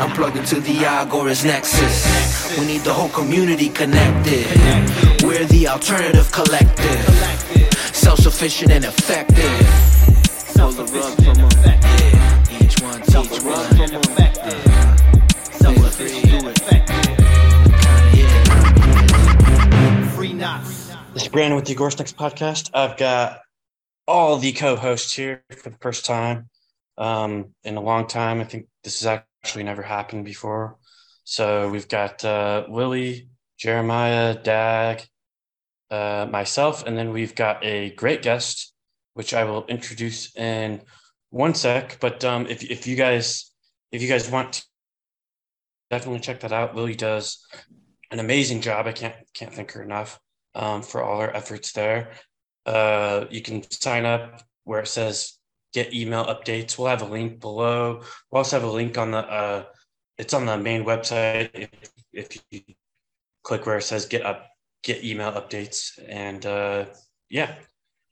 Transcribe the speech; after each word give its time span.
I'm 0.00 0.10
plugged 0.10 0.36
into 0.36 0.60
the 0.60 0.76
Agorist 0.78 1.44
Nexus. 1.44 2.58
We 2.58 2.66
need 2.66 2.82
the 2.82 2.92
whole 2.92 3.08
community 3.10 3.68
connected. 3.68 4.46
We're 5.22 5.44
the 5.46 5.68
alternative 5.68 6.30
collective. 6.32 7.68
Self 7.94 8.18
sufficient 8.18 8.72
and 8.72 8.84
effective. 8.84 9.44
Self-sufficient 10.54 11.28
and 11.28 11.52
effective. 11.52 12.62
Each 12.62 12.80
one 12.82 13.00
teach 13.02 13.42
one. 13.42 13.74
This 21.12 21.22
is 21.22 21.28
Brandon 21.28 21.54
with 21.56 21.66
the 21.66 21.74
Agorist 21.74 21.98
Nexus 21.98 22.12
podcast. 22.12 22.70
I've 22.74 22.96
got 22.96 23.40
all 24.08 24.38
the 24.38 24.52
co-hosts 24.52 25.14
here 25.14 25.44
for 25.50 25.70
the 25.70 25.76
first 25.80 26.04
time 26.04 26.48
um, 26.98 27.54
in 27.62 27.76
a 27.76 27.80
long 27.80 28.06
time. 28.06 28.40
I 28.40 28.44
think 28.44 28.66
this 28.82 29.00
is 29.00 29.06
actually 29.06 29.28
never 29.62 29.82
happened 29.82 30.24
before. 30.24 30.78
So 31.24 31.68
we've 31.68 31.88
got 31.88 32.24
uh, 32.24 32.64
Willie, 32.68 33.28
Jeremiah, 33.58 34.34
Dag, 34.34 35.02
uh, 35.90 36.26
myself, 36.30 36.84
and 36.86 36.96
then 36.96 37.12
we've 37.12 37.34
got 37.34 37.64
a 37.64 37.90
great 37.90 38.22
guest, 38.22 38.72
which 39.14 39.34
I 39.34 39.44
will 39.44 39.64
introduce 39.66 40.34
in 40.36 40.80
one 41.30 41.54
sec. 41.54 41.98
But 42.00 42.24
um, 42.24 42.46
if 42.46 42.62
if 42.62 42.86
you 42.86 42.96
guys 42.96 43.52
if 43.92 44.02
you 44.02 44.08
guys 44.08 44.30
want 44.30 44.54
to 44.54 44.64
definitely 45.90 46.20
check 46.20 46.40
that 46.40 46.52
out. 46.52 46.74
Willie 46.74 46.96
does 46.96 47.46
an 48.10 48.18
amazing 48.18 48.60
job. 48.60 48.86
I 48.86 48.92
can't 48.92 49.14
can't 49.34 49.54
thank 49.54 49.72
her 49.72 49.82
enough 49.82 50.18
um, 50.54 50.82
for 50.82 51.02
all 51.02 51.20
her 51.20 51.34
efforts 51.34 51.72
there. 51.72 52.10
Uh, 52.66 53.26
you 53.30 53.42
can 53.42 53.62
sign 53.70 54.04
up 54.04 54.42
where 54.64 54.80
it 54.80 54.88
says 54.88 55.38
get 55.74 55.92
email 55.92 56.24
updates. 56.24 56.78
We'll 56.78 56.88
have 56.88 57.02
a 57.02 57.06
link 57.06 57.40
below. 57.40 58.02
We'll 58.30 58.38
also 58.38 58.58
have 58.58 58.68
a 58.68 58.72
link 58.72 58.96
on 58.96 59.10
the 59.10 59.18
uh, 59.18 59.64
it's 60.16 60.32
on 60.32 60.46
the 60.46 60.56
main 60.56 60.84
website. 60.84 61.50
If, 61.52 61.70
if 62.12 62.38
you 62.50 62.60
click 63.42 63.66
where 63.66 63.78
it 63.78 63.82
says 63.82 64.06
get 64.06 64.24
up 64.24 64.46
get 64.82 65.04
email 65.04 65.32
updates 65.32 65.98
and 66.08 66.44
uh, 66.46 66.86
yeah. 67.28 67.54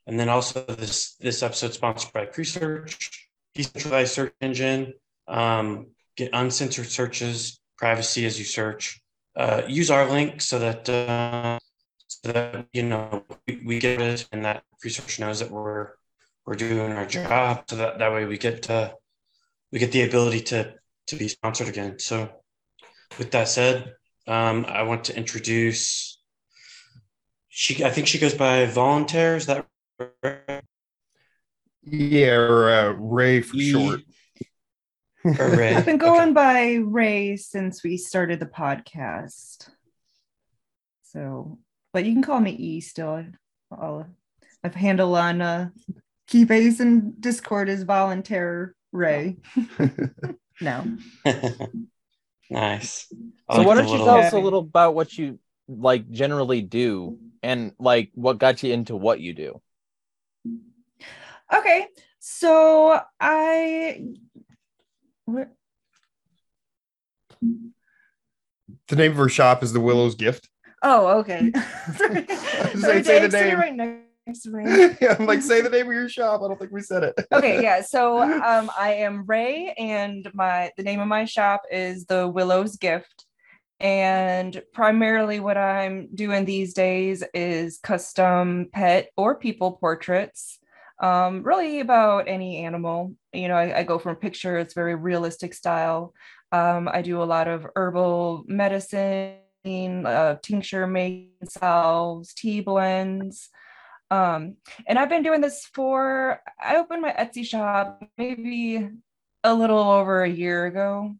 And 0.05 0.19
then 0.19 0.29
also 0.29 0.63
this 0.65 1.15
this 1.15 1.41
episode 1.41 1.73
sponsored 1.73 2.11
by 2.13 2.25
Presearch, 2.25 3.09
decentralized 3.55 4.13
search 4.13 4.33
engine. 4.41 4.93
Um, 5.27 5.87
get 6.17 6.29
uncensored 6.33 6.87
searches, 6.87 7.59
privacy 7.77 8.25
as 8.25 8.37
you 8.37 8.45
search 8.45 9.01
uh, 9.35 9.63
use 9.67 9.89
our 9.89 10.09
link 10.09 10.41
so 10.41 10.59
that 10.59 10.87
uh, 10.89 11.59
so 12.07 12.31
that 12.31 12.67
you 12.73 12.83
know 12.83 13.23
we, 13.47 13.61
we 13.65 13.79
get 13.79 14.01
it 14.01 14.27
and 14.31 14.45
that 14.45 14.63
Presearch 14.83 15.19
knows 15.19 15.39
that 15.39 15.49
we're 15.49 15.91
we're 16.45 16.55
doing 16.55 16.91
our 16.91 17.05
job 17.05 17.63
so 17.69 17.75
that 17.77 17.99
that 17.99 18.11
way 18.11 18.25
we 18.25 18.37
get 18.37 18.69
uh, 18.69 18.91
we 19.71 19.79
get 19.79 19.91
the 19.91 20.03
ability 20.03 20.41
to 20.41 20.73
to 21.07 21.15
be 21.15 21.27
sponsored 21.27 21.67
again 21.67 21.99
so 21.99 22.29
with 23.17 23.31
that 23.31 23.47
said 23.47 23.93
um, 24.27 24.65
i 24.67 24.83
want 24.83 25.05
to 25.05 25.15
introduce 25.15 26.19
she 27.49 27.83
i 27.83 27.89
think 27.89 28.07
she 28.07 28.19
goes 28.19 28.33
by 28.33 28.65
volunteer 28.65 29.35
is 29.35 29.45
that 29.45 29.67
right? 30.23 30.61
Yeah, 31.85 32.35
or 32.35 32.69
uh, 32.69 32.91
Ray 32.93 33.41
for 33.41 33.57
E- 33.57 33.71
short. 33.71 33.99
Ray? 35.25 35.75
I've 35.75 35.85
been 35.85 35.95
Okay. 35.95 35.97
going 35.97 36.33
by 36.33 36.75
Ray 36.75 37.35
since 37.35 37.83
we 37.83 37.97
started 37.97 38.39
the 38.39 38.45
podcast. 38.45 39.69
So, 41.03 41.59
but 41.91 42.05
you 42.05 42.13
can 42.13 42.23
call 42.23 42.39
me 42.39 42.51
E 42.51 42.79
still. 42.79 43.25
I'll, 43.71 44.07
I've 44.63 44.75
handle 44.75 45.15
on 45.15 45.41
uh, 45.41 45.69
Keybase 46.29 46.79
and 46.79 47.19
Discord 47.21 47.69
is 47.69 47.83
volunteer 47.83 48.75
Ray. 48.91 49.37
no. 50.61 50.97
nice 52.49 53.07
I 53.49 53.55
So 53.55 53.57
like 53.59 53.67
why 53.67 53.75
don't 53.75 53.85
you 53.87 53.91
little- 53.93 54.05
tell 54.05 54.17
us 54.17 54.33
a 54.33 54.39
little 54.39 54.59
about 54.59 54.95
what 54.95 55.17
you 55.17 55.39
like 55.67 56.09
generally 56.11 56.61
do 56.61 57.17
and 57.41 57.73
like 57.79 58.11
what 58.13 58.37
got 58.37 58.61
you 58.63 58.73
into 58.73 58.95
what 58.95 59.19
you 59.19 59.33
do? 59.33 59.61
Okay. 61.53 61.87
So 62.19 62.99
I. 63.19 64.03
Where, 65.25 65.51
The 68.87 68.95
name 68.95 69.11
of 69.11 69.17
her 69.17 69.29
shop 69.29 69.63
is 69.63 69.73
the 69.73 69.79
Willow's 69.79 70.15
Gift. 70.15 70.49
oh, 70.83 71.19
okay. 71.19 71.51
Sorry. 71.97 72.25
Say- 72.27 72.79
Sorry, 72.79 73.03
say 73.03 73.19
the 73.19 73.29
Dave's 73.29 73.33
sitting 73.33 73.49
name. 73.49 73.59
right 73.59 73.75
me. 74.45 74.63
yeah, 75.01 75.15
I'm 75.19 75.25
like, 75.25 75.41
say 75.41 75.61
the 75.61 75.69
name 75.69 75.87
of 75.87 75.93
your 75.93 76.09
shop. 76.09 76.41
I 76.43 76.47
don't 76.47 76.59
think 76.59 76.71
we 76.71 76.81
said 76.81 77.03
it. 77.03 77.13
okay 77.31 77.61
yeah 77.61 77.81
so 77.93 78.21
um 78.21 78.69
i 78.77 78.93
am 78.93 79.25
ray 79.25 79.73
and 79.77 80.29
my 80.33 80.71
the 80.77 80.83
name 80.83 80.99
of 80.99 81.07
my 81.07 81.25
shop 81.25 81.63
is 81.71 82.05
the 82.05 82.27
willow's 82.27 82.77
gift 82.77 83.25
and 83.79 84.61
primarily 84.73 85.39
what 85.39 85.57
i'm 85.57 86.07
doing 86.13 86.45
these 86.45 86.73
days 86.73 87.23
is 87.33 87.79
custom 87.79 88.69
pet 88.71 89.09
or 89.17 89.35
people 89.35 89.73
portraits 89.73 90.59
um 91.01 91.43
really 91.43 91.79
about 91.79 92.27
any 92.27 92.63
animal 92.63 93.15
you 93.33 93.47
know 93.47 93.55
i, 93.55 93.79
I 93.79 93.83
go 93.83 93.97
from 93.97 94.15
picture 94.15 94.57
it's 94.57 94.73
very 94.73 94.95
realistic 94.95 95.53
style 95.53 96.13
um 96.51 96.87
i 96.91 97.01
do 97.01 97.21
a 97.21 97.25
lot 97.25 97.47
of 97.47 97.65
herbal 97.75 98.43
medicine 98.47 99.37
uh, 99.65 100.35
tincture 100.43 100.85
making 100.87 101.29
salves 101.47 102.33
tea 102.33 102.59
blends 102.59 103.49
um, 104.13 104.57
and 104.85 104.99
I've 104.99 105.09
been 105.09 105.23
doing 105.23 105.41
this 105.41 105.65
for, 105.73 106.39
I 106.61 106.77
opened 106.77 107.01
my 107.01 107.11
Etsy 107.11 107.43
shop 107.43 108.03
maybe 108.15 108.87
a 109.43 109.53
little 109.53 109.79
over 109.79 110.23
a 110.23 110.29
year 110.29 110.67
ago. 110.67 111.15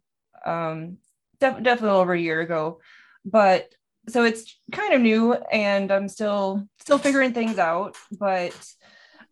Um, 0.45 0.97
def- 1.39 1.63
definitely 1.63 1.97
over 1.97 2.13
a 2.13 2.19
year 2.19 2.41
ago. 2.41 2.81
But 3.25 3.73
so 4.09 4.23
it's 4.23 4.59
kind 4.71 4.93
of 4.93 5.01
new 5.01 5.33
and 5.33 5.91
I'm 5.91 6.07
still 6.07 6.67
still 6.81 6.99
figuring 6.99 7.33
things 7.33 7.57
out, 7.57 7.97
but 8.11 8.55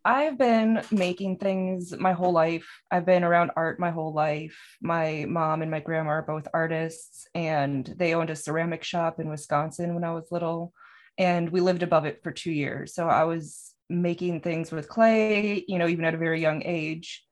I've 0.04 0.40
been 0.40 0.82
making 0.90 1.38
things 1.38 1.96
my 1.96 2.14
whole 2.14 2.32
life. 2.32 2.68
I've 2.90 3.06
been 3.06 3.24
around 3.24 3.52
art 3.56 3.80
my 3.80 3.92
whole 3.92 4.12
life. 4.12 4.58
My 4.82 5.26
mom 5.30 5.62
and 5.62 5.70
my 5.70 5.82
grandma 5.82 6.10
are 6.12 6.24
both 6.24 6.48
artists 6.52 7.28
and 7.36 7.86
they 7.86 8.16
owned 8.16 8.32
a 8.32 8.36
ceramic 8.36 8.84
shop 8.84 9.20
in 9.20 9.30
Wisconsin 9.30 9.94
when 9.94 10.04
I 10.04 10.14
was 10.14 10.32
little 10.32 10.74
and 11.18 11.50
we 11.50 11.62
lived 11.62 11.84
above 11.84 12.06
it 12.06 12.24
for 12.24 12.32
two 12.32 12.52
years. 12.52 12.94
So 12.94 13.08
I 13.08 13.24
was 13.24 13.74
making 13.90 14.42
things 14.42 14.72
with 14.72 14.90
clay, 14.90 15.66
you 15.68 15.78
know, 15.78 15.88
even 15.88 16.06
at 16.06 16.14
a 16.14 16.18
very 16.18 16.42
young 16.42 16.64
age. 16.64 17.24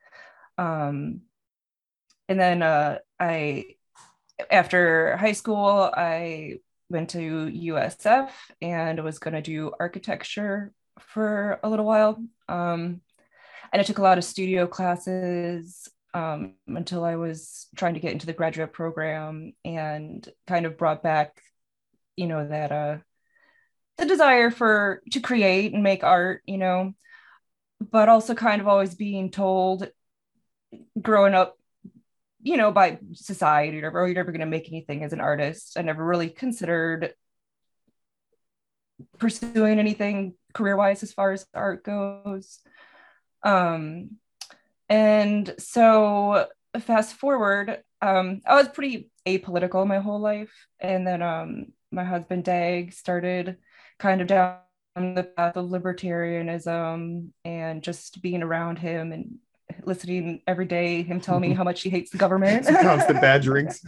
Um, 0.58 1.22
and 2.28 2.40
then 2.40 2.62
uh, 2.62 3.00
I, 3.20 3.76
after 4.52 5.18
high 5.18 5.32
school, 5.32 5.90
I 5.96 6.60
went 6.90 7.12
to 7.12 7.20
USF 7.20 8.30
and 8.62 9.04
was 9.04 9.20
going 9.20 9.36
to 9.36 9.42
do 9.42 9.72
architecture 9.80 10.74
for 11.00 11.60
a 11.64 11.70
little 11.70 11.86
while. 11.86 12.24
Um, 12.48 13.02
and 13.72 13.80
I 13.80 13.84
took 13.84 14.00
a 14.00 14.04
lot 14.04 14.18
of 14.18 14.24
studio 14.24 14.68
classes 14.68 15.88
um, 16.14 16.56
until 16.68 17.04
I 17.04 17.16
was 17.16 17.68
trying 17.76 17.94
to 17.94 18.00
get 18.00 18.12
into 18.12 18.26
the 18.26 18.34
graduate 18.34 18.74
program 18.74 19.54
and 19.64 20.28
kind 20.48 20.66
of 20.66 20.78
brought 20.78 21.04
back, 21.04 21.42
you 22.16 22.28
know, 22.28 22.48
that 22.48 22.72
uh, 22.72 22.98
the 24.00 24.06
desire 24.06 24.52
for 24.52 25.02
to 25.12 25.20
create 25.20 25.74
and 25.74 25.84
make 25.84 26.04
art, 26.04 26.42
you 26.46 26.58
know, 26.58 26.94
but 27.80 28.10
also 28.10 28.34
kind 28.34 28.62
of 28.62 28.68
always 28.68 28.96
being 28.96 29.32
told 29.32 29.90
growing 31.00 31.34
up, 31.34 31.58
you 32.42 32.58
know, 32.58 32.72
by 32.72 33.00
society 33.14 33.78
or 33.78 33.82
whatever, 33.82 34.02
oh, 34.02 34.06
you're 34.06 34.16
never 34.16 34.32
going 34.32 34.40
to 34.42 34.46
make 34.46 34.68
anything 34.68 35.04
as 35.04 35.14
an 35.14 35.22
artist. 35.22 35.78
I 35.78 35.82
never 35.82 36.04
really 36.04 36.30
considered 36.30 37.14
pursuing 39.18 39.80
anything 39.80 40.34
career 40.54 40.76
wise 40.76 41.04
as 41.04 41.14
far 41.14 41.32
as 41.32 41.46
art 41.54 41.84
goes. 41.84 42.60
Um, 43.44 44.18
and 44.90 45.54
so 45.58 46.48
fast 46.82 47.16
forward, 47.16 47.82
um, 48.02 48.42
I 48.46 48.56
was 48.56 48.70
pretty 48.70 49.10
apolitical 49.26 49.86
my 49.88 50.00
whole 50.00 50.20
life. 50.20 50.52
And 50.80 51.06
then 51.06 51.22
um, 51.22 51.66
my 51.92 52.04
husband, 52.04 52.44
Dag, 52.44 52.94
started 52.94 53.58
kind 54.00 54.22
of 54.22 54.28
down 54.28 54.58
the 54.96 55.30
path 55.36 55.56
of 55.56 55.70
libertarianism 55.70 57.30
and 57.46 57.84
just 57.84 58.22
being 58.22 58.42
around 58.42 58.80
him 58.80 59.12
and 59.12 59.36
listening 59.84 60.42
every 60.48 60.66
day, 60.66 61.04
him 61.04 61.20
tell 61.20 61.40
me 61.40 61.54
how 61.54 61.64
much 61.64 61.82
he 61.82 61.90
hates 61.90 62.12
the 62.12 62.18
government. 62.18 62.66
Constant 62.66 63.20
badgerings. 63.20 63.80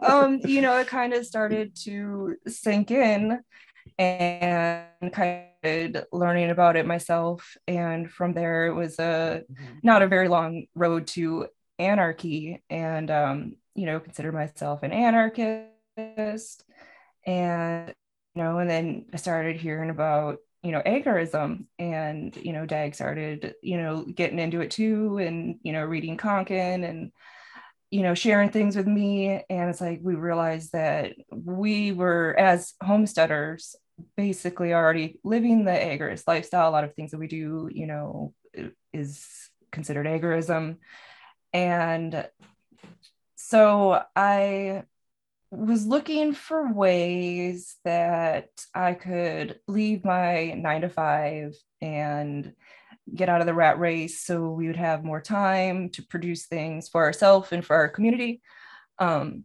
um, 0.02 0.40
you 0.44 0.60
know, 0.60 0.76
it 0.78 0.86
kind 0.86 1.12
of 1.12 1.24
started 1.26 1.76
to 1.84 2.36
sink 2.46 2.90
in 2.90 3.40
and 3.98 5.12
kind 5.12 5.46
of 5.64 6.04
learning 6.12 6.50
about 6.50 6.76
it 6.76 6.86
myself. 6.86 7.56
And 7.66 8.10
from 8.10 8.32
there, 8.32 8.66
it 8.66 8.74
was 8.74 8.98
a 8.98 9.44
not 9.82 10.02
a 10.02 10.08
very 10.08 10.28
long 10.28 10.66
road 10.74 11.06
to 11.08 11.46
anarchy. 11.78 12.62
And 12.68 13.10
um, 13.10 13.56
you 13.74 13.86
know, 13.86 14.00
consider 14.00 14.32
myself 14.32 14.82
an 14.82 14.92
anarchist. 14.92 16.64
And 17.26 17.94
you 18.36 18.42
know, 18.42 18.58
and 18.58 18.70
then 18.70 19.06
I 19.12 19.16
started 19.16 19.56
hearing 19.56 19.90
about 19.90 20.38
you 20.62 20.72
know 20.72 20.82
agorism 20.84 21.66
and 21.78 22.36
you 22.36 22.52
know 22.52 22.66
dag 22.66 22.94
started 22.94 23.54
you 23.62 23.76
know 23.76 24.04
getting 24.04 24.38
into 24.38 24.60
it 24.60 24.70
too 24.70 25.18
and 25.18 25.60
you 25.62 25.72
know 25.72 25.84
reading 25.84 26.16
konkin 26.16 26.88
and 26.88 27.12
you 27.90 28.02
know, 28.02 28.14
sharing 28.14 28.50
things 28.50 28.76
with 28.76 28.86
me. 28.86 29.42
And 29.48 29.70
it's 29.70 29.80
like 29.80 30.00
we 30.02 30.14
realized 30.14 30.72
that 30.72 31.14
we 31.30 31.92
were, 31.92 32.34
as 32.38 32.74
homesteaders, 32.82 33.76
basically 34.16 34.74
already 34.74 35.20
living 35.24 35.64
the 35.64 35.70
agorist 35.70 36.24
lifestyle. 36.26 36.68
A 36.68 36.72
lot 36.72 36.84
of 36.84 36.94
things 36.94 37.12
that 37.12 37.18
we 37.18 37.28
do, 37.28 37.70
you 37.72 37.86
know, 37.86 38.34
is 38.92 39.26
considered 39.70 40.06
agorism. 40.06 40.76
And 41.52 42.28
so 43.36 44.02
I 44.14 44.82
was 45.50 45.86
looking 45.86 46.32
for 46.32 46.72
ways 46.72 47.76
that 47.84 48.48
I 48.74 48.94
could 48.94 49.60
leave 49.68 50.04
my 50.04 50.52
nine 50.52 50.80
to 50.82 50.88
five 50.88 51.56
and 51.80 52.52
get 53.14 53.28
out 53.28 53.40
of 53.40 53.46
the 53.46 53.54
rat 53.54 53.78
race 53.78 54.20
so 54.20 54.50
we 54.50 54.66
would 54.66 54.76
have 54.76 55.04
more 55.04 55.20
time 55.20 55.90
to 55.90 56.02
produce 56.02 56.46
things 56.46 56.88
for 56.88 57.04
ourselves 57.04 57.52
and 57.52 57.64
for 57.64 57.76
our 57.76 57.88
community. 57.88 58.42
Um, 58.98 59.44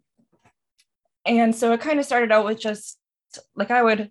and 1.26 1.56
so 1.56 1.72
it 1.74 1.82
kind 1.82 2.00
of 2.00 2.06
started 2.06 2.32
out 2.32 2.46
with 2.46 2.60
just 2.60 2.98
like 3.56 3.70
I 3.70 3.84
would 3.84 4.10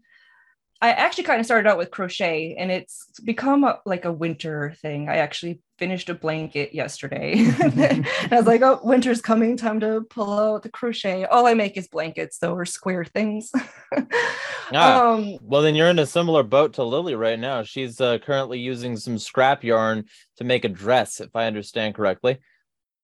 I 0.82 0.93
actually 0.93 1.25
kind 1.25 1.41
of 1.41 1.47
started 1.47 1.69
out 1.69 1.77
with 1.77 1.91
crochet 1.91 2.55
and 2.59 2.71
it's 2.71 3.21
become 3.21 3.65
a, 3.65 3.81
like 3.85 4.06
a 4.06 4.12
winter 4.12 4.75
thing. 4.81 5.11
I 5.11 5.17
actually 5.17 5.61
finished 5.79 6.09
a 6.09 6.15
blanket 6.15 6.75
yesterday. 6.75 7.35
and 7.62 8.06
I 8.31 8.37
was 8.37 8.47
like, 8.47 8.62
oh, 8.62 8.81
winter's 8.82 9.21
coming, 9.21 9.59
time 9.59 9.81
to 9.81 10.03
pull 10.09 10.32
out 10.32 10.62
the 10.62 10.71
crochet. 10.71 11.27
All 11.27 11.47
I 11.47 11.53
make 11.53 11.77
is 11.77 11.88
blankets, 11.88 12.38
though, 12.38 12.55
or 12.55 12.65
square 12.65 13.05
things. 13.05 13.53
ah, 14.73 15.12
um, 15.12 15.37
well, 15.43 15.61
then 15.61 15.75
you're 15.75 15.88
in 15.88 15.99
a 15.99 16.06
similar 16.06 16.43
boat 16.43 16.73
to 16.75 16.85
Lily 16.85 17.15
right 17.15 17.38
now. 17.38 17.62
She's 17.62 18.00
uh, 18.00 18.17
currently 18.17 18.59
using 18.59 18.97
some 18.97 19.19
scrap 19.19 19.62
yarn 19.62 20.06
to 20.38 20.44
make 20.44 20.65
a 20.65 20.69
dress, 20.69 21.21
if 21.21 21.37
I 21.37 21.47
understand 21.47 21.94
correctly. 21.94 22.38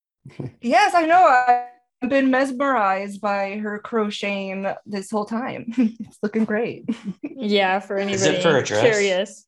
yes, 0.61 0.95
I 0.95 1.05
know. 1.05 1.27
I- 1.27 1.67
I've 1.76 1.76
been 2.01 2.29
mesmerized 2.29 3.21
by 3.21 3.57
her 3.57 3.79
crocheting 3.79 4.67
this 4.85 5.09
whole 5.09 5.25
time. 5.25 5.65
it's 5.77 6.17
looking 6.21 6.45
great. 6.45 6.85
yeah, 7.23 7.79
for 7.79 7.97
anybody 7.97 8.41
for 8.41 8.61
curious. 8.61 9.45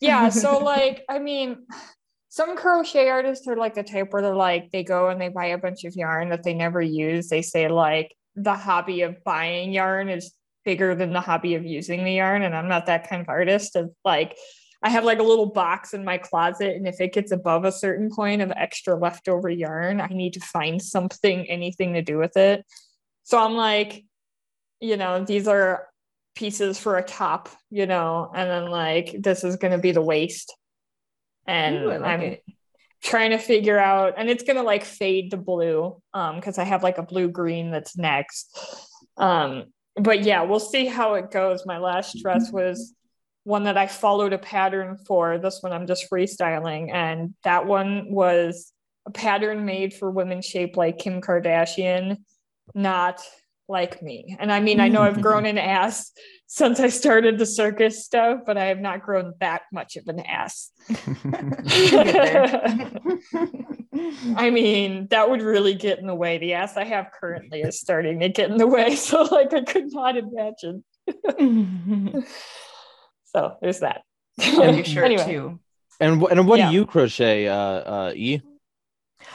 Yeah, 0.00 0.30
so 0.30 0.58
like 0.64 1.04
I 1.08 1.18
mean, 1.18 1.66
some 2.28 2.56
crochet 2.56 3.08
artists 3.08 3.46
are 3.48 3.56
like 3.56 3.74
the 3.74 3.82
type 3.82 4.12
where 4.12 4.22
they're 4.22 4.34
like 4.34 4.70
they 4.70 4.84
go 4.84 5.08
and 5.08 5.20
they 5.20 5.28
buy 5.28 5.46
a 5.46 5.58
bunch 5.58 5.84
of 5.84 5.94
yarn 5.94 6.30
that 6.30 6.42
they 6.42 6.54
never 6.54 6.80
use. 6.80 7.28
They 7.28 7.42
say 7.42 7.68
like 7.68 8.14
the 8.34 8.54
hobby 8.54 9.02
of 9.02 9.22
buying 9.24 9.72
yarn 9.72 10.08
is 10.08 10.32
bigger 10.64 10.94
than 10.94 11.12
the 11.12 11.20
hobby 11.20 11.54
of 11.54 11.64
using 11.64 12.04
the 12.04 12.12
yarn, 12.12 12.42
and 12.42 12.56
I'm 12.56 12.68
not 12.68 12.86
that 12.86 13.08
kind 13.08 13.20
of 13.20 13.28
artist. 13.28 13.76
Of 13.76 13.90
like 14.04 14.36
I 14.82 14.88
have 14.88 15.04
like 15.04 15.18
a 15.18 15.24
little 15.24 15.46
box 15.46 15.92
in 15.92 16.04
my 16.04 16.18
closet, 16.18 16.74
and 16.74 16.88
if 16.88 17.00
it 17.00 17.12
gets 17.12 17.32
above 17.32 17.64
a 17.64 17.72
certain 17.72 18.10
point 18.10 18.40
of 18.40 18.50
extra 18.56 18.96
leftover 18.96 19.50
yarn, 19.50 20.00
I 20.00 20.08
need 20.08 20.34
to 20.34 20.40
find 20.40 20.80
something, 20.80 21.48
anything 21.50 21.94
to 21.94 22.02
do 22.02 22.16
with 22.16 22.36
it. 22.36 22.64
So 23.24 23.38
I'm 23.38 23.54
like, 23.54 24.04
you 24.80 24.96
know, 24.96 25.24
these 25.24 25.46
are 25.46 25.86
pieces 26.34 26.78
for 26.78 26.96
a 26.96 27.02
top, 27.02 27.50
you 27.70 27.86
know, 27.86 28.30
and 28.34 28.48
then 28.48 28.70
like 28.70 29.16
this 29.18 29.44
is 29.44 29.56
going 29.56 29.72
to 29.72 29.78
be 29.78 29.92
the 29.92 30.00
waist. 30.00 30.56
And 31.46 31.76
Ooh, 31.76 31.88
like 31.88 32.00
I'm 32.00 32.20
it. 32.22 32.44
trying 33.02 33.30
to 33.30 33.38
figure 33.38 33.78
out, 33.78 34.14
and 34.16 34.30
it's 34.30 34.44
going 34.44 34.56
to 34.56 34.62
like 34.62 34.84
fade 34.84 35.32
to 35.32 35.36
blue 35.36 36.00
um 36.14 36.36
because 36.36 36.56
I 36.58 36.64
have 36.64 36.82
like 36.82 36.96
a 36.96 37.02
blue 37.02 37.28
green 37.28 37.70
that's 37.70 37.98
next. 37.98 38.56
Um, 39.18 39.64
but 39.96 40.22
yeah, 40.22 40.42
we'll 40.42 40.60
see 40.60 40.86
how 40.86 41.14
it 41.14 41.30
goes. 41.30 41.66
My 41.66 41.78
last 41.78 42.16
dress 42.22 42.50
was 42.50 42.94
one 43.44 43.64
that 43.64 43.76
I 43.76 43.86
followed 43.86 44.32
a 44.32 44.38
pattern 44.38 44.98
for. 45.06 45.38
This 45.38 45.62
one 45.62 45.72
I'm 45.72 45.86
just 45.86 46.10
freestyling. 46.10 46.92
And 46.92 47.34
that 47.44 47.66
one 47.66 48.10
was 48.10 48.72
a 49.06 49.10
pattern 49.10 49.64
made 49.64 49.94
for 49.94 50.10
women 50.10 50.42
shaped 50.42 50.76
like 50.76 50.98
Kim 50.98 51.20
Kardashian, 51.20 52.18
not 52.74 53.22
like 53.70 54.02
me. 54.02 54.36
And 54.38 54.52
I 54.52 54.60
mean, 54.60 54.80
I 54.80 54.88
know 54.88 55.02
I've 55.02 55.14
hmm. 55.14 55.22
grown 55.22 55.46
an 55.46 55.56
ass 55.56 56.12
since 56.46 56.80
I 56.80 56.88
started 56.88 57.38
the 57.38 57.46
circus 57.46 58.04
stuff, 58.04 58.40
but 58.44 58.58
I 58.58 58.64
have 58.64 58.80
not 58.80 59.02
grown 59.02 59.32
that 59.38 59.62
much 59.72 59.96
of 59.96 60.08
an 60.08 60.18
ass. 60.20 60.72
I 64.36 64.50
mean, 64.50 65.06
that 65.10 65.30
would 65.30 65.42
really 65.42 65.74
get 65.74 66.00
in 66.00 66.08
the 66.08 66.14
way. 66.14 66.38
The 66.38 66.54
ass 66.54 66.76
I 66.76 66.84
have 66.84 67.12
currently 67.18 67.60
is 67.60 67.80
starting 67.80 68.18
to 68.20 68.28
get 68.28 68.50
in 68.50 68.56
the 68.56 68.66
way. 68.66 68.96
So, 69.00 69.22
like, 69.22 69.54
I 69.54 69.62
could 69.62 69.92
not 69.92 70.16
imagine. 70.16 70.84
So 73.32 73.56
there's 73.60 73.80
that. 73.80 74.02
On 74.40 74.74
your 74.74 74.84
shirt 74.84 75.04
anyway. 75.04 75.24
too. 75.24 75.60
And 76.00 76.22
and 76.22 76.48
what 76.48 76.58
yeah. 76.58 76.68
do 76.68 76.74
you 76.74 76.86
crochet, 76.86 77.46
uh, 77.46 77.54
uh, 77.54 78.12
E? 78.14 78.40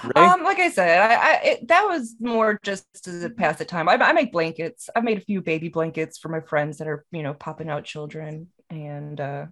Ray? 0.03 0.11
Um, 0.15 0.43
like 0.43 0.57
I 0.57 0.69
said, 0.69 0.99
I, 0.99 1.13
I 1.13 1.33
it, 1.43 1.67
that 1.67 1.83
was 1.83 2.15
more 2.19 2.59
just 2.63 3.03
to 3.03 3.29
pass 3.29 3.57
the 3.57 3.65
time. 3.65 3.87
I, 3.87 3.93
I 3.93 4.13
make 4.13 4.31
blankets. 4.31 4.89
I've 4.95 5.03
made 5.03 5.19
a 5.19 5.21
few 5.21 5.41
baby 5.41 5.69
blankets 5.69 6.17
for 6.17 6.29
my 6.29 6.39
friends 6.39 6.79
that 6.79 6.87
are 6.87 7.05
you 7.11 7.21
know 7.21 7.35
popping 7.35 7.69
out 7.69 7.83
children, 7.83 8.47
and 8.71 9.21
uh, 9.21 9.45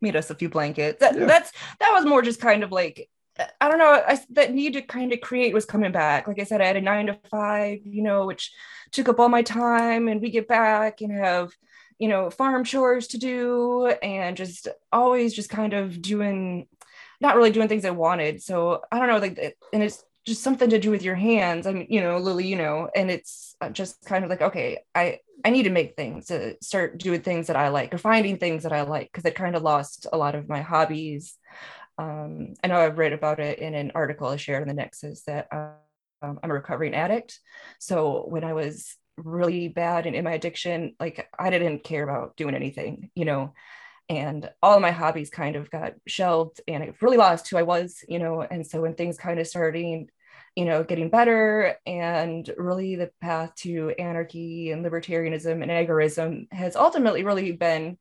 made 0.00 0.16
us 0.16 0.30
a 0.30 0.34
few 0.34 0.48
blankets. 0.48 1.00
That, 1.00 1.18
yeah. 1.18 1.26
That's 1.26 1.52
that 1.80 1.92
was 1.92 2.06
more 2.06 2.22
just 2.22 2.40
kind 2.40 2.64
of 2.64 2.72
like 2.72 3.10
I 3.60 3.68
don't 3.68 3.78
know. 3.78 4.02
I, 4.06 4.18
that 4.30 4.54
need 4.54 4.74
to 4.74 4.82
kind 4.82 5.12
of 5.12 5.20
create 5.20 5.52
was 5.52 5.64
coming 5.64 5.92
back. 5.92 6.28
Like 6.28 6.40
I 6.40 6.44
said, 6.44 6.60
I 6.60 6.66
had 6.66 6.76
a 6.76 6.80
nine 6.80 7.06
to 7.06 7.18
five, 7.30 7.80
you 7.84 8.02
know, 8.02 8.26
which 8.26 8.52
took 8.92 9.08
up 9.08 9.18
all 9.18 9.28
my 9.28 9.42
time, 9.42 10.08
and 10.08 10.20
we 10.20 10.30
get 10.30 10.48
back 10.48 11.00
and 11.00 11.12
have 11.12 11.50
you 12.04 12.10
know 12.10 12.28
farm 12.28 12.64
chores 12.64 13.06
to 13.06 13.16
do 13.16 13.86
and 14.02 14.36
just 14.36 14.68
always 14.92 15.32
just 15.32 15.48
kind 15.48 15.72
of 15.72 16.02
doing 16.02 16.66
not 17.18 17.34
really 17.34 17.50
doing 17.50 17.66
things 17.66 17.86
i 17.86 17.90
wanted. 17.90 18.42
So 18.42 18.82
i 18.92 18.98
don't 18.98 19.08
know 19.08 19.16
like 19.16 19.56
and 19.72 19.82
it's 19.82 20.04
just 20.26 20.42
something 20.42 20.68
to 20.68 20.78
do 20.78 20.90
with 20.90 21.02
your 21.02 21.14
hands. 21.14 21.66
I 21.66 21.72
mean 21.72 21.86
you 21.88 22.02
know 22.02 22.18
lily 22.18 22.46
you 22.46 22.56
know 22.56 22.90
and 22.94 23.10
it's 23.10 23.56
uh, 23.62 23.70
just 23.70 24.04
kind 24.04 24.22
of 24.22 24.28
like 24.28 24.42
okay 24.42 24.80
i 24.94 25.20
i 25.46 25.48
need 25.48 25.62
to 25.62 25.70
make 25.70 25.96
things 25.96 26.26
to 26.26 26.58
start 26.60 26.98
doing 26.98 27.22
things 27.22 27.46
that 27.46 27.56
i 27.56 27.68
like 27.68 27.94
or 27.94 27.98
finding 27.98 28.36
things 28.36 28.64
that 28.64 28.74
i 28.74 28.82
like 28.82 29.10
because 29.10 29.24
i 29.24 29.30
kind 29.30 29.56
of 29.56 29.62
lost 29.62 30.06
a 30.12 30.18
lot 30.18 30.34
of 30.34 30.46
my 30.46 30.60
hobbies. 30.60 31.38
Um, 31.96 32.52
i 32.62 32.66
know 32.66 32.80
i've 32.80 32.98
read 32.98 33.14
about 33.14 33.40
it 33.40 33.60
in 33.60 33.72
an 33.72 33.92
article 33.94 34.28
i 34.28 34.36
shared 34.36 34.60
in 34.60 34.68
the 34.68 34.74
nexus 34.74 35.22
that 35.22 35.48
um, 35.52 36.38
i'm 36.42 36.50
a 36.50 36.60
recovering 36.60 36.92
addict. 36.92 37.40
So 37.78 38.26
when 38.28 38.44
i 38.44 38.52
was 38.52 38.98
really 39.16 39.68
bad 39.68 40.06
and 40.06 40.16
in 40.16 40.24
my 40.24 40.32
addiction, 40.32 40.94
like 40.98 41.28
I 41.38 41.50
didn't 41.50 41.84
care 41.84 42.02
about 42.02 42.36
doing 42.36 42.54
anything, 42.54 43.10
you 43.14 43.24
know, 43.24 43.54
and 44.08 44.50
all 44.62 44.80
my 44.80 44.90
hobbies 44.90 45.30
kind 45.30 45.56
of 45.56 45.70
got 45.70 45.94
shelved 46.06 46.60
and 46.68 46.82
I 46.82 46.92
really 47.00 47.16
lost 47.16 47.48
who 47.48 47.56
I 47.56 47.62
was, 47.62 48.04
you 48.08 48.18
know, 48.18 48.42
and 48.42 48.66
so 48.66 48.82
when 48.82 48.94
things 48.94 49.16
kind 49.16 49.40
of 49.40 49.46
starting, 49.46 50.08
you 50.54 50.64
know, 50.64 50.84
getting 50.84 51.08
better 51.10 51.76
and 51.86 52.48
really 52.56 52.96
the 52.96 53.10
path 53.20 53.54
to 53.56 53.90
anarchy 53.98 54.70
and 54.70 54.84
libertarianism 54.84 55.62
and 55.62 55.70
agorism 55.70 56.52
has 56.52 56.76
ultimately 56.76 57.24
really 57.24 57.52
been 57.52 57.96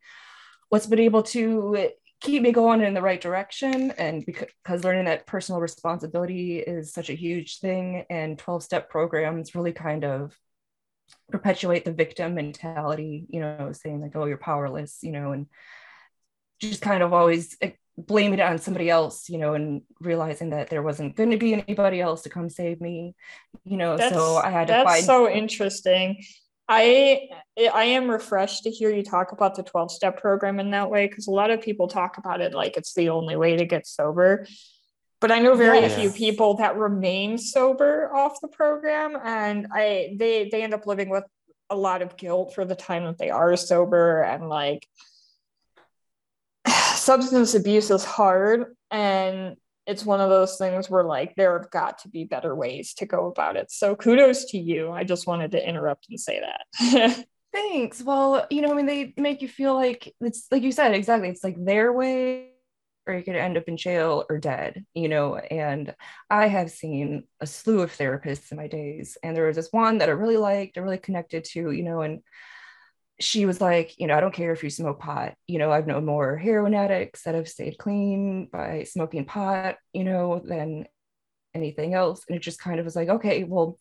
what's 0.70 0.88
been 0.88 1.00
able 1.00 1.24
to 1.24 1.90
keep 2.20 2.42
me 2.42 2.52
going 2.52 2.82
in 2.82 2.94
the 2.94 3.02
right 3.02 3.22
direction. 3.22 3.92
And 3.92 4.26
because 4.26 4.84
learning 4.84 5.06
that 5.06 5.28
personal 5.28 5.62
responsibility 5.62 6.60
is 6.60 6.94
such 6.94 7.10
a 7.10 7.16
huge 7.16 7.60
thing 7.60 8.06
and 8.10 8.40
12 8.40 8.64
step 8.64 8.90
programs 8.90 9.56
really 9.56 9.74
kind 9.74 10.04
of 10.06 10.38
perpetuate 11.30 11.86
the 11.86 11.92
victim 11.92 12.36
mentality, 12.36 13.26
you 13.30 13.40
know, 13.40 13.72
saying 13.72 14.02
like, 14.02 14.16
oh, 14.16 14.26
you're 14.26 14.38
powerless, 14.38 15.00
you 15.02 15.12
know, 15.12 15.32
and 15.32 15.48
just 16.60 16.82
kind 16.82 17.04
of 17.04 17.14
always 17.14 17.58
eh, 17.62 17.72
blaming 17.98 18.40
it 18.40 18.44
on 18.44 18.58
somebody 18.58 18.90
else, 18.90 19.30
you 19.30 19.38
know, 19.38 19.54
and 19.54 19.82
realizing 20.00 20.52
that 20.52 20.70
there 20.70 20.84
wasn't 20.84 21.16
going 21.16 21.32
to 21.32 21.38
be 21.38 21.54
anybody 21.54 22.02
else 22.02 22.24
to 22.24 22.30
come 22.30 22.50
save 22.50 22.82
me, 22.82 23.16
you 23.64 23.78
know. 23.78 23.98
That's, 23.98 24.14
so 24.14 24.38
I 24.38 24.50
had 24.50 24.68
to 24.68 24.74
that's 24.74 24.90
find. 24.90 25.06
so 25.06 25.30
interesting. 25.30 26.24
I 26.68 27.28
I 27.74 27.84
am 27.84 28.10
refreshed 28.10 28.64
to 28.64 28.72
hear 28.72 28.90
you 28.90 29.04
talk 29.04 29.32
about 29.32 29.56
the 29.56 29.64
12 29.64 29.92
step 29.92 30.20
program 30.22 30.60
in 30.60 30.72
that 30.72 30.90
way 30.90 31.08
because 31.08 31.28
a 31.28 31.32
lot 31.32 31.52
of 31.52 31.62
people 31.62 31.88
talk 31.88 32.18
about 32.18 32.42
it 32.42 32.54
like 32.54 32.78
it's 32.78 32.94
the 32.94 33.10
only 33.10 33.36
way 33.36 33.58
to 33.58 33.66
get 33.66 33.86
sober 33.86 34.48
but 35.24 35.32
I 35.32 35.40
know 35.40 35.56
very 35.56 35.80
yes. 35.80 35.98
few 35.98 36.12
people 36.12 36.56
that 36.56 36.76
remain 36.76 37.38
sober 37.38 38.14
off 38.14 38.42
the 38.42 38.50
program, 38.50 39.18
and 39.24 39.68
I 39.72 40.18
they 40.20 40.50
they 40.52 40.64
end 40.64 40.74
up 40.74 40.86
living 40.86 41.08
with 41.08 41.24
a 41.70 41.78
lot 41.78 42.02
of 42.02 42.18
guilt 42.18 42.54
for 42.54 42.66
the 42.66 42.76
time 42.76 43.06
that 43.06 43.18
they 43.18 43.30
are 43.30 43.56
sober, 43.56 44.22
and 44.22 44.50
like 44.50 44.86
substance 46.68 47.56
abuse 47.56 47.90
is 47.90 48.04
hard, 48.04 48.76
and 48.92 49.56
it's 49.88 50.06
one 50.06 50.20
of 50.20 50.30
those 50.30 50.58
things 50.58 50.90
where 50.90 51.06
like 51.06 51.36
there 51.38 51.58
have 51.58 51.72
got 51.72 52.00
to 52.00 52.10
be 52.10 52.26
better 52.26 52.54
ways 52.54 52.94
to 52.96 53.06
go 53.06 53.28
about 53.28 53.56
it. 53.56 53.72
So 53.72 53.96
kudos 53.96 54.52
to 54.52 54.58
you. 54.58 54.92
I 54.92 55.06
just 55.06 55.26
wanted 55.26 55.52
to 55.52 55.70
interrupt 55.70 56.08
and 56.10 56.20
say 56.20 56.42
that. 56.42 57.26
Thanks. 57.54 58.04
Well, 58.04 58.46
you 58.50 58.62
know, 58.62 58.72
I 58.72 58.74
mean, 58.74 58.88
they 58.88 59.14
make 59.16 59.42
you 59.42 59.48
feel 59.48 59.74
like 59.74 60.14
it's 60.20 60.48
like 60.52 60.64
you 60.64 60.74
said 60.74 60.94
exactly. 60.94 61.30
It's 61.30 61.46
like 61.46 61.56
their 61.64 61.94
way 61.94 62.50
or 63.06 63.14
you 63.14 63.24
could 63.24 63.36
end 63.36 63.58
up 63.58 63.68
in 63.68 63.78
jail 63.78 64.26
or 64.30 64.38
dead, 64.38 64.86
you 64.94 65.10
know. 65.10 65.36
And 65.36 65.94
I 66.30 66.48
have 66.48 66.72
seen 66.72 67.24
a 67.40 67.48
slew 67.48 67.82
of 67.82 67.92
therapists 67.92 68.52
in 68.52 68.58
my 68.58 68.68
days, 68.68 69.18
and 69.24 69.36
there 69.36 69.48
was 69.48 69.56
this 69.56 69.72
one 69.72 70.00
that 70.00 70.10
I 70.10 70.14
really 70.14 70.38
liked, 70.38 70.78
I 70.78 70.82
really 70.82 70.98
connected 70.98 71.44
to, 71.46 71.72
you 71.72 71.84
know, 71.84 72.02
and 72.02 72.22
she 73.20 73.46
was 73.46 73.62
like, 73.62 74.00
you 74.00 74.08
know, 74.08 74.18
I 74.18 74.20
don't 74.20 74.34
care 74.34 74.52
if 74.54 74.64
you 74.64 74.70
smoke 74.70 75.00
pot, 75.00 75.36
you 75.48 75.60
know, 75.60 75.72
I've 75.72 75.88
known 75.88 76.06
more 76.06 76.36
heroin 76.36 76.74
addicts 76.74 77.24
that 77.24 77.36
have 77.36 77.48
stayed 77.48 77.78
clean 77.78 78.48
by 78.52 78.84
smoking 78.84 79.26
pot, 79.26 79.78
you 79.94 80.04
know, 80.04 80.42
than 80.44 80.86
anything 81.54 81.94
else. 81.94 82.26
And 82.28 82.36
it 82.36 82.42
just 82.42 82.60
kind 82.60 82.80
of 82.80 82.86
was 82.86 82.96
like, 82.96 83.10
okay, 83.10 83.44
well, 83.44 83.78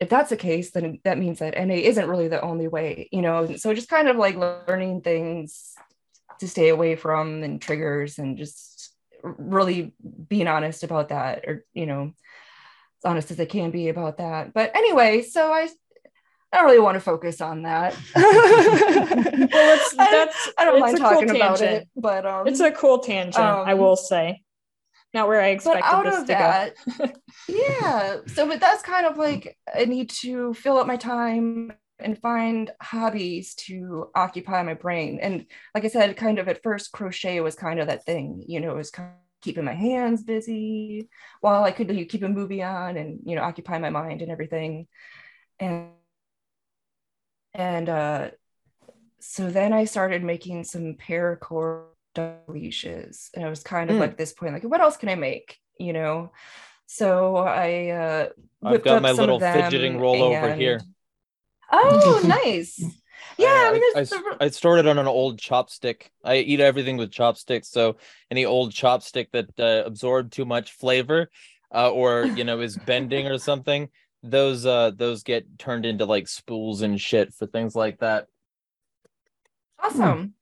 if 0.00 0.08
that's 0.08 0.30
the 0.30 0.36
case, 0.36 0.72
then 0.72 1.00
that 1.04 1.18
means 1.18 1.38
that 1.38 1.54
NA 1.56 1.74
isn't 1.74 2.08
really 2.08 2.28
the 2.28 2.40
only 2.40 2.68
way, 2.68 3.08
you 3.12 3.22
know. 3.22 3.56
So 3.56 3.74
just 3.74 3.88
kind 3.88 4.08
of 4.08 4.16
like 4.16 4.36
learning 4.36 5.02
things 5.02 5.74
to 6.40 6.48
stay 6.48 6.68
away 6.68 6.96
from 6.96 7.42
and 7.42 7.60
triggers 7.60 8.18
and 8.18 8.38
just 8.38 8.92
really 9.22 9.94
being 10.28 10.48
honest 10.48 10.82
about 10.82 11.08
that 11.08 11.44
or 11.46 11.64
you 11.72 11.86
know 11.86 12.12
as 12.98 13.04
honest 13.04 13.30
as 13.30 13.40
I 13.40 13.46
can 13.46 13.70
be 13.70 13.88
about 13.88 14.18
that 14.18 14.52
but 14.52 14.74
anyway 14.76 15.22
so 15.22 15.52
i 15.52 15.68
I 16.54 16.58
don't 16.58 16.66
really 16.66 16.78
want 16.78 16.94
to 16.94 17.00
focus 17.00 17.40
on 17.40 17.62
that. 17.62 17.96
well, 18.14 18.28
it's, 19.74 19.96
that's, 19.96 20.50
I, 20.56 20.64
don't 20.64 20.78
mind 20.78 20.98
talking 20.98 21.26
cool 21.26 21.36
about 21.36 21.60
it, 21.60 21.88
but 21.96 22.24
um, 22.24 22.46
it's 22.46 22.60
a 22.60 22.70
cool 22.70 23.00
tangent, 23.00 23.44
um, 23.44 23.66
I 23.66 23.74
will 23.74 23.96
say. 23.96 24.44
Not 25.12 25.26
where 25.26 25.40
I 25.40 25.48
expected 25.48 26.12
this 26.12 26.20
to 26.20 26.26
that, 26.26 26.74
go. 26.96 27.10
yeah. 27.48 28.16
So, 28.28 28.46
but 28.46 28.60
that's 28.60 28.82
kind 28.82 29.04
of 29.04 29.16
like 29.16 29.58
I 29.74 29.84
need 29.86 30.10
to 30.10 30.54
fill 30.54 30.78
up 30.78 30.86
my 30.86 30.96
time 30.96 31.72
and 31.98 32.18
find 32.18 32.70
hobbies 32.80 33.54
to 33.54 34.10
occupy 34.14 34.62
my 34.62 34.74
brain. 34.74 35.18
And 35.22 35.46
like 35.74 35.84
I 35.84 35.88
said, 35.88 36.16
kind 36.16 36.38
of 36.38 36.48
at 36.48 36.62
first, 36.62 36.92
crochet 36.92 37.40
was 37.40 37.54
kind 37.54 37.80
of 37.80 37.86
that 37.86 38.04
thing, 38.04 38.44
you 38.46 38.60
know, 38.60 38.72
it 38.72 38.76
was 38.76 38.90
kind 38.90 39.10
of 39.10 39.14
keeping 39.42 39.64
my 39.64 39.74
hands 39.74 40.22
busy 40.22 41.08
while 41.40 41.64
I 41.64 41.70
could 41.70 41.88
keep 42.08 42.22
a 42.22 42.28
movie 42.28 42.62
on 42.62 42.96
and, 42.96 43.20
you 43.24 43.36
know, 43.36 43.42
occupy 43.42 43.78
my 43.78 43.90
mind 43.90 44.22
and 44.22 44.30
everything. 44.30 44.86
And, 45.60 45.90
and, 47.52 47.88
uh, 47.88 48.30
so 49.20 49.50
then 49.50 49.72
I 49.72 49.84
started 49.84 50.22
making 50.22 50.64
some 50.64 50.94
paracord 50.94 51.84
leashes 52.46 53.30
and 53.34 53.44
I 53.44 53.48
was 53.48 53.62
kind 53.62 53.90
of 53.90 53.96
mm. 53.96 54.00
like 54.00 54.16
this 54.16 54.32
point, 54.32 54.52
like, 54.52 54.64
what 54.64 54.80
else 54.80 54.96
can 54.96 55.08
I 55.08 55.14
make? 55.14 55.58
You 55.78 55.92
know? 55.92 56.32
So 56.86 57.36
I, 57.36 57.88
uh, 57.88 58.28
I've 58.62 58.82
got 58.82 59.00
my 59.00 59.12
little 59.12 59.40
fidgeting 59.40 59.98
roll 59.98 60.22
over 60.22 60.54
here 60.54 60.80
Oh, 61.70 62.22
nice. 62.44 62.82
Yeah, 63.36 63.48
I, 63.48 63.68
I, 63.68 63.72
mean, 63.72 63.82
I, 63.96 64.00
I, 64.00 64.44
I, 64.46 64.48
stored 64.50 64.78
it 64.78 64.86
on 64.86 64.98
an 64.98 65.08
old 65.08 65.40
chopstick. 65.40 66.10
I 66.22 66.36
eat 66.36 66.60
everything 66.60 66.96
with 66.96 67.10
chopsticks, 67.10 67.68
so 67.68 67.96
any 68.30 68.44
old 68.44 68.72
chopstick 68.72 69.28
that 69.32 69.58
uh, 69.58 69.84
absorbed 69.84 70.32
too 70.32 70.44
much 70.44 70.72
flavor, 70.72 71.30
uh, 71.74 71.90
or 71.90 72.26
you 72.26 72.44
know 72.44 72.60
is 72.60 72.76
bending 72.76 73.26
or 73.26 73.38
something, 73.38 73.88
those 74.22 74.64
uh 74.64 74.90
those 74.96 75.22
get 75.22 75.58
turned 75.58 75.84
into 75.84 76.06
like 76.06 76.26
spools 76.26 76.82
and 76.82 77.00
shit 77.00 77.32
for 77.34 77.46
things 77.46 77.74
like 77.74 77.98
that. 77.98 78.26
Awesome. 79.78 80.34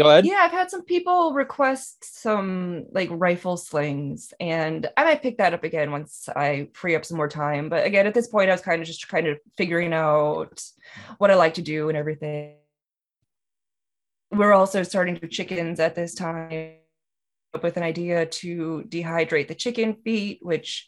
Go 0.00 0.08
ahead. 0.08 0.24
Yeah, 0.24 0.38
I've 0.40 0.50
had 0.50 0.70
some 0.70 0.82
people 0.82 1.34
request 1.34 2.22
some 2.22 2.86
like 2.90 3.10
rifle 3.12 3.58
slings, 3.58 4.32
and 4.40 4.88
I 4.96 5.04
might 5.04 5.20
pick 5.20 5.36
that 5.36 5.52
up 5.52 5.62
again 5.62 5.92
once 5.92 6.26
I 6.34 6.68
free 6.72 6.96
up 6.96 7.04
some 7.04 7.18
more 7.18 7.28
time. 7.28 7.68
But 7.68 7.84
again, 7.84 8.06
at 8.06 8.14
this 8.14 8.26
point, 8.26 8.48
I 8.48 8.54
was 8.54 8.62
kind 8.62 8.80
of 8.80 8.86
just 8.86 9.06
kind 9.08 9.26
of 9.26 9.36
figuring 9.58 9.92
out 9.92 10.62
what 11.18 11.30
I 11.30 11.34
like 11.34 11.52
to 11.54 11.62
do 11.62 11.90
and 11.90 11.98
everything. 11.98 12.54
We're 14.30 14.54
also 14.54 14.84
starting 14.84 15.18
to 15.18 15.28
chickens 15.28 15.78
at 15.80 15.94
this 15.94 16.14
time 16.14 16.76
with 17.62 17.76
an 17.76 17.82
idea 17.82 18.24
to 18.24 18.84
dehydrate 18.88 19.48
the 19.48 19.54
chicken 19.54 19.96
feet, 20.02 20.38
which 20.40 20.86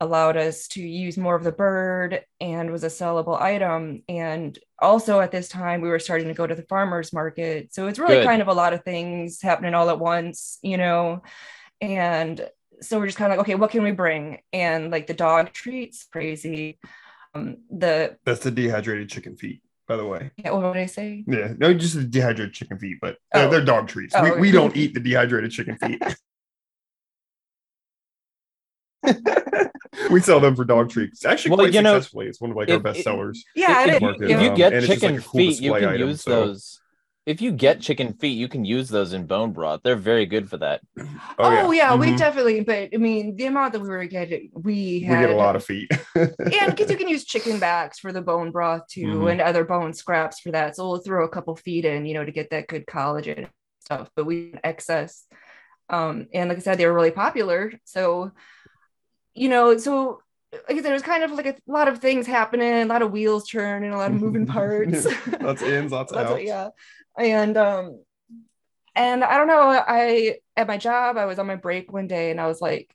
allowed 0.00 0.36
us 0.36 0.68
to 0.68 0.82
use 0.82 1.16
more 1.16 1.34
of 1.34 1.44
the 1.44 1.52
bird 1.52 2.24
and 2.40 2.70
was 2.70 2.84
a 2.84 2.88
sellable 2.88 3.40
item. 3.40 4.02
And 4.08 4.58
also 4.80 5.20
at 5.20 5.30
this 5.30 5.48
time, 5.48 5.80
we 5.80 5.88
were 5.88 5.98
starting 5.98 6.28
to 6.28 6.34
go 6.34 6.46
to 6.46 6.54
the 6.54 6.64
farmers 6.64 7.12
market. 7.12 7.72
So 7.72 7.86
it's 7.86 7.98
really 7.98 8.16
Good. 8.16 8.26
kind 8.26 8.42
of 8.42 8.48
a 8.48 8.54
lot 8.54 8.72
of 8.72 8.84
things 8.84 9.40
happening 9.40 9.74
all 9.74 9.90
at 9.90 9.98
once, 9.98 10.58
you 10.62 10.76
know. 10.76 11.22
And 11.80 12.48
so 12.80 12.98
we're 12.98 13.06
just 13.06 13.18
kind 13.18 13.32
of 13.32 13.38
like, 13.38 13.46
okay, 13.46 13.54
what 13.54 13.70
can 13.70 13.82
we 13.82 13.92
bring? 13.92 14.40
And 14.52 14.90
like 14.90 15.06
the 15.06 15.14
dog 15.14 15.52
treats, 15.52 16.04
crazy. 16.04 16.78
Um, 17.34 17.58
the 17.70 18.16
that's 18.24 18.44
the 18.44 18.50
dehydrated 18.50 19.08
chicken 19.08 19.36
feet 19.36 19.60
by 19.86 19.96
the 19.96 20.06
way. 20.06 20.30
Yeah, 20.36 20.52
what 20.52 20.72
did 20.72 20.82
I 20.82 20.86
say? 20.86 21.24
Yeah, 21.26 21.52
no, 21.58 21.74
just 21.74 21.94
the 21.94 22.04
dehydrated 22.04 22.54
chicken 22.54 22.78
feet, 22.78 22.98
but 23.00 23.18
oh. 23.34 23.50
they're 23.50 23.64
dog 23.64 23.88
treats. 23.88 24.14
Oh, 24.16 24.22
we, 24.22 24.40
we 24.40 24.50
don't 24.50 24.76
eat 24.76 24.94
the 24.94 25.00
dehydrated 25.00 25.50
chicken 25.50 25.76
feet. 25.76 26.02
we 30.14 30.20
sell 30.20 30.40
them 30.40 30.54
for 30.54 30.64
dog 30.64 30.90
treats. 30.90 31.24
Actually, 31.24 31.50
well, 31.50 31.58
quite 31.58 31.74
you 31.74 31.82
know, 31.82 31.96
successfully. 31.96 32.26
It's 32.26 32.40
one 32.40 32.52
of 32.52 32.56
like 32.56 32.68
if, 32.68 32.74
our 32.76 32.80
best 32.80 33.02
sellers. 33.02 33.44
Yeah, 33.54 33.84
if, 33.86 34.02
if, 34.02 34.22
if 34.22 34.42
you 34.42 34.54
get 34.54 34.72
um, 34.72 34.84
chicken 34.84 35.16
like 35.16 35.24
cool 35.24 35.38
feet, 35.40 35.60
you 35.60 35.74
can 35.74 35.84
item, 35.84 36.08
use 36.08 36.22
so. 36.22 36.30
those. 36.30 36.80
If 37.26 37.40
you 37.40 37.52
get 37.52 37.80
chicken 37.80 38.12
feet, 38.12 38.36
you 38.38 38.48
can 38.48 38.66
use 38.66 38.90
those 38.90 39.14
in 39.14 39.26
bone 39.26 39.52
broth. 39.52 39.80
They're 39.82 39.96
very 39.96 40.26
good 40.26 40.48
for 40.48 40.58
that. 40.58 40.82
Oh, 40.98 41.06
oh 41.38 41.72
yeah, 41.72 41.72
yeah 41.72 41.90
mm-hmm. 41.90 42.00
we 42.00 42.16
definitely. 42.16 42.60
But 42.60 42.90
I 42.94 42.98
mean, 42.98 43.34
the 43.34 43.46
amount 43.46 43.72
that 43.72 43.80
we 43.80 43.88
were 43.88 44.04
getting, 44.04 44.50
we 44.52 45.00
had, 45.00 45.20
we 45.20 45.26
get 45.26 45.34
a 45.34 45.38
lot 45.38 45.56
of 45.56 45.64
feet. 45.64 45.90
and 46.14 46.30
because 46.38 46.90
you 46.90 46.96
can 46.96 47.08
use 47.08 47.24
chicken 47.24 47.58
backs 47.58 47.98
for 47.98 48.12
the 48.12 48.22
bone 48.22 48.50
broth 48.52 48.86
too, 48.88 49.06
mm-hmm. 49.06 49.26
and 49.28 49.40
other 49.40 49.64
bone 49.64 49.94
scraps 49.94 50.38
for 50.40 50.52
that. 50.52 50.76
So 50.76 50.88
we'll 50.88 51.00
throw 51.00 51.24
a 51.24 51.30
couple 51.30 51.56
feet 51.56 51.84
in, 51.84 52.06
you 52.06 52.14
know, 52.14 52.24
to 52.24 52.32
get 52.32 52.50
that 52.50 52.68
good 52.68 52.86
collagen 52.86 53.48
stuff. 53.80 54.10
But 54.14 54.26
we 54.26 54.54
excess. 54.62 55.24
Um, 55.88 56.28
and 56.32 56.48
like 56.48 56.58
I 56.58 56.60
said, 56.60 56.78
they 56.78 56.86
were 56.86 56.94
really 56.94 57.10
popular. 57.10 57.72
So 57.84 58.32
you 59.34 59.48
know, 59.48 59.76
so 59.78 60.20
like 60.52 60.78
I 60.78 60.82
said, 60.82 60.90
it 60.90 60.92
was 60.92 61.02
kind 61.02 61.24
of 61.24 61.32
like 61.32 61.46
a 61.46 61.56
lot 61.66 61.88
of 61.88 61.98
things 61.98 62.26
happening, 62.26 62.72
a 62.72 62.84
lot 62.84 63.02
of 63.02 63.10
wheels 63.10 63.48
turning, 63.48 63.92
a 63.92 63.98
lot 63.98 64.12
of 64.12 64.20
moving 64.20 64.46
parts. 64.46 65.06
lots 65.40 65.62
ins, 65.62 65.92
lots 65.92 66.12
of 66.12 66.18
outs. 66.18 66.42
yeah. 66.42 66.68
And 67.18 67.56
um, 67.56 68.02
and 68.94 69.24
I 69.24 69.36
don't 69.36 69.48
know, 69.48 69.68
I 69.70 70.36
at 70.56 70.68
my 70.68 70.78
job, 70.78 71.16
I 71.16 71.26
was 71.26 71.38
on 71.38 71.46
my 71.46 71.56
break 71.56 71.92
one 71.92 72.06
day 72.06 72.30
and 72.30 72.40
I 72.40 72.46
was 72.46 72.60
like, 72.60 72.94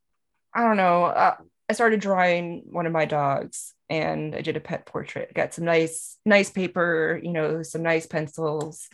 I 0.53 0.63
don't 0.63 0.77
know, 0.77 1.05
uh, 1.05 1.35
I 1.69 1.73
started 1.73 1.99
drawing 1.99 2.63
one 2.65 2.85
of 2.85 2.93
my 2.93 3.05
dogs 3.05 3.73
and 3.89 4.35
I 4.35 4.41
did 4.41 4.57
a 4.57 4.61
pet 4.61 4.85
portrait. 4.85 5.33
Got 5.33 5.53
some 5.53 5.65
nice, 5.65 6.17
nice 6.25 6.49
paper, 6.49 7.19
you 7.21 7.31
know, 7.31 7.63
some 7.63 7.83
nice 7.83 8.05
pencils. 8.05 8.89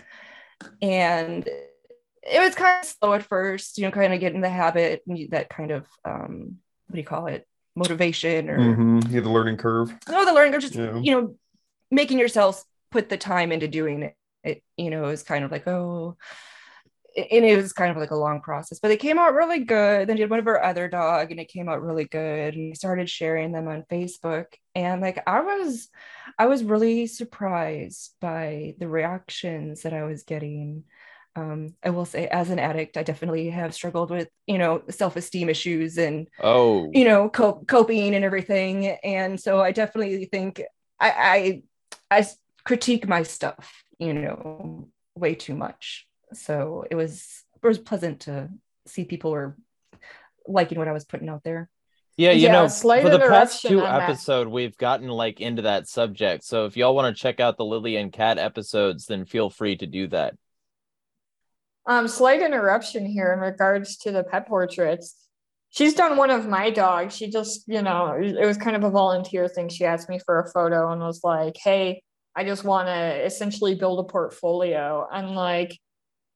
And 0.82 1.48
it 1.48 2.40
was 2.40 2.56
kind 2.56 2.84
of 2.84 2.90
slow 2.90 3.14
at 3.14 3.24
first, 3.24 3.78
you 3.78 3.86
know, 3.86 3.92
kind 3.92 4.14
of 4.14 4.20
get 4.20 4.34
in 4.34 4.42
the 4.42 4.50
habit, 4.50 5.04
that 5.30 5.50
kind 5.50 5.72
of 5.72 5.86
um, 6.04 6.58
what 6.88 6.96
do 6.96 7.00
you 7.00 7.06
call 7.06 7.28
it? 7.28 7.48
Motivation 7.78 8.50
or 8.50 8.58
mm-hmm. 8.58 9.00
yeah 9.14 9.20
the 9.20 9.30
learning 9.30 9.58
curve. 9.58 9.94
No 10.08 10.24
the 10.24 10.34
learning 10.34 10.54
curve 10.54 10.62
just 10.62 10.76
yeah. 10.76 10.98
you 10.98 11.12
know 11.12 11.36
making 11.92 12.20
yourself 12.20 12.64
put 12.90 13.10
the 13.10 13.18
time 13.18 13.52
into 13.52 13.68
doing 13.68 14.04
it. 14.04 14.16
It 14.44 14.64
you 14.78 14.90
know 14.90 15.06
is 15.06 15.24
kind 15.24 15.44
of 15.44 15.52
like 15.52 15.68
oh 15.68 16.16
and 17.18 17.46
it 17.46 17.56
was 17.56 17.74
kind 17.74 17.92
of 17.92 17.98
like 17.98 18.12
a 18.12 18.16
long 18.16 18.42
process 18.42 18.80
but 18.80 18.92
it 18.92 19.00
came 19.00 19.18
out 19.18 19.34
really 19.34 19.60
good. 19.60 20.08
Then 20.08 20.16
did 20.16 20.30
one 20.30 20.40
of 20.40 20.48
our 20.48 20.64
other 20.64 20.88
dog 20.88 21.32
and 21.32 21.40
it 21.40 21.50
came 21.50 21.68
out 21.68 21.82
really 21.82 22.06
good 22.06 22.54
and 22.54 22.70
we 22.70 22.76
started 22.76 23.10
sharing 23.10 23.52
them 23.52 23.68
on 23.68 23.84
facebook. 23.92 24.46
And 24.74 25.02
like 25.02 25.22
i 25.28 25.42
was 25.42 25.90
i 26.40 26.46
was 26.46 26.64
really 26.64 27.08
surprised 27.08 28.16
by 28.22 28.76
the 28.80 28.88
reactions 28.88 29.82
that 29.82 29.94
i 29.94 30.04
was 30.04 30.24
getting 30.24 30.86
um, 31.36 31.76
I 31.84 31.90
will 31.90 32.06
say, 32.06 32.28
as 32.28 32.50
an 32.50 32.60
addict, 32.60 32.98
I 32.98 33.04
definitely 33.04 33.50
have 33.50 33.74
struggled 33.74 34.10
with, 34.10 34.30
you 34.48 34.58
know, 34.58 34.84
self-esteem 34.90 35.50
issues 35.50 35.98
and, 35.98 36.28
oh, 36.42 36.90
you 36.94 37.04
know, 37.04 37.30
coping 37.30 38.16
and 38.16 38.24
everything. 38.24 38.88
And 38.88 39.40
so 39.40 39.60
I 39.60 39.72
definitely 39.72 40.26
think 40.26 40.62
I, 41.00 41.62
I, 42.10 42.20
I 42.20 42.26
critique 42.64 43.08
my 43.08 43.24
stuff, 43.24 43.84
you 44.00 44.14
know, 44.14 44.88
way 45.16 45.36
too 45.36 45.56
much. 45.56 46.08
So 46.34 46.86
it 46.90 46.96
was, 46.96 47.44
it 47.62 47.68
was 47.68 47.80
pleasant 47.80 48.22
to 48.22 48.50
see 48.88 49.04
people 49.04 49.32
were 49.32 49.58
liking 50.48 50.78
what 50.78 50.88
I 50.88 50.94
was 50.94 51.06
putting 51.06 51.30
out 51.30 51.44
there. 51.44 51.70
Yeah, 52.18 52.32
you 52.32 52.44
yeah, 52.44 52.54
know, 52.54 52.70
for 52.70 53.10
the 53.10 53.20
past 53.20 53.62
two 53.62 53.86
episode, 53.86 54.46
that. 54.46 54.50
we've 54.50 54.78
gotten 54.78 55.10
like 55.10 55.42
into 55.42 55.64
that 55.64 55.90
subject. 55.90 56.46
So 56.46 56.66
if 56.66 56.78
y'all 56.78 56.96
want 56.96 57.14
to 57.14 57.22
check 57.22 57.42
out 57.42 57.58
the 57.58 57.66
Lily 57.66 57.98
and 57.98 58.14
Cat 58.14 58.38
episodes, 58.38 59.08
then 59.08 59.26
feel 59.26 59.50
free 59.50 59.76
to 59.76 59.86
do 59.86 60.08
that. 60.08 60.36
Um, 61.88 62.08
slight 62.08 62.42
interruption 62.42 63.06
here 63.06 63.32
in 63.34 63.40
regards 63.40 63.98
to 63.98 64.12
the 64.12 64.24
pet 64.24 64.48
portraits. 64.48 65.16
She's 65.70 65.94
done 65.94 66.18
one 66.18 66.32
of 66.32 66.48
my 66.48 66.70
dogs. 66.70 67.16
She 67.16 67.30
just, 67.30 67.68
you 67.68 67.82
know, 67.82 68.14
it 68.14 68.46
was 68.46 68.58
kind 68.58 68.76
of 68.76 68.84
a 68.84 68.90
volunteer 68.90 69.48
thing. 69.48 69.70
She 69.70 69.86
asked 69.86 70.10
me 70.10 70.20
for 70.20 70.40
a 70.40 70.50
photo 70.50 70.92
and 70.92 71.02
was 71.02 71.24
like, 71.24 71.58
"Hey, 71.58 72.02
I 72.36 72.44
just 72.46 72.64
want 72.64 72.88
to 72.88 73.26
essentially 73.26 73.76
build 73.76 74.00
a 74.00 74.04
portfolio." 74.04 75.08
And 75.12 75.36
like, 75.36 75.78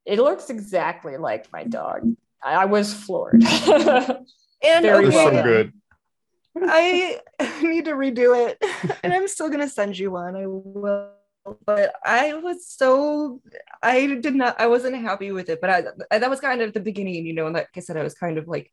it 0.06 0.20
looks 0.20 0.50
exactly 0.50 1.18
like 1.18 1.52
my 1.54 1.64
dog. 1.64 2.16
I, 2.44 2.66
was 2.66 2.94
floored. 2.94 3.44
and 3.44 4.26
Very 4.64 5.08
okay, 5.08 5.12
so 5.12 5.44
good. 5.44 5.74
I 6.62 7.20
need 7.62 7.86
to 7.86 7.92
redo 7.92 8.48
it, 8.48 8.58
and 9.04 9.14
I'm 9.14 9.28
still 9.28 9.50
gonna 9.50 9.70
send 9.70 9.98
you 9.98 10.12
one. 10.12 10.36
I 10.36 10.48
will 10.48 11.12
but 11.66 11.94
I 12.04 12.34
was 12.34 12.68
so 12.68 13.42
I 13.82 14.06
did 14.22 14.36
not 14.36 14.60
I 14.60 14.68
wasn't 14.68 14.96
happy 14.96 15.32
with 15.32 15.50
it. 15.50 15.60
But 15.62 15.70
I, 15.70 15.84
I 16.12 16.20
that 16.20 16.30
was 16.30 16.40
kind 16.40 16.62
of 16.62 16.74
the 16.74 16.80
beginning, 16.80 17.26
you 17.26 17.34
know. 17.34 17.46
And 17.46 17.56
like 17.56 17.70
I 17.76 17.80
said, 17.80 17.98
I 17.98 18.04
was 18.04 18.14
kind 18.14 18.38
of 18.38 18.48
like 18.48 18.72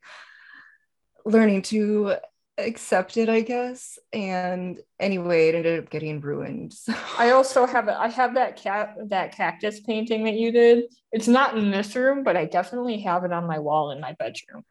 learning 1.25 1.63
to 1.63 2.17
accept 2.59 3.17
it, 3.17 3.29
I 3.29 3.41
guess. 3.41 3.99
And 4.13 4.79
anyway, 4.99 5.49
it 5.49 5.55
ended 5.55 5.85
up 5.85 5.91
getting 5.91 6.21
ruined. 6.21 6.73
So. 6.87 6.95
I 7.19 7.31
also 7.31 7.67
have 7.67 7.89
I 7.89 8.09
have 8.09 8.35
that 8.35 8.57
cat 8.57 8.97
that 9.09 9.37
cactus 9.37 9.81
painting 9.81 10.25
that 10.25 10.35
you 10.35 10.53
did. 10.53 10.85
It's 11.13 11.29
not 11.29 11.57
in 11.57 11.71
this 11.71 11.95
room, 11.97 12.23
but 12.23 12.37
I 12.37 12.45
definitely 12.45 12.99
have 13.01 13.25
it 13.25 13.33
on 13.33 13.47
my 13.47 13.59
wall 13.59 13.91
in 13.91 14.01
my 14.01 14.15
bedroom. 14.19 14.65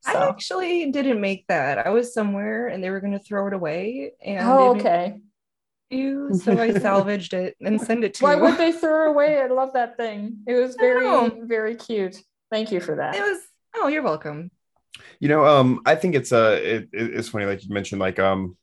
So. 0.00 0.12
I 0.12 0.28
actually 0.28 0.90
didn't 0.90 1.20
make 1.20 1.46
that. 1.46 1.78
I 1.86 1.90
was 1.90 2.12
somewhere 2.12 2.66
and 2.66 2.82
they 2.82 2.90
were 2.90 3.00
going 3.00 3.12
to 3.12 3.20
throw 3.20 3.46
it 3.46 3.52
away. 3.52 4.12
And 4.24 4.46
oh, 4.46 4.76
okay. 4.76 5.18
You, 5.92 6.34
so 6.42 6.58
I 6.58 6.72
salvaged 6.72 7.34
it 7.34 7.56
and 7.60 7.80
sent 7.80 8.04
it 8.04 8.14
to 8.14 8.24
Why 8.24 8.34
you. 8.34 8.40
Why 8.40 8.50
would 8.50 8.58
they 8.58 8.72
throw 8.72 9.06
it 9.06 9.10
away? 9.10 9.40
I 9.40 9.46
love 9.46 9.74
that 9.74 9.96
thing. 9.96 10.38
It 10.46 10.54
was 10.54 10.74
very, 10.76 11.30
very 11.42 11.76
cute. 11.76 12.16
Thank 12.50 12.72
you 12.72 12.80
for 12.80 12.96
that. 12.96 13.14
It 13.14 13.20
was. 13.20 13.40
Oh, 13.74 13.88
you're 13.88 14.02
welcome. 14.02 14.50
You 15.20 15.28
know, 15.28 15.46
um, 15.46 15.80
I 15.86 15.94
think 15.94 16.14
it's 16.14 16.32
uh, 16.32 16.58
it, 16.62 16.88
it's 16.92 17.28
funny, 17.28 17.46
like 17.46 17.64
you 17.64 17.72
mentioned, 17.72 18.00
like 18.00 18.18
um, 18.18 18.56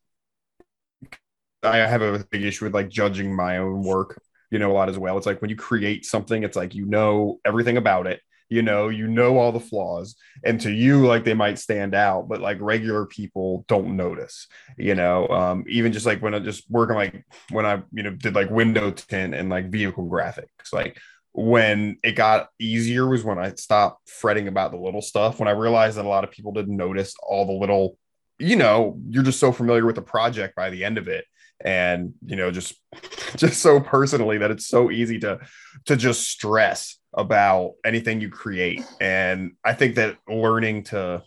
I 1.63 1.77
have 1.77 2.01
a 2.01 2.25
big 2.31 2.43
issue 2.43 2.65
with 2.65 2.74
like 2.74 2.89
judging 2.89 3.36
my 3.36 3.57
own 3.57 3.83
work. 3.83 4.21
You 4.51 4.57
know, 4.57 4.71
a 4.71 4.74
lot 4.74 4.89
as 4.89 4.98
well. 4.98 5.17
It's 5.17 5.27
like 5.27 5.41
when 5.41 5.50
you 5.50 5.55
create 5.55 6.05
something, 6.05 6.43
it's 6.43 6.55
like 6.55 6.74
you 6.74 6.86
know 6.86 7.39
everything 7.45 7.77
about 7.77 8.07
it 8.07 8.21
you 8.49 8.61
know 8.61 8.89
you 8.89 9.07
know 9.07 9.37
all 9.37 9.51
the 9.51 9.59
flaws 9.59 10.15
and 10.43 10.59
to 10.59 10.71
you 10.71 11.05
like 11.05 11.23
they 11.23 11.33
might 11.33 11.59
stand 11.59 11.93
out 11.95 12.27
but 12.27 12.41
like 12.41 12.57
regular 12.59 13.05
people 13.05 13.63
don't 13.67 13.95
notice 13.95 14.47
you 14.77 14.95
know? 14.95 15.27
Um, 15.27 15.65
even 15.67 15.93
just 15.93 16.05
like 16.05 16.21
when 16.21 16.33
i 16.33 16.39
just 16.39 16.69
working 16.69 16.95
like 16.95 17.23
when 17.51 17.65
i 17.65 17.81
you 17.91 18.03
know 18.03 18.11
did 18.11 18.35
like 18.35 18.49
window 18.49 18.91
tint 18.91 19.33
and 19.33 19.49
like 19.49 19.69
vehicle 19.69 20.07
graphics 20.07 20.73
like 20.73 20.99
when 21.31 21.97
it 22.03 22.13
got 22.13 22.49
easier 22.59 23.07
was 23.07 23.23
when 23.23 23.37
i 23.37 23.53
stopped 23.53 24.09
fretting 24.09 24.47
about 24.47 24.71
the 24.71 24.77
little 24.77 25.01
stuff 25.01 25.39
when 25.39 25.47
i 25.47 25.51
realized 25.51 25.97
that 25.97 26.05
a 26.05 26.09
lot 26.09 26.23
of 26.23 26.31
people 26.31 26.51
didn't 26.51 26.75
notice 26.75 27.13
all 27.27 27.45
the 27.45 27.53
little 27.53 27.97
you 28.39 28.55
know 28.55 28.97
you're 29.09 29.23
just 29.23 29.39
so 29.39 29.51
familiar 29.51 29.85
with 29.85 29.95
the 29.95 30.01
project 30.01 30.55
by 30.55 30.69
the 30.69 30.83
end 30.83 30.97
of 30.97 31.07
it 31.07 31.25
and 31.63 32.13
you 32.25 32.35
know 32.35 32.51
just 32.51 32.73
just 33.35 33.61
so 33.61 33.79
personally 33.79 34.37
that 34.37 34.51
it's 34.51 34.67
so 34.67 34.91
easy 34.91 35.19
to 35.19 35.39
to 35.85 35.95
just 35.95 36.27
stress 36.29 36.97
about 37.13 37.73
anything 37.85 38.21
you 38.21 38.29
create. 38.29 38.83
And 39.01 39.51
i 39.63 39.73
think 39.73 39.95
that 39.95 40.17
learning 40.27 40.83
to 40.85 41.23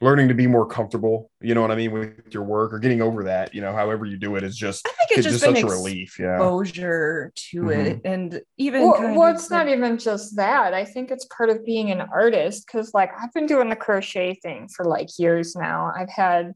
learning 0.00 0.28
to 0.28 0.34
be 0.34 0.46
more 0.46 0.66
comfortable 0.66 1.30
you 1.40 1.54
know 1.54 1.62
what 1.62 1.70
i 1.70 1.74
mean 1.74 1.90
with 1.90 2.32
your 2.32 2.44
work 2.44 2.72
or 2.72 2.78
getting 2.78 3.02
over 3.02 3.24
that 3.24 3.52
you 3.52 3.60
know 3.60 3.72
however 3.72 4.04
you 4.04 4.16
do 4.16 4.36
it 4.36 4.44
is 4.44 4.56
just 4.56 4.86
i 4.86 4.90
think 5.06 5.18
it's, 5.18 5.26
just, 5.26 5.42
just 5.42 5.56
such 5.56 5.64
a 5.64 5.66
relief 5.66 6.18
yeah. 6.18 6.34
exposure 6.34 7.32
to 7.34 7.62
mm-hmm. 7.62 7.70
it 7.70 8.00
and 8.04 8.40
even 8.58 8.82
well, 8.82 9.14
well 9.14 9.34
it's 9.34 9.50
like... 9.50 9.66
not 9.66 9.72
even 9.72 9.98
just 9.98 10.36
that. 10.36 10.72
I 10.72 10.84
think 10.84 11.10
it's 11.10 11.26
part 11.26 11.50
of 11.50 11.64
being 11.64 11.90
an 11.90 12.00
artist 12.00 12.66
because 12.66 12.94
like 12.94 13.10
i've 13.20 13.32
been 13.32 13.46
doing 13.46 13.68
the 13.68 13.76
crochet 13.76 14.34
thing 14.34 14.68
for 14.68 14.84
like 14.84 15.08
years 15.18 15.56
now. 15.56 15.92
I've 15.96 16.10
had 16.10 16.52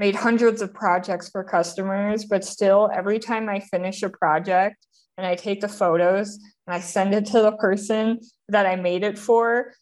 made 0.00 0.16
hundreds 0.16 0.60
of 0.60 0.74
projects 0.74 1.28
for 1.28 1.44
customers 1.44 2.24
but 2.24 2.44
still 2.44 2.90
every 2.92 3.20
time 3.20 3.48
i 3.48 3.60
finish 3.60 4.02
a 4.02 4.10
project 4.10 4.84
and 5.16 5.24
i 5.24 5.36
take 5.36 5.60
the 5.60 5.68
photos 5.68 6.38
and 6.70 6.76
I 6.76 6.80
send 6.80 7.14
it 7.14 7.26
to 7.26 7.42
the 7.42 7.52
person 7.52 8.20
that 8.48 8.64
I 8.64 8.76
made 8.76 9.02
it 9.02 9.18
for, 9.18 9.74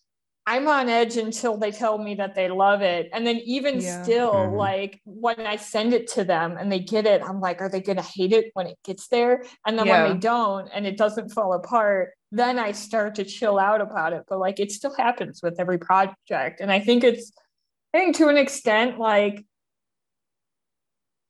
I'm 0.47 0.67
on 0.69 0.89
edge 0.89 1.19
until 1.19 1.59
they 1.59 1.71
tell 1.71 1.99
me 1.99 2.15
that 2.15 2.35
they 2.35 2.49
love 2.49 2.81
it. 2.81 3.11
And 3.13 3.27
then 3.27 3.37
even 3.45 3.79
yeah. 3.79 4.03
still, 4.03 4.33
mm-hmm. 4.33 4.57
like 4.57 4.99
when 5.05 5.41
I 5.41 5.57
send 5.57 5.93
it 5.93 6.07
to 6.13 6.25
them 6.25 6.57
and 6.59 6.73
they 6.73 6.79
get 6.79 7.05
it, 7.05 7.21
I'm 7.23 7.43
like, 7.43 7.61
are 7.61 7.69
they 7.69 7.83
gonna 7.83 8.01
hate 8.01 8.33
it 8.33 8.47
when 8.55 8.69
it 8.69 8.79
gets 8.87 9.09
there? 9.09 9.45
And 9.67 9.79
then 9.79 9.87
yeah. 9.87 10.05
when 10.05 10.13
they 10.13 10.19
don't 10.19 10.71
and 10.73 10.87
it 10.87 10.97
doesn't 10.97 11.29
fall 11.29 11.53
apart, 11.53 12.15
then 12.33 12.59
I 12.59 12.73
start 12.73 13.17
to 13.17 13.25
chill 13.25 13.59
out 13.59 13.83
about 13.83 14.15
it. 14.15 14.23
But 14.27 14.39
like 14.39 14.59
it 14.59 14.73
still 14.73 14.95
happens 14.97 15.43
with 15.43 15.61
every 15.61 15.79
project. 15.79 16.61
And 16.61 16.73
I 16.73 16.81
think 16.81 17.05
it's 17.05 17.31
I 17.93 17.99
think 17.99 18.17
to 18.17 18.29
an 18.29 18.39
extent, 18.39 18.99
like 18.99 19.45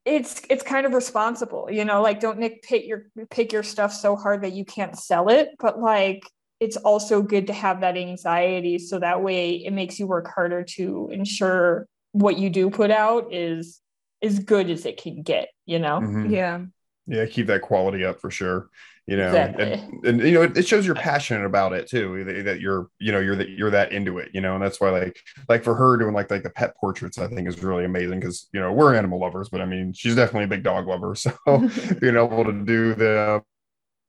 it's 0.08 0.42
it's 0.48 0.62
kind 0.62 0.86
of 0.86 0.94
responsible 0.94 1.68
you 1.70 1.84
know 1.84 2.00
like 2.00 2.18
don't 2.18 2.40
pick 2.62 2.86
your 2.86 3.04
pick 3.30 3.52
your 3.52 3.62
stuff 3.62 3.92
so 3.92 4.16
hard 4.16 4.42
that 4.42 4.52
you 4.52 4.64
can't 4.64 4.98
sell 4.98 5.28
it 5.28 5.50
but 5.58 5.78
like 5.78 6.22
it's 6.60 6.76
also 6.78 7.22
good 7.22 7.46
to 7.46 7.52
have 7.52 7.82
that 7.82 7.96
anxiety 7.96 8.78
so 8.78 8.98
that 8.98 9.22
way 9.22 9.50
it 9.50 9.72
makes 9.72 9.98
you 9.98 10.06
work 10.06 10.28
harder 10.34 10.64
to 10.64 11.08
ensure 11.12 11.86
what 12.12 12.38
you 12.38 12.48
do 12.48 12.70
put 12.70 12.90
out 12.90 13.32
is 13.32 13.80
as 14.22 14.38
good 14.38 14.70
as 14.70 14.86
it 14.86 15.00
can 15.00 15.22
get 15.22 15.48
you 15.66 15.78
know 15.78 16.00
mm-hmm. 16.00 16.32
yeah 16.32 16.60
yeah 17.08 17.26
keep 17.26 17.46
that 17.46 17.62
quality 17.62 18.04
up 18.04 18.20
for 18.20 18.30
sure 18.30 18.68
you 19.06 19.16
know 19.16 19.28
exactly. 19.28 19.72
and, 19.72 20.04
and, 20.04 20.20
you 20.20 20.34
know 20.34 20.42
it, 20.42 20.66
shows 20.66 20.84
you're 20.84 20.94
passionate 20.94 21.44
about 21.44 21.72
it 21.72 21.88
too 21.88 22.22
that, 22.24 22.44
that, 22.44 22.60
you're 22.60 22.88
you 22.98 23.10
know 23.10 23.18
you're 23.18 23.36
that 23.36 23.48
you're 23.48 23.70
that 23.70 23.90
into 23.90 24.18
it 24.18 24.30
you 24.34 24.40
know 24.40 24.54
and 24.54 24.62
that's 24.62 24.80
why 24.80 24.90
like 24.90 25.18
like 25.48 25.64
for 25.64 25.74
her 25.74 25.96
doing 25.96 26.14
like 26.14 26.30
like 26.30 26.42
the 26.42 26.50
pet 26.50 26.76
portraits 26.76 27.18
i 27.18 27.26
think 27.26 27.48
is 27.48 27.62
really 27.62 27.84
amazing 27.84 28.20
because 28.20 28.48
you 28.52 28.60
know 28.60 28.72
we're 28.72 28.94
animal 28.94 29.18
lovers 29.18 29.48
but 29.48 29.62
i 29.62 29.64
mean 29.64 29.92
she's 29.92 30.14
definitely 30.14 30.44
a 30.44 30.48
big 30.48 30.62
dog 30.62 30.86
lover 30.86 31.14
so 31.16 31.32
being 32.00 32.16
able 32.16 32.44
to 32.44 32.64
do 32.64 32.94
the 32.94 33.42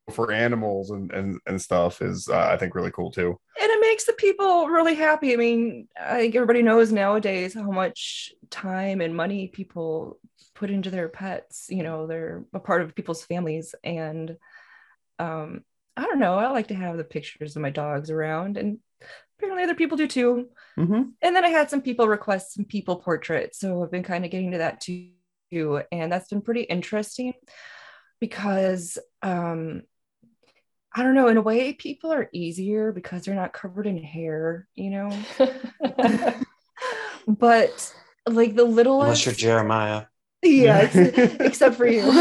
for 0.10 0.32
animals 0.32 0.92
and 0.92 1.12
and, 1.12 1.40
and 1.46 1.62
stuff 1.62 2.02
is 2.02 2.28
uh, 2.30 2.50
i 2.52 2.58
think 2.58 2.76
really 2.76 2.92
cool 2.92 3.12
too 3.12 3.40
and 3.62 3.70
it 3.70 3.82
makes 3.82 4.06
the 4.06 4.14
people 4.14 4.68
really 4.68 4.96
happy 4.96 5.34
i 5.34 5.36
mean 5.36 5.88
i 6.00 6.20
think 6.20 6.36
everybody 6.36 6.62
knows 6.62 6.92
nowadays 6.92 7.54
how 7.54 7.72
much 7.72 8.34
time 8.50 9.02
and 9.02 9.16
money 9.16 9.48
people 9.48 10.20
put 10.56 10.70
into 10.70 10.90
their 10.90 11.10
pets 11.10 11.68
you 11.70 11.84
know 11.84 12.08
they're 12.08 12.44
a 12.54 12.60
part 12.60 12.82
of 12.82 12.96
people's 12.96 13.24
families 13.24 13.76
and 13.84 14.36
um, 15.20 15.64
I 15.96 16.06
don't 16.06 16.20
know. 16.20 16.36
I 16.36 16.50
like 16.50 16.68
to 16.68 16.76
have 16.76 16.98
the 16.98 17.04
pictures 17.04 17.56
of 17.56 17.62
my 17.62 17.70
dogs 17.70 18.10
around, 18.10 18.58
and 18.58 18.80
apparently 19.38 19.64
other 19.64 19.76
people 19.76 19.98
do 19.98 20.08
too. 20.08 20.48
Mm-hmm. 20.78 21.02
And 21.22 21.36
then 21.36 21.46
I 21.46 21.50
had 21.50 21.70
some 21.70 21.82
people 21.82 22.08
request 22.08 22.54
some 22.54 22.66
people 22.66 22.96
portraits, 22.98 23.60
so 23.60 23.84
I've 23.84 23.92
been 23.92 24.04
kind 24.04 24.26
of 24.26 24.32
getting 24.32 24.52
to 24.52 24.60
that 24.60 24.82
too, 24.82 25.84
and 25.92 26.12
that's 26.12 26.30
been 26.30 26.42
pretty 26.42 26.62
interesting 26.62 27.34
because 28.22 28.98
um, 29.22 29.84
I 30.94 31.04
don't 31.04 31.14
know. 31.14 31.28
In 31.28 31.38
a 31.38 31.42
way, 31.42 31.74
people 31.74 32.12
are 32.12 32.30
easier 32.34 32.92
because 32.92 33.24
they're 33.24 33.36
not 33.36 33.54
covered 33.54 33.86
in 33.86 34.02
hair, 34.02 34.68
you 34.76 34.90
know. 34.90 35.12
but 37.28 37.94
like 38.28 38.56
the 38.56 38.64
little 38.64 39.02
unless 39.02 39.26
you're 39.26 39.36
Jeremiah. 39.36 40.06
Yeah, 40.42 40.90
except 40.94 41.76
for 41.76 41.86
you. 41.86 42.02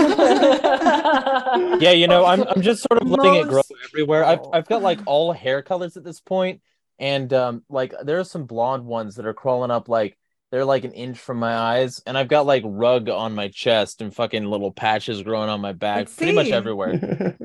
yeah, 1.80 1.92
you 1.92 2.08
know, 2.08 2.26
I'm 2.26 2.42
I'm 2.42 2.62
just 2.62 2.82
sort 2.82 3.00
of 3.00 3.08
letting 3.08 3.32
Most... 3.32 3.46
it 3.46 3.48
grow 3.48 3.62
everywhere. 3.84 4.24
I've 4.24 4.40
I've 4.52 4.66
got 4.66 4.82
like 4.82 5.00
all 5.06 5.32
hair 5.32 5.62
colors 5.62 5.96
at 5.96 6.04
this 6.04 6.20
point, 6.20 6.60
and 6.98 7.32
um, 7.32 7.62
like 7.68 7.94
there 8.02 8.18
are 8.18 8.24
some 8.24 8.44
blonde 8.44 8.84
ones 8.84 9.14
that 9.16 9.26
are 9.26 9.34
crawling 9.34 9.70
up 9.70 9.88
like 9.88 10.18
they're 10.50 10.64
like 10.64 10.84
an 10.84 10.92
inch 10.92 11.18
from 11.18 11.38
my 11.38 11.54
eyes, 11.54 12.02
and 12.06 12.18
I've 12.18 12.28
got 12.28 12.44
like 12.44 12.64
rug 12.66 13.08
on 13.08 13.34
my 13.34 13.48
chest 13.48 14.02
and 14.02 14.12
fucking 14.14 14.44
little 14.44 14.72
patches 14.72 15.22
growing 15.22 15.48
on 15.48 15.60
my 15.60 15.72
back, 15.72 15.98
Let's 15.98 16.16
pretty 16.16 16.32
see. 16.32 16.36
much 16.36 16.48
everywhere. 16.48 17.38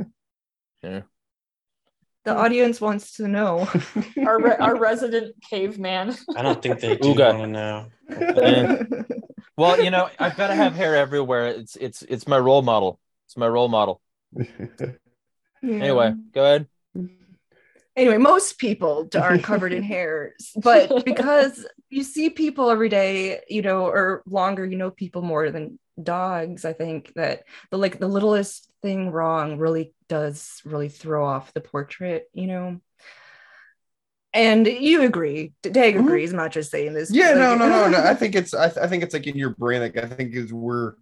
yeah. 0.81 1.01
The 2.25 2.33
hmm. 2.33 2.39
audience 2.39 2.79
wants 2.79 3.13
to 3.17 3.27
know. 3.27 3.67
our 4.25 4.41
re- 4.41 4.57
our 4.59 4.77
resident 4.77 5.35
caveman. 5.49 6.15
I 6.35 6.41
don't 6.41 6.61
think 6.61 6.79
they 6.79 6.95
do 7.01 7.13
want 7.13 7.39
to 7.39 7.47
know. 7.47 7.85
Eh. 8.09 8.83
well, 9.57 9.81
you 9.81 9.91
know, 9.91 10.09
I've 10.19 10.37
got 10.37 10.47
to 10.47 10.55
have 10.55 10.75
hair 10.75 10.95
everywhere. 10.95 11.47
It's 11.47 11.75
it's 11.75 12.01
it's 12.03 12.27
my 12.27 12.37
role 12.37 12.61
model. 12.61 12.99
It's 13.27 13.37
my 13.37 13.47
role 13.47 13.67
model. 13.67 14.01
yeah. 14.35 14.87
Anyway, 15.63 16.13
go 16.33 16.43
ahead. 16.43 16.67
Anyway, 17.95 18.17
most 18.17 18.57
people 18.57 19.07
aren't 19.15 19.43
covered 19.43 19.71
in 19.71 19.83
hairs, 19.93 20.51
but 20.55 21.05
because 21.05 21.65
you 21.93 22.03
see 22.03 22.29
people 22.29 22.69
every 22.69 22.89
day, 22.89 23.41
you 23.47 23.61
know, 23.61 23.85
or 23.85 24.23
longer, 24.25 24.65
you 24.65 24.77
know, 24.77 24.89
people 24.89 25.21
more 25.21 25.51
than 25.51 25.79
dogs. 26.01 26.65
I 26.65 26.73
think 26.73 27.13
that 27.15 27.43
the 27.69 27.77
like 27.77 27.99
the 27.99 28.07
littlest 28.07 28.69
thing 28.81 29.11
wrong 29.11 29.57
really 29.57 29.93
does 30.09 30.61
really 30.65 30.89
throw 30.89 31.25
off 31.25 31.53
the 31.53 31.61
portrait, 31.61 32.29
you 32.33 32.47
know. 32.47 32.81
And 34.33 34.65
you 34.65 35.03
agree. 35.03 35.53
Dag 35.61 35.93
mm-hmm. 35.93 36.07
agrees. 36.07 36.31
I'm 36.31 36.37
not 36.37 36.51
just 36.51 36.71
saying 36.71 36.93
this. 36.93 37.11
Yeah, 37.11 37.29
like, 37.29 37.37
no, 37.37 37.55
no, 37.55 37.69
no, 37.69 37.89
no. 37.89 37.97
I 38.03 38.15
think 38.15 38.33
it's. 38.33 38.55
I, 38.55 38.69
th- 38.69 38.83
I 38.83 38.87
think 38.87 39.03
it's 39.03 39.13
like 39.13 39.27
in 39.27 39.37
your 39.37 39.51
brain. 39.51 39.81
Like 39.81 39.97
I 39.97 40.07
think 40.07 40.33
is 40.33 40.51
we're 40.51 40.95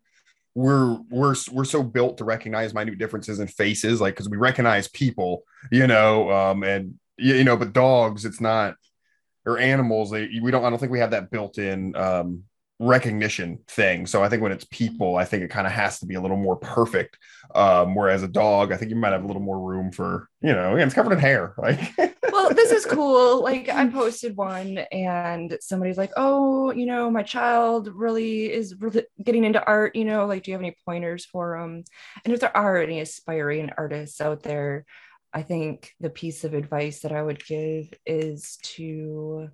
we're 0.56 1.00
we're 1.10 1.36
we're 1.54 1.64
so 1.64 1.82
built 1.82 2.18
to 2.18 2.26
recognize 2.26 2.74
minute 2.74 2.98
differences 2.98 3.40
in 3.40 3.48
faces, 3.48 4.02
like 4.02 4.16
because 4.16 4.28
we 4.28 4.36
recognize 4.36 4.90
people, 4.90 5.44
you 5.72 5.88
know, 5.88 6.30
um, 6.30 6.64
and 6.64 7.00
you 7.18 7.44
know, 7.46 7.56
but 7.56 7.72
dogs, 7.72 8.26
it's 8.26 8.42
not, 8.42 8.76
or 9.46 9.58
animals, 9.58 10.12
they 10.12 10.30
we 10.42 10.52
don't. 10.52 10.64
I 10.64 10.70
don't 10.70 10.80
think 10.80 10.92
we 10.92 11.00
have 11.00 11.12
that 11.12 11.32
built 11.32 11.58
in 11.58 11.96
um 11.96 12.44
recognition 12.82 13.60
thing. 13.68 14.08
So 14.08 14.24
I 14.24 14.30
think 14.30 14.42
when 14.42 14.52
it's 14.52 14.66
people, 14.66 15.16
I 15.16 15.24
think 15.24 15.44
it 15.44 15.52
kind 15.52 15.68
of 15.68 15.74
has 15.74 16.00
to 16.00 16.08
be 16.08 16.16
a 16.16 16.22
little 16.22 16.36
more 16.36 16.56
perfect. 16.56 17.18
Um, 17.54 17.94
whereas 17.94 18.24
a 18.24 18.28
dog, 18.28 18.72
I 18.72 18.78
think 18.78 18.90
you 18.90 18.98
might 18.98 19.12
have 19.12 19.24
a 19.24 19.28
little 19.28 19.42
more 19.42 19.60
room 19.60 19.92
for, 19.92 20.30
you 20.42 20.52
know, 20.52 20.74
again, 20.74 20.88
it's 20.88 20.96
covered 20.96 21.14
in 21.14 21.20
hair. 21.20 21.54
Like, 21.62 21.94
well, 22.32 22.50
this 22.54 22.72
is 22.72 22.86
cool. 22.90 23.44
Like, 23.44 23.70
I 23.70 23.88
posted 23.88 24.36
one, 24.36 24.80
and 24.92 25.58
somebody's 25.62 25.98
like, 25.98 26.12
"Oh, 26.18 26.72
you 26.72 26.88
know, 26.88 27.12
my 27.12 27.22
child 27.22 27.88
really 27.94 28.52
is 28.52 28.76
really 28.80 29.04
getting 29.24 29.44
into 29.44 29.64
art. 29.64 29.96
You 29.96 30.06
know, 30.06 30.26
like, 30.26 30.44
do 30.44 30.52
you 30.52 30.56
have 30.56 30.62
any 30.62 30.76
pointers 30.86 31.26
for 31.26 31.60
them?" 31.60 31.84
And 32.26 32.34
if 32.34 32.40
there 32.40 32.56
are 32.56 32.78
any 32.78 33.00
aspiring 33.00 33.70
artists 33.78 34.20
out 34.22 34.42
there, 34.42 34.86
I 35.34 35.44
think 35.44 35.94
the 36.00 36.10
piece 36.10 36.44
of 36.44 36.54
advice 36.54 37.02
that 37.02 37.12
I 37.12 37.24
would 37.24 37.44
give 37.46 37.94
is 38.06 38.58
to 38.76 39.50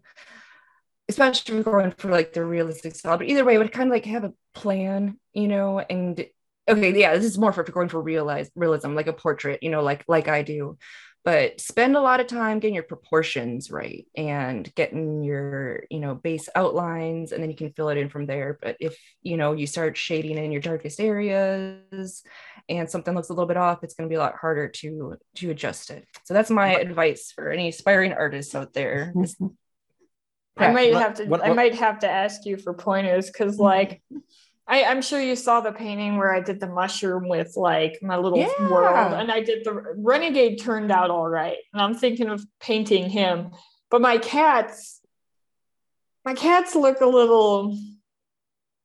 especially 1.09 1.59
if 1.59 1.65
we're 1.65 1.71
going 1.71 1.91
for 1.91 2.11
like 2.11 2.33
the 2.33 2.43
realistic 2.43 2.95
style. 2.95 3.17
But 3.17 3.27
either 3.27 3.45
way, 3.45 3.57
would 3.57 3.71
kind 3.71 3.89
of 3.89 3.93
like 3.93 4.05
have 4.05 4.23
a 4.23 4.33
plan, 4.53 5.17
you 5.33 5.47
know, 5.47 5.79
and 5.79 6.25
okay, 6.67 6.99
yeah, 6.99 7.15
this 7.15 7.25
is 7.25 7.37
more 7.37 7.53
for 7.53 7.63
going 7.63 7.89
for 7.89 8.01
realize 8.01 8.51
realism, 8.55 8.93
like 8.93 9.07
a 9.07 9.13
portrait, 9.13 9.63
you 9.63 9.69
know, 9.69 9.81
like 9.81 10.03
like 10.07 10.27
I 10.27 10.41
do. 10.41 10.77
But 11.27 11.59
spend 11.59 11.97
a 11.97 11.99
lot 11.99 12.21
of 12.21 12.27
time 12.27 12.57
getting 12.57 12.73
your 12.73 12.83
proportions 12.83 13.69
right 13.69 14.07
and 14.15 14.73
getting 14.75 15.23
your 15.23 15.83
you 15.91 15.99
know 15.99 16.15
base 16.15 16.47
outlines 16.55 17.33
and 17.33 17.43
then 17.43 17.49
you 17.49 17.55
can 17.57 17.73
fill 17.73 17.89
it 17.89 17.97
in 17.97 18.07
from 18.07 18.25
there. 18.27 18.57
But 18.61 18.77
if 18.79 18.97
you 19.23 19.35
know 19.35 19.51
you 19.51 19.67
start 19.67 19.97
shading 19.97 20.37
in 20.37 20.53
your 20.53 20.61
darkest 20.61 21.01
areas 21.01 22.23
and 22.69 22.89
something 22.89 23.13
looks 23.13 23.27
a 23.27 23.33
little 23.33 23.45
bit 23.45 23.57
off 23.57 23.83
it's 23.83 23.93
going 23.93 24.07
to 24.07 24.09
be 24.09 24.15
a 24.15 24.19
lot 24.19 24.37
harder 24.39 24.69
to 24.69 25.17
to 25.35 25.49
adjust 25.51 25.89
it. 25.89 26.07
So 26.23 26.33
that's 26.33 26.49
my 26.49 26.75
advice 26.75 27.33
for 27.35 27.51
any 27.51 27.67
aspiring 27.67 28.13
artists 28.13 28.55
out 28.55 28.71
there. 28.71 29.13
I 30.57 30.71
might 30.71 30.93
have 30.93 31.15
to 31.15 31.25
what, 31.25 31.41
what, 31.41 31.49
I 31.49 31.53
might 31.53 31.75
have 31.75 31.99
to 31.99 32.09
ask 32.09 32.45
you 32.45 32.55
for 32.55 32.73
pointers 32.73 33.27
because 33.27 33.55
mm-hmm. 33.55 33.63
like 33.63 34.01
I, 34.67 34.83
I'm 34.83 35.01
sure 35.01 35.21
you 35.21 35.35
saw 35.35 35.61
the 35.61 35.71
painting 35.71 36.17
where 36.17 36.33
I 36.33 36.41
did 36.41 36.59
the 36.59 36.67
mushroom 36.67 37.29
with 37.29 37.53
like 37.55 37.99
my 38.01 38.17
little 38.17 38.39
yeah. 38.39 38.69
world, 38.69 39.13
and 39.13 39.31
I 39.31 39.41
did 39.41 39.63
the 39.63 39.81
renegade 39.95 40.59
turned 40.61 40.91
out 40.91 41.09
all 41.09 41.27
right. 41.27 41.57
And 41.73 41.81
I'm 41.81 41.95
thinking 41.95 42.27
of 42.27 42.45
painting 42.59 43.09
him, 43.09 43.51
but 43.89 44.01
my 44.01 44.17
cats, 44.17 44.99
my 46.25 46.33
cats 46.33 46.75
look 46.75 46.99
a 46.99 47.05
little. 47.05 47.79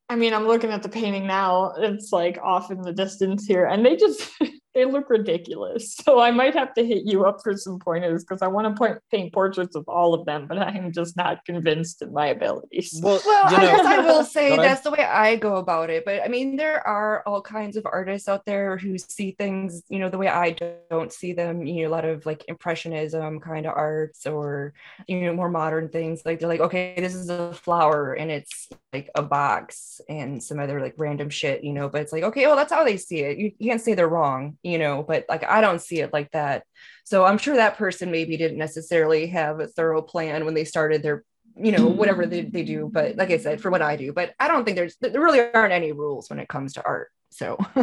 I 0.08 0.16
mean, 0.16 0.34
I'm 0.34 0.46
looking 0.46 0.70
at 0.70 0.82
the 0.82 0.88
painting 0.88 1.26
now. 1.26 1.72
It's 1.76 2.12
like 2.12 2.38
off 2.40 2.70
in 2.70 2.82
the 2.82 2.92
distance 2.92 3.44
here, 3.44 3.66
and 3.66 3.84
they 3.84 3.96
just 3.96 4.30
they 4.74 4.84
look 4.84 5.10
ridiculous. 5.10 5.96
So 6.02 6.20
I 6.20 6.32
might 6.32 6.54
have 6.54 6.74
to 6.74 6.84
hit 6.84 7.04
you 7.06 7.24
up 7.24 7.42
for 7.42 7.56
some 7.56 7.78
pointers 7.78 8.24
because 8.24 8.42
I 8.42 8.48
want 8.48 8.66
to 8.66 8.78
point, 8.78 8.98
paint 9.10 9.32
portraits 9.32 9.76
of 9.76 9.84
all 9.88 10.14
of 10.14 10.26
them, 10.26 10.46
but 10.48 10.58
I'm 10.58 10.90
just 10.90 11.16
not 11.16 11.44
convinced 11.44 12.02
in 12.02 12.12
my 12.12 12.28
abilities. 12.28 12.98
Well, 13.02 13.20
well 13.24 13.46
I 13.46 13.60
guess 13.60 13.86
I 13.86 13.98
will 14.00 14.24
say 14.36 14.56
that's 14.56 14.82
the 14.82 14.90
way 14.90 15.04
I 15.04 15.36
go 15.36 15.56
about 15.56 15.90
it. 15.90 16.04
But 16.04 16.22
I 16.22 16.28
mean, 16.28 16.56
there 16.56 16.86
are 16.86 17.22
all 17.26 17.40
kinds 17.40 17.76
of 17.76 17.86
artists 17.86 18.28
out 18.28 18.44
there 18.44 18.76
who 18.76 18.98
see 18.98 19.32
things, 19.32 19.82
you 19.88 19.98
know, 19.98 20.08
the 20.08 20.18
way 20.18 20.28
I 20.28 20.56
don't 20.90 21.12
see 21.12 21.32
them. 21.32 21.64
You 21.64 21.82
know, 21.82 21.88
a 21.88 21.94
lot 21.94 22.04
of 22.04 22.26
like 22.26 22.44
impressionism 22.48 23.40
kind 23.40 23.66
of 23.66 23.74
arts 23.76 24.26
or 24.26 24.74
you 25.06 25.20
know 25.20 25.34
more 25.34 25.50
modern 25.50 25.88
things. 25.88 26.22
Like 26.24 26.40
they're 26.40 26.48
like, 26.48 26.60
okay, 26.60 26.94
this 26.96 27.14
is 27.14 27.28
a 27.28 27.52
flower 27.52 28.14
and 28.14 28.30
it's 28.30 28.68
like 28.92 29.10
a 29.14 29.22
box 29.22 30.00
and 30.08 30.42
some 30.42 30.58
other 30.58 30.80
like 30.80 30.94
random 30.96 31.30
shit, 31.30 31.64
you 31.64 31.72
know. 31.72 31.88
But 31.88 32.02
it's 32.02 32.12
like, 32.12 32.24
okay, 32.24 32.46
well, 32.46 32.56
that's 32.56 32.72
how 32.72 32.84
they 32.84 32.96
see 32.96 33.20
it. 33.20 33.38
You, 33.38 33.52
you 33.58 33.70
can't 33.70 33.80
say 33.80 33.94
they're 33.94 34.08
wrong 34.08 34.56
you 34.62 34.78
know, 34.78 35.02
but 35.02 35.24
like 35.28 35.44
I 35.44 35.60
don't 35.60 35.80
see 35.80 36.00
it 36.00 36.12
like 36.12 36.30
that. 36.32 36.64
So 37.04 37.24
I'm 37.24 37.38
sure 37.38 37.56
that 37.56 37.78
person 37.78 38.10
maybe 38.10 38.36
didn't 38.36 38.58
necessarily 38.58 39.26
have 39.28 39.60
a 39.60 39.66
thorough 39.66 40.02
plan 40.02 40.44
when 40.44 40.54
they 40.54 40.64
started 40.64 41.02
their, 41.02 41.24
you 41.56 41.72
know, 41.72 41.86
whatever 41.86 42.26
they, 42.26 42.42
they 42.42 42.62
do. 42.62 42.88
But 42.92 43.16
like 43.16 43.30
I 43.30 43.38
said, 43.38 43.60
for 43.60 43.70
what 43.70 43.82
I 43.82 43.96
do, 43.96 44.12
but 44.12 44.34
I 44.38 44.48
don't 44.48 44.64
think 44.64 44.76
there's 44.76 44.96
there 45.00 45.20
really 45.20 45.40
aren't 45.40 45.72
any 45.72 45.92
rules 45.92 46.30
when 46.30 46.38
it 46.38 46.48
comes 46.48 46.74
to 46.74 46.84
art. 46.84 47.10
So 47.30 47.56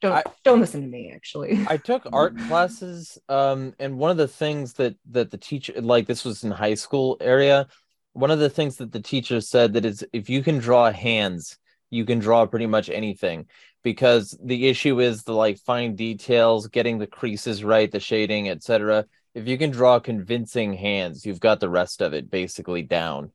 don't 0.00 0.12
I, 0.12 0.22
don't 0.42 0.60
listen 0.60 0.80
to 0.80 0.86
me 0.86 1.12
actually. 1.14 1.64
I 1.68 1.76
took 1.76 2.06
art 2.12 2.36
classes 2.48 3.18
um 3.28 3.74
and 3.78 3.98
one 3.98 4.10
of 4.10 4.16
the 4.16 4.28
things 4.28 4.74
that 4.74 4.96
that 5.10 5.30
the 5.30 5.38
teacher 5.38 5.80
like 5.80 6.06
this 6.06 6.24
was 6.24 6.44
in 6.44 6.50
high 6.50 6.74
school 6.74 7.16
area 7.20 7.68
one 8.12 8.30
of 8.30 8.38
the 8.38 8.50
things 8.50 8.76
that 8.76 8.92
the 8.92 9.00
teacher 9.00 9.40
said 9.40 9.74
that 9.74 9.84
is 9.84 10.04
if 10.12 10.28
you 10.28 10.42
can 10.42 10.58
draw 10.58 10.90
hands 10.90 11.58
you 11.90 12.04
can 12.04 12.18
draw 12.18 12.46
pretty 12.46 12.66
much 12.66 12.88
anything 12.88 13.46
because 13.82 14.36
the 14.42 14.68
issue 14.68 15.00
is 15.00 15.22
the 15.22 15.32
like 15.32 15.58
fine 15.58 15.96
details, 15.96 16.68
getting 16.68 16.98
the 16.98 17.06
creases 17.06 17.64
right, 17.64 17.90
the 17.90 18.00
shading, 18.00 18.48
etc. 18.48 19.06
If 19.34 19.46
you 19.46 19.58
can 19.58 19.70
draw 19.70 20.00
convincing 20.00 20.74
hands, 20.74 21.24
you've 21.24 21.40
got 21.40 21.60
the 21.60 21.70
rest 21.70 22.02
of 22.02 22.12
it 22.12 22.30
basically 22.30 22.82
down. 22.82 23.32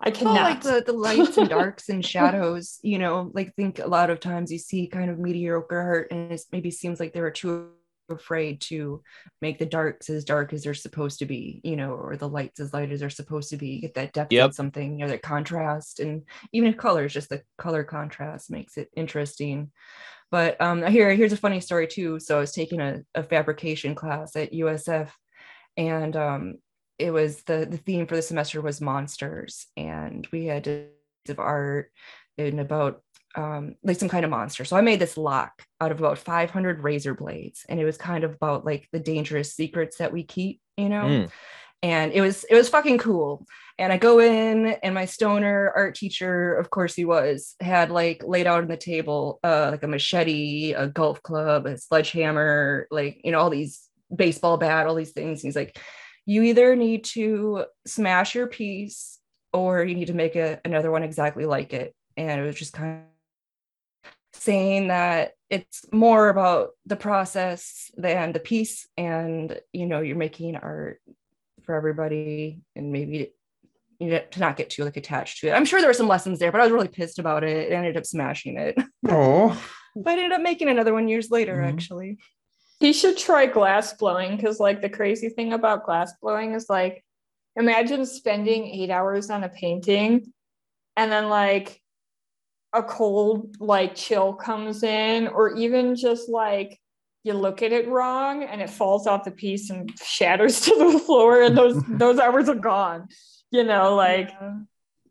I 0.00 0.10
cannot. 0.12 0.34
Well, 0.34 0.44
like 0.44 0.60
the, 0.62 0.82
the 0.86 0.92
lights 0.92 1.36
and 1.38 1.48
darks 1.50 1.88
and 1.88 2.04
shadows, 2.04 2.78
you 2.82 2.98
know, 2.98 3.30
like 3.34 3.54
think 3.56 3.80
a 3.80 3.86
lot 3.88 4.10
of 4.10 4.20
times 4.20 4.52
you 4.52 4.58
see 4.58 4.86
kind 4.86 5.10
of 5.10 5.18
mediocre 5.18 5.78
art 5.78 6.08
and 6.12 6.32
it 6.32 6.40
maybe 6.52 6.70
seems 6.70 7.00
like 7.00 7.12
there 7.12 7.26
are 7.26 7.32
two 7.32 7.70
afraid 8.08 8.60
to 8.62 9.02
make 9.40 9.58
the 9.58 9.66
darks 9.66 10.10
as 10.10 10.24
dark 10.24 10.52
as 10.52 10.62
they're 10.62 10.74
supposed 10.74 11.18
to 11.18 11.26
be, 11.26 11.60
you 11.64 11.76
know, 11.76 11.92
or 11.92 12.16
the 12.16 12.28
lights 12.28 12.60
as 12.60 12.72
light 12.72 12.90
as 12.92 13.00
they're 13.00 13.10
supposed 13.10 13.50
to 13.50 13.56
be, 13.56 13.80
get 13.80 13.94
that 13.94 14.12
depth 14.12 14.32
yep. 14.32 14.52
something, 14.52 14.98
you 14.98 15.04
know, 15.04 15.10
that 15.10 15.22
contrast. 15.22 16.00
And 16.00 16.24
even 16.52 16.70
if 16.70 16.76
colors, 16.76 17.12
just 17.12 17.28
the 17.28 17.42
color 17.56 17.84
contrast 17.84 18.50
makes 18.50 18.76
it 18.76 18.90
interesting. 18.96 19.70
But 20.30 20.60
um, 20.60 20.84
here, 20.86 21.14
here's 21.14 21.32
a 21.32 21.38
funny 21.38 21.60
story 21.60 21.86
too. 21.86 22.20
So 22.20 22.36
I 22.36 22.40
was 22.40 22.52
taking 22.52 22.80
a, 22.80 23.02
a 23.14 23.22
fabrication 23.22 23.94
class 23.94 24.36
at 24.36 24.52
USF 24.52 25.10
and 25.76 26.16
um, 26.16 26.54
it 26.98 27.10
was 27.10 27.42
the, 27.44 27.66
the 27.70 27.78
theme 27.78 28.06
for 28.06 28.16
the 28.16 28.22
semester 28.22 28.60
was 28.60 28.80
monsters. 28.80 29.66
And 29.76 30.26
we 30.32 30.46
had 30.46 30.64
to 30.64 30.88
of 31.28 31.38
art 31.38 31.90
in 32.36 32.58
about 32.58 33.02
um, 33.38 33.76
like 33.84 33.98
some 33.98 34.08
kind 34.08 34.24
of 34.24 34.32
monster. 34.32 34.64
So 34.64 34.76
I 34.76 34.80
made 34.80 34.98
this 34.98 35.16
lock 35.16 35.62
out 35.80 35.92
of 35.92 36.00
about 36.00 36.18
500 36.18 36.82
razor 36.82 37.14
blades, 37.14 37.64
and 37.68 37.78
it 37.78 37.84
was 37.84 37.96
kind 37.96 38.24
of 38.24 38.34
about 38.34 38.64
like 38.64 38.88
the 38.90 38.98
dangerous 38.98 39.54
secrets 39.54 39.98
that 39.98 40.12
we 40.12 40.24
keep, 40.24 40.60
you 40.76 40.88
know. 40.88 41.04
Mm. 41.04 41.30
And 41.80 42.12
it 42.12 42.20
was 42.20 42.42
it 42.50 42.56
was 42.56 42.68
fucking 42.68 42.98
cool. 42.98 43.46
And 43.78 43.92
I 43.92 43.96
go 43.96 44.18
in, 44.18 44.66
and 44.66 44.92
my 44.92 45.04
stoner 45.04 45.72
art 45.76 45.94
teacher, 45.94 46.54
of 46.56 46.70
course 46.70 46.96
he 46.96 47.04
was, 47.04 47.54
had 47.60 47.92
like 47.92 48.24
laid 48.26 48.48
out 48.48 48.62
on 48.62 48.68
the 48.68 48.76
table 48.76 49.38
uh, 49.44 49.68
like 49.70 49.84
a 49.84 49.86
machete, 49.86 50.72
a 50.72 50.88
golf 50.88 51.22
club, 51.22 51.66
a 51.66 51.78
sledgehammer, 51.78 52.88
like 52.90 53.20
you 53.22 53.30
know 53.30 53.38
all 53.38 53.50
these 53.50 53.88
baseball 54.12 54.56
bat, 54.56 54.88
all 54.88 54.96
these 54.96 55.12
things. 55.12 55.44
And 55.44 55.48
he's 55.48 55.56
like, 55.56 55.78
you 56.26 56.42
either 56.42 56.74
need 56.74 57.04
to 57.04 57.66
smash 57.86 58.34
your 58.34 58.48
piece 58.48 59.20
or 59.52 59.84
you 59.84 59.94
need 59.94 60.08
to 60.08 60.14
make 60.14 60.34
a, 60.34 60.60
another 60.64 60.90
one 60.90 61.04
exactly 61.04 61.46
like 61.46 61.72
it. 61.72 61.94
And 62.16 62.40
it 62.40 62.44
was 62.44 62.56
just 62.56 62.72
kind 62.72 62.98
of 62.98 63.17
saying 64.38 64.88
that 64.88 65.32
it's 65.50 65.84
more 65.92 66.28
about 66.28 66.70
the 66.86 66.96
process 66.96 67.90
than 67.96 68.32
the 68.32 68.40
piece 68.40 68.86
and 68.96 69.60
you 69.72 69.86
know 69.86 70.00
you're 70.00 70.16
making 70.16 70.56
art 70.56 71.00
for 71.62 71.74
everybody 71.74 72.60
and 72.76 72.92
maybe 72.92 73.32
you 73.98 74.08
know 74.08 74.20
to 74.30 74.40
not 74.40 74.56
get 74.56 74.70
too 74.70 74.84
like 74.84 74.96
attached 74.96 75.40
to 75.40 75.48
it. 75.48 75.52
I'm 75.52 75.64
sure 75.64 75.80
there 75.80 75.88
were 75.88 75.94
some 75.94 76.08
lessons 76.08 76.38
there 76.38 76.52
but 76.52 76.60
i 76.60 76.64
was 76.64 76.72
really 76.72 76.88
pissed 76.88 77.18
about 77.18 77.44
it. 77.44 77.66
And 77.66 77.74
ended 77.74 77.96
up 77.96 78.06
smashing 78.06 78.58
it. 78.58 78.76
Oh 79.08 79.60
but 79.96 80.10
i 80.10 80.12
ended 80.12 80.32
up 80.32 80.42
making 80.42 80.68
another 80.68 80.92
one 80.92 81.08
years 81.08 81.30
later 81.30 81.56
mm-hmm. 81.56 81.68
actually. 81.68 82.18
He 82.80 82.92
should 82.92 83.18
try 83.18 83.46
glass 83.46 83.94
blowing 83.94 84.36
because 84.36 84.60
like 84.60 84.80
the 84.80 84.88
crazy 84.88 85.30
thing 85.30 85.52
about 85.52 85.84
glass 85.84 86.12
blowing 86.22 86.54
is 86.54 86.66
like 86.68 87.04
imagine 87.56 88.06
spending 88.06 88.66
eight 88.66 88.90
hours 88.90 89.30
on 89.30 89.42
a 89.42 89.48
painting 89.48 90.32
and 90.96 91.10
then 91.10 91.28
like 91.28 91.80
a 92.72 92.82
cold 92.82 93.56
like 93.60 93.94
chill 93.94 94.34
comes 94.34 94.82
in 94.82 95.28
or 95.28 95.56
even 95.56 95.96
just 95.96 96.28
like 96.28 96.78
you 97.24 97.32
look 97.32 97.62
at 97.62 97.72
it 97.72 97.88
wrong 97.88 98.42
and 98.42 98.60
it 98.60 98.70
falls 98.70 99.06
off 99.06 99.24
the 99.24 99.30
piece 99.30 99.70
and 99.70 99.92
shatters 99.98 100.60
to 100.62 100.74
the 100.76 100.98
floor 100.98 101.42
and 101.42 101.56
those 101.56 101.82
those 101.88 102.18
hours 102.18 102.48
are 102.48 102.54
gone 102.54 103.08
you 103.50 103.64
know 103.64 103.94
like 103.94 104.30
yeah. 104.30 104.58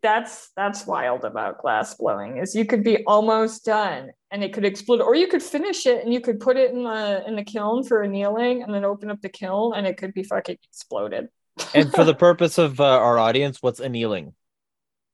that's 0.02 0.50
that's 0.56 0.86
wild 0.86 1.24
about 1.24 1.60
glass 1.60 1.94
blowing 1.94 2.38
is 2.38 2.54
you 2.54 2.64
could 2.64 2.84
be 2.84 3.04
almost 3.04 3.64
done 3.64 4.10
and 4.30 4.44
it 4.44 4.52
could 4.52 4.64
explode 4.64 5.00
or 5.00 5.14
you 5.14 5.26
could 5.26 5.42
finish 5.42 5.86
it 5.86 6.04
and 6.04 6.12
you 6.12 6.20
could 6.20 6.38
put 6.38 6.56
it 6.56 6.70
in 6.70 6.84
the 6.84 7.24
in 7.26 7.34
the 7.34 7.44
kiln 7.44 7.82
for 7.82 8.02
annealing 8.02 8.62
and 8.62 8.72
then 8.72 8.84
open 8.84 9.10
up 9.10 9.20
the 9.20 9.28
kiln 9.28 9.72
and 9.74 9.86
it 9.86 9.96
could 9.96 10.14
be 10.14 10.22
fucking 10.22 10.58
exploded 10.70 11.28
and 11.74 11.92
for 11.92 12.04
the 12.04 12.14
purpose 12.26 12.56
of 12.56 12.80
uh, 12.80 12.84
our 12.84 13.18
audience 13.18 13.58
what's 13.60 13.80
annealing 13.80 14.32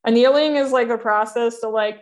annealing 0.07 0.57
is 0.57 0.72
like 0.72 0.90
a 0.90 0.98
process 0.98 1.61
to 1.61 1.68
like 1.68 2.00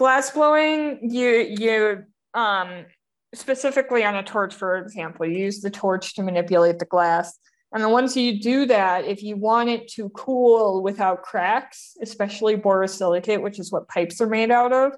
glass 0.00 0.30
blowing 0.30 0.98
you 1.10 1.28
you 1.28 2.04
um 2.32 2.86
specifically 3.34 4.02
on 4.02 4.16
a 4.16 4.22
torch 4.22 4.54
for 4.54 4.78
example 4.78 5.26
you 5.26 5.36
use 5.36 5.60
the 5.60 5.68
torch 5.68 6.14
to 6.14 6.22
manipulate 6.22 6.78
the 6.78 6.86
glass 6.86 7.38
and 7.74 7.82
then 7.82 7.90
once 7.90 8.16
you 8.16 8.40
do 8.40 8.64
that 8.64 9.04
if 9.04 9.22
you 9.22 9.36
want 9.36 9.68
it 9.68 9.86
to 9.88 10.08
cool 10.08 10.82
without 10.82 11.22
cracks 11.22 11.98
especially 12.00 12.56
borosilicate 12.56 13.42
which 13.42 13.58
is 13.58 13.70
what 13.70 13.86
pipes 13.88 14.22
are 14.22 14.26
made 14.26 14.50
out 14.50 14.72
of 14.72 14.92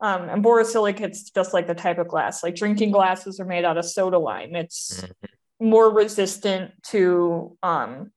um, 0.00 0.30
and 0.30 0.42
borosilicate's 0.42 1.28
just 1.28 1.52
like 1.52 1.66
the 1.66 1.74
type 1.74 1.98
of 1.98 2.08
glass 2.08 2.42
like 2.42 2.54
drinking 2.54 2.90
glasses 2.90 3.38
are 3.38 3.44
made 3.44 3.66
out 3.66 3.76
of 3.76 3.84
soda 3.84 4.18
lime 4.18 4.56
it's 4.56 5.02
mm-hmm. 5.02 5.68
more 5.68 5.92
resistant 5.92 6.70
to 6.82 7.54
um, 7.62 8.10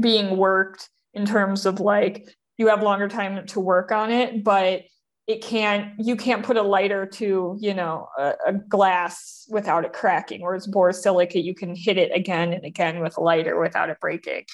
being 0.00 0.38
worked 0.38 0.88
in 1.12 1.26
terms 1.26 1.66
of 1.66 1.78
like 1.78 2.26
you 2.56 2.68
have 2.68 2.82
longer 2.82 3.06
time 3.06 3.46
to 3.46 3.60
work 3.60 3.92
on 3.92 4.10
it 4.10 4.42
but 4.42 4.84
it 5.28 5.42
can't 5.42 5.92
you 5.98 6.16
can't 6.16 6.42
put 6.42 6.56
a 6.56 6.62
lighter 6.62 7.04
to 7.04 7.56
you 7.60 7.74
know 7.74 8.08
a, 8.18 8.32
a, 8.46 8.52
glass 8.54 9.46
without 9.50 9.84
it 9.84 9.92
cracking 9.92 10.40
whereas 10.40 10.66
borosilicate 10.66 11.44
you 11.44 11.54
can 11.54 11.76
hit 11.76 11.98
it 11.98 12.10
again 12.14 12.54
and 12.54 12.64
again 12.64 13.00
with 13.00 13.16
a 13.18 13.20
lighter 13.20 13.60
without 13.60 13.90
it 13.90 14.00
breaking. 14.00 14.44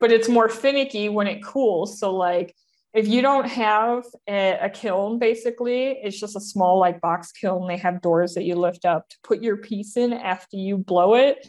But 0.00 0.10
it's 0.10 0.28
more 0.28 0.48
finicky 0.48 1.08
when 1.08 1.28
it 1.28 1.44
cools. 1.44 2.00
So 2.00 2.16
like 2.16 2.56
if 2.94 3.06
you 3.06 3.22
don't 3.22 3.46
have 3.46 4.04
a, 4.26 4.58
a 4.62 4.70
kiln 4.70 5.18
basically 5.18 5.98
it's 6.02 6.18
just 6.18 6.34
a 6.34 6.40
small 6.40 6.78
like 6.80 7.00
box 7.02 7.30
kiln. 7.30 7.68
They 7.68 7.76
have 7.76 8.00
doors 8.00 8.34
that 8.34 8.44
you 8.44 8.56
lift 8.56 8.86
up 8.86 9.10
to 9.10 9.16
put 9.22 9.42
your 9.42 9.58
piece 9.58 9.98
in 9.98 10.14
after 10.14 10.56
you 10.56 10.78
blow 10.78 11.14
it. 11.14 11.46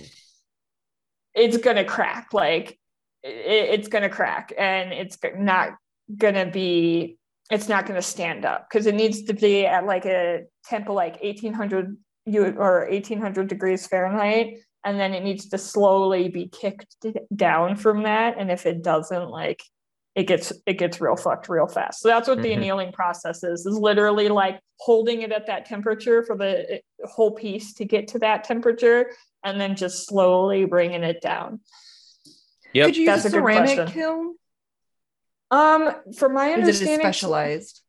It's 1.33 1.57
gonna 1.57 1.85
crack 1.85 2.33
like 2.33 2.77
it, 3.23 3.79
it's 3.79 3.87
gonna 3.87 4.09
crack 4.09 4.51
and 4.57 4.91
it's 4.91 5.17
not 5.37 5.69
gonna 6.17 6.51
be 6.51 7.17
it's 7.53 7.69
not 7.69 7.85
going 7.85 7.95
to 7.95 8.05
stand 8.05 8.45
up 8.45 8.67
because 8.67 8.87
it 8.87 8.95
needs 8.95 9.23
to 9.23 9.33
be 9.33 9.65
at 9.65 9.85
like 9.85 10.05
a 10.05 10.41
temp 10.65 10.89
of 10.89 10.95
like 10.95 11.21
1800 11.21 11.95
you 12.25 12.45
or 12.57 12.87
1800 12.89 13.47
degrees 13.47 13.85
Fahrenheit 13.85 14.57
and 14.83 14.99
then 14.99 15.13
it 15.13 15.23
needs 15.23 15.49
to 15.49 15.57
slowly 15.57 16.29
be 16.29 16.47
kicked 16.47 16.95
down 17.35 17.75
from 17.75 18.03
that 18.03 18.39
and 18.39 18.49
if 18.49 18.65
it 18.65 18.81
doesn't 18.81 19.29
like 19.29 19.61
it 20.15 20.23
gets 20.23 20.51
it 20.65 20.79
gets 20.79 20.99
real 20.99 21.15
fucked 21.15 21.49
real 21.49 21.67
fast. 21.67 22.01
So 22.01 22.07
that's 22.07 22.27
what 22.27 22.37
mm-hmm. 22.37 22.43
the 22.43 22.53
annealing 22.53 22.91
process 22.91 23.43
is 23.43 23.65
is 23.65 23.77
literally 23.77 24.29
like 24.29 24.59
holding 24.79 25.21
it 25.21 25.31
at 25.31 25.47
that 25.47 25.65
temperature 25.65 26.23
for 26.23 26.35
the 26.35 26.81
whole 27.03 27.31
piece 27.31 27.73
to 27.75 27.85
get 27.85 28.07
to 28.09 28.19
that 28.19 28.43
temperature 28.43 29.11
and 29.43 29.59
then 29.59 29.75
just 29.75 30.07
slowly 30.07 30.65
bringing 30.65 31.03
it 31.03 31.21
down. 31.21 31.59
Yep. 32.73 32.85
Could 32.87 32.97
you 32.97 33.05
that's 33.05 33.25
use 33.25 33.33
a, 33.33 33.37
a 33.37 33.41
ceramic 33.41 33.87
kiln 33.89 34.35
um 35.53 35.81
from 36.17 36.33
my 36.33 36.51
understanding 36.51 36.93
is 36.93 36.99
it 36.99 37.01
specialized 37.01 37.81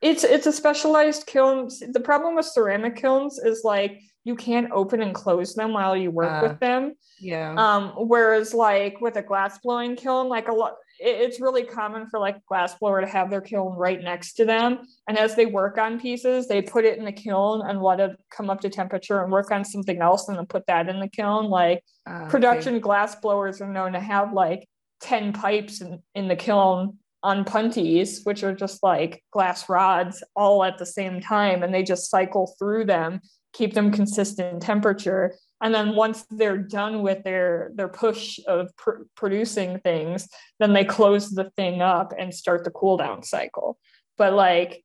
it's 0.00 0.24
it's 0.24 0.46
a 0.46 0.52
specialized 0.52 1.26
kiln 1.26 1.68
the 1.92 2.00
problem 2.00 2.36
with 2.36 2.46
ceramic 2.46 2.96
kilns 2.96 3.38
is 3.38 3.62
like 3.64 4.00
you 4.28 4.36
can't 4.36 4.70
open 4.72 5.00
and 5.00 5.14
close 5.14 5.54
them 5.54 5.72
while 5.72 5.96
you 5.96 6.10
work 6.10 6.30
uh, 6.30 6.40
with 6.46 6.60
them. 6.60 6.92
Yeah. 7.18 7.54
Um, 7.56 7.92
whereas 7.96 8.52
like 8.52 9.00
with 9.00 9.16
a 9.16 9.22
glass 9.22 9.58
blowing 9.58 9.96
kiln, 9.96 10.28
like 10.28 10.48
a 10.48 10.52
lot 10.52 10.74
it's 11.00 11.40
really 11.40 11.62
common 11.62 12.08
for 12.10 12.18
like 12.18 12.36
a 12.36 12.42
glass 12.48 12.74
blower 12.74 13.00
to 13.00 13.06
have 13.06 13.30
their 13.30 13.40
kiln 13.40 13.72
right 13.74 14.02
next 14.02 14.34
to 14.34 14.44
them. 14.44 14.80
And 15.08 15.16
as 15.16 15.36
they 15.36 15.46
work 15.46 15.78
on 15.78 16.00
pieces, 16.00 16.48
they 16.48 16.60
put 16.60 16.84
it 16.84 16.98
in 16.98 17.04
the 17.04 17.12
kiln 17.12 17.62
and 17.64 17.80
let 17.80 18.00
it 18.00 18.18
come 18.30 18.50
up 18.50 18.60
to 18.62 18.68
temperature 18.68 19.22
and 19.22 19.32
work 19.32 19.50
on 19.50 19.64
something 19.64 20.00
else 20.02 20.28
and 20.28 20.36
then 20.36 20.46
put 20.46 20.66
that 20.66 20.88
in 20.88 21.00
the 21.00 21.08
kiln. 21.08 21.48
Like 21.48 21.82
uh, 22.06 22.26
production 22.26 22.74
okay. 22.74 22.80
glass 22.80 23.14
blowers 23.14 23.60
are 23.60 23.72
known 23.72 23.92
to 23.92 24.00
have 24.00 24.32
like 24.32 24.68
10 25.00 25.32
pipes 25.32 25.80
in, 25.80 26.02
in 26.14 26.28
the 26.28 26.36
kiln 26.36 26.98
on 27.22 27.44
punties, 27.44 28.22
which 28.24 28.42
are 28.44 28.54
just 28.54 28.82
like 28.82 29.22
glass 29.32 29.68
rods 29.68 30.22
all 30.36 30.62
at 30.64 30.78
the 30.78 30.86
same 30.86 31.20
time, 31.20 31.62
and 31.62 31.74
they 31.74 31.82
just 31.82 32.10
cycle 32.10 32.54
through 32.58 32.84
them 32.84 33.20
keep 33.52 33.74
them 33.74 33.90
consistent 33.90 34.62
temperature. 34.62 35.34
And 35.60 35.74
then 35.74 35.96
once 35.96 36.24
they're 36.30 36.58
done 36.58 37.02
with 37.02 37.24
their 37.24 37.72
their 37.74 37.88
push 37.88 38.38
of 38.46 38.74
pr- 38.76 39.02
producing 39.16 39.80
things 39.80 40.28
then 40.60 40.72
they 40.72 40.84
close 40.84 41.30
the 41.30 41.50
thing 41.56 41.82
up 41.82 42.12
and 42.16 42.32
start 42.32 42.64
the 42.64 42.70
cool 42.70 42.96
down 42.96 43.22
cycle. 43.22 43.78
But 44.16 44.34
like 44.34 44.84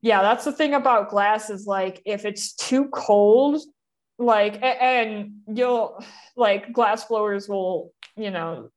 yeah 0.00 0.22
that's 0.22 0.44
the 0.44 0.52
thing 0.52 0.74
about 0.74 1.10
glass 1.10 1.50
is 1.50 1.66
like 1.66 2.00
if 2.06 2.24
it's 2.24 2.54
too 2.54 2.86
cold 2.86 3.60
like 4.18 4.62
and 4.62 5.32
you'll 5.46 6.02
like 6.36 6.72
glass 6.72 7.04
blowers 7.04 7.48
will 7.48 7.92
you 8.16 8.30
know 8.30 8.70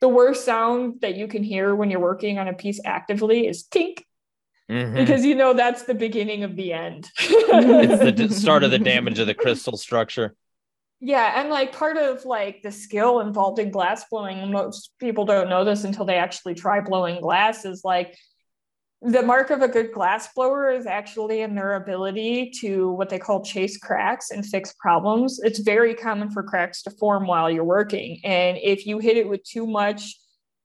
the 0.00 0.08
worst 0.08 0.44
sound 0.44 1.00
that 1.02 1.14
you 1.14 1.28
can 1.28 1.42
hear 1.42 1.74
when 1.74 1.90
you're 1.90 2.00
working 2.00 2.38
on 2.38 2.48
a 2.48 2.54
piece 2.54 2.80
actively 2.84 3.46
is 3.46 3.64
tink 3.64 4.04
Mm-hmm. 4.70 4.94
because 4.94 5.24
you 5.24 5.34
know 5.34 5.52
that's 5.52 5.82
the 5.82 5.96
beginning 5.96 6.44
of 6.44 6.54
the 6.54 6.72
end. 6.72 7.10
it's 7.18 8.20
the 8.20 8.32
start 8.32 8.62
of 8.62 8.70
the 8.70 8.78
damage 8.92 9.18
of 9.18 9.26
the 9.26 9.34
crystal 9.34 9.76
structure. 9.76 10.36
Yeah, 11.00 11.40
and 11.40 11.48
like 11.50 11.74
part 11.74 11.96
of 11.96 12.24
like 12.24 12.62
the 12.62 12.70
skill 12.70 13.18
involved 13.18 13.58
in 13.58 13.72
glass 13.72 14.04
blowing, 14.08 14.48
most 14.52 14.92
people 15.00 15.24
don't 15.24 15.48
know 15.48 15.64
this 15.64 15.82
until 15.82 16.04
they 16.04 16.18
actually 16.18 16.54
try 16.54 16.80
blowing 16.80 17.20
glass, 17.20 17.64
is 17.64 17.82
like 17.84 18.16
the 19.02 19.22
mark 19.22 19.50
of 19.50 19.62
a 19.62 19.68
good 19.68 19.92
glass 19.92 20.28
blower 20.34 20.70
is 20.70 20.86
actually 20.86 21.40
in 21.40 21.54
their 21.54 21.76
ability 21.76 22.50
to 22.60 22.90
what 22.90 23.08
they 23.08 23.18
call 23.18 23.42
chase 23.42 23.78
cracks 23.78 24.30
and 24.30 24.44
fix 24.44 24.74
problems. 24.78 25.40
It's 25.42 25.60
very 25.60 25.94
common 25.94 26.30
for 26.30 26.42
cracks 26.42 26.82
to 26.82 26.90
form 26.90 27.26
while 27.26 27.50
you're 27.50 27.64
working. 27.64 28.20
And 28.24 28.58
if 28.62 28.86
you 28.86 28.98
hit 28.98 29.16
it 29.16 29.28
with 29.28 29.42
too 29.42 29.66
much 29.66 30.16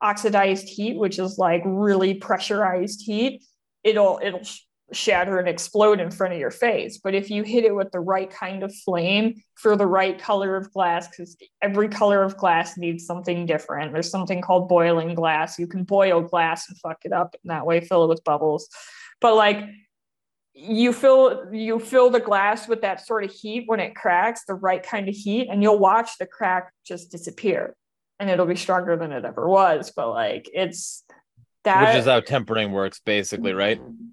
oxidized 0.01 0.67
heat, 0.67 0.97
which 0.97 1.17
is 1.17 1.37
like 1.37 1.61
really 1.65 2.15
pressurized 2.15 3.01
heat, 3.05 3.41
it'll 3.83 4.19
it'll 4.21 4.41
shatter 4.95 5.37
and 5.37 5.47
explode 5.47 5.99
in 5.99 6.09
front 6.09 6.33
of 6.33 6.39
your 6.39 6.51
face. 6.51 6.97
But 6.97 7.13
if 7.13 7.29
you 7.29 7.43
hit 7.43 7.65
it 7.65 7.75
with 7.75 7.91
the 7.91 7.99
right 7.99 8.29
kind 8.29 8.63
of 8.63 8.73
flame 8.73 9.41
for 9.55 9.75
the 9.75 9.87
right 9.87 10.17
color 10.17 10.55
of 10.55 10.71
glass 10.71 11.07
because 11.07 11.37
every 11.61 11.89
color 11.89 12.23
of 12.23 12.37
glass 12.37 12.77
needs 12.77 13.05
something 13.05 13.45
different. 13.45 13.93
There's 13.93 14.09
something 14.09 14.41
called 14.41 14.69
boiling 14.69 15.13
glass. 15.13 15.59
You 15.59 15.67
can 15.67 15.83
boil 15.83 16.21
glass 16.21 16.69
and 16.69 16.77
fuck 16.79 17.05
it 17.05 17.11
up 17.11 17.35
in 17.43 17.49
that 17.49 17.65
way 17.65 17.81
fill 17.81 18.05
it 18.05 18.07
with 18.07 18.23
bubbles. 18.23 18.69
But 19.21 19.35
like 19.35 19.65
you 20.53 20.93
fill 20.93 21.53
you 21.53 21.79
fill 21.79 22.09
the 22.09 22.19
glass 22.19 22.67
with 22.67 22.81
that 22.81 23.05
sort 23.05 23.25
of 23.25 23.31
heat 23.31 23.63
when 23.65 23.79
it 23.79 23.95
cracks 23.95 24.45
the 24.45 24.53
right 24.53 24.81
kind 24.81 25.09
of 25.09 25.15
heat 25.15 25.47
and 25.49 25.61
you'll 25.61 25.79
watch 25.79 26.17
the 26.17 26.25
crack 26.25 26.71
just 26.85 27.11
disappear. 27.11 27.75
And 28.19 28.29
it'll 28.29 28.45
be 28.45 28.55
stronger 28.55 28.95
than 28.95 29.11
it 29.11 29.25
ever 29.25 29.47
was. 29.47 29.91
But 29.95 30.09
like 30.11 30.49
it's 30.53 31.03
that 31.65 31.87
which 31.87 31.99
is 32.01 32.05
how 32.05 32.21
tempering 32.21 32.71
works 32.71 33.01
basically 33.03 33.53
right 33.53 33.79
mm-hmm. 33.79 34.05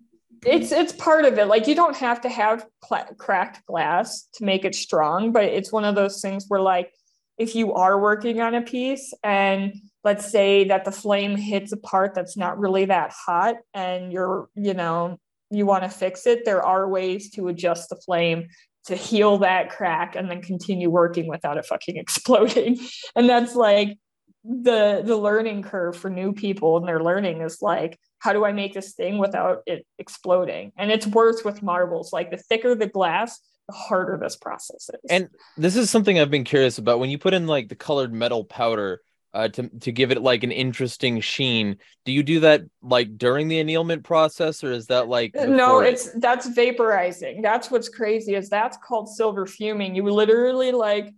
It's 0.45 0.73
it's 0.73 0.93
part 0.93 1.25
of 1.25 1.39
it. 1.39 1.47
Like 1.47 1.67
you 1.67 1.75
don't 1.75 1.97
have 1.97 2.21
to 2.23 2.29
have 2.29 2.67
cl- 2.87 3.15
cracked 3.19 3.65
glass 3.67 4.29
to 4.35 4.45
make 4.45 4.65
it 4.65 4.75
strong 4.75 5.33
but 5.33 5.45
it's 5.45 5.73
one 5.73 5.85
of 5.85 5.95
those 5.95 6.21
things 6.21 6.47
where 6.49 6.61
like 6.61 6.93
if 7.39 7.55
you 7.55 7.73
are 7.73 8.01
working 8.01 8.41
on 8.41 8.55
a 8.55 8.63
piece 8.63 9.13
and 9.23 9.75
let's 10.05 10.31
say 10.31 10.65
that 10.65 10.85
the 10.85 10.93
flame 10.93 11.37
hits 11.37 11.73
a 11.73 11.77
part 11.77 12.15
that's 12.15 12.37
not 12.37 12.59
really 12.59 12.85
that 12.85 13.13
hot 13.13 13.57
and 13.75 14.13
you're 14.13 14.49
you 14.55 14.75
know 14.75 15.19
you 15.51 15.67
want 15.67 15.83
to 15.83 15.89
fix 15.89 16.27
it 16.27 16.45
there 16.45 16.63
are 16.63 16.89
ways 16.89 17.31
to 17.31 17.49
adjust 17.49 17.89
the 17.89 17.97
flame 17.97 18.49
to 18.85 18.97
heal 18.97 19.39
that 19.39 19.71
crack 19.71 20.17
and 20.17 20.31
then 20.31 20.43
continue 20.43 20.91
working 20.91 21.29
without 21.29 21.57
it 21.57 21.67
fucking 21.67 21.97
exploding. 21.99 22.79
And 23.15 23.29
that's 23.29 23.55
like 23.55 23.99
the 24.45 25.03
the 25.05 25.17
learning 25.17 25.63
curve 25.63 25.97
for 25.97 26.11
new 26.11 26.33
people 26.33 26.77
and 26.77 26.89
their 26.89 27.01
learning 27.01 27.43
is 27.43 27.63
like 27.63 27.97
how 28.23 28.33
do 28.33 28.45
i 28.45 28.53
make 28.53 28.73
this 28.73 28.95
thing 28.95 29.19
without 29.19 29.63
it 29.67 29.87
exploding 29.99 30.73
and 30.77 30.91
it's 30.91 31.07
worse 31.07 31.45
with 31.45 31.63
marbles 31.63 32.13
like 32.13 32.31
the 32.31 32.37
thicker 32.37 32.75
the 32.75 32.87
glass 32.87 33.41
the 33.69 33.75
harder 33.75 34.19
this 34.21 34.37
process 34.37 34.91
is 34.91 35.11
and 35.11 35.29
this 35.57 35.77
is 35.77 35.91
something 35.91 36.19
i've 36.19 36.31
been 36.31 36.45
curious 36.45 36.79
about 36.79 36.99
when 36.99 37.11
you 37.11 37.19
put 37.19 37.35
in 37.35 37.47
like 37.47 37.69
the 37.69 37.75
colored 37.75 38.13
metal 38.13 38.45
powder 38.45 39.01
uh, 39.35 39.49
to 39.49 39.69
to 39.81 39.91
give 39.91 40.11
it 40.11 40.21
like 40.21 40.43
an 40.43 40.53
interesting 40.53 41.19
sheen. 41.19 41.79
Do 42.05 42.13
you 42.13 42.23
do 42.23 42.41
that 42.41 42.65
like 42.83 43.17
during 43.17 43.49
the 43.49 43.61
annealment 43.61 44.05
process, 44.05 44.63
or 44.63 44.73
is 44.73 44.89
that 44.89 45.09
like 45.09 45.35
no? 45.35 45.81
It's 45.81 46.13
that's 46.21 46.51
vaporizing. 46.51 47.43
That's 47.43 47.71
what's 47.71 47.89
crazy 47.89 48.35
is 48.35 48.51
that's 48.51 48.77
called 48.77 49.09
silver 49.09 49.47
fuming. 49.47 49.95
You 49.95 50.03
literally 50.11 50.71
like 50.71 51.15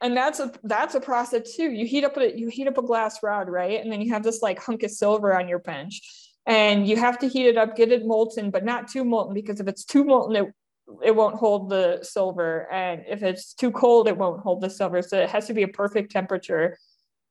and 0.00 0.16
that's 0.16 0.40
a 0.40 0.52
that's 0.64 0.94
a 0.94 1.00
process 1.00 1.54
too 1.54 1.70
you 1.70 1.86
heat 1.86 2.04
up 2.04 2.16
a 2.16 2.36
you 2.36 2.48
heat 2.48 2.66
up 2.66 2.78
a 2.78 2.82
glass 2.82 3.22
rod 3.22 3.48
right 3.48 3.82
and 3.82 3.90
then 3.92 4.00
you 4.00 4.12
have 4.12 4.22
this 4.22 4.42
like 4.42 4.58
hunk 4.58 4.82
of 4.82 4.90
silver 4.90 5.38
on 5.38 5.48
your 5.48 5.58
bench 5.58 6.00
and 6.46 6.86
you 6.86 6.96
have 6.96 7.18
to 7.18 7.28
heat 7.28 7.46
it 7.46 7.56
up 7.56 7.76
get 7.76 7.90
it 7.90 8.06
molten 8.06 8.50
but 8.50 8.64
not 8.64 8.88
too 8.88 9.04
molten 9.04 9.34
because 9.34 9.60
if 9.60 9.66
it's 9.66 9.84
too 9.84 10.04
molten 10.04 10.36
it 10.36 10.54
it 11.02 11.14
won't 11.14 11.36
hold 11.36 11.70
the 11.70 12.00
silver. 12.02 12.70
And 12.70 13.04
if 13.08 13.22
it's 13.22 13.54
too 13.54 13.70
cold 13.70 14.08
it 14.08 14.16
won't 14.16 14.40
hold 14.40 14.60
the 14.60 14.70
silver. 14.70 15.02
So 15.02 15.18
it 15.18 15.30
has 15.30 15.46
to 15.46 15.54
be 15.54 15.62
a 15.62 15.68
perfect 15.68 16.12
temperature. 16.12 16.78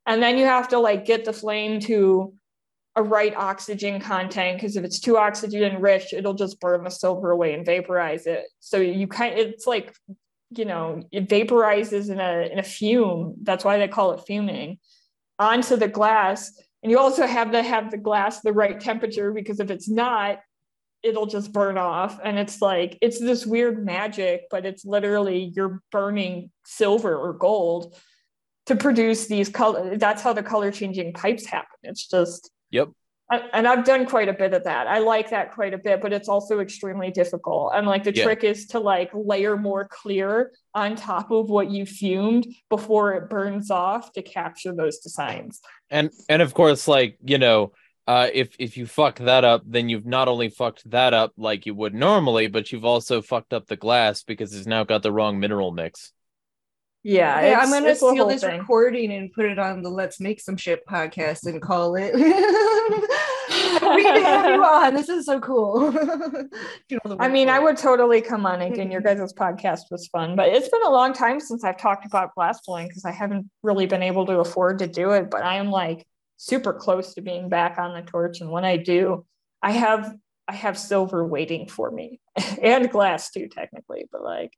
And 0.05 0.21
then 0.21 0.37
you 0.37 0.45
have 0.45 0.67
to 0.69 0.79
like 0.79 1.05
get 1.05 1.25
the 1.25 1.33
flame 1.33 1.79
to 1.81 2.33
a 2.95 3.01
right 3.01 3.35
oxygen 3.35 3.99
content 3.99 4.57
because 4.57 4.75
if 4.75 4.83
it's 4.83 4.99
too 4.99 5.17
oxygen 5.17 5.81
rich 5.81 6.13
it'll 6.13 6.35
just 6.35 6.59
burn 6.59 6.83
the 6.83 6.91
silver 6.91 7.31
away 7.31 7.53
and 7.53 7.65
vaporize 7.65 8.27
it. 8.27 8.45
So 8.59 8.77
you 8.77 9.07
kind 9.07 9.37
it's 9.37 9.65
like 9.65 9.95
you 10.51 10.65
know 10.65 11.01
it 11.11 11.27
vaporizes 11.27 12.09
in 12.11 12.19
a 12.19 12.51
in 12.51 12.59
a 12.59 12.63
fume. 12.63 13.35
That's 13.41 13.65
why 13.65 13.77
they 13.77 13.87
call 13.87 14.11
it 14.11 14.25
fuming. 14.27 14.77
Onto 15.39 15.75
the 15.75 15.87
glass 15.87 16.51
and 16.83 16.91
you 16.91 16.99
also 16.99 17.25
have 17.25 17.51
to 17.51 17.63
have 17.63 17.89
the 17.89 17.97
glass 17.97 18.41
the 18.41 18.53
right 18.53 18.79
temperature 18.79 19.31
because 19.31 19.59
if 19.59 19.71
it's 19.71 19.89
not 19.89 20.39
it'll 21.03 21.25
just 21.25 21.51
burn 21.51 21.77
off. 21.77 22.19
And 22.23 22.39
it's 22.39 22.61
like 22.61 22.97
it's 23.01 23.19
this 23.19 23.45
weird 23.45 23.85
magic 23.85 24.43
but 24.49 24.65
it's 24.65 24.85
literally 24.85 25.51
you're 25.55 25.81
burning 25.91 26.51
silver 26.65 27.15
or 27.15 27.33
gold 27.33 27.95
to 28.67 28.75
produce 28.75 29.27
these 29.27 29.49
color 29.49 29.97
that's 29.97 30.21
how 30.21 30.31
the 30.33 30.43
color 30.43 30.71
changing 30.71 31.13
pipes 31.13 31.45
happen. 31.45 31.77
It's 31.83 32.07
just 32.07 32.51
yep 32.71 32.89
and 33.53 33.67
I've 33.67 33.85
done 33.85 34.05
quite 34.05 34.29
a 34.29 34.33
bit 34.33 34.53
of 34.53 34.63
that. 34.63 34.87
I 34.87 34.99
like 34.99 35.29
that 35.29 35.53
quite 35.53 35.73
a 35.73 35.77
bit, 35.77 36.01
but 36.01 36.13
it's 36.13 36.29
also 36.29 36.59
extremely 36.59 37.11
difficult. 37.11 37.73
And 37.75 37.87
like 37.87 38.03
the 38.03 38.15
yeah. 38.15 38.23
trick 38.23 38.43
is 38.43 38.67
to 38.67 38.79
like 38.79 39.11
layer 39.13 39.57
more 39.57 39.87
clear 39.87 40.51
on 40.73 40.95
top 40.95 41.31
of 41.31 41.49
what 41.49 41.69
you 41.69 41.85
fumed 41.85 42.47
before 42.69 43.13
it 43.13 43.29
burns 43.29 43.71
off 43.71 44.11
to 44.13 44.21
capture 44.21 44.73
those 44.73 44.99
designs. 44.99 45.61
And 45.89 46.11
and 46.29 46.41
of 46.41 46.53
course, 46.53 46.87
like 46.87 47.17
you 47.23 47.37
know, 47.37 47.73
uh, 48.07 48.27
if 48.33 48.55
if 48.59 48.77
you 48.77 48.85
fuck 48.85 49.19
that 49.19 49.43
up, 49.43 49.63
then 49.65 49.89
you've 49.89 50.05
not 50.05 50.27
only 50.27 50.49
fucked 50.49 50.89
that 50.91 51.13
up 51.13 51.33
like 51.37 51.65
you 51.65 51.73
would 51.75 51.93
normally, 51.93 52.47
but 52.47 52.71
you've 52.71 52.85
also 52.85 53.21
fucked 53.21 53.53
up 53.53 53.67
the 53.67 53.75
glass 53.75 54.23
because 54.23 54.53
it's 54.53 54.67
now 54.67 54.83
got 54.83 55.03
the 55.03 55.11
wrong 55.11 55.39
mineral 55.39 55.71
mix. 55.71 56.11
Yeah, 57.05 57.41
hey, 57.41 57.53
I'm 57.53 57.69
gonna 57.69 57.93
steal 57.95 58.27
this 58.27 58.41
thing. 58.41 58.59
recording 58.59 59.11
and 59.11 59.29
put 59.33 59.43
it 59.43 59.59
on 59.59 59.81
the 59.81 59.89
Let's 59.89 60.21
Make 60.21 60.39
Some 60.39 60.55
Shit 60.55 60.85
podcast 60.87 61.45
and 61.45 61.61
call 61.61 61.95
it. 61.95 62.15
we 62.15 64.03
have 64.05 64.45
you 64.45 64.63
on. 64.63 64.93
This 64.93 65.09
is 65.09 65.25
so 65.25 65.41
cool. 65.41 65.91
you 66.89 66.99
know 67.03 67.17
I 67.19 67.27
mean, 67.27 67.49
I 67.49 67.59
would 67.59 67.75
totally 67.75 68.21
come 68.21 68.45
on 68.45 68.61
again. 68.61 68.89
Your 68.89 69.01
mm-hmm. 69.01 69.19
guys' 69.19 69.33
podcast 69.33 69.91
was 69.91 70.07
fun, 70.07 70.37
but 70.37 70.47
it's 70.47 70.69
been 70.69 70.83
a 70.83 70.89
long 70.89 71.11
time 71.11 71.41
since 71.41 71.65
I've 71.65 71.77
talked 71.77 72.05
about 72.05 72.33
glass 72.35 72.61
blowing 72.65 72.87
because 72.87 73.03
I 73.03 73.11
haven't 73.11 73.49
really 73.63 73.85
been 73.85 74.03
able 74.03 74.25
to 74.27 74.39
afford 74.39 74.79
to 74.79 74.87
do 74.87 75.11
it. 75.11 75.29
But 75.29 75.43
I 75.43 75.55
am 75.55 75.71
like 75.71 76.07
super 76.37 76.71
close 76.71 77.15
to 77.15 77.21
being 77.21 77.49
back 77.49 77.77
on 77.79 77.93
the 77.93 78.09
torch, 78.09 78.39
and 78.39 78.49
when 78.49 78.63
I 78.63 78.77
do, 78.77 79.25
I 79.61 79.71
have 79.71 80.15
I 80.47 80.53
have 80.53 80.77
silver 80.77 81.27
waiting 81.27 81.67
for 81.67 81.91
me 81.91 82.21
and 82.61 82.89
glass 82.89 83.29
too, 83.29 83.49
technically. 83.49 84.05
But 84.09 84.23
like 84.23 84.53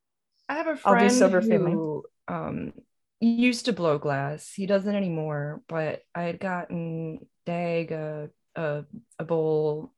I 0.47 0.55
have 0.55 0.67
a 0.67 0.75
friend 0.75 1.11
who 1.43 2.03
um, 2.27 2.73
used 3.19 3.65
to 3.65 3.73
blow 3.73 3.97
glass. 3.97 4.51
He 4.53 4.65
doesn't 4.65 4.95
anymore, 4.95 5.61
but 5.67 6.01
I 6.13 6.23
had 6.23 6.39
gotten 6.39 7.27
Dag 7.45 7.91
a, 7.91 8.29
a, 8.55 8.85
a 9.19 9.23
bowl 9.23 9.91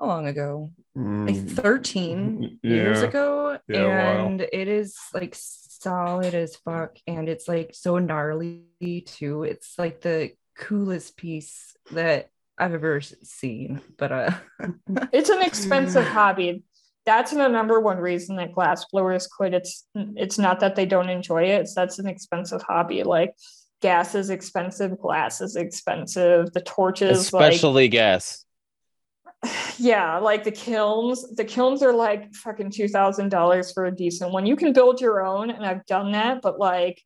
how 0.00 0.06
long 0.06 0.26
ago? 0.26 0.72
Mm. 0.96 1.28
Like 1.28 1.48
13 1.48 2.58
yeah. 2.62 2.74
years 2.74 3.02
ago. 3.02 3.58
Yeah, 3.68 4.24
and 4.24 4.40
it 4.40 4.68
is 4.68 4.96
like 5.12 5.34
solid 5.36 6.34
as 6.34 6.56
fuck. 6.56 6.96
And 7.06 7.28
it's 7.28 7.46
like 7.46 7.72
so 7.74 7.98
gnarly 7.98 8.64
too. 9.06 9.44
It's 9.44 9.78
like 9.78 10.00
the 10.00 10.32
coolest 10.56 11.16
piece 11.16 11.76
that 11.92 12.30
I've 12.56 12.74
ever 12.74 13.00
seen. 13.00 13.80
But 13.98 14.12
uh 14.12 14.30
it's 15.12 15.30
an 15.30 15.42
expensive 15.42 16.06
hobby 16.06 16.62
that's 17.06 17.32
the 17.32 17.48
number 17.48 17.80
one 17.80 17.98
reason 17.98 18.36
that 18.36 18.52
glass 18.52 18.84
blowers 18.92 19.26
quit. 19.26 19.54
It's 19.54 19.86
it's 19.94 20.38
not 20.38 20.60
that 20.60 20.76
they 20.76 20.86
don't 20.86 21.08
enjoy 21.08 21.44
it. 21.44 21.62
It's 21.62 21.74
that's 21.74 21.98
an 21.98 22.06
expensive 22.06 22.62
hobby. 22.62 23.02
Like 23.02 23.34
gas 23.80 24.14
is 24.14 24.30
expensive, 24.30 24.98
glass 24.98 25.40
is 25.40 25.56
expensive, 25.56 26.52
the 26.52 26.60
torches, 26.60 27.20
especially 27.20 27.84
like, 27.84 27.92
gas. 27.92 28.44
Yeah, 29.78 30.18
like 30.18 30.44
the 30.44 30.50
kilns. 30.50 31.34
The 31.34 31.44
kilns 31.44 31.82
are 31.82 31.94
like 31.94 32.34
fucking 32.34 32.70
two 32.70 32.86
thousand 32.86 33.30
dollars 33.30 33.72
for 33.72 33.86
a 33.86 33.90
decent 33.90 34.30
one. 34.30 34.44
You 34.44 34.54
can 34.54 34.74
build 34.74 35.00
your 35.00 35.24
own, 35.24 35.48
and 35.48 35.64
I've 35.64 35.86
done 35.86 36.12
that, 36.12 36.42
but 36.42 36.58
like 36.58 37.02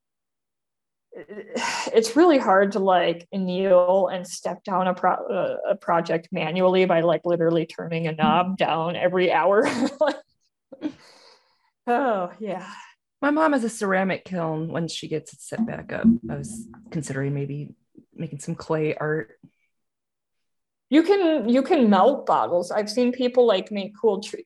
it's 1.94 2.16
really 2.16 2.38
hard 2.38 2.72
to 2.72 2.78
like 2.78 3.28
kneel 3.32 4.08
and 4.08 4.26
step 4.26 4.64
down 4.64 4.88
a, 4.88 4.94
pro- 4.94 5.26
uh, 5.26 5.56
a 5.70 5.76
project 5.76 6.28
manually 6.32 6.84
by 6.84 7.00
like 7.00 7.22
literally 7.24 7.66
turning 7.66 8.06
a 8.06 8.12
knob 8.12 8.56
down 8.56 8.96
every 8.96 9.32
hour. 9.32 9.66
oh 11.86 12.32
yeah. 12.38 12.68
My 13.22 13.30
mom 13.30 13.52
has 13.52 13.64
a 13.64 13.70
ceramic 13.70 14.24
kiln. 14.24 14.68
When 14.68 14.88
she 14.88 15.08
gets 15.08 15.32
it 15.32 15.40
set 15.40 15.64
back 15.66 15.92
up, 15.92 16.06
I 16.28 16.36
was 16.36 16.68
considering 16.90 17.32
maybe 17.32 17.74
making 18.14 18.40
some 18.40 18.54
clay 18.54 18.94
art. 18.94 19.32
You 20.90 21.02
can 21.02 21.48
you 21.48 21.62
can 21.62 21.88
melt 21.88 22.26
bottles. 22.26 22.70
I've 22.70 22.90
seen 22.90 23.12
people 23.12 23.46
like 23.46 23.72
make 23.72 23.92
cool 23.98 24.20
tr- 24.20 24.36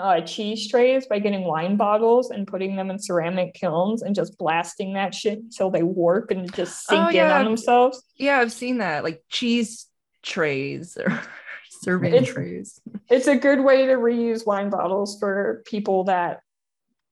uh, 0.00 0.20
cheese 0.22 0.68
trays 0.68 1.06
by 1.06 1.18
getting 1.18 1.44
wine 1.44 1.76
bottles 1.76 2.30
and 2.30 2.46
putting 2.46 2.76
them 2.76 2.90
in 2.90 2.98
ceramic 2.98 3.54
kilns 3.54 4.02
and 4.02 4.14
just 4.14 4.38
blasting 4.38 4.94
that 4.94 5.14
shit 5.14 5.38
until 5.38 5.70
they 5.70 5.82
warp 5.82 6.30
and 6.30 6.52
just 6.54 6.86
sink 6.86 7.08
oh, 7.08 7.10
yeah. 7.10 7.26
in 7.26 7.32
on 7.32 7.44
themselves. 7.44 8.02
Yeah, 8.16 8.38
I've 8.38 8.52
seen 8.52 8.78
that, 8.78 9.04
like 9.04 9.22
cheese 9.28 9.86
trays 10.22 10.96
or 10.96 11.20
serving 11.82 12.14
it's, 12.14 12.32
trays. 12.32 12.80
It's 13.08 13.26
a 13.26 13.36
good 13.36 13.60
way 13.60 13.86
to 13.86 13.94
reuse 13.94 14.46
wine 14.46 14.70
bottles 14.70 15.18
for 15.18 15.62
people 15.66 16.04
that 16.04 16.40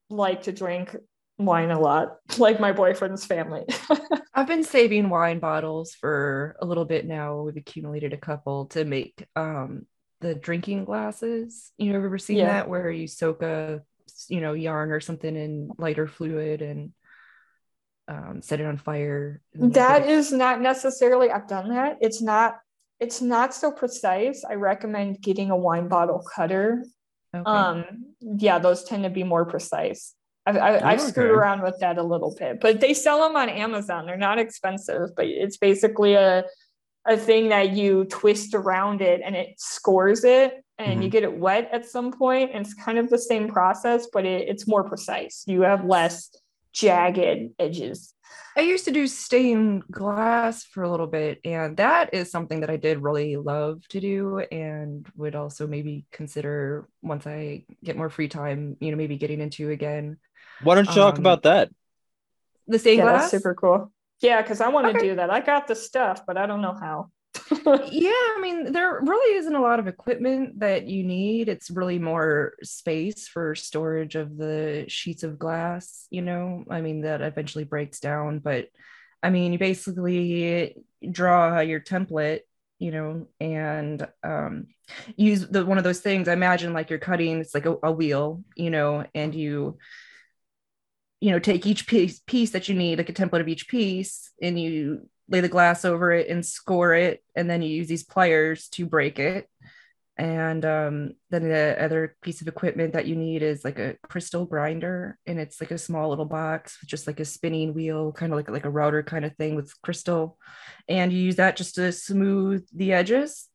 like 0.09 0.43
to 0.43 0.51
drink 0.51 0.95
wine 1.37 1.71
a 1.71 1.79
lot, 1.79 2.17
like 2.37 2.59
my 2.59 2.71
boyfriend's 2.71 3.25
family. 3.25 3.65
I've 4.33 4.47
been 4.47 4.63
saving 4.63 5.09
wine 5.09 5.39
bottles 5.39 5.93
for 5.93 6.55
a 6.61 6.65
little 6.65 6.85
bit 6.85 7.05
now. 7.05 7.41
We've 7.41 7.57
accumulated 7.57 8.13
a 8.13 8.17
couple 8.17 8.67
to 8.67 8.85
make 8.85 9.25
um 9.35 9.85
the 10.21 10.35
drinking 10.35 10.85
glasses. 10.85 11.71
You 11.77 11.93
ever 11.93 12.17
seen 12.17 12.37
yeah. 12.37 12.47
that 12.47 12.69
where 12.69 12.89
you 12.91 13.07
soak 13.07 13.41
a 13.41 13.81
you 14.27 14.41
know 14.41 14.53
yarn 14.53 14.91
or 14.91 14.99
something 14.99 15.35
in 15.35 15.71
lighter 15.77 16.07
fluid 16.07 16.61
and 16.61 16.91
um, 18.07 18.41
set 18.41 18.59
it 18.59 18.65
on 18.65 18.77
fire? 18.77 19.41
That 19.53 20.09
is 20.09 20.31
not 20.31 20.61
necessarily. 20.61 21.31
I've 21.31 21.47
done 21.47 21.69
that. 21.69 21.97
It's 22.01 22.21
not. 22.21 22.57
It's 22.99 23.21
not 23.21 23.53
so 23.53 23.71
precise. 23.71 24.43
I 24.43 24.55
recommend 24.55 25.21
getting 25.21 25.51
a 25.51 25.55
wine 25.55 25.87
bottle 25.87 26.21
cutter. 26.35 26.83
Okay. 27.33 27.49
Um, 27.49 27.85
yeah, 28.19 28.59
those 28.59 28.83
tend 28.83 29.03
to 29.03 29.09
be 29.09 29.23
more 29.23 29.45
precise. 29.45 30.15
I've, 30.45 30.57
I, 30.57 30.71
have 30.71 30.83
i 30.83 30.91
have 30.91 31.01
screwed 31.01 31.31
around 31.31 31.61
with 31.61 31.77
that 31.79 31.97
a 31.97 32.03
little 32.03 32.35
bit, 32.37 32.59
but 32.59 32.79
they 32.81 32.93
sell 32.93 33.21
them 33.21 33.35
on 33.35 33.49
Amazon. 33.49 34.05
They're 34.05 34.17
not 34.17 34.39
expensive, 34.39 35.09
but 35.15 35.27
it's 35.27 35.57
basically 35.57 36.13
a 36.13 36.43
a 37.05 37.17
thing 37.17 37.49
that 37.49 37.71
you 37.71 38.05
twist 38.05 38.53
around 38.53 39.01
it 39.01 39.21
and 39.23 39.35
it 39.35 39.55
scores 39.57 40.23
it 40.23 40.63
and 40.77 40.93
mm-hmm. 40.93 41.01
you 41.03 41.09
get 41.09 41.23
it 41.23 41.37
wet 41.37 41.69
at 41.71 41.85
some 41.85 42.11
point. 42.11 42.51
And 42.53 42.65
it's 42.65 42.73
kind 42.73 42.97
of 42.97 43.09
the 43.09 43.17
same 43.17 43.47
process 43.47 44.07
but 44.11 44.25
it, 44.25 44.47
it's 44.47 44.67
more 44.67 44.83
precise. 44.83 45.43
You 45.47 45.61
have 45.61 45.85
less 45.85 46.35
jagged 46.73 47.51
edges. 47.57 48.13
I 48.55 48.61
used 48.61 48.85
to 48.85 48.91
do 48.91 49.07
stained 49.07 49.83
glass 49.89 50.63
for 50.63 50.83
a 50.83 50.91
little 50.91 51.07
bit 51.07 51.39
and 51.45 51.77
that 51.77 52.13
is 52.13 52.29
something 52.29 52.59
that 52.59 52.69
i 52.69 52.75
did 52.75 53.01
really 53.01 53.37
love 53.37 53.87
to 53.87 53.99
do 53.99 54.39
and 54.39 55.07
would 55.15 55.33
also 55.33 55.65
maybe 55.65 56.05
consider 56.11 56.87
once 57.01 57.25
i 57.25 57.63
get 57.83 57.95
more 57.95 58.09
free 58.09 58.27
time 58.27 58.75
you 58.81 58.91
know 58.91 58.97
maybe 58.97 59.17
getting 59.17 59.39
into 59.39 59.69
again. 59.69 60.17
Why 60.61 60.75
don't 60.75 60.87
you 60.87 60.93
talk 60.93 61.15
um, 61.15 61.21
about 61.21 61.43
that? 61.43 61.69
the 62.67 62.79
stained 62.79 62.99
yeah, 62.99 63.03
glass? 63.05 63.31
super 63.31 63.53
cool 63.55 63.91
yeah, 64.21 64.41
because 64.41 64.61
I 64.61 64.69
want 64.69 64.87
to 64.87 64.97
okay. 64.97 65.09
do 65.09 65.15
that. 65.15 65.29
I 65.29 65.39
got 65.39 65.67
the 65.67 65.75
stuff, 65.75 66.25
but 66.25 66.37
I 66.37 66.45
don't 66.45 66.61
know 66.61 66.77
how. 66.79 67.09
yeah, 67.91 68.11
I 68.11 68.39
mean, 68.41 68.71
there 68.71 68.99
really 69.01 69.37
isn't 69.37 69.55
a 69.55 69.61
lot 69.61 69.79
of 69.79 69.87
equipment 69.87 70.59
that 70.59 70.87
you 70.87 71.03
need. 71.03 71.47
It's 71.47 71.69
really 71.69 71.99
more 71.99 72.53
space 72.63 73.27
for 73.27 73.55
storage 73.55 74.15
of 74.15 74.37
the 74.37 74.85
sheets 74.87 75.23
of 75.23 75.39
glass, 75.39 76.07
you 76.09 76.21
know, 76.21 76.63
I 76.69 76.81
mean, 76.81 77.01
that 77.01 77.21
eventually 77.21 77.63
breaks 77.63 77.99
down. 77.99 78.39
But 78.39 78.67
I 79.21 79.29
mean, 79.29 79.53
you 79.53 79.59
basically 79.59 80.75
draw 81.09 81.59
your 81.59 81.79
template, 81.79 82.41
you 82.79 82.91
know, 82.91 83.27
and 83.39 84.07
um, 84.23 84.67
use 85.15 85.47
the 85.47 85.65
one 85.65 85.77
of 85.77 85.83
those 85.83 85.99
things. 85.99 86.27
I 86.27 86.33
imagine 86.33 86.73
like 86.73 86.89
you're 86.89 86.99
cutting, 86.99 87.39
it's 87.39 87.53
like 87.53 87.65
a, 87.65 87.77
a 87.83 87.91
wheel, 87.91 88.43
you 88.55 88.69
know, 88.69 89.05
and 89.13 89.35
you 89.35 89.77
you 91.21 91.31
know 91.31 91.39
take 91.39 91.65
each 91.65 91.87
piece 91.87 92.19
piece 92.19 92.51
that 92.51 92.69
you 92.69 92.75
need 92.75 92.97
like 92.97 93.09
a 93.09 93.13
template 93.13 93.41
of 93.41 93.47
each 93.47 93.67
piece 93.67 94.31
and 94.41 94.59
you 94.59 95.09
lay 95.29 95.41
the 95.41 95.47
glass 95.47 95.85
over 95.85 96.11
it 96.11 96.27
and 96.27 96.45
score 96.45 96.93
it 96.93 97.23
and 97.35 97.49
then 97.49 97.61
you 97.61 97.69
use 97.69 97.87
these 97.87 98.03
pliers 98.03 98.67
to 98.69 98.85
break 98.85 99.19
it. 99.19 99.47
And 100.17 100.65
um, 100.65 101.13
then 101.29 101.47
the 101.47 101.77
other 101.81 102.17
piece 102.21 102.41
of 102.41 102.49
equipment 102.49 102.91
that 102.91 103.05
you 103.05 103.15
need 103.15 103.41
is 103.41 103.63
like 103.63 103.79
a 103.79 103.95
crystal 104.03 104.45
grinder 104.45 105.17
and 105.25 105.39
it's 105.39 105.61
like 105.61 105.71
a 105.71 105.77
small 105.77 106.09
little 106.09 106.25
box 106.25 106.77
with 106.81 106.89
just 106.89 107.07
like 107.07 107.21
a 107.21 107.25
spinning 107.25 107.73
wheel 107.73 108.11
kind 108.11 108.33
of 108.33 108.37
like 108.37 108.49
like 108.49 108.65
a 108.65 108.69
router 108.69 109.01
kind 109.01 109.23
of 109.23 109.33
thing 109.37 109.55
with 109.55 109.73
crystal. 109.81 110.37
And 110.89 111.13
you 111.13 111.19
use 111.19 111.37
that 111.37 111.55
just 111.55 111.75
to 111.75 111.93
smooth 111.93 112.67
the 112.75 112.91
edges. 112.91 113.47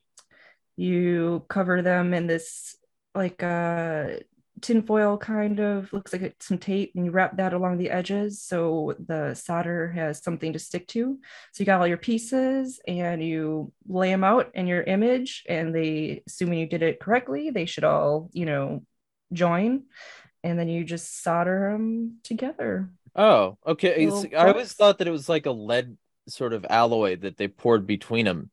You 0.76 1.44
cover 1.50 1.82
them 1.82 2.14
in 2.14 2.26
this 2.28 2.76
like 3.14 3.42
uh 3.42 4.06
tinfoil 4.60 5.18
kind 5.18 5.58
of 5.60 5.92
looks 5.92 6.12
like 6.12 6.22
it's 6.22 6.46
some 6.46 6.58
tape 6.58 6.92
and 6.94 7.04
you 7.04 7.10
wrap 7.10 7.36
that 7.36 7.52
along 7.52 7.78
the 7.78 7.90
edges 7.90 8.42
so 8.42 8.94
the 9.06 9.34
solder 9.34 9.90
has 9.92 10.22
something 10.22 10.52
to 10.52 10.58
stick 10.58 10.86
to. 10.88 11.18
So 11.52 11.62
you 11.62 11.66
got 11.66 11.80
all 11.80 11.86
your 11.86 11.96
pieces 11.96 12.80
and 12.86 13.22
you 13.22 13.72
lay 13.86 14.10
them 14.10 14.24
out 14.24 14.50
in 14.54 14.66
your 14.66 14.82
image 14.82 15.44
and 15.48 15.74
they 15.74 16.22
assuming 16.26 16.60
you 16.60 16.66
did 16.66 16.82
it 16.82 17.00
correctly 17.00 17.50
they 17.50 17.66
should 17.66 17.84
all 17.84 18.30
you 18.32 18.46
know 18.46 18.84
join 19.32 19.84
and 20.42 20.58
then 20.58 20.68
you 20.68 20.84
just 20.84 21.22
solder 21.22 21.70
them 21.72 22.18
together. 22.22 22.90
Oh 23.16 23.58
okay. 23.66 24.06
I 24.36 24.48
always 24.48 24.72
thought 24.72 24.98
that 24.98 25.08
it 25.08 25.12
was 25.12 25.28
like 25.28 25.46
a 25.46 25.50
lead 25.50 25.96
sort 26.28 26.52
of 26.52 26.64
alloy 26.68 27.16
that 27.16 27.36
they 27.36 27.48
poured 27.48 27.86
between 27.86 28.24
them 28.24 28.50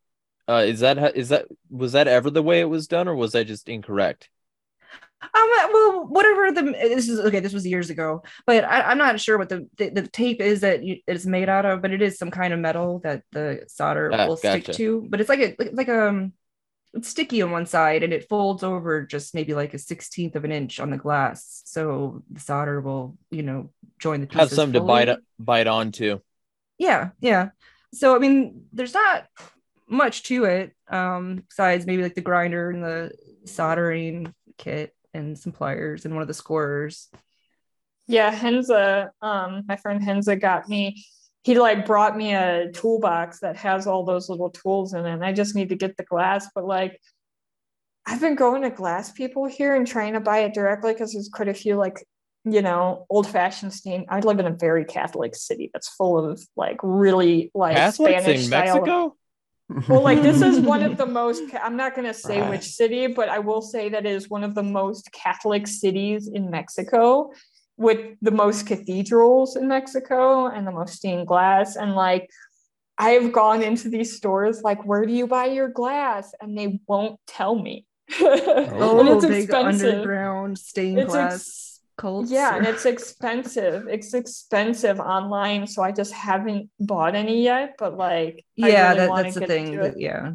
uh, 0.47 0.63
is 0.65 0.81
that 0.81 1.15
is 1.15 1.29
that 1.29 1.45
was 1.69 1.93
that 1.93 2.07
ever 2.07 2.29
the 2.29 2.43
way 2.43 2.59
it 2.59 2.65
was 2.65 2.87
done 2.87 3.07
or 3.07 3.15
was 3.15 3.35
I 3.35 3.43
just 3.43 3.69
incorrect 3.69 4.29
um, 5.23 5.49
well, 5.71 6.05
whatever 6.07 6.51
the 6.51 6.71
this 6.71 7.07
is 7.07 7.19
okay. 7.19 7.39
This 7.39 7.53
was 7.53 7.65
years 7.65 7.89
ago, 7.89 8.23
but 8.45 8.63
I, 8.63 8.91
am 8.91 8.97
not 8.97 9.19
sure 9.19 9.37
what 9.37 9.49
the, 9.49 9.67
the, 9.77 9.89
the 9.89 10.07
tape 10.07 10.41
is 10.41 10.61
that 10.61 10.83
you, 10.83 10.97
it's 11.05 11.25
made 11.25 11.47
out 11.47 11.65
of. 11.65 11.81
But 11.81 11.91
it 11.91 12.01
is 12.01 12.17
some 12.17 12.31
kind 12.31 12.53
of 12.53 12.59
metal 12.59 12.99
that 13.03 13.23
the 13.31 13.63
solder 13.67 14.11
ah, 14.13 14.27
will 14.27 14.35
gotcha. 14.37 14.63
stick 14.63 14.75
to. 14.77 15.05
But 15.07 15.21
it's 15.21 15.29
like 15.29 15.39
a 15.39 15.55
like, 15.59 15.69
like 15.73 15.89
um, 15.89 16.33
it's 16.93 17.09
sticky 17.09 17.41
on 17.43 17.51
one 17.51 17.67
side 17.67 18.03
and 18.03 18.13
it 18.13 18.27
folds 18.29 18.63
over 18.63 19.05
just 19.05 19.35
maybe 19.35 19.53
like 19.53 19.73
a 19.73 19.79
sixteenth 19.79 20.35
of 20.35 20.43
an 20.43 20.51
inch 20.51 20.79
on 20.79 20.89
the 20.89 20.97
glass, 20.97 21.61
so 21.65 22.23
the 22.31 22.39
solder 22.39 22.81
will 22.81 23.17
you 23.29 23.43
know 23.43 23.69
join 23.99 24.21
the 24.21 24.27
pieces. 24.27 24.49
Have 24.49 24.51
something 24.51 24.81
fully. 24.81 25.05
to 25.05 25.13
bite 25.13 25.19
bite 25.39 25.67
onto. 25.67 26.19
Yeah, 26.79 27.09
yeah. 27.19 27.49
So 27.93 28.15
I 28.15 28.19
mean, 28.19 28.65
there's 28.73 28.95
not 28.95 29.27
much 29.87 30.23
to 30.23 30.45
it 30.45 30.73
um 30.89 31.43
besides 31.49 31.85
maybe 31.85 32.01
like 32.01 32.15
the 32.15 32.21
grinder 32.21 32.69
and 32.69 32.81
the 32.81 33.11
soldering 33.43 34.33
kit 34.57 34.95
and 35.13 35.37
some 35.37 35.51
pliers 35.51 36.05
and 36.05 36.13
one 36.13 36.21
of 36.21 36.27
the 36.27 36.33
scorers. 36.33 37.09
Yeah, 38.07 38.33
Henza, 38.33 39.09
um, 39.21 39.63
my 39.67 39.77
friend 39.77 40.01
Henza 40.01 40.39
got 40.39 40.67
me. 40.67 41.05
He 41.43 41.57
like 41.57 41.85
brought 41.85 42.15
me 42.17 42.33
a 42.33 42.71
toolbox 42.71 43.39
that 43.39 43.55
has 43.57 43.87
all 43.87 44.03
those 44.03 44.29
little 44.29 44.49
tools 44.49 44.93
in 44.93 45.05
it. 45.05 45.13
And 45.13 45.25
I 45.25 45.33
just 45.33 45.55
need 45.55 45.69
to 45.69 45.75
get 45.75 45.97
the 45.97 46.03
glass, 46.03 46.47
but 46.53 46.65
like 46.65 46.99
I've 48.05 48.21
been 48.21 48.35
going 48.35 48.63
to 48.63 48.69
glass 48.69 49.11
people 49.11 49.45
here 49.45 49.75
and 49.75 49.85
trying 49.85 50.13
to 50.13 50.19
buy 50.19 50.39
it 50.39 50.53
directly 50.53 50.93
because 50.93 51.13
there's 51.13 51.29
quite 51.29 51.47
a 51.47 51.53
few 51.53 51.75
like 51.75 52.05
you 52.43 52.61
know 52.61 53.05
old 53.09 53.27
fashioned 53.27 53.73
stain. 53.73 54.05
I 54.09 54.19
live 54.19 54.39
in 54.39 54.47
a 54.47 54.51
very 54.51 54.85
Catholic 54.85 55.35
city 55.35 55.69
that's 55.73 55.89
full 55.89 56.17
of 56.17 56.41
like 56.55 56.77
really 56.81 57.51
like 57.53 57.75
Catholics 57.75 58.23
Spanish 58.23 58.41
in 58.41 58.47
style. 58.47 58.75
Mexico 58.75 59.15
well 59.87 60.01
like 60.01 60.21
this 60.21 60.41
is 60.41 60.59
one 60.73 60.83
of 60.83 60.97
the 60.97 61.05
most 61.05 61.43
i'm 61.61 61.77
not 61.77 61.95
going 61.95 62.07
to 62.07 62.13
say 62.13 62.41
right. 62.41 62.49
which 62.49 62.63
city 62.63 63.07
but 63.07 63.29
i 63.29 63.39
will 63.39 63.61
say 63.61 63.89
that 63.89 64.05
it 64.05 64.11
is 64.11 64.29
one 64.29 64.43
of 64.43 64.55
the 64.55 64.63
most 64.63 65.11
catholic 65.11 65.67
cities 65.67 66.27
in 66.27 66.49
mexico 66.49 67.31
with 67.81 68.15
the 68.21 68.31
most 68.31 68.67
cathedrals 68.67 69.55
in 69.55 69.67
Mexico 69.67 70.45
and 70.45 70.67
the 70.67 70.71
most 70.71 70.93
stained 70.93 71.27
glass. 71.27 71.75
And 71.75 71.95
like, 71.95 72.29
I've 72.97 73.31
gone 73.31 73.63
into 73.63 73.89
these 73.89 74.15
stores, 74.15 74.61
like, 74.61 74.85
where 74.85 75.05
do 75.05 75.13
you 75.13 75.25
buy 75.25 75.45
your 75.45 75.67
glass? 75.67 76.31
And 76.39 76.55
they 76.55 76.79
won't 76.87 77.19
tell 77.25 77.55
me. 77.55 77.87
oh, 78.19 78.99
and 78.99 79.09
it's 79.09 79.25
big 79.25 79.43
expensive. 79.45 79.95
underground 79.95 80.59
stained 80.59 80.99
it's 80.99 81.11
glass. 81.11 81.33
Ex- 81.33 81.70
cults. 81.97 82.31
Yeah, 82.31 82.53
or... 82.53 82.57
and 82.57 82.67
it's 82.67 82.85
expensive. 82.85 83.87
It's 83.87 84.13
expensive 84.13 84.99
online, 84.99 85.67
so 85.67 85.83
I 85.83 85.91
just 85.91 86.13
haven't 86.13 86.69
bought 86.79 87.15
any 87.15 87.43
yet. 87.43 87.75
But 87.77 87.97
like, 87.97 88.45
yeah, 88.55 88.93
really 88.93 89.07
that, 89.07 89.23
that's 89.23 89.35
the 89.35 89.47
thing. 89.47 89.77
That, 89.77 89.99
yeah, 89.99 90.33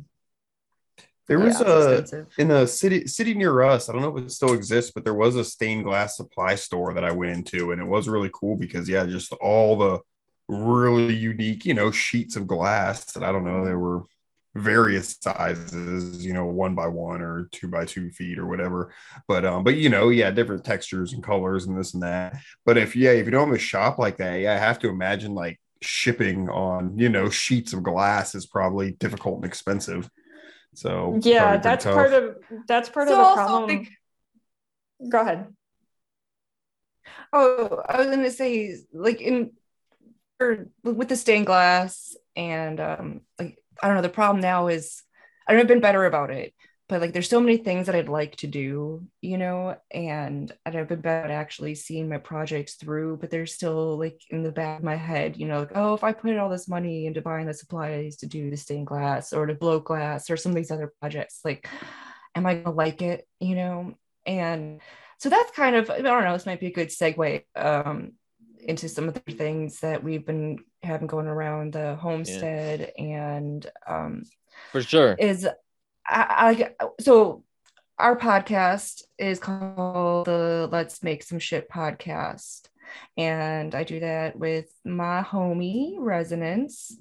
there 1.28 1.40
was 1.40 1.60
yeah, 1.60 2.18
a 2.18 2.40
in 2.40 2.50
a 2.50 2.66
city 2.66 3.06
city 3.06 3.34
near 3.34 3.62
us. 3.62 3.88
I 3.88 3.92
don't 3.92 4.02
know 4.02 4.16
if 4.16 4.24
it 4.24 4.30
still 4.30 4.52
exists, 4.52 4.92
but 4.94 5.04
there 5.04 5.14
was 5.14 5.36
a 5.36 5.44
stained 5.44 5.84
glass 5.84 6.16
supply 6.16 6.54
store 6.54 6.94
that 6.94 7.04
I 7.04 7.12
went 7.12 7.32
into, 7.32 7.72
and 7.72 7.80
it 7.80 7.86
was 7.86 8.08
really 8.08 8.30
cool 8.32 8.56
because 8.56 8.88
yeah, 8.88 9.04
just 9.06 9.32
all 9.34 9.76
the 9.76 10.00
really 10.48 11.14
unique, 11.14 11.64
you 11.64 11.74
know, 11.74 11.90
sheets 11.90 12.36
of 12.36 12.46
glass 12.46 13.12
that 13.12 13.24
I 13.24 13.32
don't 13.32 13.44
know 13.44 13.64
there 13.64 13.78
were 13.78 14.02
various 14.56 15.16
sizes, 15.20 16.24
you 16.24 16.32
know, 16.32 16.46
one 16.46 16.74
by 16.74 16.86
one 16.88 17.22
or 17.22 17.48
two 17.52 17.68
by 17.68 17.84
two 17.84 18.10
feet 18.10 18.38
or 18.38 18.46
whatever. 18.46 18.92
But 19.28 19.44
um, 19.44 19.64
but 19.64 19.76
you 19.76 19.88
know, 19.88 20.08
yeah, 20.08 20.30
different 20.30 20.64
textures 20.64 21.12
and 21.12 21.22
colors 21.22 21.66
and 21.66 21.78
this 21.78 21.94
and 21.94 22.02
that. 22.02 22.36
But 22.64 22.78
if 22.78 22.96
yeah, 22.96 23.10
if 23.10 23.26
you 23.26 23.30
don't 23.30 23.48
have 23.48 23.56
a 23.56 23.60
shop 23.60 23.98
like 23.98 24.18
that, 24.18 24.40
yeah, 24.40 24.54
I 24.54 24.58
have 24.58 24.78
to 24.80 24.88
imagine 24.88 25.34
like 25.34 25.60
shipping 25.82 26.48
on 26.48 26.98
you 26.98 27.08
know 27.08 27.28
sheets 27.28 27.72
of 27.72 27.82
glass 27.82 28.34
is 28.34 28.46
probably 28.46 28.92
difficult 28.92 29.36
and 29.36 29.44
expensive. 29.44 30.10
So 30.74 31.18
yeah, 31.22 31.56
that's 31.56 31.84
tough. 31.84 31.94
part 31.94 32.12
of 32.12 32.36
that's 32.66 32.88
part 32.88 33.08
so 33.08 33.20
of 33.20 33.28
the 33.28 33.34
problem. 33.34 33.68
Think... 33.68 33.90
Go 35.08 35.20
ahead. 35.20 35.46
Oh, 37.32 37.82
I 37.88 37.98
was 37.98 38.08
gonna 38.08 38.30
say, 38.30 38.76
like 38.92 39.20
in 39.20 39.52
or 40.40 40.68
with 40.82 41.08
the 41.08 41.16
stained 41.16 41.46
glass 41.46 42.16
and 42.34 42.78
um 42.80 43.20
like 43.38 43.58
I 43.82 43.86
don't 43.86 43.96
know, 43.96 44.02
the 44.02 44.08
problem 44.08 44.40
now 44.40 44.68
is 44.68 45.02
I 45.46 45.52
don't 45.52 45.60
have 45.60 45.68
been 45.68 45.80
better 45.80 46.04
about 46.04 46.30
it, 46.30 46.52
but 46.88 47.00
like 47.00 47.12
there's 47.12 47.28
so 47.28 47.40
many 47.40 47.56
things 47.56 47.86
that 47.86 47.94
I'd 47.94 48.08
like 48.08 48.36
to 48.36 48.46
do, 48.46 49.06
you 49.20 49.38
know, 49.38 49.76
and 49.90 50.52
I've 50.64 50.88
been 50.88 51.00
better 51.00 51.24
at 51.24 51.30
actually 51.30 51.74
seeing 51.74 52.08
my 52.08 52.18
projects 52.18 52.74
through, 52.74 53.18
but 53.18 53.30
there's 53.30 53.54
still 53.54 53.98
like 53.98 54.20
in 54.30 54.42
the 54.42 54.52
back 54.52 54.78
of 54.78 54.84
my 54.84 54.96
head, 54.96 55.36
you 55.36 55.46
know, 55.46 55.60
like, 55.60 55.72
oh, 55.74 55.94
if 55.94 56.04
I 56.04 56.12
put 56.12 56.36
all 56.36 56.48
this 56.48 56.68
money 56.68 57.06
into 57.06 57.22
buying 57.22 57.46
the 57.46 57.54
supplies 57.54 58.16
to 58.18 58.26
do 58.26 58.50
the 58.50 58.56
stained 58.56 58.86
glass 58.86 59.32
or 59.32 59.46
to 59.46 59.54
blow 59.54 59.80
glass 59.80 60.30
or 60.30 60.36
some 60.36 60.52
of 60.52 60.56
these 60.56 60.70
other 60.70 60.92
projects, 61.00 61.40
like, 61.44 61.68
am 62.34 62.46
I 62.46 62.54
gonna 62.54 62.76
like 62.76 63.02
it, 63.02 63.26
you 63.40 63.56
know? 63.56 63.94
And 64.24 64.80
so 65.18 65.28
that's 65.28 65.50
kind 65.52 65.76
of, 65.76 65.90
I 65.90 66.02
don't 66.02 66.24
know, 66.24 66.32
this 66.34 66.46
might 66.46 66.60
be 66.60 66.66
a 66.66 66.72
good 66.72 66.88
segue 66.88 67.42
um, 67.56 68.12
into 68.66 68.88
some 68.88 69.08
of 69.08 69.14
the 69.14 69.32
things 69.32 69.80
that 69.80 70.02
we've 70.02 70.26
been 70.26 70.58
having 70.82 71.06
going 71.06 71.26
around 71.26 71.72
the 71.72 71.96
homestead 71.96 72.92
yeah. 72.98 73.34
and 73.36 73.66
um, 73.86 74.22
for 74.72 74.82
sure 74.82 75.14
is 75.18 75.46
I, 76.08 76.70
I 76.78 76.86
so 77.00 77.44
our 77.98 78.16
podcast 78.16 79.02
is 79.18 79.38
called 79.38 80.26
the 80.26 80.68
Let's 80.70 81.02
Make 81.02 81.22
Some 81.22 81.38
Shit 81.38 81.70
podcast. 81.70 82.68
And 83.16 83.74
I 83.74 83.84
do 83.84 84.00
that 84.00 84.38
with 84.38 84.70
my 84.84 85.22
homie, 85.22 85.94
Resonance. 85.98 86.94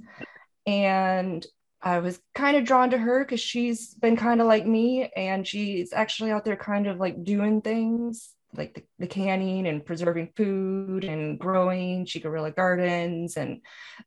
And 0.66 1.45
I 1.82 1.99
was 1.99 2.20
kind 2.34 2.55
of 2.55 2.63
drawn 2.63 2.91
to 2.91 2.97
her 2.97 3.24
because 3.24 3.41
she's 3.41 3.93
been 3.93 4.16
kind 4.16 4.39
of 4.39 4.47
like 4.47 4.66
me. 4.66 5.11
And 5.16 5.45
she's 5.45 5.91
actually 5.91 6.32
out 6.32 6.45
there 6.45 6.55
kind 6.55 6.88
of 6.88 6.97
like 6.97 7.24
doing 7.24 7.61
things 7.61 8.30
like 8.58 8.74
the, 8.74 8.84
the 8.99 9.08
canning 9.08 9.68
and 9.68 9.86
preserving 9.86 10.34
food 10.36 11.03
and 11.03 11.39
growing 11.39 12.06
she 12.06 12.20
guerrilla 12.20 12.51
gardens. 12.51 13.38
And 13.38 13.62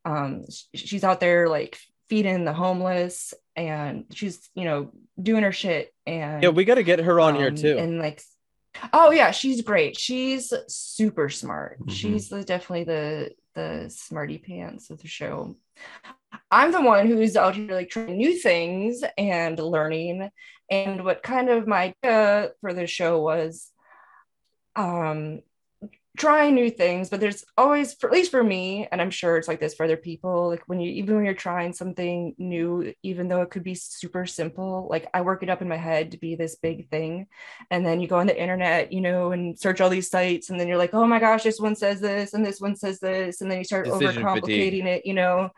um, 0.05 0.45
she's 0.73 1.03
out 1.03 1.19
there 1.19 1.47
like 1.49 1.77
feeding 2.09 2.43
the 2.43 2.53
homeless 2.53 3.33
and 3.55 4.05
she's 4.11 4.49
you 4.55 4.65
know 4.65 4.91
doing 5.21 5.43
her 5.43 5.51
shit 5.51 5.93
and 6.07 6.41
yeah 6.41 6.49
we 6.49 6.65
got 6.65 6.75
to 6.75 6.83
get 6.83 6.99
her 6.99 7.19
on 7.19 7.35
um, 7.35 7.39
here 7.39 7.51
too 7.51 7.77
and 7.77 7.99
like 7.99 8.21
oh 8.93 9.11
yeah 9.11 9.31
she's 9.31 9.61
great 9.61 9.97
she's 9.97 10.51
super 10.67 11.29
smart 11.29 11.79
mm-hmm. 11.79 11.89
she's 11.89 12.29
the, 12.29 12.43
definitely 12.43 12.83
the 12.83 13.29
the 13.55 13.89
smarty 13.89 14.37
pants 14.37 14.89
of 14.89 14.99
the 15.01 15.07
show 15.07 15.55
i'm 16.49 16.71
the 16.71 16.81
one 16.81 17.05
who's 17.05 17.35
out 17.35 17.55
here 17.55 17.73
like 17.73 17.89
trying 17.89 18.17
new 18.17 18.37
things 18.37 19.03
and 19.17 19.59
learning 19.59 20.29
and 20.71 21.03
what 21.03 21.21
kind 21.21 21.49
of 21.49 21.67
my 21.67 21.93
idea 22.03 22.51
for 22.61 22.73
the 22.73 22.87
show 22.87 23.21
was 23.21 23.71
um 24.79 25.41
trying 26.17 26.53
new 26.53 26.69
things 26.69 27.09
but 27.09 27.19
there's 27.21 27.45
always 27.57 27.93
for, 27.93 28.09
at 28.09 28.13
least 28.13 28.31
for 28.31 28.43
me 28.43 28.87
and 28.91 29.01
i'm 29.01 29.11
sure 29.11 29.37
it's 29.37 29.47
like 29.47 29.59
this 29.59 29.73
for 29.73 29.85
other 29.85 29.95
people 29.95 30.49
like 30.49 30.61
when 30.67 30.79
you 30.79 30.91
even 30.91 31.15
when 31.15 31.23
you're 31.23 31.33
trying 31.33 31.71
something 31.71 32.35
new 32.37 32.93
even 33.03 33.27
though 33.27 33.41
it 33.41 33.49
could 33.49 33.63
be 33.63 33.75
super 33.75 34.25
simple 34.25 34.87
like 34.89 35.07
i 35.13 35.21
work 35.21 35.43
it 35.43 35.49
up 35.49 35.61
in 35.61 35.69
my 35.69 35.77
head 35.77 36.11
to 36.11 36.17
be 36.17 36.35
this 36.35 36.55
big 36.55 36.89
thing 36.89 37.25
and 37.71 37.85
then 37.85 38.01
you 38.01 38.07
go 38.07 38.17
on 38.17 38.27
the 38.27 38.41
internet 38.41 38.91
you 38.91 38.99
know 38.99 39.31
and 39.31 39.57
search 39.57 39.79
all 39.79 39.89
these 39.89 40.09
sites 40.09 40.49
and 40.49 40.59
then 40.59 40.67
you're 40.67 40.77
like 40.77 40.93
oh 40.93 41.05
my 41.05 41.19
gosh 41.19 41.43
this 41.43 41.59
one 41.59 41.75
says 41.75 42.01
this 42.01 42.33
and 42.33 42.45
this 42.45 42.59
one 42.59 42.75
says 42.75 42.99
this 42.99 43.39
and 43.39 43.49
then 43.49 43.59
you 43.59 43.63
start 43.63 43.85
Decision 43.85 44.23
overcomplicating 44.23 44.41
fatigue. 44.41 44.85
it 44.85 45.05
you 45.05 45.13
know 45.13 45.49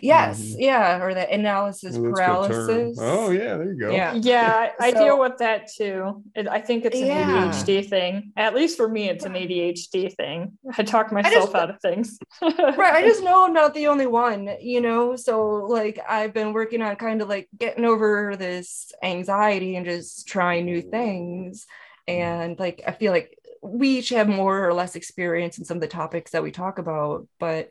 Yes, 0.00 0.40
mm-hmm. 0.40 0.60
yeah, 0.60 1.02
or 1.02 1.14
the 1.14 1.28
analysis 1.30 1.96
oh, 1.96 2.02
paralysis. 2.02 2.98
Oh, 3.00 3.30
yeah, 3.30 3.56
there 3.56 3.72
you 3.72 3.78
go. 3.78 3.90
Yeah, 3.90 4.14
yeah, 4.14 4.70
I, 4.80 4.92
so, 4.92 4.98
deal 4.98 5.18
with 5.18 5.38
that 5.38 5.68
too. 5.72 6.22
It, 6.34 6.48
I 6.48 6.60
think 6.60 6.84
it's 6.84 6.98
an 6.98 7.06
yeah. 7.06 7.50
ADHD 7.50 7.88
thing. 7.88 8.32
At 8.36 8.54
least 8.54 8.76
for 8.76 8.88
me, 8.88 9.08
it's 9.08 9.24
an 9.24 9.34
ADHD 9.34 10.14
thing. 10.14 10.52
I 10.76 10.82
talk 10.82 11.12
myself 11.12 11.34
just, 11.34 11.54
out 11.54 11.70
of 11.70 11.80
things. 11.80 12.18
right, 12.42 12.94
I 12.94 13.02
just 13.02 13.22
know 13.22 13.44
I'm 13.44 13.52
not 13.52 13.74
the 13.74 13.88
only 13.88 14.06
one. 14.06 14.48
You 14.60 14.80
know, 14.80 15.16
so 15.16 15.66
like 15.66 15.98
I've 16.08 16.32
been 16.32 16.52
working 16.52 16.82
on 16.82 16.96
kind 16.96 17.20
of 17.22 17.28
like 17.28 17.48
getting 17.58 17.84
over 17.84 18.36
this 18.36 18.92
anxiety 19.02 19.76
and 19.76 19.84
just 19.84 20.26
trying 20.26 20.64
new 20.64 20.80
things, 20.80 21.66
and 22.06 22.58
like 22.58 22.82
I 22.86 22.92
feel 22.92 23.12
like 23.12 23.38
we 23.62 23.98
each 23.98 24.08
have 24.08 24.28
more 24.28 24.66
or 24.66 24.74
less 24.74 24.96
experience 24.96 25.56
in 25.56 25.64
some 25.64 25.76
of 25.76 25.80
the 25.80 25.86
topics 25.86 26.32
that 26.32 26.42
we 26.42 26.50
talk 26.50 26.78
about, 26.78 27.28
but 27.38 27.70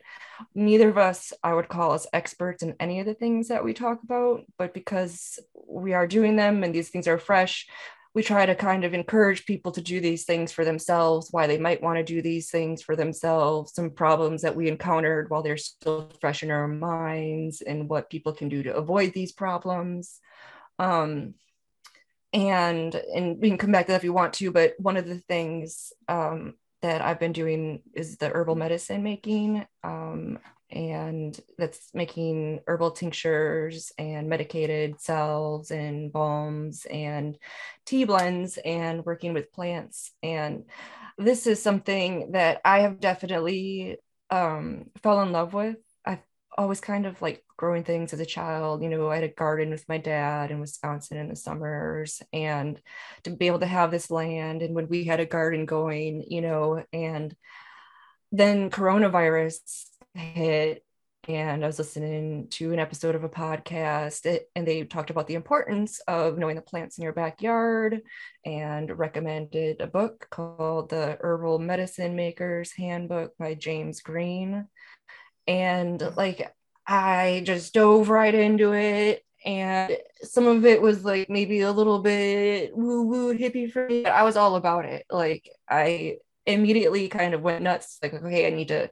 neither 0.55 0.89
of 0.89 0.97
us, 0.97 1.33
I 1.43 1.53
would 1.53 1.67
call 1.67 1.91
us 1.91 2.07
experts 2.13 2.63
in 2.63 2.75
any 2.79 3.01
of 3.01 3.05
the 3.05 3.13
things 3.13 3.49
that 3.49 3.63
we 3.63 3.73
talk 3.73 4.01
about. 4.01 4.45
But 4.57 4.73
because 4.73 5.37
we 5.67 5.93
are 5.93 6.07
doing 6.07 6.37
them 6.37 6.63
and 6.63 6.73
these 6.73 6.89
things 6.89 7.07
are 7.07 7.17
fresh, 7.17 7.67
we 8.13 8.23
try 8.23 8.45
to 8.45 8.55
kind 8.55 8.83
of 8.83 8.93
encourage 8.93 9.45
people 9.45 9.71
to 9.73 9.81
do 9.81 9.99
these 9.99 10.23
things 10.23 10.51
for 10.51 10.65
themselves, 10.65 11.27
why 11.31 11.47
they 11.47 11.57
might 11.57 11.83
want 11.83 11.97
to 11.97 12.03
do 12.03 12.21
these 12.21 12.49
things 12.49 12.81
for 12.81 12.95
themselves, 12.95 13.73
some 13.73 13.89
problems 13.89 14.41
that 14.41 14.55
we 14.55 14.67
encountered 14.67 15.29
while 15.29 15.43
they're 15.43 15.57
still 15.57 16.09
fresh 16.19 16.43
in 16.43 16.51
our 16.51 16.67
minds, 16.67 17.61
and 17.61 17.89
what 17.89 18.09
people 18.09 18.33
can 18.33 18.49
do 18.49 18.63
to 18.63 18.75
avoid 18.75 19.13
these 19.13 19.31
problems. 19.31 20.19
Um, 20.79 21.35
and 22.33 22.95
and 22.95 23.39
we 23.41 23.49
can 23.49 23.57
come 23.57 23.71
back 23.71 23.85
to 23.85 23.91
that 23.91 23.97
if 23.97 24.03
you 24.03 24.13
want 24.13 24.33
to 24.33 24.51
but 24.51 24.73
one 24.79 24.97
of 24.97 25.07
the 25.07 25.19
things 25.19 25.91
um, 26.07 26.53
that 26.81 27.01
i've 27.01 27.19
been 27.19 27.33
doing 27.33 27.81
is 27.93 28.17
the 28.17 28.29
herbal 28.29 28.55
medicine 28.55 29.03
making 29.03 29.65
um, 29.83 30.39
and 30.71 31.39
that's 31.57 31.93
making 31.93 32.61
herbal 32.65 32.91
tinctures 32.91 33.91
and 33.97 34.29
medicated 34.29 34.99
salves 35.01 35.71
and 35.71 36.11
balms 36.13 36.85
and 36.89 37.37
tea 37.85 38.05
blends 38.05 38.57
and 38.57 39.05
working 39.05 39.33
with 39.33 39.51
plants. 39.51 40.11
And 40.23 40.65
this 41.17 41.45
is 41.45 41.61
something 41.61 42.31
that 42.31 42.61
i 42.63 42.79
have 42.79 42.99
definitely 42.99 43.97
um, 44.29 44.85
fell 45.03 45.21
in 45.21 45.31
love 45.31 45.53
with 45.53 45.77
always 46.57 46.81
kind 46.81 47.05
of 47.05 47.21
like 47.21 47.43
growing 47.57 47.83
things 47.83 48.13
as 48.13 48.19
a 48.19 48.25
child. 48.25 48.83
You 48.83 48.89
know, 48.89 49.09
I 49.09 49.15
had 49.15 49.23
a 49.23 49.29
garden 49.29 49.69
with 49.69 49.87
my 49.87 49.97
dad 49.97 50.51
in 50.51 50.59
Wisconsin 50.59 51.17
in 51.17 51.29
the 51.29 51.35
summers, 51.35 52.21
and 52.33 52.81
to 53.23 53.29
be 53.31 53.47
able 53.47 53.59
to 53.59 53.65
have 53.65 53.91
this 53.91 54.11
land, 54.11 54.61
and 54.61 54.75
when 54.75 54.87
we 54.87 55.05
had 55.05 55.19
a 55.19 55.25
garden 55.25 55.65
going, 55.65 56.25
you 56.27 56.41
know, 56.41 56.83
and 56.91 57.35
then 58.31 58.69
coronavirus 58.69 59.59
hit, 60.13 60.83
and 61.27 61.63
I 61.63 61.67
was 61.67 61.77
listening 61.77 62.47
to 62.51 62.73
an 62.73 62.79
episode 62.79 63.13
of 63.13 63.23
a 63.23 63.29
podcast, 63.29 64.39
and 64.55 64.67
they 64.67 64.83
talked 64.83 65.11
about 65.11 65.27
the 65.27 65.35
importance 65.35 65.99
of 66.07 66.37
knowing 66.37 66.55
the 66.55 66.61
plants 66.61 66.97
in 66.97 67.03
your 67.03 67.13
backyard, 67.13 68.01
and 68.45 68.97
recommended 68.97 69.81
a 69.81 69.87
book 69.87 70.27
called 70.31 70.89
The 70.89 71.17
Herbal 71.21 71.59
Medicine 71.59 72.15
Maker's 72.15 72.73
Handbook 72.73 73.37
by 73.37 73.53
James 73.53 74.01
Green. 74.01 74.67
And 75.47 76.01
like 76.15 76.53
I 76.87 77.41
just 77.45 77.73
dove 77.73 78.09
right 78.09 78.33
into 78.33 78.73
it. 78.73 79.23
And 79.43 79.97
some 80.21 80.45
of 80.47 80.65
it 80.65 80.81
was 80.81 81.03
like 81.03 81.29
maybe 81.29 81.61
a 81.61 81.71
little 81.71 81.99
bit 81.99 82.75
woo 82.75 83.03
woo 83.03 83.37
hippie 83.37 83.71
for 83.71 83.87
me. 83.87 84.03
But 84.03 84.11
I 84.11 84.23
was 84.23 84.37
all 84.37 84.55
about 84.55 84.85
it. 84.85 85.05
Like 85.09 85.49
I 85.69 86.17
immediately 86.45 87.07
kind 87.07 87.33
of 87.33 87.41
went 87.41 87.63
nuts. 87.63 87.97
Like, 88.01 88.13
okay, 88.13 88.47
I 88.47 88.51
need 88.51 88.69
to 88.69 88.89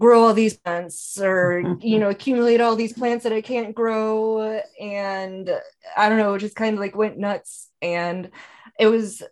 grow 0.00 0.24
all 0.24 0.34
these 0.34 0.56
plants 0.56 1.18
or 1.20 1.76
you 1.80 1.98
know 1.98 2.10
accumulate 2.10 2.60
all 2.60 2.74
these 2.74 2.92
plants 2.92 3.22
that 3.22 3.32
i 3.32 3.40
can't 3.40 3.72
grow 3.72 4.60
and 4.80 5.48
i 5.96 6.08
don't 6.08 6.18
know 6.18 6.36
just 6.36 6.56
kind 6.56 6.74
of 6.74 6.80
like 6.80 6.96
went 6.96 7.18
nuts 7.18 7.68
and 7.80 8.30
it 8.80 8.86
was 8.86 9.22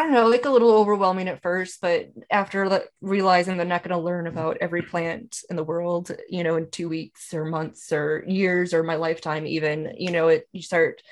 I 0.00 0.04
don't 0.04 0.12
know, 0.12 0.28
like 0.28 0.46
a 0.46 0.50
little 0.50 0.70
overwhelming 0.70 1.28
at 1.28 1.42
first, 1.42 1.82
but 1.82 2.10
after 2.30 2.66
like, 2.70 2.88
realizing 3.02 3.58
they're 3.58 3.66
not 3.66 3.82
going 3.82 3.94
to 3.94 4.02
learn 4.02 4.26
about 4.26 4.56
every 4.62 4.80
plant 4.80 5.42
in 5.50 5.56
the 5.56 5.62
world, 5.62 6.10
you 6.26 6.42
know, 6.42 6.56
in 6.56 6.70
two 6.70 6.88
weeks 6.88 7.34
or 7.34 7.44
months 7.44 7.92
or 7.92 8.24
years 8.26 8.72
or 8.72 8.82
my 8.82 8.94
lifetime, 8.94 9.46
even, 9.46 9.92
you 9.98 10.10
know, 10.10 10.28
it 10.28 10.48
you 10.52 10.62
start 10.62 11.02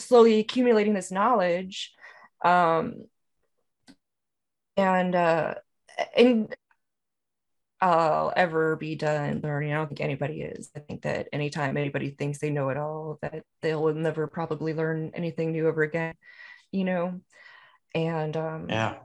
slowly 0.00 0.40
accumulating 0.40 0.94
this 0.94 1.12
knowledge, 1.12 1.92
um, 2.44 3.04
and 4.76 5.14
uh, 5.14 5.54
and 6.16 6.56
I'll 7.80 8.32
ever 8.34 8.74
be 8.74 8.96
done 8.96 9.42
learning. 9.44 9.72
I 9.72 9.76
don't 9.76 9.86
think 9.86 10.00
anybody 10.00 10.42
is. 10.42 10.72
I 10.74 10.80
think 10.80 11.02
that 11.02 11.28
anytime 11.32 11.76
anybody 11.76 12.10
thinks 12.10 12.40
they 12.40 12.50
know 12.50 12.70
it 12.70 12.78
all, 12.78 13.20
that 13.22 13.44
they'll 13.62 13.94
never 13.94 14.26
probably 14.26 14.74
learn 14.74 15.12
anything 15.14 15.52
new 15.52 15.68
ever 15.68 15.82
again, 15.84 16.14
you 16.72 16.82
know. 16.82 17.20
And 17.94 18.36
um 18.36 18.66
yeah. 18.68 18.96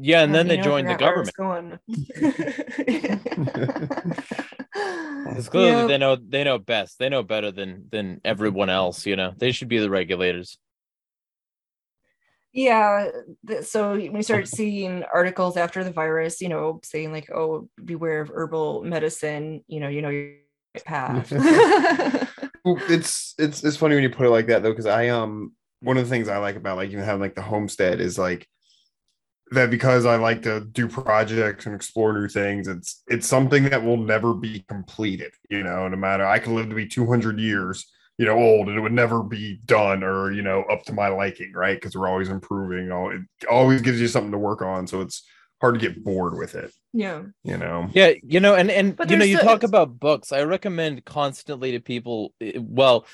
Yeah, 0.00 0.22
and 0.22 0.32
then 0.34 0.46
they 0.46 0.58
joined 0.58 0.88
the 0.88 0.94
government. 0.94 1.80
Because 5.24 5.48
clearly 5.48 5.72
yep. 5.72 5.88
they 5.88 5.98
know 5.98 6.16
they 6.16 6.44
know 6.44 6.58
best. 6.58 6.98
They 6.98 7.08
know 7.08 7.22
better 7.22 7.50
than 7.50 7.86
than 7.90 8.20
everyone 8.24 8.70
else, 8.70 9.06
you 9.06 9.16
know. 9.16 9.32
They 9.36 9.50
should 9.50 9.68
be 9.68 9.78
the 9.78 9.90
regulators 9.90 10.58
yeah 12.52 13.08
so 13.62 13.94
we 13.94 14.22
started 14.22 14.48
seeing 14.48 15.04
articles 15.14 15.56
after 15.56 15.84
the 15.84 15.92
virus 15.92 16.40
you 16.40 16.48
know 16.48 16.80
saying 16.82 17.12
like 17.12 17.30
oh 17.30 17.68
beware 17.84 18.20
of 18.20 18.30
herbal 18.30 18.82
medicine 18.82 19.62
you 19.68 19.80
know 19.80 19.88
you 19.88 20.02
know 20.02 20.08
your 20.08 20.32
path 20.84 21.28
it's 22.64 23.34
it's 23.38 23.64
it's 23.64 23.76
funny 23.76 23.94
when 23.94 24.02
you 24.02 24.10
put 24.10 24.26
it 24.26 24.30
like 24.30 24.46
that 24.46 24.62
though 24.62 24.70
because 24.70 24.86
i 24.86 25.08
um 25.08 25.52
one 25.80 25.96
of 25.96 26.04
the 26.04 26.10
things 26.10 26.28
i 26.28 26.38
like 26.38 26.56
about 26.56 26.76
like 26.76 26.90
even 26.90 27.04
having 27.04 27.20
like 27.20 27.34
the 27.34 27.42
homestead 27.42 28.00
is 28.00 28.18
like 28.18 28.48
that 29.50 29.70
because 29.70 30.04
i 30.04 30.16
like 30.16 30.42
to 30.42 30.60
do 30.60 30.88
projects 30.88 31.66
and 31.66 31.74
explore 31.74 32.12
new 32.12 32.28
things 32.28 32.68
it's 32.68 33.02
it's 33.06 33.26
something 33.26 33.64
that 33.64 33.82
will 33.82 33.96
never 33.96 34.34
be 34.34 34.64
completed 34.68 35.32
you 35.50 35.62
know 35.62 35.88
no 35.88 35.96
matter 35.96 36.26
i 36.26 36.38
can 36.38 36.54
live 36.54 36.68
to 36.68 36.74
be 36.74 36.86
200 36.86 37.38
years 37.38 37.86
you 38.18 38.26
know 38.26 38.36
old 38.36 38.68
and 38.68 38.76
it 38.76 38.80
would 38.80 38.92
never 38.92 39.22
be 39.22 39.60
done 39.64 40.02
or 40.02 40.32
you 40.32 40.42
know 40.42 40.62
up 40.64 40.82
to 40.84 40.92
my 40.92 41.08
liking 41.08 41.52
right? 41.52 41.80
Because 41.80 41.96
we're 41.96 42.08
always 42.08 42.28
improving 42.28 42.90
it 42.90 43.46
always 43.48 43.80
gives 43.80 44.00
you 44.00 44.08
something 44.08 44.32
to 44.32 44.38
work 44.38 44.60
on 44.60 44.86
so 44.86 45.00
it's 45.00 45.24
hard 45.60 45.74
to 45.74 45.80
get 45.80 46.04
bored 46.04 46.36
with 46.36 46.54
it 46.54 46.72
yeah. 46.92 47.22
you 47.44 47.56
know? 47.56 47.88
Yeah 47.92 48.12
you 48.22 48.40
know 48.40 48.54
and 48.54 48.70
and 48.70 48.96
but 48.96 49.10
you 49.10 49.16
know 49.16 49.24
you 49.24 49.38
talk 49.38 49.62
about 49.62 49.98
books 49.98 50.32
i 50.32 50.42
recommend 50.42 51.04
constantly 51.04 51.72
to 51.72 51.80
people 51.80 52.34
eh, 52.40 52.58
well 52.60 53.06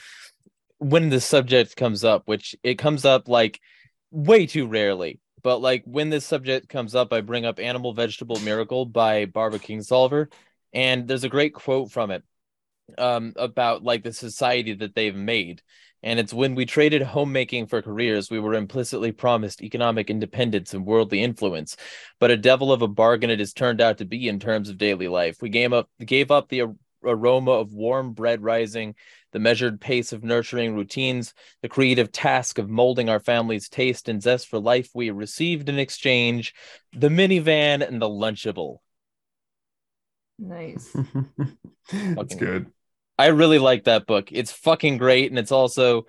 when 0.85 1.09
the 1.09 1.21
subject 1.21 1.77
comes 1.77 2.05
up 2.05 2.23
which 2.27 2.55
it 2.63 2.77
comes 2.77 3.05
up 3.05 3.29
like 3.29 3.61
way 4.11 4.47
too 4.47 4.67
rarely 4.67 5.19
but 5.43 5.59
like 5.59 5.83
when 5.85 6.11
this 6.11 6.25
subject 6.25 6.69
comes 6.69 6.95
up 6.95 7.13
i 7.13 7.21
bring 7.21 7.45
up 7.45 7.59
animal 7.59 7.93
vegetable 7.93 8.39
miracle 8.41 8.85
by 8.87 9.25
barbara 9.25 9.59
kingsolver 9.59 10.27
and 10.73 11.07
there's 11.09 11.25
a 11.25 11.29
great 11.29 11.55
quote 11.55 11.91
from 11.91 12.11
it 12.11 12.23
um, 12.99 13.33
about 13.37 13.83
like 13.83 14.03
the 14.03 14.13
society 14.13 14.75
that 14.75 14.95
they've 14.95 15.15
made. 15.15 15.63
And 16.03 16.21
it's 16.21 16.35
when 16.35 16.55
we 16.55 16.67
traded 16.67 17.01
homemaking 17.01 17.67
for 17.67 17.81
careers, 17.81 18.31
we 18.31 18.39
were 18.39 18.55
implicitly 18.55 19.11
promised 19.11 19.63
economic 19.63 20.11
independence 20.11 20.75
and 20.75 20.85
worldly 20.85 21.23
influence. 21.23 21.77
But 22.21 22.31
a 22.31 22.37
devil 22.37 22.73
of 22.73 22.83
a 22.83 22.89
bargain 22.89 23.31
it 23.31 23.39
has 23.39 23.55
turned 23.55 23.81
out 23.81 23.99
to 23.99 24.05
be 24.05 24.29
in 24.29 24.39
terms 24.39 24.69
of 24.69 24.77
daily 24.77 25.09
life. 25.09 25.41
We 25.41 25.49
gave 25.49 25.73
up, 25.73 25.89
gave 26.05 26.31
up 26.31 26.51
the 26.51 26.75
aroma 27.05 27.53
of 27.53 27.73
warm 27.73 28.13
bread 28.13 28.43
rising, 28.43 28.95
the 29.33 29.39
measured 29.39 29.81
pace 29.81 30.13
of 30.13 30.25
nurturing 30.25 30.75
routines, 30.75 31.35
the 31.63 31.69
creative 31.69 32.13
task 32.13 32.59
of 32.59 32.71
molding 32.71 33.09
our 33.09 33.21
family's 33.21 33.69
taste 33.69 34.09
and 34.09 34.23
zest 34.23 34.49
for 34.49 34.59
life. 34.59 34.91
We 34.95 35.11
received 35.11 35.69
in 35.69 35.79
exchange 35.79 36.55
the 36.93 37.09
minivan 37.09 37.87
and 37.87 38.01
the 38.01 38.09
Lunchable. 38.09 38.79
Nice. 40.39 40.95
That's 41.93 42.35
good. 42.35 42.67
I 43.19 43.27
really 43.27 43.59
like 43.59 43.85
that 43.85 44.07
book. 44.07 44.31
It's 44.33 44.53
fucking 44.53 44.99
great, 44.99 45.31
and 45.31 45.39
it's 45.39 45.53
also 45.53 46.07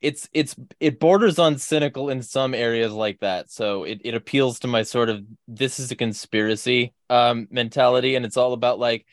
it's 0.00 0.28
it's 0.32 0.54
it 0.78 1.00
borders 1.00 1.38
on 1.38 1.58
cynical 1.58 2.10
in 2.10 2.22
some 2.22 2.54
areas 2.54 2.92
like 2.92 3.20
that. 3.20 3.50
So 3.50 3.84
it, 3.84 4.00
it 4.04 4.14
appeals 4.14 4.60
to 4.60 4.68
my 4.68 4.82
sort 4.82 5.08
of 5.08 5.24
this 5.48 5.78
is 5.80 5.90
a 5.90 5.96
conspiracy 5.96 6.94
um 7.10 7.48
mentality, 7.50 8.14
and 8.14 8.24
it's 8.24 8.36
all 8.36 8.52
about 8.52 8.78
like 8.78 9.06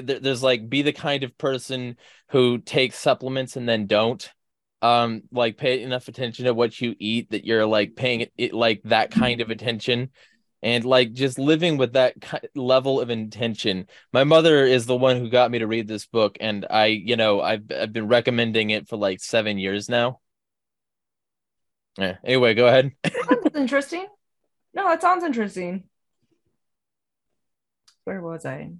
there's 0.00 0.42
like 0.42 0.68
be 0.68 0.82
the 0.82 0.92
kind 0.92 1.24
of 1.24 1.36
person 1.36 1.96
who 2.28 2.58
takes 2.58 2.96
supplements 2.96 3.56
and 3.56 3.68
then 3.68 3.86
don't 3.86 4.30
um 4.82 5.22
like 5.30 5.56
pay 5.58 5.82
enough 5.82 6.08
attention 6.08 6.46
to 6.46 6.54
what 6.54 6.80
you 6.80 6.94
eat 6.98 7.30
that 7.30 7.44
you're 7.44 7.66
like 7.66 7.96
paying 7.96 8.26
it, 8.36 8.54
like 8.54 8.80
that 8.84 9.10
kind 9.10 9.40
of 9.40 9.50
attention. 9.50 10.10
And 10.62 10.84
like 10.84 11.14
just 11.14 11.38
living 11.38 11.78
with 11.78 11.94
that 11.94 12.16
level 12.54 13.00
of 13.00 13.08
intention. 13.08 13.86
My 14.12 14.24
mother 14.24 14.66
is 14.66 14.84
the 14.84 14.96
one 14.96 15.16
who 15.16 15.30
got 15.30 15.50
me 15.50 15.60
to 15.60 15.66
read 15.66 15.88
this 15.88 16.04
book 16.06 16.36
and 16.38 16.66
i 16.68 16.86
you 16.86 17.16
know 17.16 17.40
i've, 17.40 17.64
I've 17.74 17.92
been 17.92 18.08
recommending 18.08 18.70
it 18.70 18.86
for 18.86 18.96
like 18.96 19.20
seven 19.20 19.58
years 19.58 19.88
now. 19.88 20.20
Yeah 21.98 22.16
anyway 22.24 22.54
go 22.54 22.66
ahead. 22.66 22.92
Interesting. 23.54 24.06
No 24.74 24.84
that 24.84 25.02
sounds 25.02 25.24
interesting. 25.24 25.84
Where 28.04 28.20
was 28.20 28.44
i 28.44 28.70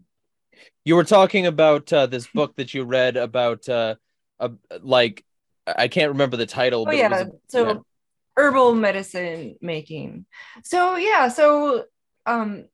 you 0.84 0.96
were 0.96 1.04
talking 1.04 1.46
about 1.46 1.92
uh, 1.92 2.06
this 2.06 2.26
book 2.26 2.56
that 2.56 2.74
you 2.74 2.84
read 2.84 3.16
about 3.16 3.68
uh, 3.68 3.94
uh 4.38 4.48
like 4.80 5.24
i 5.66 5.88
can't 5.88 6.12
remember 6.12 6.36
the 6.36 6.46
title 6.46 6.84
oh, 6.88 6.92
yeah. 6.92 7.08
Was, 7.08 7.28
so 7.48 7.66
yeah 7.66 7.74
herbal 8.40 8.74
medicine 8.74 9.56
making. 9.60 10.24
So 10.64 10.96
yeah, 10.96 11.28
so 11.28 11.84
um 12.26 12.64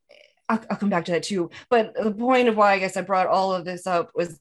I'll, 0.49 0.61
I'll, 0.71 0.77
come 0.77 0.91
back 0.91 1.07
to 1.07 1.13
that 1.13 1.25
too. 1.25 1.51
But 1.69 1.95
the 1.95 2.13
point 2.13 2.49
of 2.49 2.57
why 2.57 2.73
I 2.73 2.79
guess 2.79 2.97
I 2.97 3.01
brought 3.01 3.27
all 3.27 3.53
of 3.53 3.65
this 3.65 3.87
up 3.87 4.11
was 4.15 4.39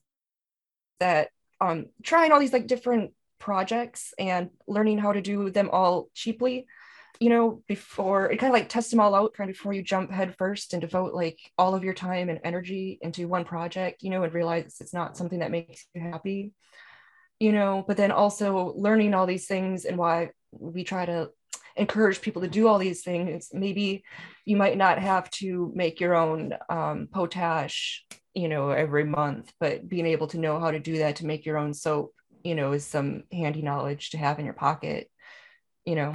that 1.00 1.30
um 1.60 1.86
trying 2.02 2.32
all 2.32 2.40
these 2.40 2.52
like 2.52 2.66
different 2.66 3.12
projects 3.38 4.14
and 4.18 4.50
learning 4.66 4.98
how 4.98 5.12
to 5.12 5.20
do 5.20 5.50
them 5.50 5.68
all 5.70 6.08
cheaply 6.14 6.66
you 7.20 7.28
know 7.28 7.62
before 7.66 8.30
it 8.30 8.38
kind 8.38 8.52
of 8.52 8.58
like 8.58 8.68
test 8.68 8.90
them 8.90 9.00
all 9.00 9.14
out 9.14 9.34
kind 9.34 9.50
of 9.50 9.56
before 9.56 9.72
you 9.72 9.82
jump 9.82 10.10
head 10.10 10.34
first 10.36 10.72
and 10.72 10.80
devote 10.80 11.14
like 11.14 11.38
all 11.58 11.74
of 11.74 11.84
your 11.84 11.94
time 11.94 12.28
and 12.28 12.40
energy 12.44 12.98
into 13.02 13.28
one 13.28 13.44
project 13.44 14.02
you 14.02 14.10
know 14.10 14.22
and 14.22 14.34
realize 14.34 14.76
it's 14.80 14.94
not 14.94 15.16
something 15.16 15.38
that 15.38 15.50
makes 15.50 15.86
you 15.94 16.00
happy 16.00 16.52
you 17.40 17.52
know 17.52 17.84
but 17.86 17.96
then 17.96 18.10
also 18.10 18.72
learning 18.76 19.14
all 19.14 19.26
these 19.26 19.46
things 19.46 19.84
and 19.84 19.96
why 19.96 20.30
we 20.52 20.84
try 20.84 21.04
to 21.04 21.30
encourage 21.76 22.22
people 22.22 22.42
to 22.42 22.48
do 22.48 22.66
all 22.66 22.78
these 22.78 23.02
things. 23.02 23.50
Maybe 23.52 24.02
you 24.46 24.56
might 24.56 24.78
not 24.78 24.98
have 24.98 25.30
to 25.32 25.70
make 25.74 26.00
your 26.00 26.14
own 26.14 26.54
um, 26.70 27.08
potash 27.12 28.04
you 28.34 28.48
know 28.48 28.68
every 28.68 29.04
month 29.04 29.50
but 29.58 29.88
being 29.88 30.04
able 30.04 30.26
to 30.26 30.38
know 30.38 30.60
how 30.60 30.70
to 30.70 30.78
do 30.78 30.98
that 30.98 31.16
to 31.16 31.26
make 31.26 31.46
your 31.46 31.56
own 31.56 31.72
soap 31.72 32.12
you 32.44 32.54
know 32.54 32.72
is 32.72 32.84
some 32.84 33.22
handy 33.32 33.62
knowledge 33.62 34.10
to 34.10 34.18
have 34.18 34.38
in 34.38 34.44
your 34.44 34.52
pocket 34.52 35.10
you 35.86 35.94
know 35.94 36.14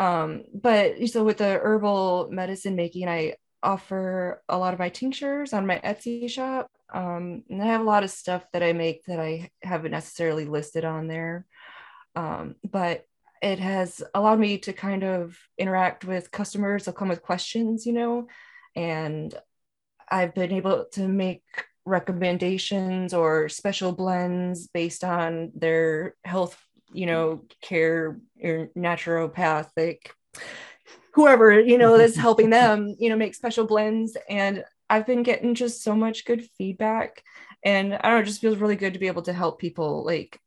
um, 0.00 0.44
but 0.54 1.08
so 1.08 1.22
with 1.22 1.36
the 1.36 1.60
herbal 1.62 2.28
medicine 2.32 2.74
making 2.74 3.08
i 3.08 3.34
offer 3.62 4.42
a 4.48 4.56
lot 4.56 4.72
of 4.72 4.80
my 4.80 4.88
tinctures 4.88 5.52
on 5.52 5.66
my 5.66 5.78
etsy 5.84 6.28
shop. 6.30 6.70
Um, 6.92 7.44
and 7.50 7.62
i 7.62 7.66
have 7.66 7.82
a 7.82 7.84
lot 7.84 8.02
of 8.02 8.10
stuff 8.10 8.44
that 8.52 8.62
i 8.62 8.72
make 8.72 9.04
that 9.04 9.20
i 9.20 9.50
haven't 9.62 9.92
necessarily 9.92 10.46
listed 10.46 10.84
on 10.84 11.06
there. 11.06 11.46
Um, 12.16 12.56
but 12.68 13.04
it 13.42 13.58
has 13.58 14.02
allowed 14.14 14.40
me 14.40 14.58
to 14.58 14.72
kind 14.72 15.04
of 15.04 15.38
interact 15.56 16.04
with 16.04 16.30
customers. 16.30 16.84
They'll 16.84 16.94
come 16.94 17.08
with 17.08 17.22
questions 17.22 17.86
you 17.86 17.92
know 17.92 18.26
and 18.76 19.34
i've 20.08 20.34
been 20.34 20.52
able 20.52 20.86
to 20.92 21.06
make 21.06 21.42
recommendations 21.84 23.12
or 23.14 23.48
special 23.48 23.92
blends 23.92 24.68
based 24.68 25.02
on 25.02 25.50
their 25.54 26.14
health 26.24 26.60
you 26.92 27.06
know 27.06 27.36
mm-hmm. 27.36 27.46
care 27.62 28.20
or 28.42 28.68
naturopathic 28.76 29.98
whoever 31.14 31.58
you 31.58 31.78
know 31.78 31.98
that's 31.98 32.16
helping 32.26 32.50
them 32.50 32.94
you 32.98 33.08
know 33.08 33.16
make 33.16 33.34
special 33.34 33.66
blends. 33.66 34.16
And 34.28 34.64
i've 34.88 35.06
been 35.06 35.22
getting 35.22 35.54
just 35.54 35.82
so 35.82 35.94
much 35.94 36.24
good 36.24 36.46
feedback. 36.58 37.22
And 37.64 37.94
i 37.94 37.98
don't 38.02 38.12
know 38.12 38.18
it 38.18 38.26
just 38.26 38.40
feels 38.40 38.58
really 38.58 38.76
good 38.76 38.94
to 38.94 38.98
be 38.98 39.08
able 39.08 39.22
to 39.22 39.32
help 39.32 39.58
people 39.58 40.04
like 40.04 40.38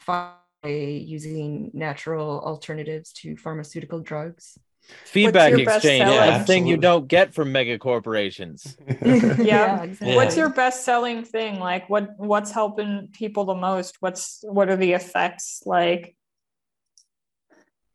find 0.00 0.36
using 0.64 1.70
natural 1.74 2.40
alternatives 2.40 3.12
to 3.12 3.36
pharmaceutical 3.36 4.00
drugs. 4.00 4.58
Feedback 5.04 5.52
exchange, 5.52 6.08
a 6.08 6.42
thing 6.44 6.66
you 6.66 6.76
don't 6.76 7.06
get 7.06 7.34
from 7.34 7.52
mega 7.52 7.78
corporations. 7.78 8.76
yeah. 9.02 9.36
yeah 9.40 9.82
exactly. 9.82 10.16
What's 10.16 10.36
your 10.36 10.48
best 10.48 10.84
selling 10.84 11.24
thing? 11.24 11.60
Like 11.60 11.88
what 11.88 12.18
what's 12.18 12.50
helping 12.50 13.08
people 13.12 13.44
the 13.44 13.54
most? 13.54 13.96
What's 14.00 14.40
what 14.42 14.68
are 14.68 14.76
the 14.76 14.92
effects 14.92 15.62
like? 15.66 16.16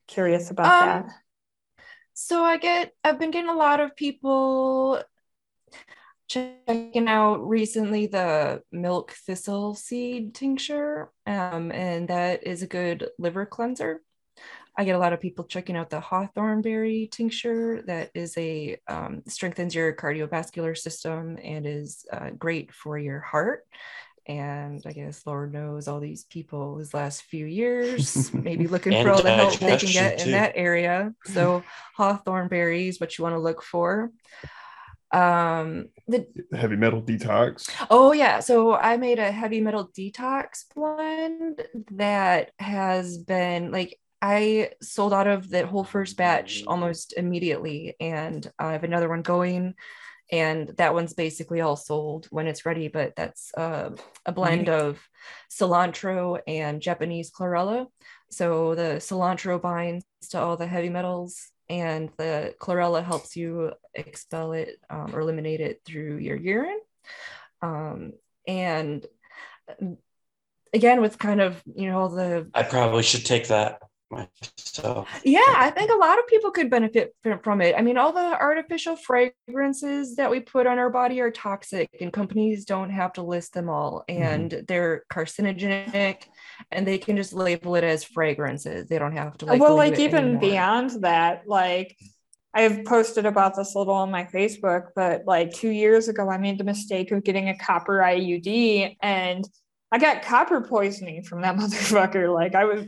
Curious 0.07 0.49
about 0.51 0.65
um, 0.65 0.87
that. 0.87 1.15
So 2.13 2.43
I 2.43 2.57
get 2.57 2.93
I've 3.03 3.19
been 3.19 3.31
getting 3.31 3.49
a 3.49 3.55
lot 3.55 3.79
of 3.79 3.95
people 3.95 5.01
checking 6.27 7.07
out 7.07 7.47
recently 7.47 8.07
the 8.07 8.61
milk 8.71 9.11
thistle 9.11 9.75
seed 9.75 10.35
tincture, 10.35 11.09
um, 11.25 11.71
and 11.71 12.07
that 12.09 12.45
is 12.45 12.61
a 12.61 12.67
good 12.67 13.07
liver 13.17 13.45
cleanser. 13.45 14.01
I 14.77 14.83
get 14.83 14.95
a 14.95 14.99
lot 14.99 15.13
of 15.13 15.19
people 15.19 15.45
checking 15.45 15.75
out 15.75 15.89
the 15.89 15.99
hawthorn 15.99 16.61
berry 16.61 17.09
tincture 17.11 17.81
that 17.87 18.11
is 18.13 18.37
a 18.37 18.77
um, 18.87 19.23
strengthens 19.27 19.73
your 19.73 19.91
cardiovascular 19.93 20.77
system 20.77 21.39
and 21.43 21.65
is 21.65 22.05
uh, 22.13 22.29
great 22.37 22.71
for 22.71 22.97
your 22.97 23.19
heart. 23.19 23.65
And 24.27 24.83
I 24.85 24.91
guess 24.91 25.25
Lord 25.25 25.53
knows 25.53 25.87
all 25.87 25.99
these 25.99 26.25
people 26.25 26.75
these 26.75 26.93
last 26.93 27.23
few 27.23 27.45
years, 27.47 28.31
maybe 28.33 28.67
looking 28.67 28.91
for 29.01 29.11
all 29.11 29.23
the 29.23 29.33
help 29.33 29.57
they 29.57 29.77
can 29.77 29.89
get 29.89 30.19
too. 30.19 30.25
in 30.25 30.31
that 30.31 30.51
area. 30.55 31.13
So 31.25 31.63
hawthorn 31.95 32.47
berries, 32.47 32.99
what 32.99 33.17
you 33.17 33.23
want 33.23 33.33
to 33.33 33.39
look 33.39 33.63
for 33.63 34.11
um 35.13 35.87
the 36.09 36.27
heavy 36.53 36.75
metal 36.75 37.01
detox 37.01 37.69
oh 37.89 38.11
yeah 38.11 38.41
so 38.41 38.75
i 38.75 38.97
made 38.97 39.19
a 39.19 39.31
heavy 39.31 39.61
metal 39.61 39.89
detox 39.97 40.65
blend 40.75 41.65
that 41.91 42.51
has 42.59 43.17
been 43.17 43.71
like 43.71 43.97
i 44.21 44.69
sold 44.81 45.13
out 45.13 45.27
of 45.27 45.49
that 45.49 45.65
whole 45.65 45.83
first 45.83 46.17
batch 46.17 46.63
almost 46.67 47.13
immediately 47.17 47.95
and 47.99 48.51
i 48.59 48.71
have 48.71 48.83
another 48.83 49.09
one 49.09 49.21
going 49.21 49.73
and 50.29 50.73
that 50.77 50.93
one's 50.93 51.13
basically 51.13 51.61
all 51.61 51.77
sold 51.77 52.27
when 52.31 52.47
it's 52.47 52.65
ready 52.65 52.87
but 52.87 53.15
that's 53.15 53.53
uh, 53.55 53.89
a 54.25 54.31
blend 54.31 54.67
mm-hmm. 54.67 54.87
of 54.87 54.99
cilantro 55.49 56.39
and 56.47 56.81
japanese 56.81 57.31
chlorella 57.31 57.87
so 58.29 58.75
the 58.75 58.97
cilantro 58.99 59.61
binds 59.61 60.05
to 60.29 60.39
all 60.39 60.57
the 60.57 60.67
heavy 60.67 60.89
metals 60.89 61.49
and 61.69 62.09
the 62.17 62.55
chlorella 62.59 63.03
helps 63.03 63.35
you 63.35 63.71
expel 63.93 64.53
it 64.53 64.79
um, 64.89 65.13
or 65.13 65.19
eliminate 65.19 65.59
it 65.59 65.81
through 65.85 66.17
your 66.17 66.37
urine. 66.37 66.79
Um, 67.61 68.13
and 68.47 69.05
again, 70.73 71.01
with 71.01 71.17
kind 71.17 71.41
of 71.41 71.61
you 71.75 71.89
know 71.89 71.99
all 71.99 72.09
the 72.09 72.49
I 72.53 72.63
probably 72.63 73.03
should 73.03 73.25
take 73.25 73.47
that 73.47 73.81
myself. 74.09 75.07
Yeah, 75.23 75.53
I 75.55 75.71
think 75.71 75.91
a 75.91 75.95
lot 75.95 76.19
of 76.19 76.27
people 76.27 76.51
could 76.51 76.69
benefit 76.69 77.15
from 77.43 77.61
it. 77.61 77.75
I 77.77 77.81
mean, 77.81 77.97
all 77.97 78.11
the 78.11 78.39
artificial 78.39 78.95
fragrances 78.95 80.15
that 80.15 80.31
we 80.31 80.39
put 80.39 80.67
on 80.67 80.79
our 80.79 80.89
body 80.89 81.19
are 81.21 81.31
toxic, 81.31 81.89
and 81.99 82.11
companies 82.11 82.65
don't 82.65 82.89
have 82.89 83.13
to 83.13 83.23
list 83.23 83.53
them 83.53 83.69
all, 83.69 84.05
mm-hmm. 84.09 84.21
and 84.21 84.51
mm-hmm. 84.51 84.65
they're 84.67 85.03
carcinogenic, 85.11 86.23
and 86.71 86.87
they 86.87 86.97
can 86.97 87.17
just 87.17 87.33
label 87.33 87.75
it 87.75 87.83
as 87.83 88.03
fragrances. 88.03 88.87
They 88.87 88.99
don't 88.99 89.15
have 89.15 89.37
to 89.39 89.45
like. 89.45 89.61
Well, 89.61 89.75
like 89.75 89.99
even 89.99 90.23
anymore. 90.23 90.41
beyond 90.41 90.89
that, 91.03 91.43
like. 91.47 91.95
I've 92.53 92.85
posted 92.85 93.27
about 93.27 93.55
this 93.55 93.75
a 93.75 93.77
little 93.77 93.93
on 93.93 94.09
my 94.09 94.23
Facebook, 94.23 94.87
but 94.95 95.25
like 95.27 95.53
two 95.53 95.69
years 95.69 96.07
ago, 96.07 96.27
I 96.27 96.39
made 96.39 96.57
the 96.57 96.63
mistake 96.63 97.11
of 97.11 97.23
getting 97.23 97.49
a 97.49 97.57
copper 97.57 97.99
IUD 97.99 98.95
and 98.99 99.47
I 99.91 99.99
got 99.99 100.21
copper 100.21 100.61
poisoning 100.61 101.23
from 101.23 101.41
that 101.41 101.55
motherfucker. 101.57 102.33
Like 102.33 102.55
I 102.55 102.65
was, 102.65 102.85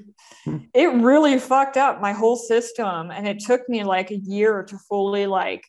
it 0.73 0.87
really 1.01 1.39
fucked 1.39 1.77
up 1.77 2.01
my 2.01 2.11
whole 2.11 2.35
system, 2.35 3.11
and 3.11 3.27
it 3.27 3.39
took 3.39 3.67
me 3.69 3.83
like 3.83 4.11
a 4.11 4.17
year 4.17 4.63
to 4.63 4.77
fully 4.89 5.25
like 5.25 5.63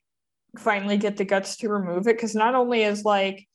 finally 0.58 0.96
get 0.96 1.16
the 1.16 1.24
guts 1.24 1.56
to 1.58 1.68
remove 1.68 2.08
it. 2.08 2.16
Because 2.16 2.34
not 2.34 2.54
only 2.54 2.82
is 2.82 3.04
like 3.04 3.46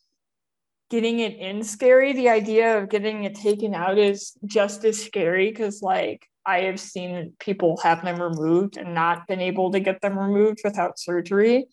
getting 0.89 1.19
it 1.19 1.35
in 1.37 1.63
scary, 1.63 2.13
the 2.13 2.29
idea 2.29 2.77
of 2.77 2.89
getting 2.89 3.23
it 3.23 3.35
taken 3.35 3.73
out 3.73 3.97
is 3.97 4.33
just 4.45 4.85
as 4.85 5.03
scary. 5.03 5.49
Because 5.49 5.81
like 5.81 6.25
I 6.45 6.61
have 6.61 6.79
seen 6.79 7.33
people 7.39 7.77
have 7.83 8.03
them 8.03 8.21
removed 8.21 8.77
and 8.77 8.93
not 8.93 9.27
been 9.27 9.41
able 9.41 9.71
to 9.71 9.79
get 9.79 9.99
them 10.01 10.17
removed 10.17 10.61
without 10.63 10.99
surgery. 10.99 11.65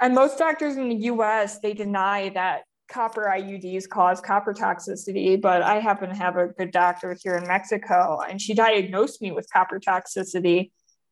And 0.00 0.14
most 0.14 0.36
doctors 0.36 0.76
in 0.76 0.88
the 0.88 0.96
US, 0.96 1.60
they 1.60 1.72
deny 1.72 2.28
that 2.30 2.64
copper 2.94 3.28
IUDs 3.28 3.88
cause 3.88 4.20
copper 4.20 4.54
toxicity, 4.54 5.40
but 5.40 5.62
I 5.62 5.80
happen 5.80 6.10
to 6.10 6.14
have 6.14 6.36
a 6.36 6.46
good 6.46 6.70
doctor 6.70 7.16
here 7.20 7.34
in 7.34 7.46
Mexico, 7.48 8.20
and 8.20 8.40
she 8.40 8.54
diagnosed 8.54 9.20
me 9.20 9.32
with 9.32 9.52
copper 9.52 9.80
toxicity. 9.80 10.70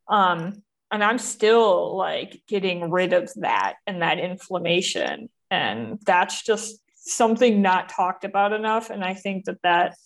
Um, 0.09 0.62
and 0.93 1.03
I'm 1.03 1.18
still 1.18 1.97
like 1.97 2.43
getting 2.47 2.91
rid 2.91 3.12
of 3.12 3.33
that 3.37 3.74
and 3.87 4.03
that 4.03 4.20
inflammation. 4.20 5.28
And 5.51 5.99
that's 6.07 6.43
just 6.45 6.78
something 6.95 7.62
not 7.62 7.89
talked 7.89 8.24
about 8.24 8.53
enough. 8.53 8.91
And 8.91 9.03
I 9.03 9.14
think 9.14 9.47
that 9.47 9.61
that 9.62 9.97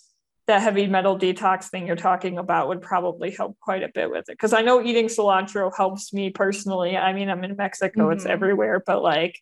that 0.47 0.63
heavy 0.63 0.87
metal 0.87 1.19
detox 1.19 1.69
thing 1.71 1.89
you're 1.89 1.97
talking 1.97 2.39
about 2.39 2.69
would 2.69 2.81
probably 2.81 3.33
help 3.33 3.59
quite 3.61 3.83
a 3.83 3.91
bit 3.93 4.09
with 4.09 4.29
it. 4.29 4.35
Because 4.35 4.53
I 4.53 4.63
know 4.63 4.81
eating 4.81 5.07
cilantro 5.07 5.73
helps 5.77 6.13
me 6.13 6.31
personally. 6.31 6.97
I 6.97 7.13
mean, 7.13 7.29
I'm 7.29 7.43
in 7.43 7.57
Mexico, 7.57 8.05
mm-hmm. 8.05 8.13
it's 8.13 8.27
everywhere, 8.27 8.81
but 8.87 9.03
like 9.03 9.41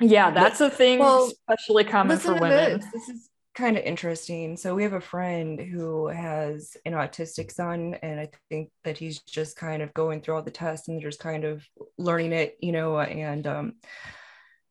yeah, 0.00 0.30
that's 0.30 0.60
a 0.60 0.70
thing, 0.70 0.98
well, 0.98 1.30
especially 1.48 1.84
common 1.84 2.18
for 2.18 2.34
women. 2.34 2.80
This. 2.80 2.92
this 2.92 3.08
is 3.08 3.30
kind 3.54 3.76
of 3.76 3.82
interesting. 3.84 4.56
So 4.56 4.74
we 4.74 4.84
have 4.84 4.92
a 4.92 5.00
friend 5.00 5.58
who 5.60 6.06
has 6.06 6.76
an 6.84 6.92
autistic 6.92 7.50
son, 7.50 7.96
and 8.02 8.20
I 8.20 8.30
think 8.48 8.70
that 8.84 8.96
he's 8.96 9.20
just 9.22 9.56
kind 9.56 9.82
of 9.82 9.92
going 9.94 10.20
through 10.20 10.36
all 10.36 10.42
the 10.42 10.50
tests 10.50 10.88
and 10.88 11.02
just 11.02 11.18
kind 11.18 11.44
of 11.44 11.64
learning 11.98 12.32
it, 12.32 12.56
you 12.60 12.70
know. 12.70 12.98
And 13.00 13.46
um, 13.46 13.74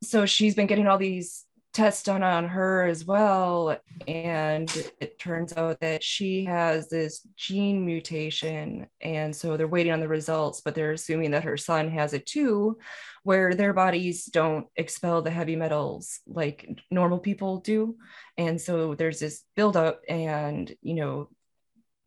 so 0.04 0.26
she's 0.26 0.56
been 0.56 0.68
getting 0.68 0.88
all 0.88 0.98
these 0.98 1.44
tests 1.74 2.04
done 2.04 2.24
on 2.24 2.48
her 2.48 2.88
as 2.88 3.06
well. 3.06 3.78
And 4.08 4.70
it 5.00 5.20
turns 5.20 5.54
out 5.54 5.80
that 5.82 6.04
she 6.04 6.46
has 6.46 6.90
this 6.90 7.28
gene 7.36 7.86
mutation. 7.86 8.88
And 9.00 9.36
so 9.36 9.58
they're 9.58 9.68
waiting 9.68 9.94
on 9.94 10.00
the 10.00 10.08
results, 10.08 10.62
but 10.62 10.74
they're 10.74 10.94
assuming 10.94 11.32
that 11.32 11.44
her 11.44 11.58
son 11.58 11.90
has 11.92 12.14
it 12.14 12.26
too, 12.26 12.80
where 13.24 13.54
their 13.54 13.74
bodies 13.74 14.26
don't 14.26 14.68
expel 14.76 15.22
the 15.22 15.30
heavy 15.30 15.56
metals 15.56 16.20
like 16.26 16.68
normal 16.90 17.20
people 17.20 17.58
do. 17.60 17.98
And 18.38 18.60
so 18.60 18.96
there's 18.96 19.20
this 19.20 19.44
buildup, 19.56 20.02
and, 20.10 20.74
you 20.82 20.96
know, 20.96 21.30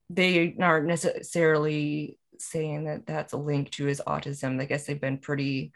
they 0.09 0.57
aren't 0.59 0.87
necessarily 0.87 2.19
saying 2.39 2.85
that 2.85 3.07
that's 3.07 3.35
a 3.35 3.37
link 3.37 3.71
to 3.71 3.85
his 3.85 4.03
autism. 4.05 4.61
I 4.61 4.65
guess 4.65 4.87
they've 4.87 5.01
been 5.01 5.19
pretty 5.19 5.73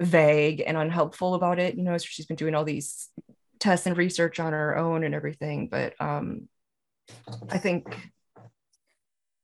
vague 0.00 0.62
and 0.66 0.76
unhelpful 0.76 1.34
about 1.34 1.58
it. 1.58 1.76
You 1.76 1.82
know, 1.82 1.96
so 1.98 2.06
she's 2.08 2.26
been 2.26 2.36
doing 2.36 2.54
all 2.54 2.64
these 2.64 3.08
tests 3.60 3.86
and 3.86 3.96
research 3.96 4.40
on 4.40 4.52
her 4.52 4.76
own 4.76 5.04
and 5.04 5.14
everything. 5.14 5.68
But 5.68 5.94
um, 6.00 6.48
I 7.50 7.58
think, 7.58 7.96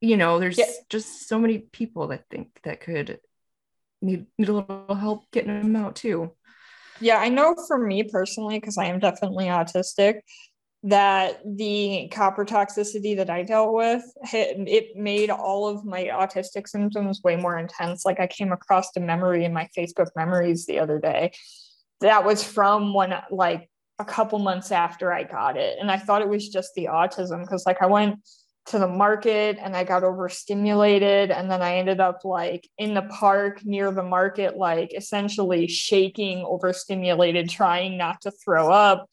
you 0.01 0.17
know, 0.17 0.39
there's 0.39 0.59
yeah. 0.59 0.67
just 0.89 1.29
so 1.29 1.39
many 1.39 1.59
people 1.59 2.09
that 2.09 2.25
think 2.31 2.61
that 2.65 2.81
could 2.81 3.21
need, 4.01 4.27
need 4.39 4.49
a 4.49 4.53
little 4.53 4.95
help 4.95 5.31
getting 5.31 5.61
them 5.61 5.77
out 5.77 5.97
too. 5.97 6.33
Yeah, 7.01 7.19
I 7.19 7.29
know 7.29 7.55
for 7.69 7.79
me 7.79 8.03
personally, 8.03 8.59
because 8.59 8.77
I 8.77 8.87
am 8.87 8.99
definitely 8.99 9.47
autistic, 9.47 10.21
that 10.85 11.41
the 11.45 12.09
copper 12.13 12.45
toxicity 12.45 13.17
that 13.17 13.31
I 13.31 13.43
dealt 13.43 13.75
with, 13.75 14.03
it 14.33 14.97
made 14.97 15.31
all 15.31 15.67
of 15.67 15.85
my 15.85 16.05
autistic 16.05 16.69
symptoms 16.69 17.21
way 17.25 17.37
more 17.37 17.59
intense. 17.59 18.05
Like 18.05 18.21
I 18.21 18.29
came 18.29 18.53
across 18.53 18.97
a 18.97 19.01
memory 19.01 19.45
in 19.45 19.53
my 19.53 19.69
Facebook 19.77 20.09
memories 20.15 20.67
the 20.67 20.79
other 20.79 20.99
day 20.99 21.33
that 22.01 22.25
was 22.25 22.43
from 22.43 22.95
when 22.95 23.15
like 23.31 23.69
a 23.99 24.05
couple 24.05 24.39
months 24.39 24.71
after 24.71 25.13
I 25.13 25.25
got 25.25 25.57
it. 25.57 25.79
And 25.81 25.91
I 25.91 25.97
thought 25.97 26.23
it 26.23 26.29
was 26.29 26.49
just 26.49 26.75
the 26.75 26.87
autism 26.87 27.43
because 27.43 27.67
like 27.67 27.83
I 27.83 27.87
went 27.87 28.21
to 28.67 28.79
the 28.79 28.87
market 28.87 29.59
and 29.61 29.75
I 29.75 29.83
got 29.83 30.05
overstimulated. 30.05 31.31
And 31.31 31.51
then 31.51 31.63
I 31.63 31.77
ended 31.79 32.01
up 32.01 32.25
like 32.25 32.69
in 32.79 32.95
the 32.95 33.03
park 33.03 33.65
near 33.65 33.91
the 33.91 34.03
market, 34.03 34.57
like 34.57 34.95
essentially 34.95 35.67
shaking, 35.67 36.45
overstimulated, 36.45 37.49
trying 37.49 37.97
not 37.97 38.21
to 38.23 38.31
throw 38.31 38.71
up 38.71 39.09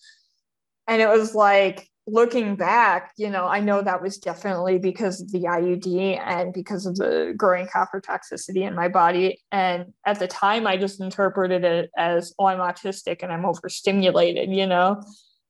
and 0.87 1.01
it 1.01 1.09
was 1.09 1.35
like 1.35 1.89
looking 2.07 2.55
back, 2.55 3.11
you 3.17 3.29
know, 3.29 3.45
I 3.45 3.59
know 3.61 3.81
that 3.81 4.01
was 4.01 4.19
definitely 4.19 4.77
because 4.77 5.21
of 5.21 5.31
the 5.31 5.41
IUD 5.41 6.19
and 6.19 6.53
because 6.53 6.85
of 6.85 6.95
the 6.95 7.33
growing 7.35 7.67
copper 7.67 7.99
toxicity 7.99 8.67
in 8.67 8.75
my 8.75 8.87
body. 8.87 9.41
And 9.51 9.93
at 10.05 10.19
the 10.19 10.27
time, 10.27 10.67
I 10.67 10.77
just 10.77 11.01
interpreted 11.01 11.63
it 11.63 11.89
as, 11.97 12.33
oh, 12.37 12.45
I'm 12.45 12.59
autistic 12.59 13.23
and 13.23 13.31
I'm 13.31 13.45
overstimulated, 13.45 14.51
you 14.51 14.67
know. 14.67 15.01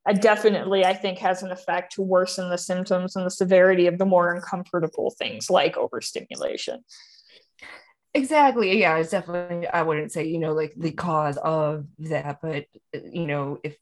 It 0.08 0.22
definitely, 0.22 0.86
I 0.86 0.94
think, 0.94 1.18
has 1.20 1.42
an 1.44 1.52
effect 1.52 1.94
to 1.96 2.04
worsen 2.04 2.50
the 2.50 2.58
symptoms 2.58 3.16
and 3.16 3.26
the 3.26 3.32
severity 3.32 3.88
of 3.88 3.98
the 3.98 4.06
more 4.06 4.34
uncomfortable 4.34 5.14
things 5.18 5.50
like 5.50 5.78
overstimulation. 5.78 6.86
Exactly. 8.14 8.80
Yeah, 8.80 8.98
it's 8.98 9.10
definitely, 9.10 9.68
I 9.68 9.82
wouldn't 9.82 10.12
say, 10.12 10.26
you 10.26 10.40
know, 10.40 10.54
like 10.54 10.74
the 10.78 10.92
cause 10.92 11.38
of 11.38 11.86
that, 12.00 12.38
but, 12.42 12.66
you 12.94 13.26
know, 13.26 13.58
if 13.62 13.76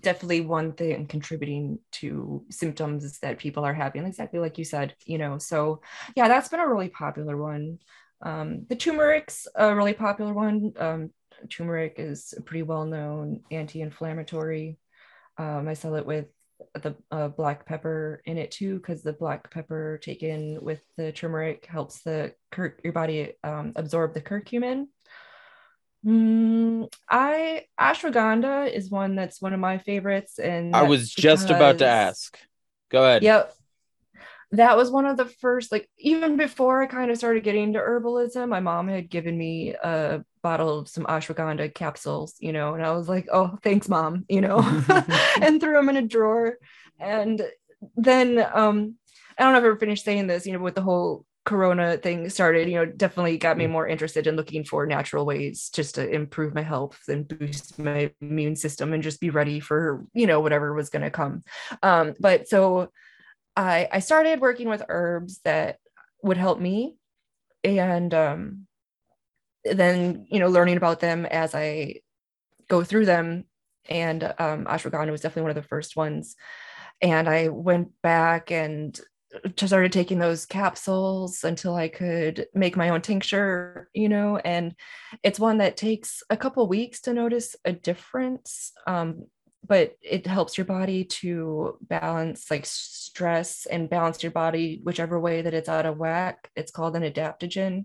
definitely 0.00 0.40
one 0.40 0.72
thing 0.72 1.06
contributing 1.06 1.78
to 1.92 2.44
symptoms 2.50 3.18
that 3.20 3.38
people 3.38 3.64
are 3.64 3.74
having 3.74 4.04
exactly 4.04 4.40
like 4.40 4.58
you 4.58 4.64
said 4.64 4.94
you 5.04 5.18
know 5.18 5.38
so 5.38 5.80
yeah 6.16 6.28
that's 6.28 6.48
been 6.48 6.60
a 6.60 6.68
really 6.68 6.88
popular 6.88 7.36
one. 7.36 7.78
Um, 8.22 8.66
the 8.68 8.76
turmeric's 8.76 9.48
a 9.54 9.74
really 9.74 9.94
popular 9.94 10.34
one. 10.34 10.72
Um, 10.78 11.10
turmeric 11.48 11.94
is 11.96 12.34
a 12.36 12.42
pretty 12.42 12.62
well 12.62 12.84
known 12.84 13.40
anti-inflammatory. 13.50 14.78
Um, 15.38 15.68
i 15.68 15.74
sell 15.74 15.94
it 15.94 16.04
with 16.04 16.26
the 16.74 16.94
uh, 17.10 17.28
black 17.28 17.66
pepper 17.66 18.20
in 18.26 18.36
it 18.36 18.50
too 18.50 18.76
because 18.76 19.02
the 19.02 19.14
black 19.14 19.50
pepper 19.50 19.98
taken 20.02 20.58
with 20.62 20.82
the 20.96 21.12
turmeric 21.12 21.66
helps 21.66 22.02
the 22.02 22.34
cur- 22.50 22.76
your 22.84 22.92
body 22.92 23.32
um, 23.44 23.72
absorb 23.76 24.12
the 24.12 24.20
curcumin 24.20 24.86
Mm, 26.04 26.90
I 27.08 27.64
ashwagandha 27.78 28.72
is 28.72 28.90
one 28.90 29.16
that's 29.16 29.42
one 29.42 29.52
of 29.52 29.60
my 29.60 29.78
favorites, 29.78 30.38
and 30.38 30.74
I 30.74 30.84
was 30.84 31.10
just 31.10 31.48
because, 31.48 31.56
about 31.56 31.78
to 31.78 31.86
ask. 31.86 32.38
Go 32.90 33.04
ahead. 33.04 33.22
Yep. 33.22 33.54
that 34.52 34.76
was 34.76 34.90
one 34.90 35.06
of 35.06 35.16
the 35.16 35.26
first 35.26 35.70
like 35.70 35.88
even 35.96 36.36
before 36.36 36.82
i 36.82 36.86
kind 36.86 37.08
of 37.08 37.16
started 37.16 37.44
getting 37.44 37.62
into 37.62 37.78
herbalism 37.78 38.48
my 38.48 38.58
mom 38.58 38.88
had 38.88 39.08
given 39.08 39.38
me 39.38 39.74
a 39.74 40.24
bottle 40.42 40.80
of 40.80 40.88
some 40.88 41.04
ashwagandha 41.04 41.72
capsules 41.72 42.34
you 42.40 42.52
know 42.52 42.74
and 42.74 42.84
i 42.84 42.90
was 42.90 43.08
like 43.08 43.28
oh 43.32 43.56
thanks 43.62 43.88
mom 43.88 44.24
you 44.28 44.40
know 44.40 44.58
and 45.40 45.60
threw 45.60 45.74
them 45.74 45.88
in 45.88 45.98
a 45.98 46.02
drawer 46.02 46.56
and 46.98 47.42
then 47.96 48.44
um 48.52 48.96
i 49.38 49.44
don't 49.44 49.52
know 49.52 49.58
if 49.60 49.64
i 49.64 49.68
ever 49.68 49.76
finished 49.76 50.04
saying 50.04 50.26
this 50.26 50.46
you 50.46 50.52
know 50.52 50.58
with 50.58 50.74
the 50.74 50.82
whole 50.82 51.24
corona 51.50 51.96
thing 51.96 52.30
started 52.30 52.68
you 52.68 52.76
know 52.76 52.86
definitely 52.86 53.36
got 53.36 53.56
me 53.56 53.64
mm. 53.64 53.70
more 53.70 53.88
interested 53.88 54.28
in 54.28 54.36
looking 54.36 54.62
for 54.62 54.86
natural 54.86 55.26
ways 55.26 55.68
just 55.74 55.96
to 55.96 56.08
improve 56.08 56.54
my 56.54 56.62
health 56.62 57.00
and 57.08 57.26
boost 57.26 57.76
my 57.76 58.08
immune 58.20 58.54
system 58.54 58.92
and 58.92 59.02
just 59.02 59.20
be 59.20 59.30
ready 59.30 59.58
for 59.58 60.06
you 60.14 60.28
know 60.28 60.38
whatever 60.38 60.72
was 60.72 60.90
going 60.90 61.02
to 61.02 61.10
come. 61.10 61.42
Um 61.82 62.14
but 62.20 62.46
so 62.46 62.92
I, 63.56 63.88
I 63.90 63.98
started 63.98 64.40
working 64.40 64.68
with 64.68 64.84
herbs 64.88 65.40
that 65.44 65.78
would 66.22 66.36
help 66.36 66.60
me 66.60 66.94
and 67.64 68.14
um, 68.14 68.68
then 69.64 70.26
you 70.30 70.38
know 70.38 70.48
learning 70.48 70.76
about 70.76 71.00
them 71.00 71.26
as 71.26 71.52
i 71.52 71.96
go 72.68 72.84
through 72.84 73.06
them. 73.06 73.44
And 73.88 74.22
um, 74.22 74.66
ashwagandha 74.66 75.10
was 75.10 75.22
definitely 75.22 75.42
one 75.42 75.56
of 75.56 75.62
the 75.62 75.68
first 75.74 75.96
ones. 75.96 76.36
And 77.02 77.28
i 77.28 77.48
went 77.48 77.88
back 78.04 78.52
and 78.52 78.96
started 79.56 79.92
taking 79.92 80.18
those 80.18 80.46
capsules 80.46 81.44
until 81.44 81.74
i 81.74 81.88
could 81.88 82.46
make 82.54 82.76
my 82.76 82.88
own 82.90 83.00
tincture 83.00 83.88
you 83.94 84.08
know 84.08 84.36
and 84.38 84.74
it's 85.22 85.40
one 85.40 85.58
that 85.58 85.76
takes 85.76 86.22
a 86.30 86.36
couple 86.36 86.66
weeks 86.66 87.00
to 87.00 87.12
notice 87.12 87.56
a 87.64 87.72
difference 87.72 88.72
um, 88.86 89.24
but 89.66 89.96
it 90.02 90.26
helps 90.26 90.56
your 90.56 90.64
body 90.64 91.04
to 91.04 91.76
balance 91.82 92.50
like 92.50 92.64
stress 92.66 93.66
and 93.66 93.90
balance 93.90 94.22
your 94.22 94.32
body 94.32 94.80
whichever 94.82 95.20
way 95.20 95.42
that 95.42 95.54
it's 95.54 95.68
out 95.68 95.86
of 95.86 95.98
whack. 95.98 96.50
It's 96.56 96.72
called 96.72 96.96
an 96.96 97.02
adaptogen. 97.02 97.84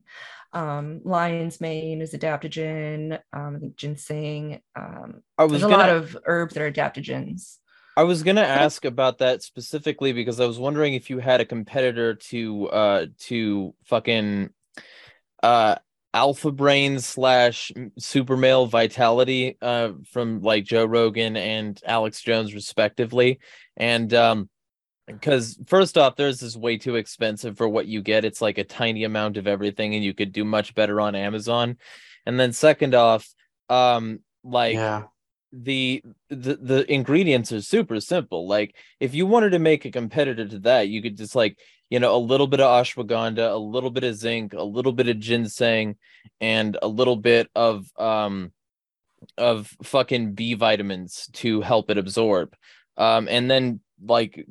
Um, 0.53 1.01
lion's 1.03 1.59
mane 1.59 2.01
is 2.01 2.13
adaptogen. 2.13 3.19
Um, 3.33 3.55
I 3.55 3.59
think 3.59 3.75
ginseng. 3.75 4.61
Um, 4.75 5.21
I 5.37 5.43
was 5.43 5.51
there's 5.51 5.63
gonna, 5.63 5.75
a 5.75 5.77
lot 5.77 5.89
of 5.89 6.17
herbs 6.25 6.53
that 6.53 6.63
are 6.63 6.71
adaptogens. 6.71 7.57
I 7.97 8.03
was 8.03 8.23
gonna 8.23 8.41
ask 8.41 8.83
about 8.83 9.19
that 9.19 9.41
specifically 9.41 10.11
because 10.11 10.39
I 10.39 10.45
was 10.45 10.59
wondering 10.59 10.95
if 10.95 11.09
you 11.09 11.19
had 11.19 11.39
a 11.39 11.45
competitor 11.45 12.15
to 12.15 12.67
uh 12.69 13.05
to 13.19 13.73
fucking 13.85 14.49
uh 15.41 15.75
alpha 16.13 16.51
brain 16.51 16.99
slash 16.99 17.71
super 17.97 18.37
male 18.37 18.65
vitality 18.65 19.57
uh 19.61 19.91
from 20.09 20.41
like 20.41 20.63
joe 20.63 20.85
rogan 20.85 21.35
and 21.37 21.81
alex 21.85 22.21
jones 22.21 22.53
respectively. 22.53 23.39
And 23.77 24.13
um 24.13 24.49
because 25.07 25.59
first 25.67 25.97
off 25.97 26.15
there's 26.15 26.39
this 26.39 26.57
way 26.57 26.77
too 26.77 26.95
expensive 26.95 27.57
for 27.57 27.69
what 27.69 27.85
you 27.85 28.01
get. 28.01 28.25
It's 28.25 28.41
like 28.41 28.57
a 28.57 28.63
tiny 28.63 29.03
amount 29.05 29.37
of 29.37 29.47
everything 29.47 29.95
and 29.95 30.03
you 30.03 30.13
could 30.13 30.33
do 30.33 30.43
much 30.43 30.75
better 30.75 30.99
on 30.99 31.15
amazon. 31.15 31.77
And 32.25 32.37
then 32.37 32.51
second 32.51 32.93
off 32.93 33.29
um 33.69 34.19
like 34.43 34.75
yeah 34.75 35.03
the 35.57 36.03
the 36.29 36.55
the 36.55 36.91
ingredients 36.91 37.51
are 37.51 37.61
super 37.61 38.01
simple 38.01 38.47
like 38.47 38.75
if 38.99 39.15
you 39.15 39.25
wanted 39.25 39.51
to 39.51 39.59
make 39.59 39.85
a 39.85 39.91
competitor 39.91 40.45
to 40.45 40.59
that 40.59 40.89
you 40.89 41.01
could 41.01 41.15
just 41.15 41.35
like 41.35 41.57
you 41.89 41.99
know, 41.99 42.15
a 42.15 42.17
little 42.17 42.47
bit 42.47 42.59
of 42.59 42.85
ashwagandha, 42.85 43.51
a 43.51 43.57
little 43.57 43.91
bit 43.91 44.03
of 44.03 44.15
zinc, 44.15 44.53
a 44.53 44.63
little 44.63 44.91
bit 44.91 45.07
of 45.07 45.19
ginseng, 45.19 45.95
and 46.41 46.77
a 46.81 46.87
little 46.87 47.15
bit 47.15 47.49
of 47.55 47.87
um 47.97 48.51
of 49.37 49.67
fucking 49.83 50.33
B 50.33 50.53
vitamins 50.53 51.29
to 51.33 51.61
help 51.61 51.89
it 51.89 51.97
absorb. 51.97 52.55
Um, 52.97 53.27
and 53.29 53.49
then 53.49 53.81
like 54.03 54.45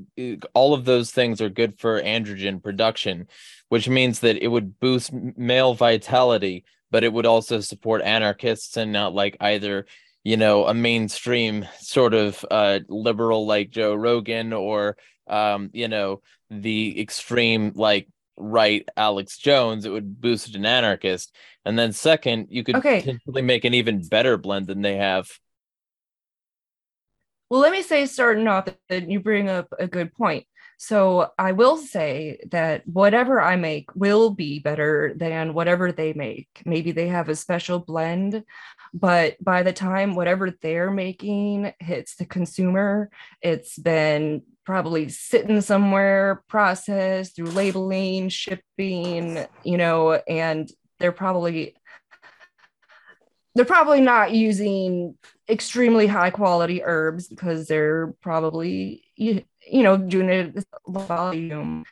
all 0.54 0.74
of 0.74 0.84
those 0.84 1.10
things 1.10 1.40
are 1.40 1.48
good 1.48 1.78
for 1.78 2.00
androgen 2.00 2.62
production, 2.62 3.28
which 3.68 3.88
means 3.88 4.20
that 4.20 4.42
it 4.42 4.48
would 4.48 4.78
boost 4.80 5.12
male 5.12 5.74
vitality, 5.74 6.64
but 6.90 7.04
it 7.04 7.12
would 7.12 7.26
also 7.26 7.60
support 7.60 8.02
anarchists 8.02 8.76
and 8.76 8.92
not 8.92 9.14
like 9.14 9.36
either 9.40 9.86
you 10.24 10.36
know 10.36 10.66
a 10.66 10.74
mainstream 10.74 11.66
sort 11.78 12.14
of 12.14 12.44
uh 12.50 12.80
liberal 12.88 13.46
like 13.46 13.70
Joe 13.70 13.94
Rogan 13.94 14.52
or 14.52 14.96
um 15.28 15.70
you 15.72 15.88
know 15.88 16.22
the 16.50 17.00
extreme 17.00 17.72
like 17.74 18.08
right 18.36 18.88
Alex 18.96 19.38
Jones, 19.38 19.84
it 19.84 19.90
would 19.90 20.20
boost 20.20 20.54
an 20.54 20.66
anarchist. 20.66 21.34
And 21.64 21.78
then 21.78 21.92
second, 21.92 22.48
you 22.50 22.64
could 22.64 22.76
okay. 22.76 23.00
potentially 23.00 23.42
make 23.42 23.64
an 23.64 23.74
even 23.74 24.06
better 24.06 24.36
blend 24.36 24.66
than 24.66 24.82
they 24.82 24.96
have. 24.96 25.30
Well, 27.48 27.60
let 27.60 27.72
me 27.72 27.82
say 27.82 28.06
starting 28.06 28.48
off 28.48 28.68
that 28.88 29.10
you 29.10 29.20
bring 29.20 29.48
up 29.48 29.68
a 29.78 29.86
good 29.86 30.12
point. 30.14 30.46
So 30.78 31.30
I 31.38 31.52
will 31.52 31.76
say 31.76 32.40
that 32.50 32.86
whatever 32.86 33.40
I 33.40 33.56
make 33.56 33.94
will 33.94 34.30
be 34.30 34.58
better 34.58 35.14
than 35.16 35.54
whatever 35.54 35.92
they 35.92 36.12
make. 36.12 36.62
Maybe 36.64 36.92
they 36.92 37.08
have 37.08 37.28
a 37.28 37.36
special 37.36 37.78
blend, 37.78 38.44
but 38.92 39.42
by 39.42 39.62
the 39.62 39.72
time 39.72 40.14
whatever 40.14 40.50
they're 40.50 40.90
making 40.90 41.72
hits 41.80 42.16
the 42.16 42.26
consumer, 42.26 43.10
it's 43.40 43.78
been 43.78 44.42
probably 44.64 45.08
sitting 45.08 45.60
somewhere, 45.60 46.42
processed 46.48 47.36
through 47.36 47.50
labeling, 47.50 48.28
shipping, 48.28 49.44
you 49.62 49.76
know, 49.76 50.12
and 50.12 50.70
they're 50.98 51.12
probably 51.12 51.74
they're 53.54 53.64
probably 53.64 54.00
not 54.00 54.32
using 54.32 55.14
extremely 55.48 56.08
high 56.08 56.30
quality 56.30 56.82
herbs 56.82 57.28
because 57.28 57.68
they're 57.68 58.12
probably 58.20 59.04
you, 59.70 59.82
know 59.82 59.96
doing 59.96 60.28
it 60.28 60.64
volume 60.86 61.84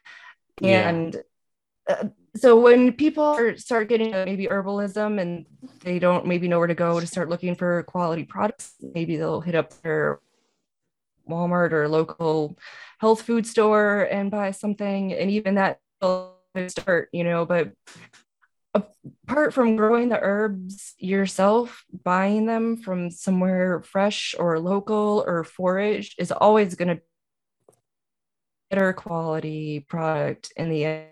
yeah. 0.61 0.89
and 0.89 1.23
uh, 1.89 2.05
so 2.37 2.59
when 2.59 2.93
people 2.93 3.55
start 3.57 3.89
getting 3.89 4.11
maybe 4.11 4.47
herbalism 4.47 5.21
and 5.21 5.47
they 5.81 5.99
don't 5.99 6.27
maybe 6.27 6.49
know 6.49 6.59
where 6.59 6.69
to 6.69 6.75
go 6.75 6.99
to 6.99 7.07
start 7.07 7.29
looking 7.29 7.55
for 7.55 7.83
quality 7.85 8.25
products 8.25 8.75
maybe 8.95 9.17
they'll 9.17 9.41
hit 9.41 9.55
up 9.55 9.73
their 9.83 10.21
Walmart 11.29 11.73
or 11.73 11.89
local 11.89 12.59
health 12.99 13.23
food 13.23 13.47
store 13.47 14.03
and 14.11 14.31
buy 14.31 14.51
something. 14.51 15.13
And 15.13 15.31
even 15.31 15.57
that 15.57 15.81
they'll 16.01 16.37
start, 16.69 17.09
you 17.13 17.25
know, 17.25 17.45
but 17.45 17.73
apart 18.75 19.53
from 19.53 19.77
growing 19.77 20.09
the 20.09 20.21
herbs 20.21 20.95
yourself, 20.99 21.85
buying 22.05 22.47
them 22.47 22.77
from 22.77 23.11
somewhere 23.11 23.83
fresh 23.83 24.35
or 24.39 24.59
local 24.59 25.25
or 25.27 25.45
foraged 25.45 26.15
is 26.19 26.33
always 26.33 26.75
going 26.75 26.97
to 26.97 27.03
better 28.73 28.93
quality 28.95 29.81
product 29.81 30.53
in 30.57 30.71
the 30.71 30.85
end. 30.85 31.07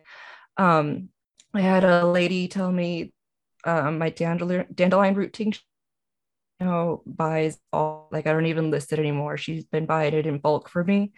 Um, 0.56 1.10
I 1.54 1.60
had 1.60 1.84
a 1.84 2.06
lady 2.06 2.48
tell 2.48 2.72
me 2.72 3.12
um, 3.64 3.98
my 3.98 4.10
dandelion, 4.10 4.66
dandelion 4.74 5.14
root 5.14 5.32
tincture 5.32 5.62
know, 6.60 7.02
buys 7.06 7.58
all 7.72 8.08
like 8.12 8.26
I 8.26 8.32
don't 8.32 8.46
even 8.46 8.70
list 8.70 8.92
it 8.92 8.98
anymore. 8.98 9.36
She's 9.36 9.64
been 9.64 9.86
buying 9.86 10.14
it 10.14 10.26
in 10.26 10.38
bulk 10.38 10.68
for 10.68 10.84
me. 10.84 11.12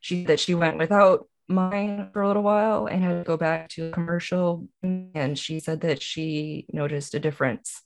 She 0.00 0.24
that 0.24 0.40
she 0.40 0.54
went 0.54 0.78
without 0.78 1.28
mine 1.48 2.10
for 2.12 2.22
a 2.22 2.28
little 2.28 2.42
while 2.42 2.86
and 2.86 3.02
had 3.02 3.18
to 3.18 3.24
go 3.24 3.36
back 3.36 3.68
to 3.68 3.86
a 3.86 3.90
commercial 3.90 4.68
and 4.82 5.38
she 5.38 5.60
said 5.60 5.80
that 5.80 6.02
she 6.02 6.66
noticed 6.72 7.14
a 7.14 7.20
difference 7.20 7.82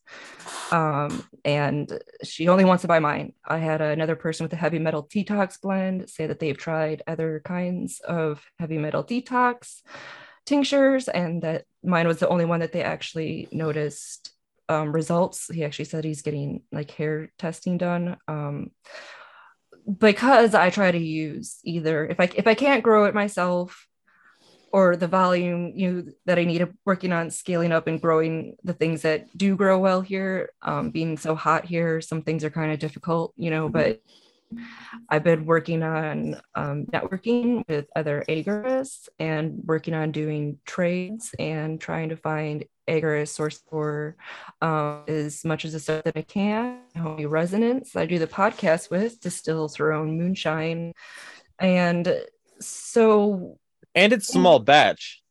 um, 0.73 1.25
and 1.45 1.99
she 2.25 2.49
only 2.49 2.65
wants 2.65 2.83
to 2.83 2.89
buy 2.89 2.99
mine 2.99 3.33
i 3.47 3.59
had 3.59 3.81
another 3.81 4.17
person 4.17 4.45
with 4.45 4.53
a 4.53 4.57
heavy 4.57 4.79
metal 4.79 5.07
detox 5.07 5.61
blend 5.61 6.11
say 6.11 6.27
that 6.27 6.41
they've 6.41 6.59
tried 6.59 7.03
other 7.07 7.41
kinds 7.45 8.01
of 8.01 8.45
heavy 8.59 8.79
metal 8.79 9.05
detox 9.05 9.83
tinctures 10.45 11.09
and 11.09 11.43
that 11.43 11.65
mine 11.85 12.09
was 12.09 12.19
the 12.19 12.29
only 12.29 12.45
one 12.45 12.61
that 12.61 12.73
they 12.73 12.83
actually 12.83 13.49
noticed 13.53 14.33
um, 14.69 14.93
results. 14.93 15.51
He 15.53 15.65
actually 15.65 15.87
said 15.87 16.05
he's 16.05 16.23
getting 16.23 16.63
like 16.71 16.91
hair 16.91 17.33
testing 17.39 17.79
done. 17.79 18.17
Um, 18.29 18.71
because 19.99 20.55
I 20.55 20.71
try 20.71 20.91
to 20.91 20.99
use 20.99 21.59
either 21.65 22.07
if 22.07 22.21
I 22.21 22.31
if 22.35 22.47
I 22.47 22.55
can't 22.55 22.83
grow 22.83 23.05
it 23.05 23.15
myself 23.15 23.87
or 24.73 24.97
the 24.97 25.09
volume 25.09 25.73
you 25.75 25.93
know, 25.93 26.13
that 26.25 26.39
I 26.39 26.45
need 26.45 26.67
working 26.87 27.13
on 27.13 27.31
scaling 27.31 27.73
up 27.73 27.87
and 27.87 28.01
growing 28.01 28.57
the 28.65 28.73
things 28.73 29.03
that 29.03 29.27
do 29.37 29.55
grow 29.55 29.79
well 29.79 30.01
here. 30.01 30.51
Um, 30.63 30.91
being 30.91 31.19
so 31.19 31.35
hot 31.35 31.67
here, 31.67 32.01
some 32.01 32.23
things 32.23 32.43
are 32.43 32.51
kind 32.51 32.73
of 32.73 32.79
difficult, 32.79 33.35
you 33.37 33.51
know, 33.51 33.69
but 33.69 34.01
I've 35.09 35.25
been 35.25 35.45
working 35.45 35.83
on 35.83 36.41
um, 36.55 36.87
networking 36.87 37.65
with 37.69 37.87
other 37.95 38.25
agorists 38.29 39.09
and 39.19 39.61
working 39.65 39.95
on 39.95 40.13
doing 40.13 40.59
trades 40.65 41.35
and 41.39 41.81
trying 41.81 42.11
to 42.11 42.17
find 42.17 42.65
agorist 42.89 43.29
source 43.29 43.63
for 43.71 44.17
um, 44.61 45.05
as 45.09 45.45
much 45.45 45.65
as 45.65 45.73
the 45.73 45.81
stuff 45.81 46.05
that 46.05 46.17
I 46.17 46.23
can. 46.23 46.81
Homey 46.97 47.27
Resonance, 47.27 47.97
I 47.97 48.07
do 48.07 48.19
the 48.19 48.27
podcast 48.27 48.91
with, 48.91 49.21
distills 49.21 49.77
her 49.77 49.93
own 49.93 50.19
moonshine. 50.19 50.93
And 51.59 52.23
so. 52.61 53.59
And 53.95 54.13
it's 54.13 54.29
small 54.29 54.59
batch. 54.59 55.23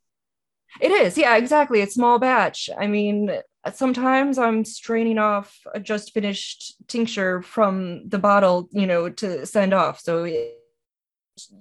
It 0.79 0.91
is. 0.91 1.17
Yeah, 1.17 1.35
exactly. 1.35 1.81
It's 1.81 1.95
small 1.95 2.19
batch. 2.19 2.69
I 2.79 2.87
mean, 2.87 3.31
sometimes 3.73 4.37
I'm 4.37 4.63
straining 4.63 5.17
off 5.17 5.59
a 5.73 5.79
just 5.79 6.13
finished 6.13 6.75
tincture 6.87 7.41
from 7.41 8.07
the 8.07 8.19
bottle, 8.19 8.69
you 8.71 8.87
know, 8.87 9.09
to 9.09 9.45
send 9.45 9.73
off. 9.73 9.99
So 9.99 10.23
it, 10.23 10.57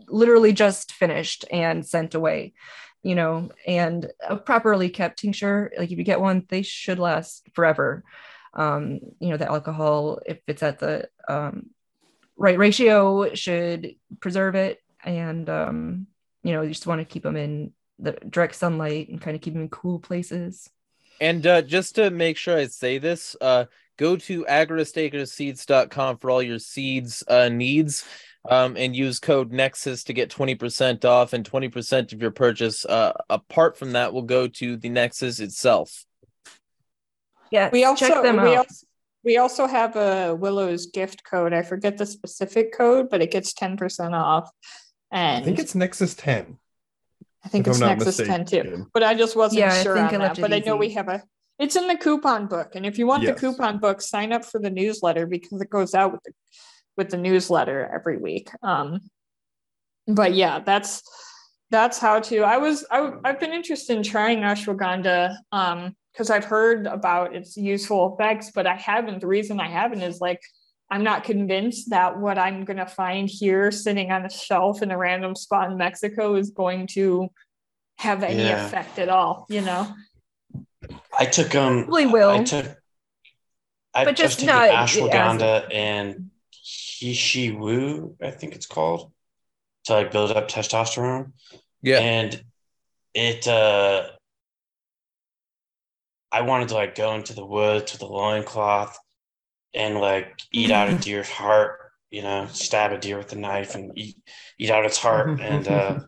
literally 0.09 0.53
just 0.53 0.93
finished 0.93 1.45
and 1.51 1.87
sent 1.87 2.15
away 2.15 2.53
you 3.03 3.15
know 3.15 3.51
and 3.67 4.11
a 4.29 4.37
properly 4.37 4.91
kept 4.91 5.19
tincture 5.19 5.73
like 5.79 5.91
if 5.91 5.99
you 5.99 6.05
get 6.05 6.21
one 6.21 6.45
they 6.49 6.63
should 6.63 6.99
last 6.99 7.49
forever. 7.55 8.05
Um 8.55 9.01
you 9.21 9.31
know 9.31 9.37
the 9.37 9.51
alcohol 9.51 10.21
if 10.27 10.39
it's 10.47 10.63
at 10.63 10.79
the 10.79 11.09
um 11.29 11.71
right 12.37 12.59
ratio 12.59 13.35
should 13.35 13.95
preserve 14.21 14.55
it. 14.55 14.83
And 15.05 15.49
um 15.49 16.07
you 16.43 16.53
know 16.53 16.63
you 16.63 16.71
just 16.71 16.87
want 16.87 17.01
to 17.01 17.05
keep 17.05 17.23
them 17.23 17.37
in 17.37 17.73
the 17.99 18.13
direct 18.13 18.55
sunlight 18.55 19.09
and 19.09 19.21
kind 19.21 19.35
of 19.35 19.43
keep 19.43 19.55
them 19.55 19.63
in 19.63 19.69
cool 19.69 19.99
places. 19.99 20.71
And 21.21 21.47
uh, 21.47 21.63
just 21.63 21.97
to 21.97 22.11
make 22.11 22.39
sure 22.39 22.57
I 22.57 22.67
say 22.67 22.97
this, 22.97 23.37
uh, 23.43 23.67
go 23.99 24.17
to 24.17 24.45
agristakerseeds.com 24.47 26.17
for 26.17 26.31
all 26.31 26.43
your 26.43 26.59
seeds 26.59 27.23
uh, 27.29 27.51
needs 27.51 28.07
um, 28.49 28.77
and 28.77 28.97
use 28.97 29.19
code 29.19 29.53
Nexus 29.53 30.05
to 30.05 30.13
get 30.13 30.31
20% 30.31 31.05
off, 31.05 31.33
and 31.33 31.49
20% 31.49 32.13
of 32.13 32.21
your 32.21 32.31
purchase, 32.31 32.85
uh, 32.85 33.13
apart 33.29 33.77
from 33.77 33.93
that, 33.93 34.13
will 34.13 34.23
go 34.23 34.49
to 34.49 34.77
the 34.77 34.89
Nexus 34.89 35.41
itself. 35.41 36.05
Yeah, 37.51 37.69
we 37.73 37.85
also, 37.85 38.07
check 38.07 38.23
them 38.23 38.37
we 38.37 38.55
out. 38.55 38.59
Also, 38.59 38.87
we 39.25 39.37
also 39.37 39.67
have 39.67 39.97
a 39.97 40.35
Willow's 40.35 40.87
gift 40.87 41.25
code. 41.25 41.53
I 41.53 41.63
forget 41.63 41.99
the 41.99 42.07
specific 42.07 42.73
code, 42.77 43.11
but 43.11 43.21
it 43.21 43.31
gets 43.31 43.53
10% 43.53 44.13
off. 44.13 44.51
And 45.11 45.43
I 45.43 45.45
think 45.45 45.59
it's 45.59 45.75
Nexus 45.75 46.15
10. 46.15 46.57
I 47.45 47.49
think 47.49 47.67
it's 47.67 47.81
Nexus 47.81 48.19
mistaken. 48.19 48.45
10 48.45 48.65
too. 48.65 48.87
But 48.95 49.03
I 49.03 49.15
just 49.15 49.37
wasn't 49.37 49.61
yeah, 49.61 49.83
sure 49.83 49.99
on 49.99 50.13
that. 50.13 50.41
But 50.41 50.53
easy. 50.53 50.63
I 50.63 50.67
know 50.67 50.77
we 50.77 50.91
have 50.91 51.09
a 51.09 51.23
it's 51.59 51.77
in 51.77 51.89
the 51.89 51.97
coupon 51.97 52.47
book. 52.47 52.75
And 52.75 52.87
if 52.87 52.99
you 52.99 53.07
want 53.07 53.23
yes. 53.23 53.35
the 53.35 53.41
coupon 53.41 53.79
book, 53.79 54.01
sign 54.01 54.33
up 54.33 54.47
for 54.47 54.59
the 54.59 54.71
newsletter 54.71 55.27
because 55.27 55.61
it 55.61 55.69
goes 55.69 55.95
out 55.95 56.13
with 56.13 56.23
the 56.25 56.33
with 57.01 57.09
the 57.09 57.17
newsletter 57.17 57.91
every 57.93 58.19
week. 58.19 58.51
Um 58.63 59.01
but 60.07 60.35
yeah, 60.35 60.61
that's 60.61 61.03
that's 61.71 61.99
how 61.99 62.21
to 62.21 62.43
I 62.43 62.59
was 62.59 62.85
I, 62.91 63.11
I've 63.25 63.41
been 63.41 63.55
interested 63.55 63.97
in 63.97 64.03
trying 64.03 64.41
ashwagandha 64.41 65.35
um 65.51 65.97
because 66.13 66.29
I've 66.29 66.45
heard 66.45 66.87
about 66.87 67.35
its 67.35 67.57
useful 67.57 68.15
effects, 68.15 68.51
but 68.55 68.67
I 68.67 68.75
haven't. 68.75 69.21
The 69.21 69.27
reason 69.27 69.61
I 69.61 69.69
haven't 69.69 70.03
is 70.03 70.21
like 70.21 70.41
I'm 70.91 71.05
not 71.05 71.25
convinced 71.25 71.91
that 71.91 72.19
what 72.19 72.37
I'm 72.37 72.65
going 72.65 72.77
to 72.77 72.87
find 72.87 73.31
here 73.31 73.71
sitting 73.71 74.11
on 74.11 74.27
a 74.27 74.31
shelf 74.31 74.83
in 74.83 74.91
a 74.91 74.99
random 74.99 75.35
spot 75.37 75.71
in 75.71 75.79
Mexico 75.79 76.35
is 76.35 76.51
going 76.51 76.89
to 76.89 77.31
have 77.99 78.23
any 78.23 78.43
yeah. 78.43 78.67
effect 78.67 78.99
at 78.99 79.09
all, 79.09 79.47
you 79.49 79.61
know? 79.61 79.95
I 81.17 81.27
took 81.27 81.55
um 81.55 81.87
we 81.89 82.07
will. 82.07 82.31
I 82.31 82.45
took 82.45 82.67
I 83.95 84.05
but 84.05 84.17
just 84.17 84.45
not 84.45 84.69
ashwagandha 84.69 85.73
and 85.73 86.30
He 87.01 87.51
Wu, 87.51 88.15
I 88.23 88.31
think 88.31 88.55
it's 88.55 88.67
called, 88.67 89.11
to 89.85 89.95
like 89.95 90.11
build 90.11 90.33
up 90.33 90.49
testosterone. 90.49 91.33
Yeah. 91.83 91.99
And 91.99 92.45
it 93.15 93.49
uh 93.49 94.09
I 96.31 96.43
wanted 96.43 96.69
to 96.69 96.75
like 96.75 96.95
go 96.95 97.15
into 97.15 97.33
the 97.33 97.45
woods 97.45 97.93
with 97.93 98.03
a 98.03 98.07
loincloth 98.07 98.99
and 99.73 99.97
like 99.97 100.41
eat 100.53 100.71
out 100.71 100.91
a 100.91 100.99
deer's 100.99 101.31
heart, 101.31 101.79
you 102.11 102.23
know, 102.23 102.47
stab 102.53 102.93
a 102.93 102.99
deer 102.99 103.17
with 103.17 103.33
a 103.33 103.37
knife 103.37 103.75
and 103.75 103.93
eat 103.97 104.17
eat 104.59 104.71
out 104.71 104.85
its 104.85 104.99
heart. 104.99 105.41
and 105.41 105.69
uh 105.69 106.01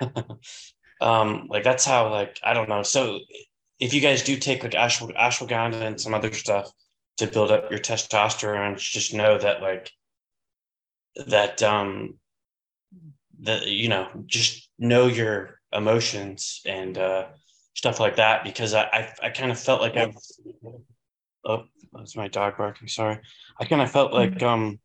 um 1.02 1.46
like 1.50 1.62
that's 1.62 1.84
how 1.84 2.10
like 2.10 2.40
I 2.42 2.54
don't 2.54 2.70
know. 2.70 2.82
So 2.82 3.20
if 3.78 3.92
you 3.92 4.00
guys 4.00 4.22
do 4.22 4.38
take 4.38 4.62
like 4.62 4.74
ashw- 4.74 5.12
ashwagandha 5.12 5.82
and 5.82 6.00
some 6.00 6.14
other 6.14 6.32
stuff 6.32 6.70
to 7.18 7.26
build 7.26 7.50
up 7.50 7.70
your 7.70 7.80
testosterone, 7.80 8.78
just 8.78 9.12
know 9.12 9.36
that 9.36 9.60
like 9.60 9.92
that 11.26 11.62
um 11.62 12.14
that 13.40 13.66
you 13.66 13.88
know 13.88 14.08
just 14.26 14.68
know 14.78 15.06
your 15.06 15.60
emotions 15.72 16.62
and 16.66 16.98
uh 16.98 17.26
stuff 17.74 18.00
like 18.00 18.16
that 18.16 18.44
because 18.44 18.74
I 18.74 18.82
I, 18.82 19.26
I 19.26 19.30
kind 19.30 19.50
of 19.50 19.58
felt 19.58 19.80
like 19.80 19.96
I 19.96 20.06
was 20.06 20.40
oh 21.44 21.64
that's 21.92 22.16
my 22.16 22.28
dog 22.28 22.56
barking 22.56 22.88
sorry 22.88 23.20
I 23.58 23.64
kind 23.64 23.82
of 23.82 23.90
felt 23.90 24.12
like 24.12 24.42
um 24.42 24.78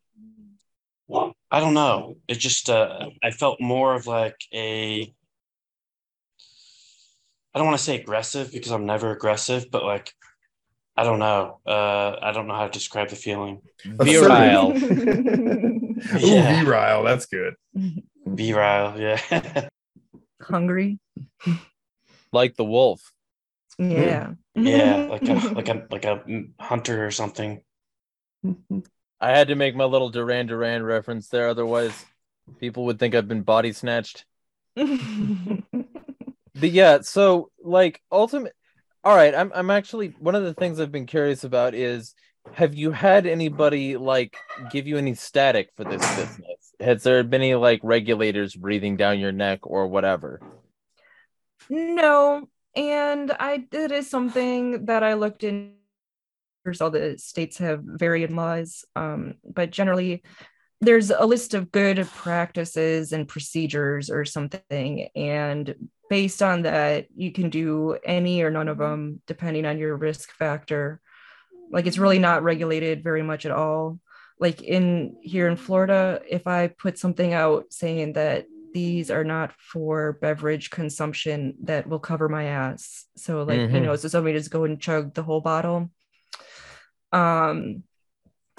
I 1.51 1.59
don't 1.59 1.73
know 1.73 2.17
it 2.27 2.35
just 2.35 2.69
uh 2.69 3.09
I 3.23 3.31
felt 3.31 3.59
more 3.59 3.93
of 3.95 4.07
like 4.07 4.37
a 4.53 5.13
I 7.53 7.59
don't 7.59 7.67
want 7.67 7.77
to 7.77 7.83
say 7.83 7.99
aggressive 7.99 8.51
because 8.51 8.71
I'm 8.71 8.85
never 8.85 9.11
aggressive, 9.11 9.69
but 9.71 9.83
like 9.83 10.13
I 10.95 11.03
don't 11.03 11.19
know. 11.19 11.59
Uh, 11.65 12.15
I 12.21 12.31
don't 12.31 12.47
know 12.47 12.55
how 12.55 12.65
to 12.65 12.71
describe 12.71 13.09
the 13.09 13.15
feeling. 13.15 13.61
Virile. 13.85 14.71
yeah. 16.17 16.63
virile. 16.63 17.03
That's 17.03 17.25
good. 17.25 17.55
Virile. 18.25 18.99
Yeah. 18.99 19.69
Hungry. 20.41 20.99
Like 22.31 22.55
the 22.55 22.65
wolf. 22.65 23.01
Yeah. 23.77 24.33
Yeah, 24.53 25.07
like 25.09 25.27
a 25.27 25.33
like 25.33 25.69
a 25.69 25.87
like 25.91 26.05
a 26.05 26.23
hunter 26.59 27.05
or 27.05 27.11
something. 27.11 27.61
I 28.43 29.29
had 29.29 29.49
to 29.49 29.55
make 29.55 29.75
my 29.75 29.85
little 29.85 30.09
Duran 30.09 30.47
Duran 30.47 30.83
reference 30.83 31.29
there, 31.29 31.47
otherwise 31.47 32.05
people 32.59 32.85
would 32.85 32.99
think 32.99 33.15
I've 33.15 33.27
been 33.27 33.43
body 33.43 33.71
snatched 33.71 34.25
but 34.75 34.89
yeah, 36.61 36.99
so 37.01 37.49
like 37.63 38.01
ultimate 38.11 38.53
all 39.03 39.15
right, 39.15 39.33
I'm 39.33 39.51
I'm 39.53 39.71
actually 39.71 40.09
one 40.19 40.35
of 40.35 40.43
the 40.43 40.53
things 40.53 40.79
I've 40.79 40.91
been 40.91 41.07
curious 41.07 41.43
about 41.43 41.73
is 41.73 42.13
have 42.53 42.75
you 42.75 42.91
had 42.91 43.25
anybody 43.25 43.97
like 43.97 44.37
give 44.71 44.87
you 44.87 44.97
any 44.97 45.13
static 45.13 45.69
for 45.75 45.83
this 45.83 46.01
business? 46.15 46.73
Has 46.79 47.03
there 47.03 47.23
been 47.23 47.41
any 47.41 47.55
like 47.55 47.79
regulators 47.83 48.55
breathing 48.55 48.97
down 48.97 49.19
your 49.19 49.31
neck 49.31 49.59
or 49.63 49.87
whatever? 49.87 50.41
No, 51.69 52.47
and 52.75 53.31
I 53.39 53.65
it 53.71 53.91
is 53.91 54.09
something 54.09 54.85
that 54.85 55.03
I 55.03 55.13
looked 55.13 55.43
in. 55.43 55.75
All 56.79 56.91
the 56.91 57.17
states 57.17 57.57
have 57.57 57.81
varied 57.83 58.31
laws, 58.31 58.85
um, 58.95 59.35
but 59.43 59.71
generally 59.71 60.21
there's 60.79 61.09
a 61.09 61.25
list 61.25 61.53
of 61.53 61.71
good 61.71 62.07
practices 62.07 63.13
and 63.13 63.27
procedures 63.27 64.09
or 64.09 64.25
something, 64.25 65.07
and 65.15 65.75
based 66.09 66.43
on 66.43 66.63
that, 66.63 67.07
you 67.15 67.31
can 67.31 67.49
do 67.49 67.97
any 68.03 68.41
or 68.41 68.51
none 68.51 68.67
of 68.67 68.77
them 68.77 69.21
depending 69.27 69.65
on 69.65 69.77
your 69.77 69.95
risk 69.95 70.31
factor. 70.31 70.99
Like 71.71 71.87
it's 71.87 71.97
really 71.97 72.19
not 72.19 72.43
regulated 72.43 73.03
very 73.03 73.23
much 73.23 73.45
at 73.45 73.51
all. 73.51 73.99
Like 74.39 74.61
in 74.61 75.15
here 75.21 75.47
in 75.47 75.55
Florida, 75.55 76.21
if 76.29 76.47
I 76.47 76.67
put 76.67 76.97
something 76.97 77.33
out 77.33 77.65
saying 77.71 78.13
that 78.13 78.45
these 78.73 79.11
are 79.11 79.23
not 79.23 79.53
for 79.53 80.13
beverage 80.13 80.69
consumption, 80.69 81.55
that 81.63 81.87
will 81.87 81.99
cover 81.99 82.29
my 82.29 82.45
ass. 82.45 83.05
So 83.17 83.43
like, 83.43 83.59
mm-hmm. 83.59 83.75
you 83.75 83.81
know, 83.81 83.95
so 83.95 84.07
somebody 84.07 84.37
just 84.37 84.51
go 84.51 84.63
and 84.63 84.79
chug 84.79 85.13
the 85.13 85.23
whole 85.23 85.41
bottle. 85.41 85.91
Um 87.11 87.83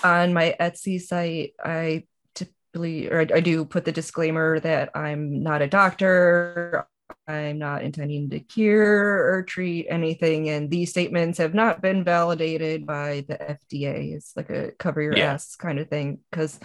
on 0.05 0.33
my 0.33 0.57
Etsy 0.59 1.01
site, 1.01 1.53
I 1.63 2.05
typically 2.35 3.09
or 3.11 3.21
I, 3.21 3.27
I 3.35 3.41
do 3.41 3.65
put 3.65 3.85
the 3.85 3.93
disclaimer 3.93 4.61
that 4.61 4.91
I'm 4.95 5.43
not 5.43 5.63
a 5.63 5.69
doctor. 5.69 6.87
I'm 7.27 7.59
not 7.59 7.83
intending 7.83 8.31
to 8.31 8.41
cure 8.41 9.35
or 9.35 9.43
treat 9.43 9.87
anything, 9.89 10.49
and 10.49 10.71
these 10.71 10.91
statements 10.91 11.39
have 11.39 11.55
not 11.55 11.81
been 11.81 12.05
validated 12.05 12.87
by 12.87 13.25
the 13.29 13.35
FDA. 13.35 14.15
It's 14.15 14.37
like 14.37 14.51
a 14.51 14.73
cover 14.73 15.03
your 15.03 15.17
yeah. 15.17 15.35
ass 15.35 15.57
kind 15.57 15.79
of 15.79 15.89
thing. 15.89 16.19
Because, 16.31 16.59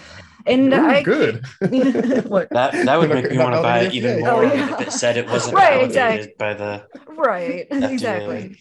and 0.46 0.74
Ooh, 0.74 0.86
I 0.86 1.04
good. 1.04 1.46
what 2.28 2.50
that 2.52 2.74
that 2.74 3.00
would 3.00 3.10
make 3.10 3.30
me 3.30 3.38
want 3.38 3.56
to 3.56 3.62
buy 3.62 3.82
it 3.82 3.94
even 3.94 4.20
more. 4.22 4.32
Oh, 4.32 4.42
yeah. 4.42 4.74
If 4.74 4.88
it 4.88 4.92
said 4.92 5.18
it 5.18 5.28
wasn't 5.28 5.56
right, 5.56 5.92
validated 5.92 6.32
exactly. 6.32 6.36
by 6.38 6.54
the 6.54 6.88
right, 7.08 7.70
FDA. 7.70 7.92
exactly. 7.92 8.60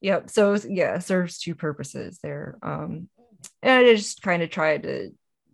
Yep. 0.00 0.30
So 0.30 0.56
yeah, 0.68 0.98
serves 0.98 1.38
two 1.38 1.54
purposes 1.54 2.18
there. 2.22 2.58
Um, 2.62 3.08
and 3.62 3.86
I 3.86 3.94
just 3.94 4.22
kind 4.22 4.42
of 4.42 4.50
tried 4.50 4.84
to 4.84 5.10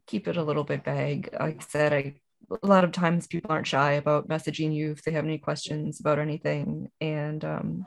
keep 0.06 0.28
it 0.28 0.36
a 0.36 0.42
little 0.42 0.64
bit 0.64 0.84
vague. 0.84 1.30
Like 1.38 1.62
I 1.62 1.64
said, 1.66 1.92
I 1.92 2.14
a 2.50 2.66
lot 2.66 2.84
of 2.84 2.92
times 2.92 3.26
people 3.26 3.50
aren't 3.50 3.66
shy 3.66 3.92
about 3.92 4.28
messaging 4.28 4.74
you 4.74 4.92
if 4.92 5.02
they 5.02 5.12
have 5.12 5.24
any 5.24 5.38
questions 5.38 6.00
about 6.00 6.18
anything. 6.18 6.90
And, 7.00 7.44
um, 7.44 7.86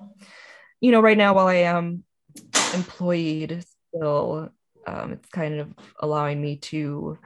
you 0.81 0.91
know, 0.91 1.01
right 1.01 1.17
now, 1.17 1.33
while 1.33 1.47
I 1.47 1.55
am 1.55 2.03
employed 2.73 3.63
still, 3.89 4.49
um, 4.85 5.13
it's 5.13 5.29
kind 5.29 5.59
of 5.59 5.73
allowing 5.99 6.41
me 6.41 6.57
to 6.57 7.17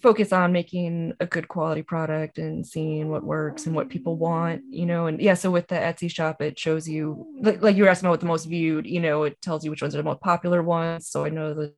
focus 0.00 0.32
on 0.32 0.52
making 0.52 1.14
a 1.20 1.26
good 1.26 1.46
quality 1.46 1.82
product 1.82 2.38
and 2.38 2.66
seeing 2.66 3.08
what 3.08 3.22
works 3.22 3.66
and 3.66 3.74
what 3.74 3.88
people 3.88 4.16
want, 4.16 4.62
you 4.68 4.84
know. 4.84 5.06
And 5.06 5.20
yeah, 5.20 5.34
so 5.34 5.50
with 5.50 5.68
the 5.68 5.76
Etsy 5.76 6.10
shop, 6.10 6.42
it 6.42 6.58
shows 6.58 6.88
you, 6.88 7.26
like, 7.40 7.62
like 7.62 7.76
you 7.76 7.84
were 7.84 7.88
asking 7.88 8.06
about 8.06 8.14
what 8.14 8.20
the 8.20 8.26
most 8.26 8.46
viewed, 8.46 8.86
you 8.86 9.00
know, 9.00 9.22
it 9.22 9.40
tells 9.40 9.64
you 9.64 9.70
which 9.70 9.82
ones 9.82 9.94
are 9.94 9.98
the 9.98 10.04
most 10.04 10.20
popular 10.20 10.62
ones. 10.62 11.08
So 11.08 11.24
I 11.24 11.28
know 11.28 11.54
the 11.54 11.74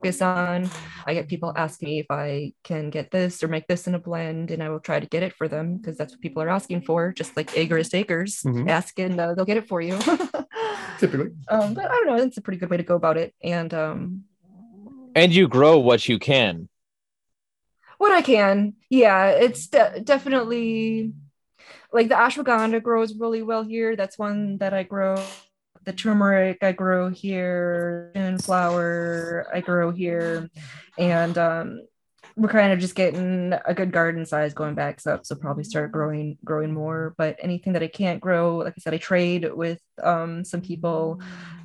focus 0.00 0.22
on. 0.22 0.70
I 1.06 1.14
get 1.14 1.28
people 1.28 1.52
asking 1.56 1.88
me 1.88 1.98
if 2.00 2.06
I 2.10 2.52
can 2.64 2.90
get 2.90 3.10
this 3.10 3.42
or 3.42 3.48
make 3.48 3.66
this 3.66 3.86
in 3.86 3.94
a 3.94 3.98
blend, 3.98 4.50
and 4.50 4.62
I 4.62 4.68
will 4.68 4.80
try 4.80 5.00
to 5.00 5.06
get 5.06 5.22
it 5.22 5.34
for 5.34 5.48
them 5.48 5.76
because 5.76 5.96
that's 5.96 6.12
what 6.12 6.20
people 6.20 6.42
are 6.42 6.48
asking 6.48 6.82
for. 6.82 7.12
Just 7.12 7.36
like 7.36 7.50
Agorist 7.52 7.94
Acres, 7.94 8.42
mm-hmm. 8.44 8.68
ask 8.68 8.98
and 8.98 9.18
uh, 9.20 9.34
they'll 9.34 9.44
get 9.44 9.56
it 9.56 9.68
for 9.68 9.80
you. 9.80 9.98
Typically, 10.98 11.30
um, 11.48 11.74
but 11.74 11.84
I 11.84 11.94
don't 11.94 12.06
know. 12.06 12.16
It's 12.16 12.36
a 12.36 12.42
pretty 12.42 12.58
good 12.58 12.70
way 12.70 12.76
to 12.76 12.82
go 12.82 12.96
about 12.96 13.16
it, 13.16 13.34
and 13.42 13.72
um, 13.74 14.24
and 15.14 15.32
you 15.34 15.48
grow 15.48 15.78
what 15.78 16.08
you 16.08 16.18
can. 16.18 16.68
what 17.98 18.12
I 18.12 18.22
can. 18.22 18.74
Yeah, 18.90 19.28
it's 19.28 19.68
de- 19.68 20.00
definitely 20.00 21.12
like 21.92 22.08
the 22.08 22.14
ashwagandha 22.14 22.82
grows 22.82 23.14
really 23.14 23.42
well 23.42 23.62
here. 23.62 23.96
That's 23.96 24.18
one 24.18 24.58
that 24.58 24.74
I 24.74 24.82
grow. 24.82 25.22
The 25.84 25.92
turmeric 25.92 26.58
I 26.62 26.72
grow 26.72 27.08
here, 27.08 28.12
and 28.14 28.42
flower 28.42 29.46
I 29.52 29.60
grow 29.60 29.90
here, 29.90 30.50
and 30.98 31.38
um, 31.38 31.80
we're 32.38 32.48
kind 32.48 32.72
of 32.72 32.78
just 32.78 32.94
getting 32.94 33.52
a 33.66 33.74
good 33.74 33.90
garden 33.90 34.24
size 34.24 34.54
going 34.54 34.74
back 34.74 35.04
up 35.06 35.26
so 35.26 35.34
probably 35.34 35.64
start 35.64 35.90
growing 35.90 36.38
growing 36.44 36.72
more. 36.72 37.14
But 37.18 37.36
anything 37.40 37.72
that 37.72 37.82
i 37.82 37.88
can't 37.88 38.20
grow 38.20 38.58
like 38.58 38.74
i 38.76 38.80
said 38.80 38.94
i 38.94 38.98
trade 38.98 39.50
with 39.52 39.80
um, 40.02 40.44
some 40.44 40.60
people. 40.60 41.20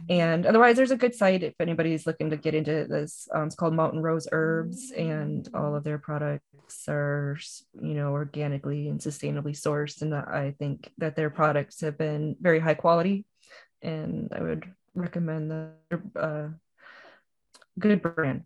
And 0.09 0.45
otherwise 0.45 0.75
there's 0.75 0.91
a 0.91 0.97
good 0.97 1.15
site 1.15 1.43
if 1.43 1.53
anybody's 1.61 2.05
looking 2.05 2.31
to 2.31 2.37
get 2.37 2.53
into 2.53 2.85
this. 2.89 3.29
Um, 3.33 3.47
it's 3.47 3.55
called 3.55 3.73
mountain 3.73 4.01
rose 4.01 4.27
herbs 4.33 4.91
and 4.91 5.47
all 5.53 5.75
of 5.75 5.85
their 5.85 5.97
products 5.97 6.89
are 6.89 7.37
you 7.79 7.93
know 7.93 8.11
organically 8.11 8.89
and 8.89 8.99
sustainably 8.99 9.55
sourced. 9.55 10.01
And 10.01 10.15
i 10.15 10.55
think 10.57 10.91
that 10.97 11.15
their 11.15 11.29
products 11.29 11.81
have 11.81 11.97
been 11.97 12.35
very 12.41 12.59
high 12.59 12.73
quality 12.73 13.25
and 13.83 14.29
i 14.35 14.41
would 14.41 14.65
recommend 14.95 15.51
the 15.51 15.69
uh, 16.15 16.47
good 17.79 18.01
brand 18.01 18.43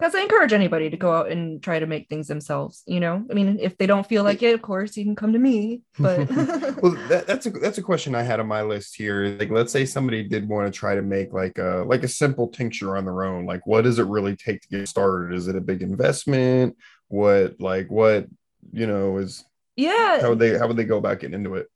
because 0.00 0.14
I 0.14 0.22
encourage 0.22 0.54
anybody 0.54 0.88
to 0.88 0.96
go 0.96 1.12
out 1.12 1.30
and 1.30 1.62
try 1.62 1.78
to 1.78 1.86
make 1.86 2.08
things 2.08 2.26
themselves. 2.26 2.82
You 2.86 3.00
know, 3.00 3.22
I 3.30 3.34
mean, 3.34 3.58
if 3.60 3.76
they 3.76 3.86
don't 3.86 4.06
feel 4.06 4.24
like 4.24 4.42
it, 4.42 4.54
of 4.54 4.62
course, 4.62 4.96
you 4.96 5.04
can 5.04 5.14
come 5.14 5.34
to 5.34 5.38
me. 5.38 5.82
But 5.98 6.30
well, 6.82 6.96
that, 7.08 7.24
that's 7.26 7.44
a 7.44 7.50
that's 7.50 7.76
a 7.76 7.82
question 7.82 8.14
I 8.14 8.22
had 8.22 8.40
on 8.40 8.46
my 8.46 8.62
list 8.62 8.96
here. 8.96 9.36
Like, 9.38 9.50
let's 9.50 9.72
say 9.72 9.84
somebody 9.84 10.26
did 10.26 10.48
want 10.48 10.72
to 10.72 10.76
try 10.76 10.94
to 10.94 11.02
make 11.02 11.34
like 11.34 11.58
a 11.58 11.84
like 11.86 12.02
a 12.02 12.08
simple 12.08 12.48
tincture 12.48 12.96
on 12.96 13.04
their 13.04 13.24
own. 13.24 13.44
Like, 13.44 13.66
what 13.66 13.84
does 13.84 13.98
it 13.98 14.06
really 14.06 14.36
take 14.36 14.62
to 14.62 14.68
get 14.68 14.88
started? 14.88 15.36
Is 15.36 15.48
it 15.48 15.56
a 15.56 15.60
big 15.60 15.82
investment? 15.82 16.76
What 17.08 17.60
like 17.60 17.90
what 17.90 18.26
you 18.72 18.86
know 18.86 19.18
is 19.18 19.44
yeah? 19.76 20.22
How 20.22 20.30
would 20.30 20.38
they 20.38 20.56
how 20.56 20.66
would 20.66 20.78
they 20.78 20.84
go 20.84 20.96
about 20.96 21.20
getting 21.20 21.34
into 21.34 21.56
it? 21.56 21.68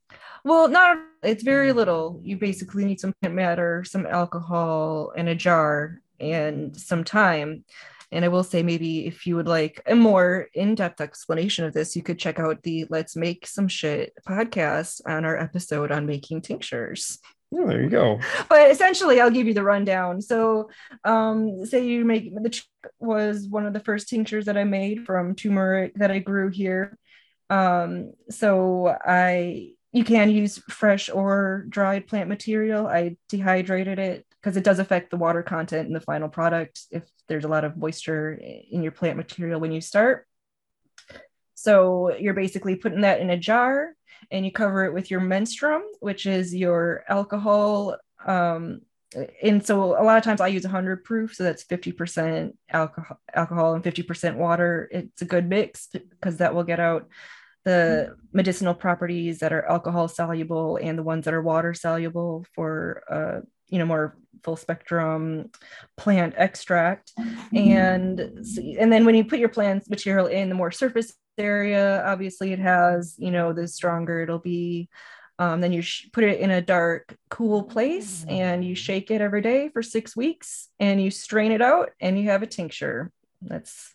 Well, 0.45 0.69
not 0.69 0.99
it's 1.25 1.43
very 1.43 1.73
little. 1.73 2.21
You 2.23 2.37
basically 2.37 2.85
need 2.85 3.01
some 3.01 3.15
plant 3.21 3.35
matter, 3.35 3.85
some 3.85 4.07
alcohol, 4.07 5.13
and 5.17 5.29
a 5.29 5.35
jar, 5.35 6.01
and 6.21 6.77
some 6.77 7.05
time 7.05 7.65
and 8.15 8.25
I 8.25 8.29
will 8.29 8.45
say, 8.45 8.63
maybe 8.63 9.07
if 9.07 9.27
you 9.27 9.35
would 9.35 9.49
like 9.49 9.83
a 9.87 9.95
more 9.97 10.47
in 10.55 10.77
depth 10.77 11.01
explanation 11.01 11.65
of 11.65 11.73
this, 11.73 11.97
you 11.97 12.03
could 12.03 12.17
check 12.17 12.39
out 12.39 12.63
the 12.63 12.87
Let's 12.89 13.17
Make 13.17 13.45
Some 13.45 13.67
Shit 13.67 14.13
podcast 14.27 15.01
on 15.05 15.25
our 15.25 15.37
episode 15.37 15.91
on 15.91 16.07
making 16.07 16.43
tinctures. 16.43 17.19
Oh, 17.53 17.67
there 17.67 17.83
you 17.83 17.91
go. 17.91 18.21
But 18.49 18.71
essentially, 18.71 19.21
I'll 19.21 19.33
give 19.33 19.49
you 19.49 19.55
the 19.55 19.65
rundown. 19.65 20.23
So, 20.23 20.71
um, 21.05 21.67
say 21.67 21.87
you 21.87 22.05
make 22.05 22.33
the 22.33 22.63
was 23.01 23.49
one 23.49 23.67
of 23.67 23.73
the 23.73 23.81
first 23.81 24.09
tinctures 24.09 24.45
that 24.45 24.57
I 24.57 24.65
made 24.65 25.05
from 25.05 25.35
turmeric 25.35 25.95
that 25.97 26.13
I 26.13 26.21
grew 26.21 26.51
here. 26.51 26.97
Um, 27.51 28.13
so 28.31 28.97
I 29.05 29.73
you 29.95 30.03
can 30.03 30.29
use 30.29 30.61
fresh 30.69 31.09
or 31.09 31.67
dried 31.69 32.09
plant 32.09 32.29
material. 32.29 32.89
I 32.89 33.17
dehydrated 33.29 34.01
it 34.01 34.27
because 34.43 34.57
it 34.57 34.65
does 34.65 34.81
affect 34.81 35.11
the 35.11 35.17
water 35.17 35.41
content 35.41 35.87
in 35.87 35.95
the 35.95 36.01
final 36.01 36.29
product 36.29 36.81
if 36.91 37.05
there's 37.29 37.45
a 37.45 37.49
lot 37.49 37.65
of 37.65 37.77
moisture 37.77 38.35
in 38.35 38.83
your 38.83 38.91
plant 38.91 39.17
material 39.17 39.61
when 39.61 39.71
you 39.71 39.81
start. 39.81 40.27
So 41.55 42.13
you're 42.17 42.35
basically 42.35 42.75
putting 42.75 43.03
that 43.03 43.21
in 43.21 43.31
a 43.31 43.39
jar 43.39 43.95
and 44.33 44.45
you 44.45 44.51
cover 44.51 44.85
it 44.85 44.93
with 44.93 45.13
your 45.13 45.21
menstruum, 45.21 45.83
which 46.01 46.27
is 46.27 46.53
your 46.53 47.05
alcohol. 47.09 47.97
Um, 48.27 48.81
and 49.45 49.65
so 49.65 49.97
a 49.97 50.03
lot 50.03 50.19
of 50.19 50.25
times 50.25 50.41
I 50.41 50.49
use 50.49 50.65
100 50.65 51.05
proof, 51.05 51.37
so 51.37 51.45
that's 51.45 51.63
50% 51.63 52.53
alcohol, 52.69 53.21
alcohol 53.33 53.75
and 53.75 53.85
50% 53.85 54.35
water. 54.35 54.89
It's 54.91 55.23
a 55.23 55.25
good 55.25 55.49
mix 55.49 55.87
because 55.87 56.39
that 56.39 56.53
will 56.53 56.65
get 56.65 56.81
out 56.81 57.09
the 57.65 58.17
medicinal 58.33 58.75
properties 58.75 59.39
that 59.41 59.53
are 59.53 59.67
alcohol 59.67 60.07
soluble 60.09 60.77
and 60.77 60.99
the 60.99 61.03
ones 61.03 61.25
that 61.25 61.35
are 61.35 61.43
water 61.43 61.75
soluble 61.75 62.45
for 62.55 63.03
uh, 63.11 63.41
you 63.69 63.79
know 63.79 63.87
more 63.87 64.17
full 64.43 64.57
spectrum 64.57 65.51
plant 65.97 66.35
extract. 66.37 67.13
And 67.55 68.21
and 68.21 68.93
then 68.93 69.05
when 69.05 69.15
you 69.15 69.25
put 69.25 69.39
your 69.39 69.49
plant 69.49 69.89
material 69.89 70.27
in 70.27 70.49
the 70.49 70.55
more 70.55 70.71
surface 70.71 71.15
area 71.37 72.05
obviously 72.07 72.53
it 72.53 72.61
has 72.61 73.17
you 73.19 73.33
know 73.33 73.53
the 73.53 73.67
stronger 73.67 74.21
it'll 74.21 74.39
be. 74.39 74.89
Um, 75.37 75.61
then 75.61 75.73
you 75.73 75.83
sh- 75.83 76.11
put 76.13 76.23
it 76.23 76.39
in 76.39 76.53
a 76.53 76.63
dark 76.63 77.17
cool 77.29 77.65
place 77.65 78.25
and 78.29 78.65
you 78.65 78.77
shake 78.77 79.11
it 79.11 79.21
every 79.21 79.43
day 79.43 79.69
for 79.69 79.83
six 79.83 80.15
weeks 80.15 80.69
and 80.79 81.03
you 81.03 81.11
strain 81.11 81.51
it 81.51 81.61
out 81.61 81.91
and 81.99 82.17
you 82.17 82.27
have 82.31 82.45
a 82.45 82.47
tincture. 82.47 83.11
That's 83.43 83.93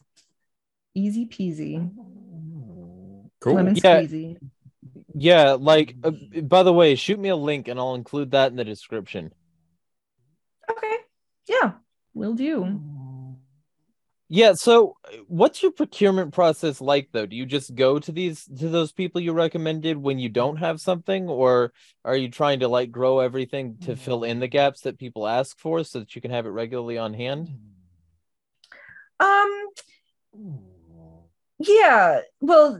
easy 0.93 1.25
peasy 1.25 1.89
cool 3.39 3.55
Lemon 3.55 3.75
yeah. 3.75 4.01
Squeezy. 4.01 4.37
Yeah, 5.13 5.53
like 5.59 5.95
uh, 6.03 6.11
by 6.41 6.63
the 6.63 6.73
way, 6.73 6.95
shoot 6.95 7.19
me 7.19 7.29
a 7.29 7.35
link 7.35 7.67
and 7.67 7.79
I'll 7.79 7.95
include 7.95 8.31
that 8.31 8.51
in 8.51 8.57
the 8.57 8.63
description. 8.63 9.33
Okay. 10.69 10.95
Yeah, 11.47 11.73
will 12.13 12.33
do. 12.33 12.79
Yeah, 14.31 14.53
so 14.53 14.95
what's 15.27 15.63
your 15.63 15.71
procurement 15.71 16.33
process 16.33 16.79
like 16.79 17.09
though? 17.11 17.25
Do 17.25 17.35
you 17.35 17.47
just 17.47 17.73
go 17.73 17.97
to 17.97 18.11
these 18.11 18.45
to 18.45 18.69
those 18.69 18.91
people 18.91 19.19
you 19.19 19.33
recommended 19.33 19.97
when 19.97 20.19
you 20.19 20.29
don't 20.29 20.57
have 20.57 20.79
something 20.79 21.27
or 21.27 21.73
are 22.05 22.15
you 22.15 22.29
trying 22.29 22.59
to 22.59 22.67
like 22.67 22.91
grow 22.91 23.19
everything 23.19 23.77
to 23.85 23.95
fill 23.95 24.23
in 24.23 24.39
the 24.39 24.47
gaps 24.47 24.81
that 24.81 24.99
people 24.99 25.27
ask 25.27 25.57
for 25.57 25.83
so 25.83 25.99
that 25.99 26.15
you 26.15 26.21
can 26.21 26.29
have 26.29 26.45
it 26.45 26.49
regularly 26.49 26.99
on 26.99 27.15
hand? 27.15 27.49
Um 29.19 29.67
Yeah, 31.57 32.21
well 32.39 32.79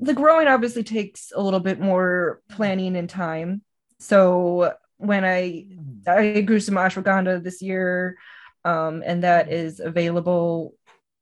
the 0.00 0.14
growing 0.14 0.48
obviously 0.48 0.84
takes 0.84 1.32
a 1.34 1.42
little 1.42 1.60
bit 1.60 1.80
more 1.80 2.40
planning 2.50 2.96
and 2.96 3.08
time. 3.08 3.62
So 3.98 4.74
when 4.96 5.24
I 5.24 5.66
I 6.06 6.40
grew 6.40 6.60
some 6.60 6.76
ashwagandha 6.76 7.42
this 7.42 7.60
year, 7.62 8.16
um, 8.64 9.02
and 9.04 9.24
that 9.24 9.50
is 9.50 9.80
available, 9.80 10.74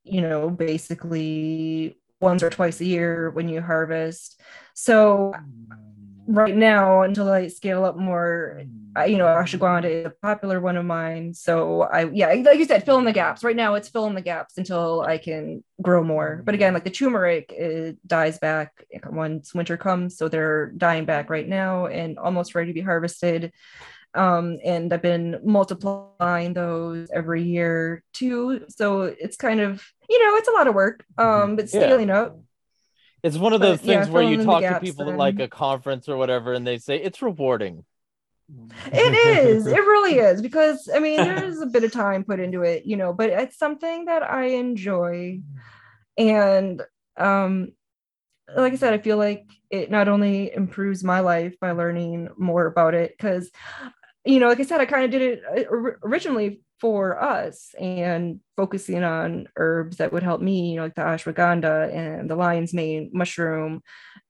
you 0.05 0.21
know, 0.21 0.51
basically 0.51 1.99
once 2.21 2.43
or 2.43 2.51
twice 2.51 2.81
a 2.81 2.85
year 2.85 3.31
when 3.31 3.49
you 3.49 3.61
harvest. 3.61 4.41
So 4.75 5.35
right 6.27 6.57
now, 6.57 7.03
until 7.03 7.31
I 7.31 7.49
scale 7.49 7.85
up 7.85 7.97
more, 7.97 8.63
I, 8.95 9.07
you 9.07 9.19
know, 9.19 9.27
ashwagandha 9.27 9.85
is 9.85 10.07
a 10.07 10.11
popular 10.11 10.61
one 10.61 10.77
of 10.77 10.85
mine. 10.85 11.35
So 11.35 11.83
I, 11.83 12.09
yeah, 12.11 12.29
like 12.29 12.59
you 12.59 12.65
said, 12.65 12.85
fill 12.85 12.99
in 12.99 13.05
the 13.05 13.13
gaps. 13.13 13.45
Right 13.45 13.57
now, 13.57 13.75
it's 13.75 13.89
fill 13.89 14.07
in 14.07 14.15
the 14.15 14.21
gaps 14.21 14.59
until 14.59 15.03
I 15.03 15.19
can 15.19 15.63
grow 15.81 16.03
more. 16.03 16.43
But 16.45 16.55
again, 16.55 16.75
like 16.75 16.85
the 16.85 16.91
turmeric, 16.91 17.53
it 17.53 17.99
dies 18.07 18.39
back 18.39 18.85
once 19.05 19.55
winter 19.55 19.77
comes. 19.77 20.17
So 20.17 20.29
they're 20.29 20.73
dying 20.77 21.05
back 21.05 21.31
right 21.31 21.49
now 21.49 21.87
and 21.87 22.19
almost 22.19 22.55
ready 22.55 22.71
to 22.71 22.75
be 22.75 22.81
harvested. 22.81 23.53
Um, 24.15 24.59
and 24.65 24.93
I've 24.93 25.03
been 25.03 25.41
multiplying 25.45 26.55
those 26.55 27.11
every 27.13 27.43
year 27.43 28.03
too. 28.15 28.65
So 28.69 29.03
it's 29.03 29.37
kind 29.37 29.61
of, 29.61 29.85
you 30.09 30.25
know, 30.25 30.37
it's 30.37 30.49
a 30.49 30.53
lot 30.53 30.69
of 30.69 30.75
work, 30.75 31.05
um, 31.19 31.57
but 31.57 31.69
scaling 31.69 32.09
yeah. 32.09 32.23
up. 32.23 32.39
It's 33.27 33.37
one 33.37 33.53
of 33.53 33.61
those 33.61 33.79
but, 33.79 33.87
things 33.87 34.07
yeah, 34.07 34.13
where 34.13 34.23
you 34.23 34.45
talk 34.45 34.63
to 34.63 34.79
people 34.81 35.11
at 35.11 35.17
like 35.17 35.41
a 35.41 35.49
conference 35.49 36.09
or 36.09 36.17
whatever, 36.17 36.53
and 36.53 36.65
they 36.65 36.79
say 36.79 36.97
it's 36.97 37.21
rewarding. 37.21 37.85
It 38.93 39.15
is. 39.15 39.67
it 39.67 39.73
really 39.75 40.19
is 40.19 40.41
because 40.41 40.89
I 40.95 41.01
mean, 41.01 41.17
there's 41.17 41.61
a 41.61 41.67
bit 41.67 41.83
of 41.83 41.91
time 41.91 42.23
put 42.23 42.39
into 42.39 42.63
it, 42.63 42.87
you 42.87 42.97
know, 42.97 43.13
but 43.13 43.31
it's 43.31 43.59
something 43.59 44.05
that 44.05 44.23
I 44.23 44.51
enjoy, 44.51 45.41
and 46.17 46.81
um, 47.17 47.73
like 48.57 48.73
I 48.73 48.77
said, 48.77 48.95
I 48.95 48.99
feel 48.99 49.17
like 49.17 49.45
it 49.71 49.91
not 49.91 50.07
only 50.07 50.55
improves 50.55 51.03
my 51.03 51.19
life 51.19 51.59
by 51.61 51.73
learning 51.73 52.29
more 52.39 52.67
about 52.67 52.95
it, 52.95 53.11
because 53.17 53.51
you 54.25 54.39
know, 54.39 54.47
like 54.47 54.61
I 54.61 54.65
said, 54.65 54.81
I 54.81 54.87
kind 54.87 55.05
of 55.05 55.11
did 55.11 55.23
it 55.23 55.43
uh, 55.45 55.73
originally 56.05 56.61
for 56.81 57.23
us 57.23 57.75
and 57.79 58.41
focusing 58.57 59.03
on 59.03 59.49
herbs 59.57 59.97
that 59.97 60.13
would 60.13 60.23
help 60.23 60.41
me, 60.41 60.71
you 60.71 60.77
know, 60.77 60.83
like 60.83 60.95
the 60.95 61.03
ashwagandha 61.03 61.95
and 61.95 62.29
the 62.29 62.37
lion's 62.37 62.75
mane 62.75 63.11
mushroom. 63.13 63.83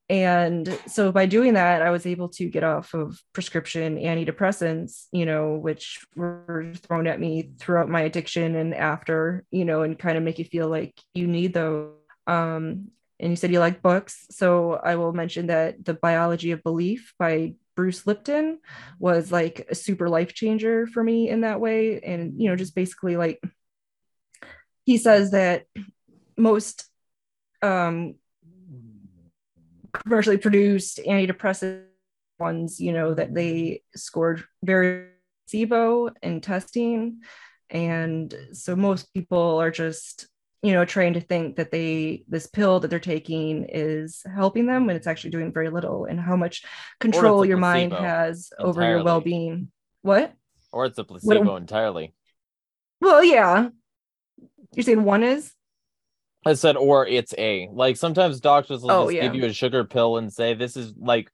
And 0.08 0.78
so 0.86 1.10
by 1.10 1.26
doing 1.26 1.54
that, 1.54 1.82
I 1.82 1.90
was 1.90 2.06
able 2.06 2.28
to 2.30 2.48
get 2.48 2.62
off 2.62 2.94
of 2.94 3.20
prescription 3.32 3.96
antidepressants, 3.96 5.06
you 5.10 5.26
know, 5.26 5.56
which 5.56 6.04
were 6.14 6.72
thrown 6.76 7.08
at 7.08 7.18
me 7.18 7.50
throughout 7.58 7.88
my 7.88 8.02
addiction 8.02 8.54
and 8.54 8.72
after, 8.72 9.44
you 9.50 9.64
know, 9.64 9.82
and 9.82 9.98
kind 9.98 10.16
of 10.16 10.22
make 10.22 10.38
you 10.38 10.44
feel 10.44 10.68
like 10.68 10.94
you 11.14 11.26
need 11.26 11.52
those. 11.52 11.92
Um, 12.28 12.92
and 13.18 13.30
you 13.30 13.36
said 13.36 13.50
you 13.50 13.60
like 13.60 13.82
books. 13.82 14.26
So 14.30 14.74
I 14.74 14.96
will 14.96 15.12
mention 15.12 15.46
that 15.48 15.84
The 15.84 15.94
Biology 15.94 16.52
of 16.52 16.62
Belief 16.62 17.14
by 17.18 17.54
Bruce 17.76 18.06
Lipton 18.06 18.58
was 18.98 19.30
like 19.30 19.66
a 19.70 19.74
super 19.74 20.08
life 20.08 20.34
changer 20.34 20.86
for 20.86 21.04
me 21.04 21.28
in 21.28 21.42
that 21.42 21.60
way. 21.60 22.00
And, 22.00 22.40
you 22.40 22.48
know, 22.48 22.56
just 22.56 22.74
basically 22.74 23.16
like 23.16 23.40
he 24.84 24.98
says 24.98 25.32
that 25.32 25.66
most 26.36 26.86
um, 27.62 28.14
commercially 29.92 30.38
produced 30.38 31.00
antidepressant 31.06 31.84
ones, 32.38 32.80
you 32.80 32.92
know, 32.92 33.14
that 33.14 33.34
they 33.34 33.82
scored 33.94 34.44
very 34.62 35.08
placebo 35.46 36.10
in 36.22 36.40
testing. 36.40 37.20
And 37.70 38.34
so 38.52 38.76
most 38.76 39.12
people 39.12 39.60
are 39.60 39.70
just 39.70 40.28
you 40.66 40.72
know 40.72 40.84
trying 40.84 41.14
to 41.14 41.20
think 41.20 41.56
that 41.56 41.70
they 41.70 42.24
this 42.26 42.48
pill 42.48 42.80
that 42.80 42.88
they're 42.88 42.98
taking 42.98 43.66
is 43.68 44.22
helping 44.34 44.66
them 44.66 44.86
when 44.86 44.96
it's 44.96 45.06
actually 45.06 45.30
doing 45.30 45.52
very 45.52 45.70
little 45.70 46.06
and 46.06 46.18
how 46.18 46.34
much 46.34 46.64
control 46.98 47.44
your 47.44 47.56
mind 47.56 47.92
has 47.92 48.50
entirely. 48.58 48.70
over 48.70 48.90
your 48.90 49.04
well-being 49.04 49.70
what 50.02 50.34
or 50.72 50.84
it's 50.84 50.98
a 50.98 51.04
placebo 51.04 51.52
what, 51.52 51.60
entirely 51.60 52.12
well 53.00 53.22
yeah 53.22 53.68
you're 54.74 54.82
saying 54.82 55.04
one 55.04 55.22
is 55.22 55.52
I 56.44 56.54
said, 56.54 56.76
or 56.76 57.04
it's 57.04 57.34
a 57.36 57.68
like 57.72 57.96
sometimes 57.96 58.38
doctors 58.38 58.82
will 58.82 58.90
oh, 58.92 59.04
just 59.06 59.16
yeah. 59.16 59.22
give 59.22 59.34
you 59.34 59.46
a 59.46 59.52
sugar 59.52 59.82
pill 59.82 60.16
and 60.16 60.32
say 60.32 60.54
this 60.54 60.76
is 60.76 60.92
like 60.96 61.28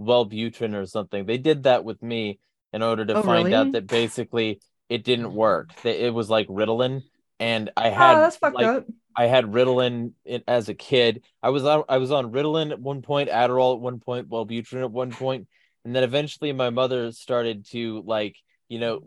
Wellbutrin 0.00 0.74
or 0.74 0.86
something. 0.86 1.24
They 1.24 1.38
did 1.38 1.62
that 1.62 1.84
with 1.84 2.02
me 2.02 2.40
in 2.72 2.82
order 2.82 3.04
to 3.06 3.14
oh, 3.14 3.22
find 3.22 3.44
really? 3.44 3.54
out 3.54 3.72
that 3.72 3.86
basically 3.86 4.60
it 4.88 5.04
didn't 5.04 5.32
work. 5.32 5.72
That 5.82 6.04
it 6.04 6.12
was 6.12 6.28
like 6.28 6.48
Ritalin, 6.48 7.02
and 7.38 7.70
I 7.76 7.90
oh, 7.90 7.94
had 7.94 8.16
oh, 8.16 8.20
that's 8.20 8.36
fucked 8.36 8.56
like, 8.56 8.66
up. 8.66 8.86
I 9.16 9.26
had 9.26 9.46
Ritalin 9.46 10.12
as 10.46 10.68
a 10.68 10.74
kid. 10.74 11.24
I 11.42 11.50
was 11.50 11.64
on 11.64 11.84
I 11.88 11.98
was 11.98 12.12
on 12.12 12.32
Ritalin 12.32 12.70
at 12.70 12.80
one 12.80 13.02
point, 13.02 13.30
Adderall 13.30 13.74
at 13.74 13.80
one 13.80 13.98
point, 13.98 14.28
Wellbutrin 14.28 14.82
at 14.82 14.90
one 14.90 15.10
point, 15.10 15.48
and 15.84 15.94
then 15.94 16.02
eventually 16.02 16.52
my 16.52 16.70
mother 16.70 17.12
started 17.12 17.66
to 17.70 18.02
like 18.04 18.36
you 18.68 18.78
know 18.78 19.00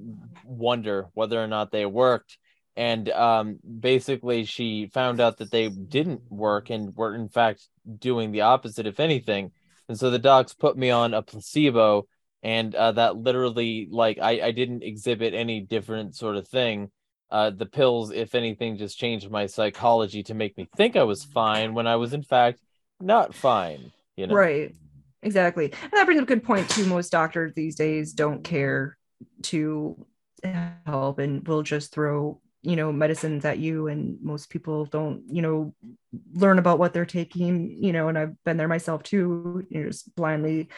wonder 0.44 1.08
whether 1.14 1.42
or 1.42 1.48
not 1.48 1.72
they 1.72 1.86
worked 1.86 2.38
and 2.76 3.10
um, 3.10 3.60
basically 3.80 4.46
she 4.46 4.88
found 4.94 5.20
out 5.20 5.38
that 5.38 5.52
they 5.52 5.68
didn't 5.68 6.22
work 6.32 6.70
and 6.70 6.96
were 6.96 7.14
in 7.14 7.28
fact 7.28 7.68
doing 7.98 8.32
the 8.32 8.42
opposite 8.42 8.88
if 8.88 9.00
anything 9.00 9.52
and 9.90 10.00
so 10.00 10.10
the 10.10 10.20
docs 10.20 10.54
put 10.54 10.78
me 10.78 10.90
on 10.90 11.14
a 11.14 11.22
placebo 11.22 12.08
and 12.42 12.74
uh, 12.74 12.94
that 12.94 13.18
literally 13.18 13.88
like 13.92 14.18
I, 14.22 14.40
I 14.42 14.52
didn't 14.52 14.84
exhibit 14.84 15.34
any 15.34 15.60
different 15.60 16.16
sort 16.16 16.38
of 16.38 16.48
thing 16.48 16.90
uh, 17.32 17.50
the 17.50 17.66
pills 17.66 18.12
if 18.12 18.36
anything 18.36 18.78
just 18.78 18.98
changed 18.98 19.30
my 19.30 19.46
psychology 19.46 20.24
to 20.24 20.34
make 20.34 20.58
me 20.58 20.68
think 20.76 20.96
i 20.96 21.04
was 21.04 21.24
fine 21.24 21.74
when 21.74 21.88
i 21.88 21.96
was 21.96 22.14
in 22.14 22.24
fact 22.24 22.60
not 23.00 23.34
fine 23.34 23.92
you 24.20 24.28
know? 24.28 24.36
Right. 24.36 24.76
Exactly. 25.24 25.72
And 25.82 25.92
that 25.94 26.06
brings 26.06 26.20
up 26.20 26.26
a 26.26 26.28
good 26.28 26.44
point 26.44 26.70
too. 26.70 26.86
Most 26.86 27.12
doctors 27.12 27.54
these 27.54 27.76
days 27.76 28.14
don't 28.14 28.44
care 28.44 28.98
to 29.44 30.06
help 30.86 31.20
and 31.20 31.46
will 31.48 31.64
just 31.64 31.94
throw 31.94 32.40
you 32.62 32.76
know 32.76 32.92
medicines 32.92 33.46
at 33.46 33.60
you. 33.60 33.88
And 33.88 34.18
most 34.22 34.50
people 34.50 34.86
don't 34.86 35.24
you 35.28 35.42
know 35.42 35.74
learn 36.34 36.60
about 36.60 36.80
what 36.80 36.92
they're 36.94 37.06
taking 37.06 37.82
you 37.82 37.94
know? 37.94 38.10
And 38.10 38.18
i've 38.18 38.44
been 38.44 38.58
there 38.58 38.68
myself 38.68 39.04
too 39.04 39.66
you 39.70 39.82
know 39.82 39.88
just 39.88 40.14
blindly 40.16 40.70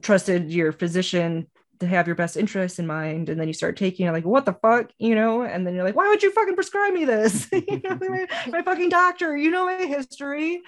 trusted 0.00 0.50
your 0.50 0.72
physician 0.72 1.46
to 1.80 1.86
have 1.86 2.06
your 2.06 2.16
best 2.16 2.36
interests 2.36 2.78
in 2.78 2.86
mind 2.86 3.28
and 3.28 3.40
then 3.40 3.48
you 3.48 3.54
start 3.54 3.76
taking 3.76 4.06
it 4.06 4.12
like 4.12 4.24
what 4.24 4.44
the 4.44 4.52
fuck? 4.52 4.90
You 4.98 5.14
know? 5.14 5.42
And 5.42 5.66
then 5.66 5.74
you're 5.74 5.84
like 5.84 5.96
why 5.96 6.08
would 6.08 6.22
you 6.22 6.30
fucking 6.32 6.54
prescribe 6.54 6.92
me 6.92 7.04
this? 7.04 7.48
You 7.70 7.80
know 7.84 7.98
my, 8.00 8.26
my, 8.48 8.62
fucking 8.62 8.88
doctor. 8.88 9.36
You 9.36 9.50
know 9.50 9.66
my 9.66 9.84
history. 9.86 10.62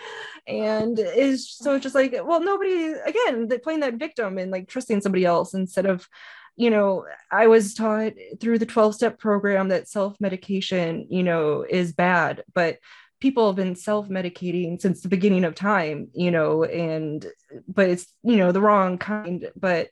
And 0.47 0.99
is 0.99 1.51
so 1.51 1.75
it's 1.75 1.83
just 1.83 1.95
like 1.95 2.13
well 2.25 2.43
nobody 2.43 2.93
again 2.93 3.49
playing 3.63 3.81
that 3.81 3.95
victim 3.95 4.39
and 4.39 4.51
like 4.51 4.69
trusting 4.69 5.01
somebody 5.01 5.25
else 5.25 5.55
instead 5.55 5.87
of 5.87 6.09
you 6.57 6.71
know, 6.71 7.07
I 7.31 7.47
was 7.47 7.75
taught 7.75 8.13
through 8.41 8.59
the 8.59 8.67
12 8.67 8.95
step 8.95 9.19
program 9.19 9.69
that 9.69 9.89
self 9.89 10.21
medication, 10.21 11.07
you 11.09 11.23
know, 11.23 11.65
is 11.69 11.93
bad, 11.93 12.45
but 12.55 12.79
people 13.21 13.47
have 13.47 13.57
been 13.57 13.77
self 13.77 14.09
medicating 14.09 14.81
since 14.81 15.01
the 15.01 15.09
beginning 15.09 15.45
of 15.45 15.55
time, 15.55 16.09
you 16.13 16.31
know, 16.31 16.65
and 16.65 17.27
but 17.69 17.89
it's, 17.89 18.07
you 18.23 18.37
know, 18.37 18.53
the 18.53 18.61
wrong 18.61 18.99
kind. 18.99 19.49
But, 19.57 19.89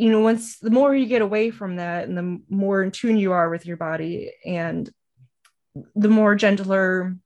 you 0.00 0.10
know, 0.10 0.20
once 0.20 0.58
the 0.58 0.70
more 0.70 0.94
you 0.94 1.04
get 1.04 1.20
away 1.20 1.50
from 1.50 1.76
that 1.76 2.08
and 2.08 2.16
the 2.16 2.40
more 2.48 2.82
in 2.82 2.90
tune 2.90 3.18
you 3.18 3.32
are 3.32 3.50
with 3.50 3.66
your 3.66 3.76
body 3.76 4.32
and 4.46 4.90
the 5.94 6.08
more 6.08 6.34
gentler 6.34 7.16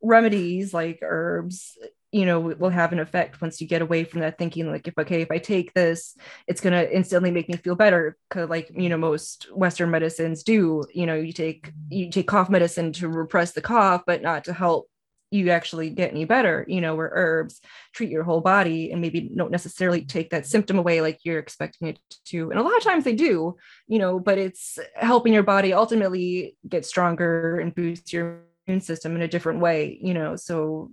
remedies 0.00 0.72
like 0.72 1.00
herbs 1.02 1.76
you 2.10 2.24
know 2.24 2.40
will 2.40 2.70
have 2.70 2.92
an 2.92 2.98
effect 2.98 3.42
once 3.42 3.60
you 3.60 3.66
get 3.66 3.82
away 3.82 4.04
from 4.04 4.20
that 4.20 4.38
thinking 4.38 4.70
like 4.70 4.88
if 4.88 4.96
okay 4.96 5.20
if 5.20 5.30
i 5.30 5.36
take 5.36 5.74
this 5.74 6.16
it's 6.46 6.60
going 6.60 6.72
to 6.72 6.96
instantly 6.96 7.30
make 7.30 7.48
me 7.48 7.56
feel 7.56 7.74
better. 7.74 8.16
Because 8.28 8.48
like 8.48 8.70
you 8.74 8.88
know 8.88 8.96
most 8.96 9.48
western 9.54 9.90
medicines 9.90 10.42
do 10.42 10.84
you 10.94 11.04
know 11.04 11.14
you 11.14 11.32
take 11.32 11.72
you 11.90 12.10
take 12.10 12.26
cough 12.26 12.48
medicine 12.48 12.92
to 12.94 13.08
repress 13.08 13.52
the 13.52 13.60
cough 13.60 14.02
but 14.06 14.22
not 14.22 14.44
to 14.44 14.52
help 14.52 14.89
you 15.30 15.50
actually 15.50 15.90
get 15.90 16.10
any 16.10 16.24
better 16.24 16.64
you 16.68 16.80
know 16.80 16.94
where 16.94 17.10
herbs 17.14 17.60
treat 17.92 18.10
your 18.10 18.24
whole 18.24 18.40
body 18.40 18.90
and 18.90 19.00
maybe 19.00 19.20
don't 19.20 19.50
necessarily 19.50 20.02
take 20.02 20.30
that 20.30 20.46
symptom 20.46 20.78
away 20.78 21.00
like 21.00 21.20
you're 21.22 21.38
expecting 21.38 21.88
it 21.88 21.98
to. 22.24 22.50
And 22.50 22.58
a 22.58 22.62
lot 22.62 22.76
of 22.76 22.82
times 22.82 23.04
they 23.04 23.14
do 23.14 23.56
you 23.86 23.98
know 23.98 24.18
but 24.18 24.38
it's 24.38 24.78
helping 24.94 25.32
your 25.32 25.42
body 25.42 25.72
ultimately 25.72 26.56
get 26.68 26.84
stronger 26.84 27.58
and 27.58 27.74
boost 27.74 28.12
your 28.12 28.40
immune 28.66 28.80
system 28.80 29.14
in 29.16 29.22
a 29.22 29.28
different 29.28 29.60
way 29.60 29.98
you 30.02 30.14
know 30.14 30.36
so 30.36 30.90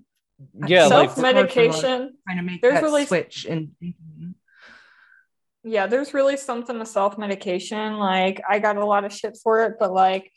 yeah 0.67 0.87
self 0.87 1.17
medication 1.17 2.13
trying 2.25 2.37
to 2.37 2.43
make 2.43 2.61
there's 2.61 2.75
that 2.75 2.83
really 2.83 3.05
switch 3.05 3.45
and 3.45 3.69
mm-hmm. 3.83 4.31
yeah 5.63 5.87
there's 5.87 6.13
really 6.13 6.37
something 6.37 6.77
to 6.77 6.85
self 6.85 7.17
medication 7.17 7.97
like 7.97 8.41
i 8.47 8.59
got 8.59 8.77
a 8.77 8.85
lot 8.85 9.03
of 9.03 9.11
shit 9.11 9.37
for 9.41 9.63
it 9.63 9.73
but 9.79 9.91
like 9.91 10.31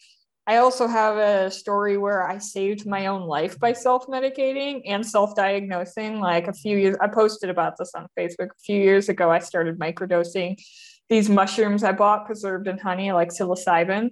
i 0.51 0.57
also 0.57 0.87
have 0.87 1.17
a 1.17 1.51
story 1.51 1.97
where 1.97 2.23
i 2.29 2.37
saved 2.39 2.87
my 2.87 3.07
own 3.07 3.23
life 3.37 3.59
by 3.59 3.73
self 3.73 4.07
medicating 4.09 4.83
and 4.87 5.07
self 5.07 5.35
diagnosing 5.37 6.21
like 6.21 6.49
a 6.49 6.53
few 6.53 6.77
years 6.77 6.97
i 7.01 7.07
posted 7.07 7.49
about 7.51 7.77
this 7.79 7.93
on 7.95 8.07
facebook 8.19 8.51
a 8.51 8.63
few 8.67 8.81
years 8.81 9.09
ago. 9.09 9.31
I 9.31 9.39
started 9.39 9.79
microdosing 9.79 10.61
these 11.09 11.29
mushrooms 11.29 11.85
i 11.85 11.93
bought 11.93 12.27
preserved 12.27 12.67
in 12.67 12.79
honey 12.79 13.13
like 13.13 13.31
psilocybin 13.31 14.11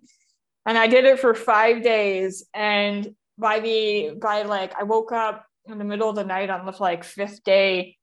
and 0.67 0.79
i 0.79 0.87
did 0.87 1.05
it 1.05 1.19
for 1.19 1.35
five 1.35 1.83
days 1.83 2.47
and 2.55 3.15
by 3.37 3.61
the 3.61 4.13
by 4.21 4.43
like 4.43 4.73
i 4.81 4.85
woke 4.85 5.13
up 5.13 5.45
in 5.67 5.79
the 5.79 5.85
middle 5.85 6.09
of 6.09 6.17
the 6.17 6.25
night 6.25 6.51
on 6.51 6.65
the 6.65 6.75
like 6.81 7.05
fifth 7.05 7.43
day 7.45 7.98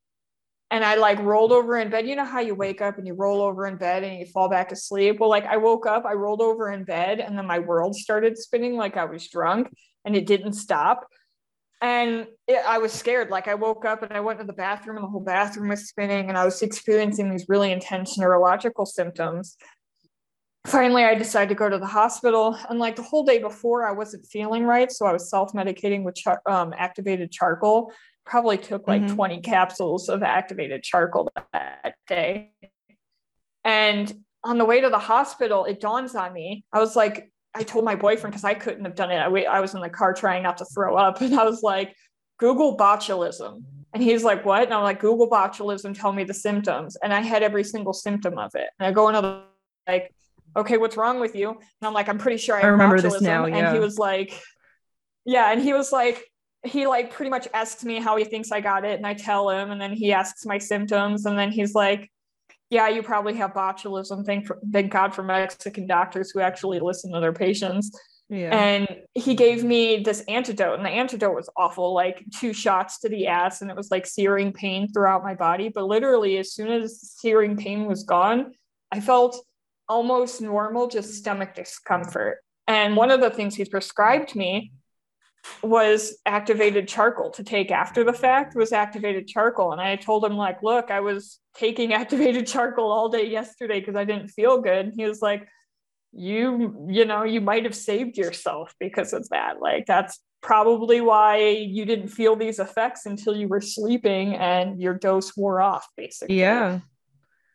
and 0.71 0.83
I 0.83 0.95
like 0.95 1.19
rolled 1.19 1.51
over 1.51 1.77
in 1.77 1.89
bed. 1.89 2.07
You 2.07 2.15
know 2.15 2.25
how 2.25 2.39
you 2.39 2.55
wake 2.55 2.81
up 2.81 2.97
and 2.97 3.05
you 3.05 3.13
roll 3.13 3.41
over 3.41 3.67
in 3.67 3.77
bed 3.77 4.03
and 4.03 4.17
you 4.19 4.25
fall 4.25 4.49
back 4.49 4.71
asleep? 4.71 5.19
Well, 5.19 5.29
like 5.29 5.45
I 5.45 5.57
woke 5.57 5.85
up, 5.85 6.05
I 6.05 6.13
rolled 6.13 6.41
over 6.41 6.71
in 6.71 6.83
bed, 6.83 7.19
and 7.19 7.37
then 7.37 7.45
my 7.45 7.59
world 7.59 7.95
started 7.95 8.37
spinning 8.37 8.75
like 8.75 8.97
I 8.97 9.05
was 9.05 9.27
drunk 9.29 9.69
and 10.03 10.15
it 10.15 10.25
didn't 10.25 10.53
stop. 10.53 11.05
And 11.81 12.27
it, 12.47 12.63
I 12.65 12.79
was 12.79 12.91
scared. 12.91 13.29
Like 13.29 13.47
I 13.47 13.53
woke 13.53 13.85
up 13.85 14.01
and 14.01 14.11
I 14.11 14.21
went 14.21 14.39
to 14.39 14.45
the 14.45 14.53
bathroom 14.53 14.97
and 14.97 15.03
the 15.03 15.09
whole 15.09 15.23
bathroom 15.23 15.69
was 15.69 15.87
spinning 15.87 16.29
and 16.29 16.37
I 16.37 16.45
was 16.45 16.61
experiencing 16.61 17.29
these 17.29 17.45
really 17.47 17.71
intense 17.71 18.17
neurological 18.17 18.85
symptoms 18.85 19.57
finally 20.65 21.03
i 21.03 21.13
decided 21.13 21.49
to 21.49 21.55
go 21.55 21.69
to 21.69 21.77
the 21.77 21.85
hospital 21.85 22.57
and 22.69 22.79
like 22.79 22.95
the 22.95 23.01
whole 23.03 23.23
day 23.23 23.37
before 23.37 23.87
i 23.87 23.91
wasn't 23.91 24.25
feeling 24.25 24.63
right 24.63 24.91
so 24.91 25.05
i 25.05 25.13
was 25.13 25.29
self-medicating 25.29 26.03
with 26.03 26.15
char- 26.15 26.41
um, 26.47 26.73
activated 26.75 27.31
charcoal 27.31 27.91
probably 28.25 28.57
took 28.57 28.87
like 28.87 29.01
mm-hmm. 29.01 29.15
20 29.15 29.41
capsules 29.41 30.09
of 30.09 30.23
activated 30.23 30.83
charcoal 30.83 31.31
that 31.53 31.95
day 32.07 32.51
and 33.63 34.13
on 34.43 34.57
the 34.57 34.65
way 34.65 34.81
to 34.81 34.89
the 34.89 34.99
hospital 34.99 35.65
it 35.65 35.79
dawns 35.79 36.15
on 36.15 36.33
me 36.33 36.63
i 36.73 36.79
was 36.79 36.95
like 36.95 37.31
i 37.53 37.63
told 37.63 37.85
my 37.85 37.95
boyfriend 37.95 38.31
because 38.31 38.43
i 38.43 38.53
couldn't 38.53 38.85
have 38.85 38.95
done 38.95 39.11
it 39.11 39.17
I, 39.17 39.27
I 39.43 39.59
was 39.59 39.73
in 39.73 39.81
the 39.81 39.89
car 39.89 40.13
trying 40.13 40.43
not 40.43 40.57
to 40.57 40.65
throw 40.65 40.95
up 40.95 41.21
and 41.21 41.39
i 41.39 41.43
was 41.43 41.61
like 41.63 41.95
google 42.37 42.77
botulism 42.77 43.63
and 43.93 44.03
he's 44.03 44.25
like, 44.25 44.43
what? 44.43 44.63
And 44.63 44.73
I'm 44.73 44.83
like, 44.83 44.99
Google 44.99 45.29
botulism, 45.29 45.97
tell 45.97 46.11
me 46.11 46.25
the 46.25 46.33
symptoms. 46.33 46.97
And 47.01 47.13
I 47.13 47.21
had 47.21 47.43
every 47.43 47.63
single 47.63 47.93
symptom 47.93 48.37
of 48.37 48.53
it. 48.53 48.67
And 48.77 48.87
I 48.87 48.91
go 48.91 49.07
into 49.07 49.21
the, 49.21 49.43
like 49.87 50.13
okay, 50.55 50.77
what's 50.77 50.97
wrong 50.97 51.19
with 51.19 51.35
you? 51.35 51.49
And 51.49 51.59
I'm 51.81 51.93
like, 51.93 52.07
I'm 52.07 52.17
pretty 52.17 52.37
sure 52.37 52.55
I, 52.55 52.61
I 52.61 52.67
remember 52.67 52.97
botulism. 52.97 53.01
this 53.01 53.21
now. 53.21 53.45
Yeah. 53.45 53.57
And 53.57 53.75
he 53.75 53.79
was 53.79 53.97
like, 53.97 54.39
yeah. 55.25 55.51
And 55.51 55.61
he 55.61 55.73
was 55.73 55.91
like, 55.91 56.23
he 56.65 56.87
like 56.87 57.11
pretty 57.11 57.29
much 57.29 57.47
asks 57.53 57.83
me 57.83 57.99
how 57.99 58.17
he 58.17 58.25
thinks 58.25 58.51
I 58.51 58.61
got 58.61 58.83
it. 58.85 58.97
And 58.97 59.07
I 59.07 59.13
tell 59.13 59.49
him, 59.49 59.71
and 59.71 59.79
then 59.79 59.93
he 59.93 60.11
asks 60.11 60.45
my 60.45 60.57
symptoms. 60.57 61.25
And 61.25 61.37
then 61.37 61.51
he's 61.51 61.73
like, 61.73 62.11
yeah, 62.69 62.87
you 62.89 63.03
probably 63.03 63.35
have 63.35 63.53
botulism. 63.53 64.25
Thank, 64.25 64.47
for, 64.47 64.59
thank 64.71 64.91
God 64.91 65.13
for 65.13 65.23
Mexican 65.23 65.87
doctors 65.87 66.31
who 66.31 66.39
actually 66.39 66.79
listen 66.79 67.11
to 67.13 67.19
their 67.19 67.33
patients. 67.33 67.91
Yeah. 68.27 68.57
And 68.57 68.87
he 69.13 69.35
gave 69.35 69.63
me 69.63 69.97
this 69.99 70.21
antidote, 70.27 70.77
and 70.77 70.85
the 70.85 70.89
antidote 70.89 71.35
was 71.35 71.47
awful 71.55 71.93
like 71.93 72.25
two 72.33 72.53
shots 72.53 72.99
to 73.01 73.09
the 73.09 73.27
ass, 73.27 73.61
and 73.61 73.69
it 73.69 73.77
was 73.77 73.91
like 73.91 74.07
searing 74.07 74.51
pain 74.51 74.91
throughout 74.91 75.23
my 75.23 75.35
body. 75.35 75.69
But 75.69 75.85
literally, 75.85 76.39
as 76.39 76.51
soon 76.51 76.69
as 76.71 76.99
searing 77.01 77.55
pain 77.55 77.85
was 77.85 78.01
gone, 78.01 78.53
I 78.91 78.99
felt 78.99 79.45
almost 79.87 80.41
normal, 80.41 80.87
just 80.87 81.13
stomach 81.13 81.53
discomfort. 81.53 82.39
And 82.67 82.95
one 82.95 83.11
of 83.11 83.21
the 83.21 83.29
things 83.29 83.53
he's 83.53 83.69
prescribed 83.69 84.35
me 84.35 84.71
was 85.61 86.17
activated 86.25 86.87
charcoal 86.87 87.31
to 87.31 87.43
take 87.43 87.71
after 87.71 88.03
the 88.03 88.13
fact 88.13 88.55
was 88.55 88.71
activated 88.71 89.27
charcoal. 89.27 89.71
And 89.71 89.81
i 89.81 89.95
told 89.95 90.23
him 90.23 90.37
like 90.37 90.61
look 90.63 90.91
i 90.91 90.99
was 90.99 91.39
taking 91.55 91.93
activated 92.01 92.47
charcoal 92.47 92.91
all 92.91 93.09
day 93.09 93.27
yesterday 93.27 93.79
because 93.79 93.95
i 93.95 94.03
didn't 94.03 94.29
feel 94.29 94.61
good. 94.61 94.87
And 94.87 94.93
he 94.95 95.05
was 95.05 95.21
like 95.21 95.47
you 96.17 96.87
you 96.89 97.05
know 97.05 97.23
you 97.23 97.41
might 97.41 97.65
have 97.65 97.75
saved 97.75 98.17
yourself 98.17 98.73
because 98.79 99.13
of 99.13 99.27
that. 99.29 99.59
Like 99.59 99.85
that's 99.85 100.19
probably 100.41 101.01
why 101.01 101.39
you 101.39 101.85
didn't 101.85 102.09
feel 102.09 102.35
these 102.35 102.59
effects 102.59 103.07
until 103.07 103.35
you 103.35 103.47
were 103.47 103.61
sleeping 103.61 104.35
and 104.35 104.79
your 104.79 104.93
dose 104.93 105.35
wore 105.35 105.59
off 105.59 105.87
basically. 105.97 106.39
Yeah. 106.39 106.81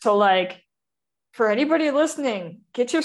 So 0.02 0.16
like 0.16 0.62
for 1.32 1.48
anybody 1.48 1.90
listening, 1.90 2.62
get 2.74 2.92
your 2.92 3.02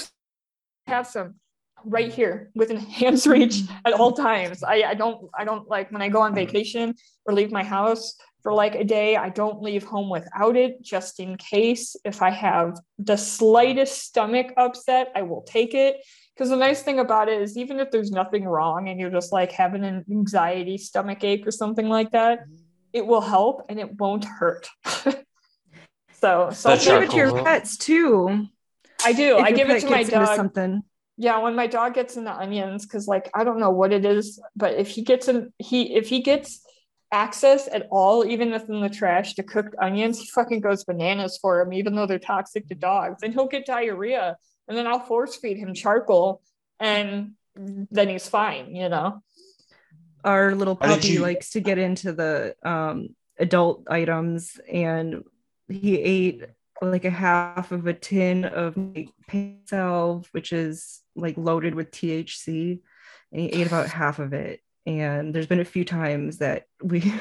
have 0.86 1.06
some 1.06 1.36
right 1.84 2.12
here 2.12 2.50
within 2.54 2.76
hands 3.00 3.26
reach 3.26 3.62
at 3.84 3.92
all 3.92 4.12
times. 4.28 4.62
I, 4.62 4.82
I 4.82 4.94
don't 4.94 5.28
I 5.38 5.44
don't 5.44 5.68
like 5.68 5.90
when 5.92 6.02
I 6.02 6.08
go 6.08 6.20
on 6.20 6.30
mm-hmm. 6.30 6.46
vacation 6.46 6.94
or 7.24 7.34
leave 7.34 7.50
my 7.50 7.64
house 7.64 8.16
for 8.46 8.52
like 8.52 8.76
a 8.76 8.84
day, 8.84 9.16
I 9.16 9.28
don't 9.28 9.60
leave 9.60 9.82
home 9.82 10.08
without 10.08 10.56
it 10.56 10.80
just 10.80 11.18
in 11.18 11.36
case 11.36 11.96
if 12.04 12.22
I 12.22 12.30
have 12.30 12.78
the 12.96 13.16
slightest 13.16 14.04
stomach 14.04 14.52
upset, 14.56 15.10
I 15.16 15.22
will 15.22 15.42
take 15.42 15.74
it. 15.74 15.96
Because 16.32 16.50
the 16.50 16.56
nice 16.56 16.80
thing 16.80 17.00
about 17.00 17.28
it 17.28 17.42
is 17.42 17.56
even 17.56 17.80
if 17.80 17.90
there's 17.90 18.12
nothing 18.12 18.44
wrong 18.44 18.88
and 18.88 19.00
you're 19.00 19.10
just 19.10 19.32
like 19.32 19.50
having 19.50 19.84
an 19.84 20.04
anxiety 20.08 20.78
stomach 20.78 21.24
ache 21.24 21.44
or 21.44 21.50
something 21.50 21.88
like 21.88 22.12
that, 22.12 22.42
mm-hmm. 22.42 22.54
it 22.92 23.04
will 23.04 23.20
help 23.20 23.66
and 23.68 23.80
it 23.80 23.98
won't 23.98 24.24
hurt. 24.24 24.68
so 26.12 26.50
so 26.52 26.76
give 26.76 27.02
it 27.02 27.10
to 27.10 27.16
your 27.16 27.42
pets 27.42 27.76
too. 27.76 28.46
I 29.04 29.12
do. 29.12 29.38
I 29.38 29.50
give 29.50 29.70
it 29.70 29.80
to 29.80 29.90
my 29.90 30.04
dog. 30.04 30.36
Something 30.36 30.84
yeah 31.16 31.38
when 31.38 31.54
my 31.54 31.66
dog 31.66 31.94
gets 31.94 32.16
in 32.16 32.24
the 32.24 32.32
onions 32.32 32.84
because 32.84 33.08
like 33.08 33.30
i 33.34 33.42
don't 33.42 33.58
know 33.58 33.70
what 33.70 33.92
it 33.92 34.04
is 34.04 34.40
but 34.54 34.74
if 34.74 34.88
he 34.88 35.02
gets 35.02 35.28
in 35.28 35.52
he 35.58 35.94
if 35.94 36.08
he 36.08 36.20
gets 36.20 36.62
access 37.12 37.68
at 37.72 37.86
all 37.90 38.24
even 38.24 38.52
if 38.52 38.68
in 38.68 38.80
the 38.80 38.88
trash 38.88 39.34
to 39.34 39.42
cooked 39.42 39.74
onions 39.80 40.18
he 40.18 40.26
fucking 40.26 40.60
goes 40.60 40.84
bananas 40.84 41.38
for 41.40 41.62
them 41.62 41.72
even 41.72 41.94
though 41.94 42.06
they're 42.06 42.18
toxic 42.18 42.66
to 42.68 42.74
dogs. 42.74 43.22
And 43.22 43.32
he'll 43.32 43.46
get 43.46 43.66
diarrhea 43.66 44.36
and 44.68 44.76
then 44.76 44.86
i'll 44.86 45.00
force 45.00 45.36
feed 45.36 45.56
him 45.56 45.72
charcoal 45.72 46.42
and 46.80 47.32
then 47.54 48.08
he's 48.08 48.28
fine 48.28 48.74
you 48.74 48.88
know? 48.88 49.22
Our 50.24 50.54
little 50.56 50.74
puppy 50.74 51.08
you... 51.08 51.20
likes 51.20 51.50
to 51.50 51.60
get 51.60 51.78
into 51.78 52.12
the 52.12 52.56
um, 52.64 53.10
adult 53.38 53.84
items 53.88 54.58
and 54.70 55.22
he 55.68 56.00
ate 56.00 56.44
like 56.82 57.04
a 57.04 57.10
half 57.10 57.72
of 57.72 57.86
a 57.86 57.94
tin 57.94 58.44
of 58.44 58.76
pain 59.28 59.60
salve, 59.66 60.28
which 60.32 60.52
is 60.52 61.02
like 61.16 61.36
loaded 61.36 61.74
with 61.74 61.90
THC, 61.90 62.80
and 63.32 63.40
he 63.40 63.48
ate 63.48 63.66
about 63.66 63.88
half 63.88 64.18
of 64.18 64.32
it. 64.32 64.60
And 64.86 65.34
there's 65.34 65.46
been 65.46 65.60
a 65.60 65.64
few 65.64 65.84
times 65.84 66.38
that 66.38 66.66
we 66.82 67.12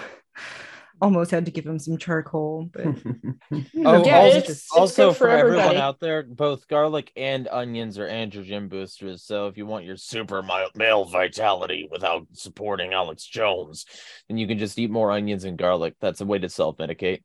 almost 1.01 1.31
had 1.31 1.45
to 1.45 1.51
give 1.51 1.65
him 1.65 1.79
some 1.79 1.97
charcoal, 1.97 2.69
but 2.71 2.85
oh, 3.85 4.05
yeah, 4.05 4.19
also, 4.19 4.37
it's, 4.37 4.71
also 4.71 5.11
for, 5.11 5.17
for 5.17 5.29
everyone 5.29 5.75
out 5.77 5.99
there, 5.99 6.23
both 6.23 6.67
garlic 6.67 7.11
and 7.15 7.47
onions 7.47 7.97
are 7.97 8.07
androgen 8.07 8.69
boosters. 8.69 9.23
So 9.23 9.47
if 9.47 9.57
you 9.57 9.65
want 9.65 9.85
your 9.85 9.97
super 9.97 10.43
male 10.75 11.05
vitality 11.05 11.87
without 11.91 12.27
supporting 12.33 12.93
Alex 12.93 13.25
Jones, 13.25 13.85
then 14.27 14.37
you 14.37 14.47
can 14.47 14.57
just 14.57 14.79
eat 14.79 14.91
more 14.91 15.11
onions 15.11 15.43
and 15.43 15.57
garlic. 15.57 15.95
That's 15.99 16.21
a 16.21 16.25
way 16.25 16.39
to 16.39 16.49
self 16.49 16.77
medicate. 16.77 17.23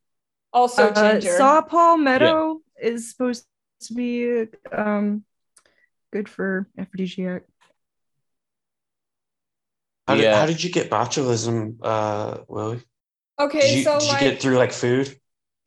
Also, 0.52 0.88
uh, 0.88 1.20
saw 1.20 1.62
palmetto 1.62 2.60
yeah. 2.80 2.88
is 2.88 3.10
supposed 3.10 3.46
to 3.82 3.94
be 3.94 4.46
um 4.72 5.24
good 6.12 6.28
for 6.28 6.66
aphrodisiac. 6.78 7.42
How 10.08 10.16
did, 10.16 10.24
yeah. 10.24 10.40
how 10.40 10.46
did 10.46 10.62
you 10.62 10.70
get 10.70 10.90
botulism, 10.90 11.76
uh, 11.82 12.38
Willie? 12.48 12.82
Okay, 13.38 13.60
did 13.60 13.78
you, 13.78 13.84
so 13.84 13.98
did 13.98 14.08
like, 14.08 14.22
you 14.22 14.30
get 14.30 14.42
through 14.42 14.56
like 14.56 14.72
food? 14.72 15.16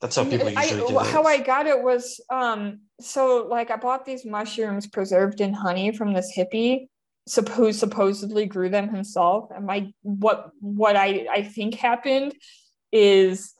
That's 0.01 0.17
how 0.17 0.25
people 0.25 0.49
usually 0.49 0.83
I, 0.83 0.87
do 0.87 0.99
it. 0.99 1.07
How 1.07 1.23
I 1.23 1.37
got 1.37 1.65
it 1.65 1.81
was 1.81 2.19
um 2.29 2.81
so 2.99 3.47
like 3.49 3.71
I 3.71 3.77
bought 3.77 4.05
these 4.05 4.25
mushrooms 4.25 4.85
preserved 4.85 5.39
in 5.39 5.53
honey 5.53 5.95
from 5.95 6.13
this 6.13 6.33
hippie 6.37 6.89
suppose 7.25 7.79
supposedly 7.79 8.45
grew 8.45 8.67
them 8.67 8.89
himself 8.89 9.49
and 9.55 9.65
my 9.65 9.93
what 10.01 10.51
what 10.59 10.97
I 10.97 11.25
I 11.31 11.43
think 11.43 11.75
happened 11.75 12.35
is 12.91 13.53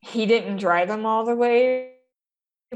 he 0.00 0.26
didn't 0.26 0.58
dry 0.58 0.84
them 0.84 1.06
all 1.06 1.24
the 1.24 1.34
way 1.34 1.94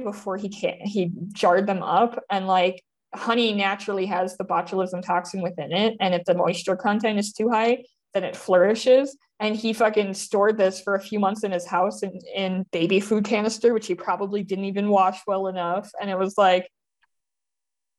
before 0.03 0.37
he 0.37 0.49
can 0.49 0.79
he 0.81 1.13
jarred 1.33 1.69
them 1.69 1.85
up 1.85 2.21
and 2.29 2.49
like 2.49 2.83
honey 3.15 3.53
naturally 3.53 4.07
has 4.07 4.36
the 4.36 4.45
botulism 4.45 5.03
toxin 5.03 5.43
within 5.43 5.73
it 5.73 5.97
and 6.01 6.15
if 6.15 6.24
the 6.24 6.35
moisture 6.35 6.77
content 6.77 7.19
is 7.19 7.32
too 7.32 7.49
high 7.49 7.82
then 8.12 8.24
it 8.24 8.36
flourishes 8.36 9.16
and 9.41 9.57
he 9.57 9.73
fucking 9.73 10.15
stored 10.15 10.57
this 10.57 10.81
for 10.81 10.95
a 10.95 11.01
few 11.01 11.19
months 11.19 11.43
in 11.43 11.51
his 11.51 11.66
house 11.66 12.03
in, 12.03 12.19
in 12.35 12.65
baby 12.73 13.01
food 13.01 13.24
canister 13.24 13.73
which 13.73 13.86
he 13.86 13.95
probably 13.95 14.43
didn't 14.43 14.65
even 14.65 14.89
wash 14.89 15.20
well 15.27 15.47
enough 15.47 15.91
and 16.01 16.11
it 16.11 16.19
was 16.19 16.36
like 16.39 16.69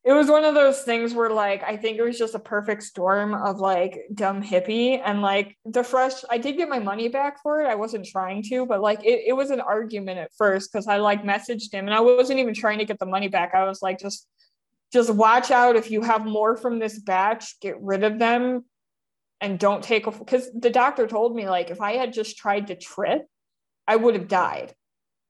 it 0.05 0.13
was 0.13 0.27
one 0.27 0.45
of 0.45 0.53
those 0.53 0.83
things 0.83 1.15
where 1.15 1.31
like 1.31 1.63
I 1.63 1.75
think 1.77 1.97
it 1.97 2.03
was 2.03 2.17
just 2.17 2.35
a 2.35 2.39
perfect 2.39 2.83
storm 2.83 3.33
of 3.33 3.57
like 3.57 4.01
dumb 4.13 4.41
hippie 4.41 5.01
and 5.03 5.23
like 5.23 5.57
the 5.65 5.83
fresh 5.83 6.13
I 6.29 6.37
did 6.37 6.57
get 6.57 6.69
my 6.69 6.77
money 6.77 7.09
back 7.09 7.41
for 7.41 7.59
it. 7.61 7.65
I 7.65 7.73
wasn't 7.73 8.05
trying 8.05 8.43
to, 8.49 8.67
but 8.67 8.81
like 8.81 9.03
it, 9.03 9.23
it 9.25 9.33
was 9.33 9.49
an 9.49 9.61
argument 9.61 10.19
at 10.19 10.31
first 10.37 10.71
because 10.71 10.87
I 10.87 10.97
like 10.97 11.23
messaged 11.23 11.73
him 11.73 11.87
and 11.87 11.93
I 11.95 12.01
wasn't 12.01 12.37
even 12.37 12.53
trying 12.53 12.77
to 12.77 12.85
get 12.85 12.99
the 12.99 13.07
money 13.07 13.29
back. 13.29 13.55
I 13.55 13.65
was 13.65 13.81
like 13.81 13.97
just 13.99 14.27
just 14.95 15.13
watch 15.13 15.51
out 15.51 15.76
if 15.76 15.91
you 15.91 16.01
have 16.01 16.26
more 16.26 16.55
from 16.55 16.80
this 16.80 16.97
batch, 16.97 17.59
get 17.59 17.76
rid 17.81 18.05
of 18.05 18.17
them 18.17 18.63
and 19.41 19.59
don't 19.59 19.84
take 19.84 20.05
because 20.05 20.49
the 20.57 20.69
doctor 20.69 21.05
told 21.05 21.35
me 21.35 21.49
like 21.49 21.69
if 21.69 21.81
I 21.81 21.97
had 21.97 22.13
just 22.13 22.38
tried 22.38 22.67
to 22.67 22.77
trip, 22.77 23.23
I 23.89 23.97
would 23.97 24.15
have 24.15 24.30
died. 24.30 24.73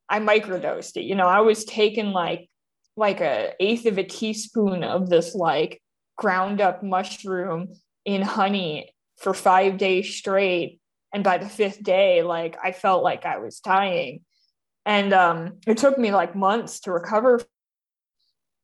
I 0.08 0.20
microdosed 0.20 0.98
it. 0.98 1.06
You 1.06 1.16
know, 1.16 1.26
I 1.26 1.40
was 1.40 1.66
taking 1.66 2.12
like 2.12 2.48
like 2.96 3.22
a 3.22 3.54
eighth 3.60 3.88
of 3.88 3.98
a 3.98 4.04
teaspoon 4.04 4.84
of 4.84 5.10
this 5.10 5.34
like 5.34 5.82
ground 6.16 6.62
up 6.62 6.84
mushroom 6.84 7.74
in 8.06 8.22
honey 8.22 8.94
for 9.18 9.34
five 9.34 9.80
days 9.80 10.16
straight 10.16 10.80
and 11.12 11.24
by 11.24 11.40
the 11.40 11.50
fifth 11.50 11.82
day 11.84 12.24
like 12.24 12.58
i 12.64 12.72
felt 12.72 13.04
like 13.04 13.26
i 13.26 13.38
was 13.38 13.60
dying 13.60 14.22
and 14.86 15.12
um 15.14 15.58
it 15.68 15.78
took 15.78 15.98
me 15.98 16.12
like 16.12 16.36
months 16.36 16.80
to 16.82 16.92
recover 16.92 17.42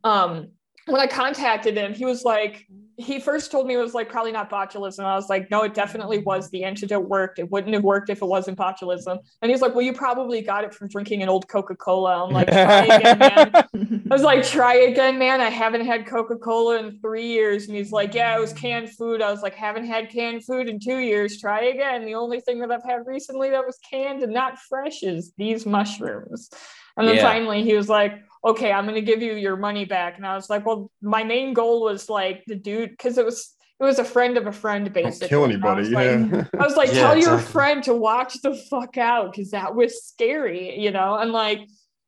um 0.06 0.48
when 0.92 1.02
I 1.02 1.08
contacted 1.08 1.78
him, 1.78 1.94
he 1.94 2.06
was 2.06 2.24
like, 2.24 2.68
he 2.98 3.20
first 3.20 3.52
told 3.52 3.66
me 3.66 3.74
it 3.74 3.78
was 3.78 3.94
like 3.94 4.10
probably 4.10 4.32
not 4.32 4.50
botulism. 4.50 5.04
I 5.06 5.16
was 5.16 5.30
like, 5.30 5.50
no, 5.50 5.64
it 5.64 5.74
definitely 5.74 6.20
was. 6.20 6.50
The 6.52 6.64
antidote 6.64 7.08
worked. 7.08 7.40
It 7.40 7.50
wouldn't 7.50 7.74
have 7.74 7.84
worked 7.84 8.10
if 8.10 8.22
it 8.22 8.26
wasn't 8.26 8.58
botulism. 8.58 9.18
And 9.42 9.50
he's 9.50 9.62
like, 9.62 9.74
well, 9.74 9.84
you 9.84 9.94
probably 9.94 10.42
got 10.42 10.64
it 10.64 10.74
from 10.74 10.88
drinking 10.88 11.24
an 11.24 11.30
old 11.30 11.48
Coca 11.48 11.76
Cola. 11.76 12.26
I'm 12.26 12.32
like, 12.32 12.48
try 12.52 12.86
again, 12.86 13.18
man. 13.18 13.52
I 13.54 14.14
was 14.14 14.22
like, 14.22 14.46
try 14.46 14.76
again, 14.76 15.18
man. 15.18 15.42
I 15.42 15.50
haven't 15.50 15.86
had 15.86 16.06
Coca 16.06 16.36
Cola 16.36 16.80
in 16.80 17.00
three 17.00 17.28
years. 17.28 17.68
And 17.68 17.76
he's 17.76 17.92
like, 17.92 18.14
yeah, 18.14 18.38
it 18.38 18.40
was 18.40 18.54
canned 18.54 18.92
food. 18.92 19.22
I 19.22 19.32
was 19.32 19.42
like, 19.42 19.56
haven't 19.56 19.86
had 19.86 20.10
canned 20.10 20.46
food 20.46 20.70
in 20.70 20.80
two 20.80 21.00
years. 21.00 21.40
Try 21.40 21.64
again. 21.66 22.06
The 22.06 22.16
only 22.16 22.40
thing 22.42 22.60
that 22.60 22.72
I've 22.72 22.84
had 22.84 23.08
recently 23.08 23.50
that 23.50 23.66
was 23.66 23.80
canned 23.90 24.22
and 24.22 24.34
not 24.34 24.60
fresh 24.60 25.02
is 25.02 25.34
these 25.38 25.66
mushrooms. 25.66 26.50
And 26.98 27.08
then 27.08 27.16
yeah. 27.16 27.24
finally 27.24 27.64
he 27.64 27.76
was 27.76 27.90
like, 27.90 28.14
okay, 28.44 28.72
I'm 28.72 28.86
going 28.86 28.96
to 28.96 29.02
give 29.02 29.22
you 29.22 29.36
your 29.36 29.56
money 29.56 29.86
back. 29.86 30.18
And 30.18 30.26
I 30.26 30.36
was 30.36 30.50
like, 30.50 30.66
well, 30.66 30.92
my 31.02 31.24
main 31.24 31.54
goal 31.54 31.84
was 31.84 32.10
like 32.10 32.44
the 32.48 32.56
dude, 32.56 32.92
because 32.92 33.18
it 33.18 33.26
was, 33.26 33.56
it 33.80 33.84
was 33.84 34.00
a 34.00 34.04
friend 34.04 34.38
of 34.38 34.48
a 34.48 34.52
friend, 34.52 34.92
basically. 34.92 35.28
Don't 35.28 35.30
kill 35.30 35.46
anybody. 35.46 35.96
I 35.96 36.04
yeah. 36.04 36.26
Like, 36.32 36.48
I 36.60 36.64
was 36.64 36.76
like, 36.76 36.88
yeah, 36.94 37.02
tell 37.02 37.12
exactly. 37.14 37.22
your 37.22 37.40
friend 37.40 37.84
to 37.84 37.94
watch 37.94 38.42
the 38.42 38.56
fuck 38.56 38.98
out 38.98 39.32
because 39.32 39.52
that 39.52 39.76
was 39.76 40.04
scary, 40.04 40.80
you 40.80 40.92
know? 40.92 41.16
And 41.16 41.32
like, 41.32 41.60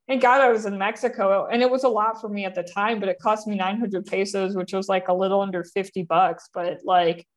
thank 0.08 0.22
God 0.22 0.42
I 0.42 0.52
was 0.52 0.66
in 0.66 0.78
Mexico 0.78 1.48
and 1.52 1.62
it 1.62 1.70
was 1.70 1.84
a 1.84 1.90
lot 1.90 2.20
for 2.20 2.30
me 2.30 2.46
at 2.46 2.56
the 2.56 2.64
time, 2.64 3.00
but 3.00 3.10
it 3.10 3.20
cost 3.20 3.48
me 3.48 3.56
900 3.56 4.06
pesos, 4.06 4.56
which 4.56 4.74
was 4.74 4.90
like 4.90 5.08
a 5.08 5.14
little 5.14 5.42
under 5.42 5.64
50 5.64 6.04
bucks, 6.04 6.50
but 6.54 6.80
like 6.84 7.28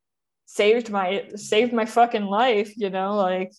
saved 0.46 0.90
my, 0.90 1.28
saved 1.34 1.74
my 1.74 1.84
fucking 1.84 2.24
life, 2.24 2.72
you 2.76 2.88
know? 2.88 3.14
Like, 3.14 3.52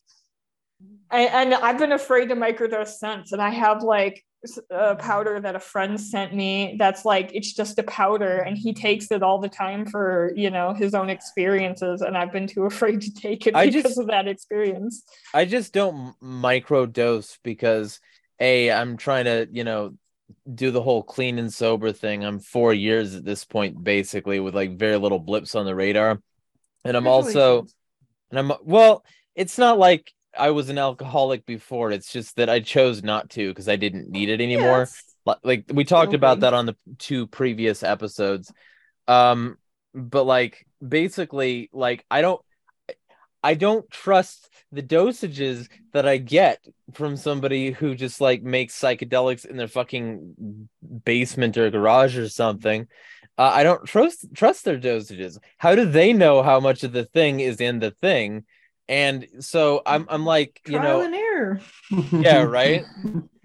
and, 1.12 1.54
and 1.54 1.54
I've 1.54 1.78
been 1.78 1.92
afraid 1.92 2.30
to 2.30 2.36
microdose 2.36 2.98
since. 2.98 3.32
And 3.32 3.42
I 3.42 3.50
have 3.50 3.84
like 3.84 4.24
a 4.72 4.76
uh, 4.76 4.96
powder 4.96 5.40
that 5.40 5.56
a 5.56 5.60
friend 5.60 6.00
sent 6.00 6.34
me 6.34 6.76
that's 6.78 7.06
like 7.06 7.32
it's 7.34 7.54
just 7.54 7.80
a 7.80 7.84
powder 7.84 8.38
and 8.38 8.58
he 8.58 8.74
takes 8.74 9.12
it 9.12 9.24
all 9.24 9.40
the 9.40 9.50
time 9.50 9.86
for 9.86 10.32
you 10.36 10.50
know 10.50 10.74
his 10.74 10.94
own 10.94 11.10
experiences 11.10 12.02
and 12.02 12.16
i've 12.16 12.32
been 12.32 12.48
too 12.48 12.66
afraid 12.72 13.02
to 13.02 13.14
take 13.14 13.48
it 13.48 13.56
I 13.56 13.66
because 13.66 13.84
just, 13.84 14.00
of 14.00 14.08
that 14.08 14.28
experience. 14.28 15.04
I 15.34 15.46
just 15.46 15.74
don't 15.74 16.14
micro 16.22 16.86
dose 16.86 17.40
because 17.44 18.00
a 18.40 18.72
i'm 18.72 18.98
trying 18.98 19.26
to 19.26 19.48
you 19.52 19.64
know 19.64 19.96
do 20.52 20.72
the 20.72 20.82
whole 20.82 21.04
clean 21.04 21.40
and 21.40 21.54
sober 21.54 21.92
thing. 21.92 22.26
I'm 22.26 22.40
four 22.40 22.74
years 22.74 23.16
at 23.16 23.24
this 23.24 23.46
point 23.46 23.82
basically 23.82 24.40
with 24.40 24.56
like 24.56 24.78
very 24.78 24.98
little 24.98 25.20
blips 25.20 25.56
on 25.56 25.66
the 25.66 25.76
radar. 25.76 26.22
And 26.84 26.96
i'm 26.96 27.08
also 27.08 27.66
and 28.30 28.40
i'm 28.40 28.52
well 28.64 29.04
it's 29.36 29.58
not 29.58 29.78
like 29.78 30.14
I 30.40 30.52
was 30.52 30.70
an 30.70 30.78
alcoholic 30.78 31.46
before. 31.46 31.92
It's 31.92 32.12
just 32.12 32.36
that 32.38 32.50
I 32.50 32.60
chose 32.60 33.04
not 33.04 33.30
to 33.32 33.50
because 33.50 33.68
I 33.68 33.76
didn't 33.76 34.10
need 34.10 34.30
it 34.30 34.42
anymore. 34.42 34.80
Yes. 34.80 35.04
Like 35.44 35.66
we 35.74 35.84
talked 35.84 36.10
okay. 36.10 36.16
about 36.16 36.42
that 36.42 36.54
on 36.54 36.66
the 36.66 36.76
two 37.00 37.28
previous 37.28 37.84
episodes. 37.84 38.52
Um, 39.08 39.58
but 39.94 40.24
like 40.24 40.66
basically, 40.86 41.70
like 41.74 42.06
I 42.10 42.22
don't, 42.22 42.42
I 43.44 43.56
don't 43.56 43.90
trust 43.90 44.50
the 44.72 44.84
dosages 44.84 45.68
that 45.94 46.08
I 46.08 46.18
get 46.18 46.66
from 46.94 47.18
somebody 47.18 47.72
who 47.72 47.96
just 47.96 48.22
like 48.22 48.44
makes 48.44 48.80
psychedelics 48.80 49.46
in 49.46 49.58
their 49.58 49.68
fucking 49.68 50.70
basement 51.04 51.58
or 51.58 51.70
garage 51.70 52.18
or 52.18 52.30
something. 52.30 52.88
Uh, 53.38 53.52
I 53.54 53.64
don't 53.64 53.86
trust 53.86 54.28
trust 54.34 54.66
their 54.66 54.80
dosages. 54.80 55.38
How 55.58 55.76
do 55.76 55.86
they 55.86 56.14
know 56.14 56.42
how 56.42 56.60
much 56.60 56.84
of 56.84 56.92
the 56.92 57.06
thing 57.06 57.40
is 57.40 57.62
in 57.62 57.80
the 57.80 57.92
thing? 57.92 58.46
And 58.90 59.28
so 59.40 59.82
I'm 59.86 60.06
I'm 60.10 60.26
like, 60.26 60.62
you 60.66 60.78
Trial 60.78 61.00
know, 61.00 61.06
and 61.06 61.16
error. 61.16 61.62
yeah, 62.12 62.44
right. 62.44 62.86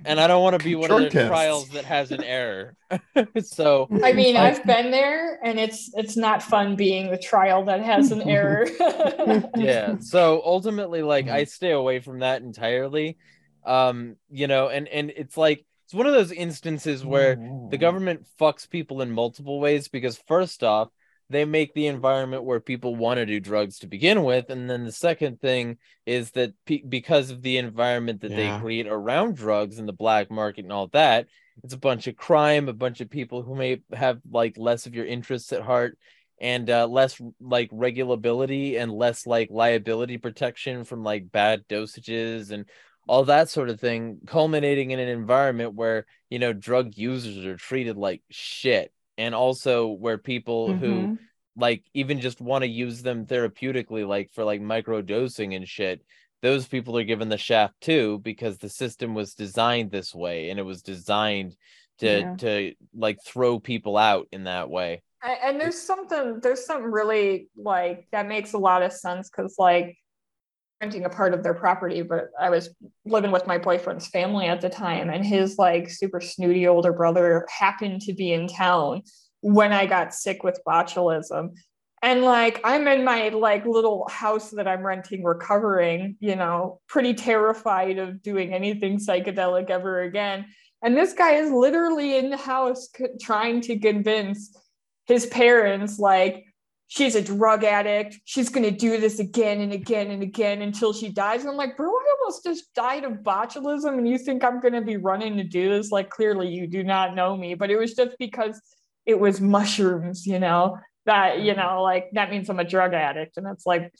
and 0.05 0.21
I 0.21 0.27
don't 0.29 0.43
want 0.43 0.59
to 0.59 0.65
be 0.65 0.77
one 0.77 0.89
Short 0.89 1.03
of 1.05 1.13
the 1.13 1.27
trials 1.27 1.69
that 1.71 1.85
has 1.85 2.13
an 2.13 2.23
error. 2.23 2.77
so 3.43 3.89
I 4.05 4.13
mean, 4.13 4.37
I've 4.37 4.65
been 4.65 4.93
there, 4.93 5.41
and 5.43 5.59
it's 5.59 5.91
it's 5.95 6.17
not 6.17 6.43
fun 6.43 6.77
being 6.77 7.11
the 7.11 7.19
trial 7.19 7.65
that 7.65 7.83
has 7.83 8.13
an 8.13 8.23
error. 8.23 8.69
yeah. 9.57 9.97
So 9.99 10.43
ultimately, 10.45 11.03
like 11.03 11.29
I 11.29 11.45
stay 11.45 11.73
away 11.73 11.99
from 11.99 12.21
that 12.21 12.43
entirely. 12.43 13.19
Um, 13.65 14.17
you 14.31 14.47
know, 14.47 14.69
and 14.69 14.87
and 14.87 15.11
it's 15.11 15.37
like 15.37 15.67
it's 15.87 15.95
one 15.95 16.07
of 16.07 16.13
those 16.13 16.33
instances 16.33 17.05
where 17.05 17.37
the 17.71 17.79
government 17.79 18.27
fucks 18.41 18.69
people 18.71 19.03
in 19.03 19.11
multiple 19.11 19.59
ways 19.59 19.89
because 19.89 20.17
first 20.29 20.63
off 20.63 20.89
they 21.31 21.45
make 21.45 21.73
the 21.75 21.87
environment 21.87 22.45
where 22.45 22.61
people 22.61 22.95
want 22.95 23.19
to 23.19 23.27
do 23.27 23.41
drugs 23.41 23.79
to 23.79 23.87
begin 23.87 24.23
with 24.23 24.51
and 24.51 24.69
then 24.69 24.85
the 24.85 24.93
second 24.93 25.41
thing 25.41 25.79
is 26.07 26.31
that 26.33 26.53
pe- 26.67 26.83
because 26.83 27.31
of 27.31 27.43
the 27.43 27.59
environment 27.59 28.21
that 28.21 28.31
yeah. 28.31 28.55
they 28.55 28.61
create 28.61 28.87
around 28.87 29.37
drugs 29.37 29.79
and 29.79 29.89
the 29.89 29.93
black 29.93 30.31
market 30.31 30.65
and 30.65 30.73
all 30.73 30.89
that 30.89 31.27
it's 31.63 31.75
a 31.75 31.79
bunch 31.79 32.07
of 32.07 32.17
crime 32.17 32.69
a 32.69 32.73
bunch 32.73 33.01
of 33.01 33.11
people 33.11 33.43
who 33.43 33.55
may 33.55 33.81
have 33.93 34.21
like 34.31 34.57
less 34.57 34.87
of 34.87 34.95
your 34.95 35.07
interests 35.07 35.53
at 35.53 35.63
heart 35.63 35.99
and 36.41 36.69
uh, 36.71 36.87
less 36.87 37.21
like 37.41 37.69
regulability 37.73 38.77
and 38.77 38.93
less 38.93 39.27
like 39.27 39.49
liability 39.51 40.19
protection 40.19 40.85
from 40.85 41.05
like 41.05 41.31
bad 41.31 41.67
dosages 41.69 42.51
and 42.51 42.67
all 43.09 43.25
that 43.25 43.49
sort 43.49 43.69
of 43.69 43.81
thing 43.81 44.19
culminating 44.27 44.91
in 44.91 44.99
an 44.99 45.09
environment 45.09 45.75
where 45.75 46.05
you 46.31 46.39
know 46.39 46.53
drug 46.53 46.97
users 46.97 47.45
are 47.45 47.57
treated 47.57 47.97
like 47.97 48.23
shit 48.31 48.93
and 49.23 49.35
also 49.35 49.87
where 49.87 50.19
people 50.19 50.69
mm-hmm. 50.69 50.85
who 50.85 51.19
like 51.57 51.85
even 51.95 52.21
just 52.21 52.41
want 52.41 52.63
to 52.63 52.69
use 52.69 53.03
them 53.03 53.25
therapeutically 53.27 54.07
like 54.07 54.31
for 54.33 54.45
like 54.45 54.61
micro 54.61 55.01
dosing 55.01 55.55
and 55.55 55.69
shit 55.69 56.03
those 56.41 56.67
people 56.67 56.99
are 56.99 57.05
given 57.05 57.29
the 57.29 57.39
shaft 57.39 57.75
too 57.81 58.19
because 58.25 58.59
the 58.59 58.69
system 58.69 59.15
was 59.15 59.35
designed 59.35 59.91
this 59.91 60.15
way 60.15 60.51
and 60.51 60.59
it 60.59 60.65
was 60.65 60.83
designed 60.83 61.55
to 61.99 62.21
yeah. 62.21 62.35
to 62.37 62.73
like 62.95 63.19
throw 63.25 63.61
people 63.61 63.97
out 63.97 64.27
in 64.33 64.45
that 64.45 64.69
way 64.69 65.03
and 65.45 65.61
there's 65.61 65.81
something 65.81 66.41
there's 66.43 66.67
something 66.67 66.91
really 66.91 67.49
like 67.57 68.09
that 68.11 68.27
makes 68.27 68.55
a 68.55 68.59
lot 68.59 68.83
of 68.83 68.93
sense 68.93 69.31
because 69.31 69.55
like 69.57 69.97
renting 70.83 71.05
a 71.05 71.09
part 71.09 71.33
of 71.33 71.45
their 71.45 71.55
property, 71.55 72.03
but 72.03 72.31
I 72.39 72.51
was 72.51 72.75
living 73.05 73.31
with 73.31 73.47
my 73.47 73.57
boyfriend's 73.57 74.09
family 74.09 74.47
at 74.47 74.61
the 74.61 74.69
time, 74.69 75.11
and 75.11 75.25
his 75.25 75.57
like 75.57 75.89
super 75.89 76.21
snooty 76.21 76.67
older 76.67 76.93
brother 76.93 77.47
happened 77.49 78.01
to 78.03 78.13
be 78.13 78.33
in 78.33 78.49
town 78.49 79.03
when 79.41 79.73
I 79.73 79.87
got 79.87 80.13
sick 80.13 80.43
with 80.43 80.61
botulism. 80.67 81.51
And 82.03 82.23
like 82.23 82.61
I'm 82.65 82.89
in 82.89 83.05
my 83.05 83.29
like 83.29 83.65
little 83.65 84.09
house 84.11 84.51
that 84.51 84.67
I'm 84.67 84.85
renting, 84.85 85.23
recovering, 85.23 86.17
you 86.19 86.35
know, 86.35 86.81
pretty 86.89 87.15
terrified 87.15 87.99
of 87.99 88.21
doing 88.21 88.53
anything 88.53 88.99
psychedelic 88.99 89.71
ever 89.71 90.03
again. 90.03 90.47
And 90.83 90.97
this 90.97 91.13
guy 91.13 91.35
is 91.35 91.53
literally 91.53 92.17
in 92.17 92.29
the 92.31 92.37
house 92.37 92.89
trying 93.21 93.61
to 93.63 93.79
convince 93.79 94.57
his 95.07 95.27
parents, 95.27 96.01
like, 96.01 96.45
she's 96.93 97.15
a 97.15 97.23
drug 97.23 97.65
addict. 97.65 98.21
She's 98.27 98.51
going 98.51 98.65
to 98.65 98.71
do 98.71 99.01
this 99.01 99.19
again 99.19 99.63
and 99.63 99.73
again 99.73 100.11
and 100.11 100.23
again 100.23 100.61
until 100.61 100.93
she 100.93 101.09
dies. 101.09 101.41
And 101.41 101.49
I'm 101.49 101.57
like, 101.57 101.75
bro, 101.75 101.89
I 101.89 102.15
almost 102.21 102.45
just 102.45 102.75
died 102.75 103.05
of 103.05 103.23
botulism. 103.23 103.97
And 103.97 104.07
you 104.07 104.19
think 104.19 104.45
I'm 104.45 104.61
going 104.61 104.75
to 104.75 104.83
be 104.83 104.99
running 104.99 105.39
to 105.39 105.43
do 105.43 105.71
this? 105.71 105.91
Like, 105.91 106.11
clearly 106.11 106.49
you 106.49 106.67
do 106.67 106.85
not 106.85 107.15
know 107.15 107.35
me. 107.35 107.55
But 107.55 107.71
it 107.71 107.79
was 107.79 107.95
just 107.95 108.19
because 108.19 108.61
it 109.07 109.19
was 109.19 109.41
mushrooms, 109.41 110.27
you 110.27 110.39
know, 110.39 110.77
that, 111.07 111.41
you 111.41 111.55
know, 111.55 111.83
like 111.83 112.11
that 112.13 112.31
means 112.31 112.51
I'm 112.51 112.61
a 112.61 112.65
drug 112.65 112.93
addict. 112.93 113.39
And 113.39 113.47
it's 113.47 113.65
like, 113.65 113.91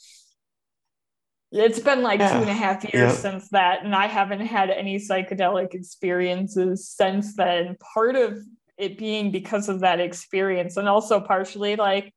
it's 1.51 1.79
been 1.79 2.03
like 2.03 2.19
yeah. 2.19 2.31
two 2.31 2.41
and 2.41 2.49
a 2.49 2.53
half 2.53 2.83
years 2.83 2.93
yeah. 2.93 3.11
since 3.11 3.49
that. 3.49 3.83
And 3.83 3.95
I 3.95 4.05
haven't 4.05 4.41
had 4.41 4.69
any 4.69 4.99
psychedelic 4.99 5.73
experiences 5.73 6.87
since 6.87 7.35
then. 7.35 7.75
Part 7.95 8.15
of 8.15 8.37
it 8.77 8.99
being 8.99 9.31
because 9.31 9.67
of 9.67 9.79
that 9.79 9.99
experience, 9.99 10.77
and 10.77 10.87
also 10.87 11.19
partially 11.19 11.75
like, 11.75 12.13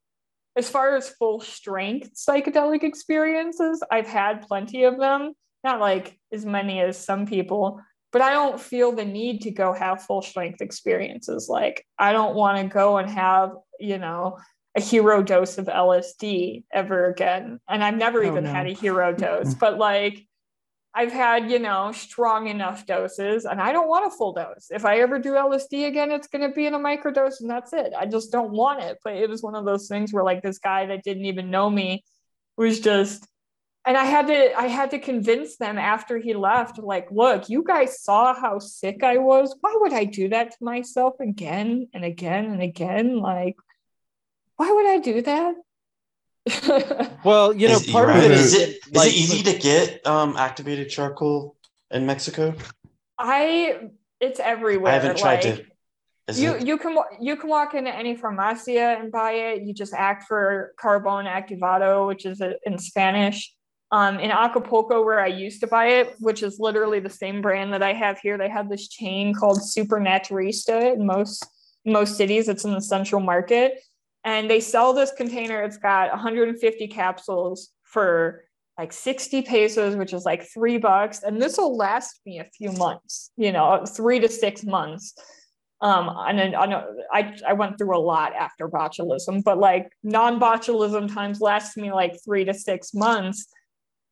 as 0.56 0.70
far 0.70 0.96
as 0.96 1.10
full 1.10 1.40
strength 1.40 2.14
psychedelic 2.14 2.82
experiences, 2.82 3.82
I've 3.90 4.06
had 4.06 4.46
plenty 4.46 4.84
of 4.84 4.98
them, 4.98 5.34
not 5.62 5.80
like 5.80 6.18
as 6.32 6.46
many 6.46 6.80
as 6.80 6.98
some 6.98 7.26
people, 7.26 7.80
but 8.10 8.22
I 8.22 8.30
don't 8.30 8.58
feel 8.58 8.92
the 8.92 9.04
need 9.04 9.42
to 9.42 9.50
go 9.50 9.74
have 9.74 10.04
full 10.04 10.22
strength 10.22 10.62
experiences. 10.62 11.48
Like, 11.48 11.86
I 11.98 12.12
don't 12.12 12.34
want 12.34 12.58
to 12.58 12.72
go 12.72 12.96
and 12.96 13.10
have, 13.10 13.52
you 13.78 13.98
know, 13.98 14.38
a 14.74 14.80
hero 14.80 15.22
dose 15.22 15.58
of 15.58 15.66
LSD 15.66 16.64
ever 16.72 17.10
again. 17.10 17.60
And 17.68 17.84
I've 17.84 17.96
never 17.96 18.24
oh, 18.24 18.26
even 18.26 18.44
no. 18.44 18.52
had 18.52 18.66
a 18.66 18.72
hero 18.72 19.12
dose, 19.12 19.52
but 19.54 19.78
like, 19.78 20.26
I've 20.96 21.12
had, 21.12 21.50
you 21.50 21.58
know, 21.58 21.92
strong 21.92 22.46
enough 22.46 22.86
doses 22.86 23.44
and 23.44 23.60
I 23.60 23.70
don't 23.70 23.86
want 23.86 24.06
a 24.06 24.16
full 24.16 24.32
dose. 24.32 24.68
If 24.70 24.86
I 24.86 25.00
ever 25.00 25.18
do 25.18 25.32
LSD 25.32 25.86
again, 25.86 26.10
it's 26.10 26.26
going 26.26 26.48
to 26.48 26.54
be 26.54 26.64
in 26.64 26.72
a 26.72 26.78
microdose 26.78 27.40
and 27.40 27.50
that's 27.50 27.74
it. 27.74 27.92
I 27.94 28.06
just 28.06 28.32
don't 28.32 28.50
want 28.50 28.82
it. 28.82 28.96
But 29.04 29.14
it 29.16 29.28
was 29.28 29.42
one 29.42 29.54
of 29.54 29.66
those 29.66 29.88
things 29.88 30.14
where 30.14 30.24
like 30.24 30.42
this 30.42 30.58
guy 30.58 30.86
that 30.86 31.04
didn't 31.04 31.26
even 31.26 31.50
know 31.50 31.68
me 31.68 32.02
was 32.56 32.80
just 32.80 33.28
and 33.84 33.94
I 33.94 34.04
had 34.04 34.26
to 34.28 34.58
I 34.58 34.68
had 34.68 34.90
to 34.92 34.98
convince 34.98 35.58
them 35.58 35.76
after 35.76 36.16
he 36.16 36.32
left 36.32 36.78
like, 36.78 37.08
look, 37.10 37.50
you 37.50 37.62
guys 37.62 38.02
saw 38.02 38.34
how 38.34 38.58
sick 38.58 39.04
I 39.04 39.18
was. 39.18 39.54
Why 39.60 39.76
would 39.78 39.92
I 39.92 40.04
do 40.04 40.30
that 40.30 40.52
to 40.52 40.64
myself 40.64 41.20
again 41.20 41.88
and 41.92 42.06
again 42.06 42.46
and 42.46 42.62
again? 42.62 43.18
Like 43.18 43.56
why 44.56 44.72
would 44.72 44.86
I 44.86 44.96
do 44.96 45.20
that? 45.20 45.56
well, 47.24 47.52
you 47.52 47.68
know, 47.68 47.74
is, 47.74 47.90
part 47.90 48.08
right. 48.08 48.18
of 48.18 48.24
it 48.24 48.30
is, 48.30 48.54
is 48.54 48.60
it 48.60 48.94
like, 48.94 49.08
is 49.08 49.14
it 49.14 49.16
easy 49.16 49.42
to 49.52 49.58
get 49.58 50.06
um, 50.06 50.36
activated 50.36 50.88
charcoal 50.88 51.56
in 51.90 52.06
Mexico? 52.06 52.54
I 53.18 53.90
it's 54.20 54.38
everywhere. 54.38 54.92
I 54.92 54.94
haven't 54.94 55.18
tried 55.18 55.44
like, 55.44 55.56
to. 55.56 55.64
Is 56.28 56.40
you 56.40 56.54
it? 56.54 56.66
you 56.66 56.78
can 56.78 56.96
you 57.20 57.36
can 57.36 57.48
walk 57.48 57.74
into 57.74 57.94
any 57.94 58.16
farmacia 58.16 59.00
and 59.00 59.10
buy 59.10 59.32
it. 59.32 59.62
You 59.62 59.74
just 59.74 59.92
act 59.92 60.24
for 60.24 60.72
carbon 60.78 61.26
activado, 61.26 62.06
which 62.06 62.26
is 62.26 62.40
in 62.64 62.78
Spanish. 62.78 63.52
Um, 63.92 64.18
in 64.18 64.32
Acapulco, 64.32 65.04
where 65.04 65.20
I 65.20 65.28
used 65.28 65.60
to 65.60 65.68
buy 65.68 65.86
it, 65.86 66.16
which 66.18 66.42
is 66.42 66.58
literally 66.58 66.98
the 66.98 67.10
same 67.10 67.40
brand 67.40 67.72
that 67.72 67.84
I 67.84 67.92
have 67.92 68.18
here, 68.18 68.36
they 68.36 68.48
have 68.48 68.68
this 68.68 68.88
chain 68.88 69.32
called 69.32 69.60
Supernaturista 69.60 70.94
in 70.94 71.06
most 71.06 71.46
most 71.84 72.16
cities. 72.16 72.48
It's 72.48 72.64
in 72.64 72.72
the 72.72 72.80
central 72.80 73.20
market 73.20 73.80
and 74.26 74.50
they 74.50 74.58
sell 74.58 74.92
this 74.92 75.12
container. 75.12 75.62
It's 75.62 75.78
got 75.78 76.10
150 76.10 76.88
capsules 76.88 77.70
for 77.84 78.42
like 78.76 78.92
60 78.92 79.42
pesos, 79.42 79.94
which 79.94 80.12
is 80.12 80.24
like 80.24 80.42
three 80.52 80.78
bucks. 80.78 81.22
And 81.22 81.40
this 81.40 81.56
will 81.56 81.76
last 81.76 82.20
me 82.26 82.40
a 82.40 82.44
few 82.44 82.72
months, 82.72 83.30
you 83.36 83.52
know, 83.52 83.84
three 83.86 84.18
to 84.18 84.28
six 84.28 84.64
months. 84.64 85.14
Um, 85.80 86.10
and 86.10 86.38
then 86.38 86.54
I 86.56 86.66
know 86.66 86.84
I, 87.12 87.36
I 87.46 87.52
went 87.52 87.78
through 87.78 87.96
a 87.96 88.00
lot 88.00 88.34
after 88.34 88.68
botulism, 88.68 89.44
but 89.44 89.58
like 89.58 89.90
non 90.02 90.40
botulism 90.40 91.12
times 91.12 91.40
lasts 91.40 91.76
me 91.76 91.92
like 91.92 92.16
three 92.24 92.44
to 92.46 92.52
six 92.52 92.92
months 92.94 93.46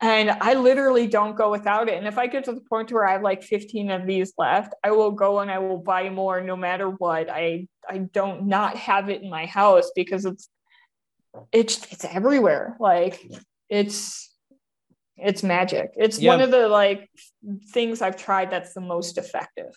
and 0.04 0.30
I 0.30 0.52
literally 0.52 1.06
don't 1.06 1.34
go 1.34 1.50
without 1.50 1.88
it. 1.88 1.96
And 1.96 2.06
if 2.06 2.18
I 2.18 2.26
get 2.26 2.44
to 2.44 2.52
the 2.52 2.60
point 2.60 2.92
where 2.92 3.08
I 3.08 3.12
have 3.12 3.22
like 3.22 3.42
15 3.42 3.90
of 3.90 4.06
these 4.06 4.34
left, 4.36 4.74
I 4.84 4.90
will 4.90 5.12
go 5.12 5.40
and 5.40 5.50
I 5.50 5.58
will 5.58 5.78
buy 5.78 6.10
more 6.10 6.42
no 6.42 6.56
matter 6.56 6.90
what. 6.90 7.30
I 7.30 7.68
I 7.88 7.98
don't 7.98 8.46
not 8.46 8.76
have 8.76 9.08
it 9.08 9.22
in 9.22 9.30
my 9.30 9.46
house 9.46 9.90
because 9.96 10.26
it's 10.26 10.50
it's 11.52 11.90
it's 11.90 12.04
everywhere. 12.04 12.76
Like 12.78 13.26
it's 13.70 14.30
it's 15.16 15.42
magic. 15.42 15.92
It's 15.96 16.18
yeah. 16.18 16.32
one 16.32 16.42
of 16.42 16.50
the 16.50 16.68
like 16.68 17.08
things 17.72 18.02
I've 18.02 18.18
tried 18.18 18.50
that's 18.50 18.74
the 18.74 18.82
most 18.82 19.16
effective. 19.16 19.72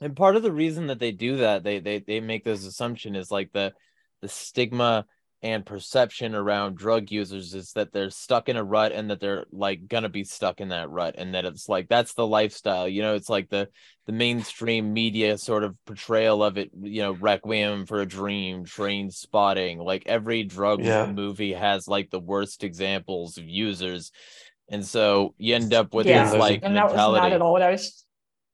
And 0.00 0.14
part 0.14 0.36
of 0.36 0.44
the 0.44 0.52
reason 0.52 0.86
that 0.88 1.00
they 1.00 1.10
do 1.10 1.38
that, 1.38 1.64
they 1.64 1.80
they 1.80 1.98
they 1.98 2.20
make 2.20 2.44
this 2.44 2.64
assumption 2.64 3.16
is 3.16 3.32
like 3.32 3.50
the 3.52 3.72
the 4.20 4.28
stigma 4.28 5.06
and 5.42 5.66
perception 5.66 6.36
around 6.36 6.76
drug 6.76 7.10
users 7.10 7.52
is 7.52 7.72
that 7.72 7.92
they're 7.92 8.10
stuck 8.10 8.48
in 8.48 8.56
a 8.56 8.62
rut 8.62 8.92
and 8.92 9.10
that 9.10 9.18
they're 9.18 9.44
like 9.50 9.88
gonna 9.88 10.08
be 10.08 10.22
stuck 10.22 10.60
in 10.60 10.68
that 10.68 10.88
rut 10.88 11.16
and 11.18 11.34
that 11.34 11.44
it's 11.44 11.68
like 11.68 11.88
that's 11.88 12.14
the 12.14 12.26
lifestyle 12.26 12.88
you 12.88 13.02
know 13.02 13.14
it's 13.14 13.28
like 13.28 13.48
the 13.48 13.68
the 14.06 14.12
mainstream 14.12 14.92
media 14.92 15.36
sort 15.36 15.64
of 15.64 15.76
portrayal 15.84 16.44
of 16.44 16.58
it 16.58 16.70
you 16.80 17.02
know 17.02 17.12
requiem 17.12 17.86
for 17.86 18.00
a 18.00 18.06
dream 18.06 18.64
Trainspotting 18.64 19.78
like 19.78 20.04
every 20.06 20.44
drug 20.44 20.80
yeah. 20.82 21.06
movie 21.06 21.52
has 21.52 21.88
like 21.88 22.10
the 22.10 22.20
worst 22.20 22.62
examples 22.62 23.36
of 23.36 23.44
users 23.48 24.12
and 24.68 24.86
so 24.86 25.34
you 25.38 25.56
end 25.56 25.74
up 25.74 25.92
with 25.92 26.06
yeah. 26.06 26.24
this 26.24 26.34
like 26.34 26.60
and 26.62 26.74
mentality. 26.74 26.96
that 26.96 27.08
was 27.08 27.20
not 27.20 27.32
at 27.32 27.42
all 27.42 27.52
what 27.52 27.62
i 27.62 27.70
was 27.70 28.04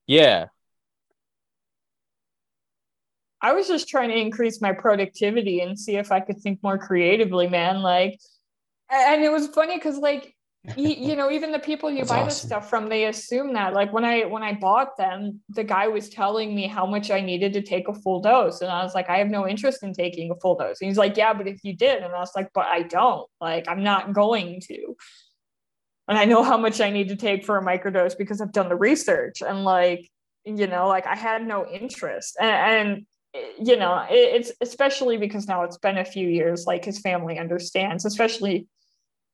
yeah 0.06 0.46
I 3.40 3.52
was 3.52 3.68
just 3.68 3.88
trying 3.88 4.08
to 4.08 4.18
increase 4.18 4.60
my 4.60 4.72
productivity 4.72 5.60
and 5.60 5.78
see 5.78 5.96
if 5.96 6.10
I 6.10 6.20
could 6.20 6.38
think 6.38 6.62
more 6.62 6.78
creatively, 6.78 7.48
man. 7.48 7.82
Like, 7.82 8.18
and 8.90 9.22
it 9.22 9.30
was 9.30 9.48
funny 9.48 9.76
because, 9.76 9.98
like, 9.98 10.34
you, 10.76 10.88
you, 10.98 11.16
know, 11.16 11.30
even 11.30 11.52
the 11.52 11.58
people 11.58 11.88
you 11.88 11.98
That's 11.98 12.10
buy 12.10 12.16
awesome. 12.16 12.28
this 12.28 12.42
stuff 12.42 12.68
from, 12.68 12.88
they 12.88 13.04
assume 13.04 13.52
that. 13.52 13.74
Like, 13.74 13.92
when 13.92 14.04
I 14.04 14.24
when 14.24 14.42
I 14.42 14.54
bought 14.54 14.96
them, 14.96 15.40
the 15.50 15.62
guy 15.62 15.86
was 15.86 16.08
telling 16.08 16.54
me 16.54 16.66
how 16.66 16.84
much 16.84 17.10
I 17.10 17.20
needed 17.20 17.52
to 17.52 17.62
take 17.62 17.88
a 17.88 17.94
full 17.94 18.20
dose, 18.20 18.60
and 18.60 18.70
I 18.70 18.82
was 18.82 18.94
like, 18.94 19.08
I 19.08 19.18
have 19.18 19.28
no 19.28 19.46
interest 19.46 19.82
in 19.82 19.92
taking 19.92 20.30
a 20.30 20.36
full 20.36 20.56
dose. 20.56 20.80
And 20.80 20.88
he's 20.88 20.98
like, 20.98 21.16
Yeah, 21.16 21.32
but 21.32 21.46
if 21.46 21.62
you 21.62 21.76
did, 21.76 22.02
and 22.02 22.12
I 22.12 22.18
was 22.18 22.32
like, 22.34 22.50
But 22.54 22.66
I 22.66 22.82
don't. 22.82 23.28
Like, 23.40 23.68
I'm 23.68 23.84
not 23.84 24.12
going 24.12 24.60
to. 24.62 24.96
And 26.08 26.18
I 26.18 26.24
know 26.24 26.42
how 26.42 26.56
much 26.56 26.80
I 26.80 26.90
need 26.90 27.08
to 27.10 27.16
take 27.16 27.44
for 27.44 27.58
a 27.58 27.64
microdose 27.64 28.16
because 28.16 28.40
I've 28.40 28.52
done 28.52 28.68
the 28.68 28.76
research, 28.76 29.42
and 29.42 29.64
like 29.64 30.10
you 30.44 30.66
know 30.66 30.88
like 30.88 31.06
i 31.06 31.14
had 31.14 31.46
no 31.46 31.66
interest 31.66 32.34
and, 32.40 32.50
and 32.50 33.06
you 33.34 33.76
know 33.76 34.04
it's 34.08 34.52
especially 34.60 35.16
because 35.16 35.46
now 35.46 35.62
it's 35.62 35.78
been 35.78 35.98
a 35.98 36.04
few 36.04 36.26
years 36.28 36.66
like 36.66 36.84
his 36.84 36.98
family 36.98 37.38
understands 37.38 38.04
especially 38.04 38.66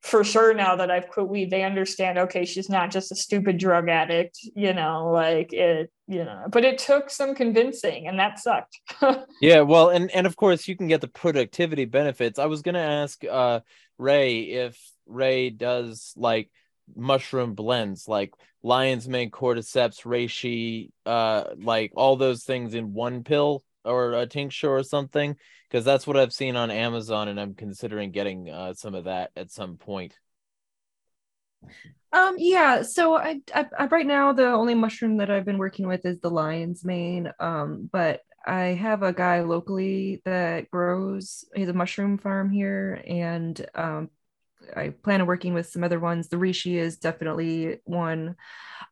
for 0.04 0.22
sure 0.22 0.52
now 0.52 0.76
that 0.76 0.90
I've 0.90 1.08
quit 1.08 1.28
weed, 1.28 1.50
they 1.50 1.62
understand, 1.62 2.18
okay, 2.18 2.44
she's 2.44 2.68
not 2.68 2.90
just 2.90 3.10
a 3.10 3.16
stupid 3.16 3.56
drug 3.56 3.88
addict, 3.88 4.38
you 4.54 4.74
know, 4.74 5.10
like 5.10 5.54
it, 5.54 5.90
you 6.06 6.26
know, 6.26 6.44
but 6.50 6.62
it 6.62 6.76
took 6.76 7.08
some 7.08 7.34
convincing 7.34 8.06
and 8.06 8.18
that 8.18 8.38
sucked. 8.38 8.78
yeah. 9.40 9.62
Well, 9.62 9.88
and, 9.88 10.10
and 10.10 10.26
of 10.26 10.36
course 10.36 10.68
you 10.68 10.76
can 10.76 10.88
get 10.88 11.00
the 11.00 11.08
productivity 11.08 11.86
benefits. 11.86 12.38
I 12.38 12.46
was 12.46 12.60
going 12.60 12.74
to 12.74 12.80
ask 12.80 13.24
uh, 13.24 13.60
Ray 13.96 14.40
if 14.40 14.78
Ray 15.06 15.48
does 15.48 16.12
like 16.18 16.50
mushroom 16.94 17.54
blends, 17.54 18.06
like 18.06 18.34
lion's 18.62 19.08
mane, 19.08 19.30
cordyceps, 19.30 20.02
reishi, 20.02 20.90
uh, 21.06 21.44
like 21.56 21.92
all 21.96 22.16
those 22.16 22.44
things 22.44 22.74
in 22.74 22.92
one 22.92 23.24
pill 23.24 23.64
or 23.84 24.12
a 24.12 24.26
tincture 24.26 24.70
or 24.70 24.82
something 24.82 25.36
because 25.68 25.84
that's 25.84 26.06
what 26.06 26.16
I've 26.16 26.32
seen 26.32 26.56
on 26.56 26.70
Amazon, 26.70 27.28
and 27.28 27.40
I'm 27.40 27.54
considering 27.54 28.10
getting 28.12 28.48
uh, 28.48 28.74
some 28.74 28.94
of 28.94 29.04
that 29.04 29.30
at 29.36 29.50
some 29.50 29.76
point. 29.76 30.16
Um, 32.12 32.36
yeah. 32.38 32.82
So 32.82 33.16
I, 33.16 33.40
I, 33.52 33.66
I, 33.76 33.86
right 33.86 34.06
now 34.06 34.32
the 34.32 34.46
only 34.46 34.74
mushroom 34.74 35.16
that 35.16 35.30
I've 35.30 35.44
been 35.44 35.58
working 35.58 35.88
with 35.88 36.06
is 36.06 36.20
the 36.20 36.30
lion's 36.30 36.84
mane. 36.84 37.32
Um, 37.40 37.90
but 37.90 38.20
I 38.46 38.66
have 38.66 39.02
a 39.02 39.12
guy 39.12 39.40
locally 39.40 40.22
that 40.24 40.70
grows. 40.70 41.44
He's 41.56 41.68
a 41.68 41.72
mushroom 41.72 42.18
farm 42.18 42.50
here, 42.50 43.02
and 43.06 43.66
um, 43.74 44.10
I 44.76 44.90
plan 44.90 45.20
on 45.20 45.26
working 45.26 45.54
with 45.54 45.68
some 45.68 45.84
other 45.84 46.00
ones. 46.00 46.28
The 46.28 46.36
reishi 46.36 46.74
is 46.74 46.98
definitely 46.98 47.80
one. 47.84 48.36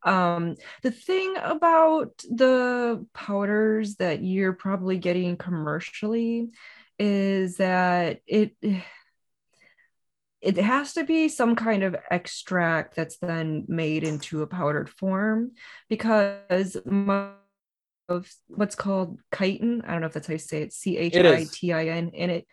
Um, 0.05 0.57
the 0.82 0.90
thing 0.90 1.36
about 1.36 2.19
the 2.28 3.07
powders 3.15 3.97
that 3.97 4.23
you're 4.23 4.53
probably 4.53 4.99
getting 4.99 5.36
commercially 5.36 6.51
is 6.99 7.57
that 7.57 8.20
it 8.27 8.55
it 10.40 10.57
has 10.57 10.94
to 10.94 11.05
be 11.05 11.28
some 11.28 11.55
kind 11.55 11.85
of 11.85 11.97
extract 12.11 12.97
that's 12.97 13.16
then 13.19 13.65
made 13.69 14.03
into 14.03 14.43
a 14.43 14.47
powdered 14.47 14.90
form 14.90 15.53
because 15.89 16.77
of 18.09 18.28
what's 18.49 18.74
called 18.74 19.20
chitin. 19.36 19.82
I 19.86 19.93
don't 19.93 20.01
know 20.01 20.09
if 20.09 20.12
that's 20.12 20.27
how 20.27 20.32
you 20.32 20.39
say 20.39 20.62
it. 20.62 20.73
C 20.73 20.99
H 20.99 21.16
I 21.16 21.47
T 21.51 21.73
I 21.73 21.86
N. 21.86 22.11
And 22.16 22.31
it, 22.31 22.47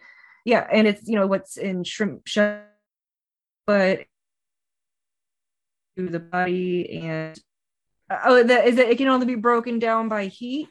yeah, 0.45 0.65
and 0.71 0.87
it's 0.87 1.07
you 1.07 1.15
know 1.15 1.27
what's 1.27 1.57
in 1.57 1.83
shrimp, 1.83 2.27
but 3.69 3.99
the 5.95 6.19
body 6.19 7.03
and 7.03 7.39
oh 8.25 8.41
that 8.41 8.65
is 8.65 8.77
that 8.77 8.89
it 8.89 8.97
can 8.97 9.07
only 9.07 9.27
be 9.27 9.35
broken 9.35 9.77
down 9.77 10.09
by 10.09 10.25
heat? 10.25 10.69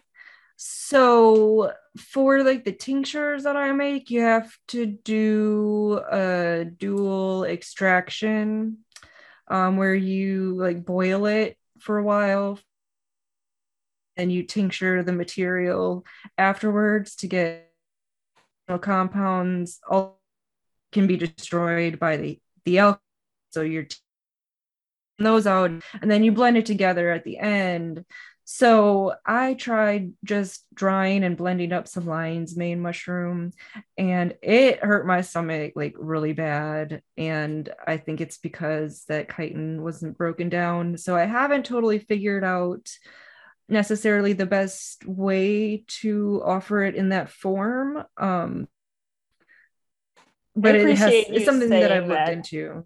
So 0.57 1.73
for 1.97 2.43
like 2.43 2.65
the 2.65 2.73
tinctures 2.73 3.45
that 3.45 3.57
i 3.57 3.70
make 3.70 4.11
you 4.11 4.23
have 4.23 4.53
to 4.66 4.85
do 4.85 6.01
a 6.11 6.65
dual 6.65 7.45
extraction 7.45 8.79
um, 9.47 9.77
where 9.77 9.95
you 9.95 10.57
like 10.57 10.85
boil 10.85 11.27
it 11.27 11.57
for 11.79 11.99
a 11.99 12.03
while 12.03 12.59
and 14.16 14.33
you 14.33 14.43
tincture 14.43 15.05
the 15.05 15.12
material 15.12 16.05
afterwards 16.37 17.15
to 17.15 17.29
get 17.29 17.70
compounds 18.81 19.79
all 19.89 20.19
can 20.91 21.07
be 21.07 21.16
destroyed 21.16 22.01
by 22.01 22.16
the 22.16 22.41
the 22.77 22.99
so 23.51 23.62
you're 23.62 23.86
those 25.19 25.47
out 25.47 25.70
and 26.01 26.11
then 26.11 26.23
you 26.23 26.32
blend 26.32 26.57
it 26.57 26.66
together 26.66 27.11
at 27.11 27.24
the 27.24 27.39
end. 27.39 28.05
So 28.51 29.15
i 29.27 29.55
tried 29.55 30.12
just 30.24 30.65
drying 30.74 31.23
and 31.23 31.36
blending 31.36 31.73
up 31.73 31.86
some 31.86 32.07
lion's 32.07 32.57
mane 32.57 32.81
mushroom 32.81 33.53
and 33.99 34.35
it 34.43 34.82
hurt 34.82 35.07
my 35.07 35.20
stomach 35.20 35.73
like 35.77 35.95
really 35.99 36.32
bad 36.32 37.03
and 37.19 37.69
i 37.86 37.99
think 37.99 38.23
it's 38.23 38.39
because 38.39 39.05
that 39.09 39.28
chitin 39.36 39.82
wasn't 39.82 40.16
broken 40.16 40.49
down. 40.49 40.97
So 40.97 41.15
i 41.15 41.24
haven't 41.24 41.66
totally 41.66 41.99
figured 41.99 42.45
out 42.45 42.89
necessarily 43.69 44.32
the 44.32 44.47
best 44.47 45.05
way 45.07 45.85
to 46.01 46.40
offer 46.43 46.85
it 46.85 46.95
in 46.95 47.11
that 47.11 47.28
form 47.28 48.03
um 48.16 48.66
but 50.61 50.75
it 50.75 50.97
has 50.97 51.13
it's 51.13 51.45
something 51.45 51.69
that 51.69 51.93
i've 51.93 52.07
looked 52.07 52.27
that. 52.27 52.33
into 52.33 52.85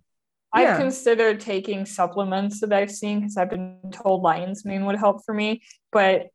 I've 0.54 0.76
considered 0.78 1.40
taking 1.40 1.86
supplements 1.86 2.60
that 2.60 2.72
I've 2.72 2.90
seen 2.90 3.20
because 3.20 3.38
I've 3.38 3.48
been 3.48 3.78
told 3.90 4.22
lion's 4.22 4.64
mane 4.64 4.84
would 4.84 4.98
help 4.98 5.24
for 5.24 5.32
me, 5.32 5.62
but 5.90 6.26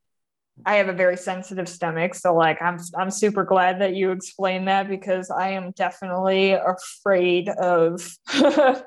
I 0.65 0.75
have 0.77 0.89
a 0.89 0.93
very 0.93 1.17
sensitive 1.17 1.69
stomach, 1.69 2.15
so 2.15 2.33
like 2.33 2.59
I'm 2.61 2.79
I'm 2.97 3.11
super 3.11 3.43
glad 3.43 3.79
that 3.81 3.95
you 3.95 4.11
explained 4.11 4.67
that 4.67 4.89
because 4.89 5.29
I 5.29 5.49
am 5.49 5.71
definitely 5.71 6.53
afraid 6.53 7.49
of 7.49 8.01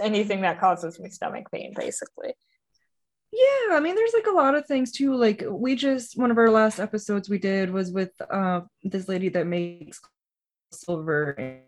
anything 0.00 0.40
that 0.40 0.58
causes 0.58 0.98
me 0.98 1.10
stomach 1.10 1.50
pain, 1.52 1.74
basically. 1.76 2.32
Yeah, 3.30 3.76
I 3.76 3.80
mean, 3.80 3.94
there's 3.94 4.14
like 4.14 4.26
a 4.26 4.34
lot 4.34 4.54
of 4.54 4.64
things 4.64 4.90
too. 4.90 5.14
Like 5.14 5.44
we 5.46 5.74
just 5.74 6.16
one 6.18 6.30
of 6.30 6.38
our 6.38 6.50
last 6.50 6.80
episodes 6.80 7.28
we 7.28 7.38
did 7.38 7.70
was 7.70 7.92
with 7.92 8.12
uh, 8.30 8.62
this 8.82 9.06
lady 9.06 9.28
that 9.30 9.46
makes 9.46 10.00
silver 10.72 11.62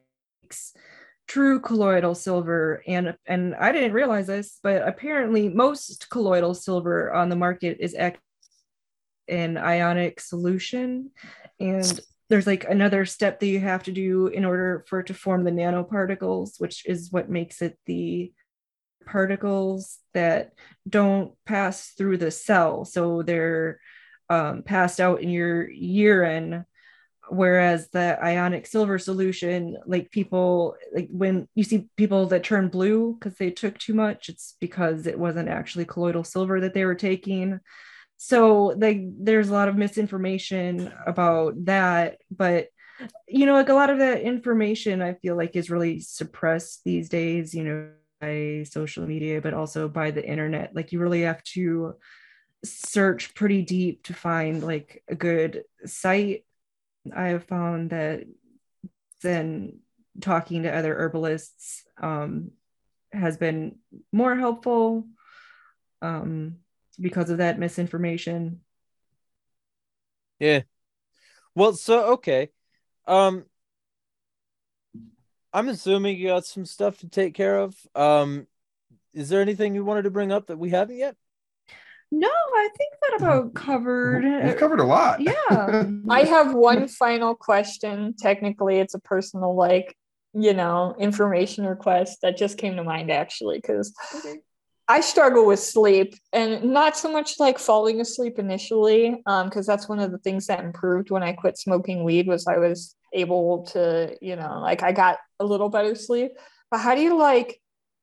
true 1.27 1.61
colloidal 1.61 2.15
silver 2.15 2.83
and 2.87 3.15
and 3.27 3.55
I 3.55 3.71
didn't 3.71 3.93
realize 3.93 4.27
this 4.27 4.61
but 4.63 4.89
apparently 4.89 5.51
most 5.51 6.09
colloidal 6.09 6.55
silver 6.55 7.13
on 7.13 7.29
the 7.29 7.37
market 7.37 7.77
is 7.81 7.95
in 9.29 9.59
ionic 9.59 10.21
solution. 10.21 11.11
And 11.61 12.01
there's 12.29 12.47
like 12.47 12.65
another 12.65 13.05
step 13.05 13.41
that 13.41 13.47
you 13.47 13.61
have 13.61 13.83
to 13.85 13.93
do 13.93 14.27
in 14.29 14.45
order 14.45 14.85
for 14.89 15.01
it 15.01 15.07
to 15.09 15.15
form 15.15 15.45
the 15.45 15.51
nanoparticles 15.51 16.61
which 16.61 16.85
is 16.87 17.13
what 17.13 17.31
makes 17.31 17.63
it 17.63 17.79
the 17.87 18.33
particles 19.07 19.99
that 20.13 20.53
don't 20.89 21.33
pass 21.47 21.91
through 21.97 22.19
the 22.19 22.31
cell. 22.31 22.85
So 22.85 23.23
they're 23.23 23.81
um, 24.29 24.63
passed 24.63 25.01
out 25.01 25.23
in 25.23 25.31
your 25.31 25.69
urine 25.71 26.65
whereas 27.31 27.89
the 27.91 28.19
ionic 28.23 28.67
silver 28.67 28.99
solution 28.99 29.77
like 29.87 30.11
people 30.11 30.77
like 30.95 31.09
when 31.11 31.47
you 31.55 31.65
see 31.65 31.89
people 31.97 32.27
that 32.27 32.43
turn 32.43 32.69
blue 32.69 33.15
because 33.15 33.37
they 33.37 33.51
took 33.51 33.79
too 33.79 33.95
much 33.95 34.29
it's 34.29 34.57
because 34.61 35.07
it 35.07 35.19
wasn't 35.19 35.49
actually 35.49 35.85
colloidal 35.85 36.25
silver 36.25 36.61
that 36.61 36.75
they 36.75 36.85
were 36.85 36.95
taking. 36.95 37.61
So 38.17 38.75
like 38.77 39.01
there's 39.19 39.49
a 39.49 39.53
lot 39.53 39.69
of 39.69 39.77
misinformation 39.77 40.93
about 41.07 41.65
that 41.67 42.19
but 42.31 42.69
you 43.29 43.47
know 43.47 43.53
like 43.53 43.69
a 43.69 43.75
lot 43.75 43.91
of 43.91 43.99
that 44.01 44.23
information 44.23 45.01
i 45.03 45.15
feel 45.15 45.37
like 45.37 45.55
is 45.55 45.71
really 45.71 46.01
suppressed 46.01 46.83
these 46.83 47.09
days 47.09 47.55
you 47.55 47.63
know 47.63 47.91
by 48.21 48.65
social 48.69 49.07
media 49.07 49.41
but 49.41 49.55
also 49.55 49.89
by 49.89 50.11
the 50.11 50.27
internet. 50.27 50.75
Like 50.75 50.93
you 50.93 51.01
really 51.01 51.23
have 51.23 51.43
to 51.55 51.95
search 52.65 53.35
pretty 53.35 53.63
deep 53.63 54.03
to 54.05 54.15
find 54.15 54.63
like 54.63 55.03
a 55.09 55.15
good 55.15 55.63
site 55.87 56.45
I 57.15 57.29
have 57.29 57.45
found 57.45 57.91
that 57.91 58.25
then 59.23 59.81
talking 60.21 60.63
to 60.63 60.75
other 60.75 60.95
herbalists 60.95 61.85
um, 62.01 62.53
has 63.13 63.37
been 63.37 63.79
more 64.13 64.37
helpful 64.37 65.05
um, 66.03 66.57
because 67.01 67.31
of 67.31 67.39
that 67.39 67.59
misinformation. 67.59 68.61
Yeah. 70.39 70.63
Well, 71.55 71.73
so 71.75 72.13
okay. 72.15 72.51
Um 73.07 73.45
I'm 75.53 75.69
assuming 75.69 76.19
you 76.19 76.29
got 76.29 76.45
some 76.45 76.65
stuff 76.65 76.99
to 76.99 77.09
take 77.09 77.35
care 77.35 77.59
of. 77.59 77.75
Um 77.95 78.47
is 79.13 79.29
there 79.29 79.41
anything 79.41 79.75
you 79.75 79.85
wanted 79.85 80.03
to 80.03 80.11
bring 80.11 80.31
up 80.31 80.47
that 80.47 80.59
we 80.59 80.71
haven't 80.71 80.99
yet? 80.99 81.17
No, 82.11 82.29
I 82.29 82.69
think 82.77 82.95
that 83.03 83.17
about 83.19 83.55
covered. 83.55 84.25
We've 84.45 84.57
covered 84.57 84.81
a 84.81 84.85
lot. 84.85 85.21
Yeah. 85.21 85.87
I 86.09 86.23
have 86.23 86.55
one 86.55 86.89
final 86.89 87.35
question. 87.35 88.15
Technically, 88.19 88.79
it's 88.79 88.95
a 88.95 89.01
personal, 89.01 89.55
like, 89.55 89.95
you 90.33 90.55
know, 90.55 90.95
information 90.99 91.67
request 91.67 92.19
that 92.23 92.39
just 92.39 92.57
came 92.57 92.77
to 92.77 92.85
mind 92.85 93.11
actually, 93.11 93.59
because 93.59 93.95
okay. 94.15 94.41
I 94.89 95.03
struggle 95.03 95.47
with 95.47 95.61
sleep 95.61 96.15
and 96.33 96.65
not 96.65 96.97
so 96.97 97.13
much 97.13 97.39
like 97.39 97.59
falling 97.59 98.01
asleep 98.01 98.39
initially, 98.39 99.23
um, 99.27 99.47
because 99.49 99.67
that's 99.67 99.89
one 99.89 99.99
of 99.99 100.11
the 100.11 100.19
things 100.19 100.47
that 100.47 100.65
improved 100.65 101.11
when 101.11 101.23
I 101.23 101.33
quit 101.33 101.59
smoking 101.59 102.05
weed 102.05 102.27
was 102.27 102.47
I 102.47 102.57
was 102.57 102.97
able 103.13 103.65
to, 103.73 104.17
you 104.23 104.37
know, 104.37 104.61
like 104.63 104.83
I 104.83 104.93
got 104.93 105.19
a 105.41 105.45
little 105.45 105.69
better 105.69 105.95
sleep. 105.95 106.33
But 106.71 106.81
how 106.81 106.95
do 106.95 107.03
you 107.03 107.19
like 107.19 107.61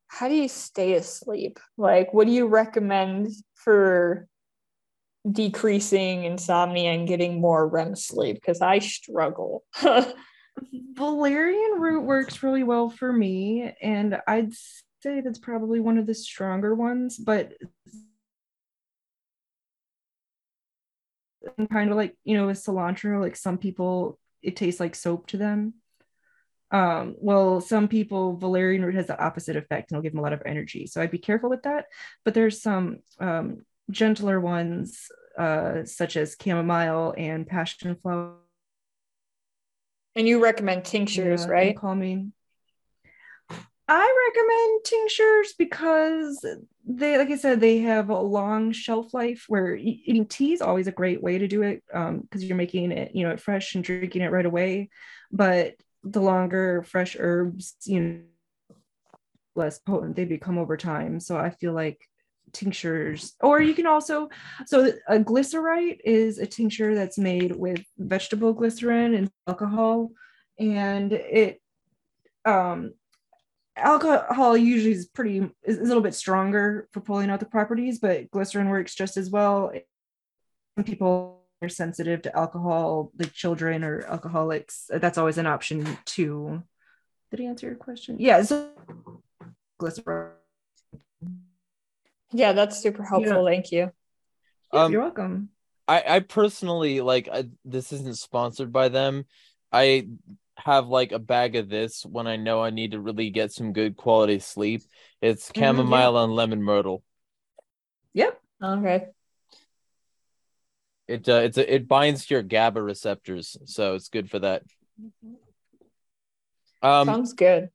how 0.07 0.29
do 0.29 0.35
you 0.35 0.47
stay 0.47 0.93
asleep? 0.93 1.59
Like, 1.77 2.13
what 2.13 2.27
do 2.27 2.31
you 2.31 2.47
recommend 2.47 3.29
for 3.65 4.27
decreasing 5.29 6.23
insomnia 6.23 6.91
and 6.91 7.07
getting 7.07 7.41
more 7.41 7.67
REM 7.67 7.95
sleep? 7.95 8.35
Because 8.35 8.61
I 8.61 8.79
struggle. 8.79 9.65
Valerian 10.93 11.81
root 11.81 12.03
works 12.03 12.41
really 12.41 12.63
well 12.63 12.89
for 12.89 13.11
me, 13.11 13.73
and 13.81 14.17
I'd 14.25 14.53
say 15.03 15.19
that's 15.19 15.39
probably 15.39 15.81
one 15.81 15.97
of 15.97 16.07
the 16.07 16.13
stronger 16.13 16.73
ones, 16.73 17.17
but 17.17 17.53
kind 21.71 21.91
of 21.91 21.95
like 21.95 22.15
you 22.23 22.35
know 22.35 22.47
with 22.47 22.57
cilantro 22.57 23.21
like 23.21 23.35
some 23.35 23.57
people 23.57 24.19
it 24.41 24.55
tastes 24.55 24.79
like 24.79 24.95
soap 24.95 25.27
to 25.27 25.37
them 25.37 25.73
um, 26.75 27.15
well 27.19 27.61
some 27.61 27.87
people 27.87 28.35
valerian 28.35 28.83
root 28.83 28.95
has 28.95 29.07
the 29.07 29.23
opposite 29.23 29.55
effect 29.55 29.89
and 29.89 29.97
will 29.97 30.03
give 30.03 30.11
them 30.11 30.19
a 30.19 30.23
lot 30.23 30.33
of 30.33 30.41
energy 30.45 30.85
so 30.85 31.01
i'd 31.01 31.11
be 31.11 31.17
careful 31.17 31.49
with 31.49 31.63
that 31.63 31.85
but 32.25 32.33
there's 32.33 32.61
some 32.61 32.97
um, 33.19 33.61
gentler 33.89 34.41
ones 34.41 35.07
uh, 35.37 35.85
such 35.85 36.17
as 36.17 36.35
chamomile 36.41 37.13
and 37.17 37.47
passion 37.47 37.95
flower 38.01 38.35
and 40.17 40.27
you 40.27 40.43
recommend 40.43 40.83
tinctures 40.83 41.45
yeah, 41.45 41.51
right 41.51 41.77
calming 41.77 42.33
I 43.87 44.31
recommend 44.33 44.83
tinctures 44.83 45.53
because 45.59 46.43
they, 46.87 47.19
like 47.19 47.29
I 47.29 47.35
said, 47.35 47.61
they 47.61 47.77
have 47.79 48.09
a 48.09 48.19
long 48.19 48.71
shelf 48.71 49.13
life. 49.13 49.45
Where 49.47 49.75
eating 49.75 50.25
tea 50.25 50.53
is 50.53 50.61
always 50.63 50.87
a 50.87 50.91
great 50.91 51.21
way 51.21 51.37
to 51.37 51.47
do 51.47 51.61
it 51.61 51.83
because 51.85 52.09
um, 52.09 52.27
you're 52.33 52.57
making 52.57 52.91
it, 52.91 53.13
you 53.13 53.27
know, 53.27 53.37
fresh 53.37 53.75
and 53.75 53.83
drinking 53.83 54.23
it 54.23 54.31
right 54.31 54.45
away. 54.45 54.89
But 55.31 55.75
the 56.05 56.21
longer 56.21 56.83
fresh 56.83 57.17
herbs, 57.19 57.75
you 57.85 57.99
know, 57.99 58.19
less 59.55 59.79
potent 59.79 60.15
they 60.15 60.25
become 60.25 60.57
over 60.57 60.77
time. 60.77 61.19
So 61.19 61.37
I 61.37 61.49
feel 61.49 61.73
like 61.73 61.99
tinctures, 62.53 63.33
or 63.41 63.61
you 63.61 63.73
can 63.73 63.85
also, 63.85 64.29
so 64.65 64.91
a 65.07 65.19
glycerite 65.19 65.99
is 66.05 66.37
a 66.37 66.45
tincture 66.45 66.95
that's 66.95 67.17
made 67.17 67.55
with 67.55 67.83
vegetable 67.97 68.53
glycerin 68.53 69.13
and 69.13 69.29
alcohol, 69.47 70.11
and 70.59 71.11
it 71.11 71.61
um 72.45 72.93
alcohol 73.75 74.55
usually 74.55 74.93
is 74.93 75.07
pretty 75.07 75.49
is 75.63 75.79
a 75.79 75.83
little 75.83 76.03
bit 76.03 76.15
stronger 76.15 76.87
for 76.93 77.01
pulling 77.01 77.29
out 77.29 77.39
the 77.39 77.45
properties 77.45 77.99
but 77.99 78.29
glycerin 78.31 78.69
works 78.69 78.95
just 78.95 79.17
as 79.17 79.29
well 79.29 79.71
some 80.77 80.85
people 80.85 81.44
are 81.61 81.69
sensitive 81.69 82.21
to 82.21 82.35
alcohol 82.37 83.11
like 83.17 83.33
children 83.33 83.83
or 83.83 84.01
alcoholics 84.03 84.89
that's 84.93 85.17
always 85.17 85.37
an 85.37 85.45
option 85.45 85.97
too 86.05 86.61
did 87.31 87.39
he 87.39 87.45
answer 87.45 87.67
your 87.67 87.75
question 87.75 88.17
yeah 88.19 88.41
so 88.41 88.69
glycerin 89.77 90.31
yeah 92.31 92.51
that's 92.51 92.81
super 92.81 93.03
helpful 93.03 93.49
yeah. 93.49 93.55
thank 93.55 93.71
you 93.71 93.91
yeah, 94.73 94.83
um, 94.83 94.91
you're 94.91 95.01
welcome 95.01 95.49
i 95.87 96.03
i 96.07 96.19
personally 96.19 97.01
like 97.01 97.29
I, 97.31 97.45
this 97.63 97.93
isn't 97.93 98.17
sponsored 98.17 98.71
by 98.71 98.89
them 98.89 99.25
i 99.71 100.07
have 100.57 100.87
like 100.87 101.11
a 101.11 101.19
bag 101.19 101.55
of 101.55 101.69
this 101.69 102.05
when 102.05 102.27
I 102.27 102.37
know 102.37 102.63
I 102.63 102.69
need 102.69 102.91
to 102.91 102.99
really 102.99 103.29
get 103.29 103.51
some 103.51 103.73
good 103.73 103.97
quality 103.97 104.39
sleep. 104.39 104.83
It's 105.21 105.51
chamomile 105.53 106.13
mm-hmm, 106.13 106.15
yeah. 106.15 106.23
and 106.23 106.33
lemon 106.33 106.63
myrtle. 106.63 107.03
Yep. 108.13 108.41
Okay. 108.63 109.07
It 111.07 111.27
uh, 111.29 111.35
it's 111.35 111.57
a, 111.57 111.73
it 111.73 111.87
binds 111.87 112.25
to 112.25 112.35
your 112.35 112.43
GABA 112.43 112.81
receptors, 112.81 113.57
so 113.65 113.95
it's 113.95 114.09
good 114.09 114.29
for 114.29 114.39
that. 114.39 114.63
Um, 116.81 117.07
Sounds 117.07 117.33
good. 117.33 117.69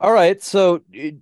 All 0.00 0.12
right, 0.12 0.42
so 0.42 0.82
it, 0.92 1.16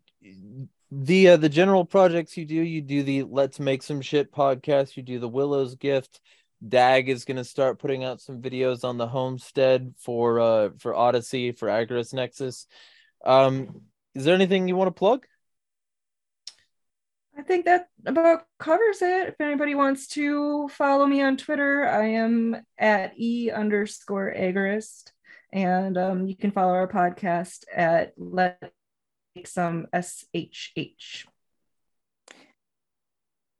the 0.90 1.30
uh, 1.30 1.36
the 1.36 1.48
general 1.48 1.84
projects 1.84 2.36
you 2.36 2.44
do, 2.44 2.54
you 2.54 2.82
do 2.82 3.02
the 3.02 3.24
Let's 3.24 3.58
Make 3.58 3.82
Some 3.82 4.00
Shit 4.00 4.32
podcast, 4.32 4.96
you 4.96 5.02
do 5.02 5.18
the 5.18 5.28
Willow's 5.28 5.74
Gift, 5.74 6.20
Dag 6.66 7.08
is 7.08 7.24
going 7.24 7.38
to 7.38 7.44
start 7.44 7.78
putting 7.78 8.04
out 8.04 8.20
some 8.20 8.40
videos 8.40 8.84
on 8.84 8.96
the 8.96 9.06
homestead 9.06 9.94
for 9.98 10.38
uh 10.38 10.70
for 10.78 10.94
Odysee 10.94 11.52
for 11.52 11.68
Agorist 11.68 12.14
Nexus. 12.14 12.66
Um, 13.24 13.82
is 14.14 14.24
there 14.24 14.34
anything 14.34 14.68
you 14.68 14.76
want 14.76 14.88
to 14.88 14.98
plug? 14.98 15.26
I 17.36 17.42
think 17.42 17.64
that 17.64 17.88
about 18.04 18.44
covers 18.58 19.00
it. 19.00 19.28
If 19.28 19.40
anybody 19.40 19.74
wants 19.74 20.06
to 20.08 20.68
follow 20.68 21.06
me 21.06 21.22
on 21.22 21.36
Twitter, 21.36 21.86
I 21.86 22.08
am 22.08 22.56
at 22.78 23.18
e 23.18 23.50
underscore 23.50 24.32
agorist, 24.36 25.12
and 25.52 25.96
um, 25.96 26.26
you 26.26 26.36
can 26.36 26.50
follow 26.50 26.72
our 26.72 26.88
podcast 26.88 27.64
at 27.74 28.12
let 28.16 28.72
some 29.46 29.86
shh. 30.50 31.24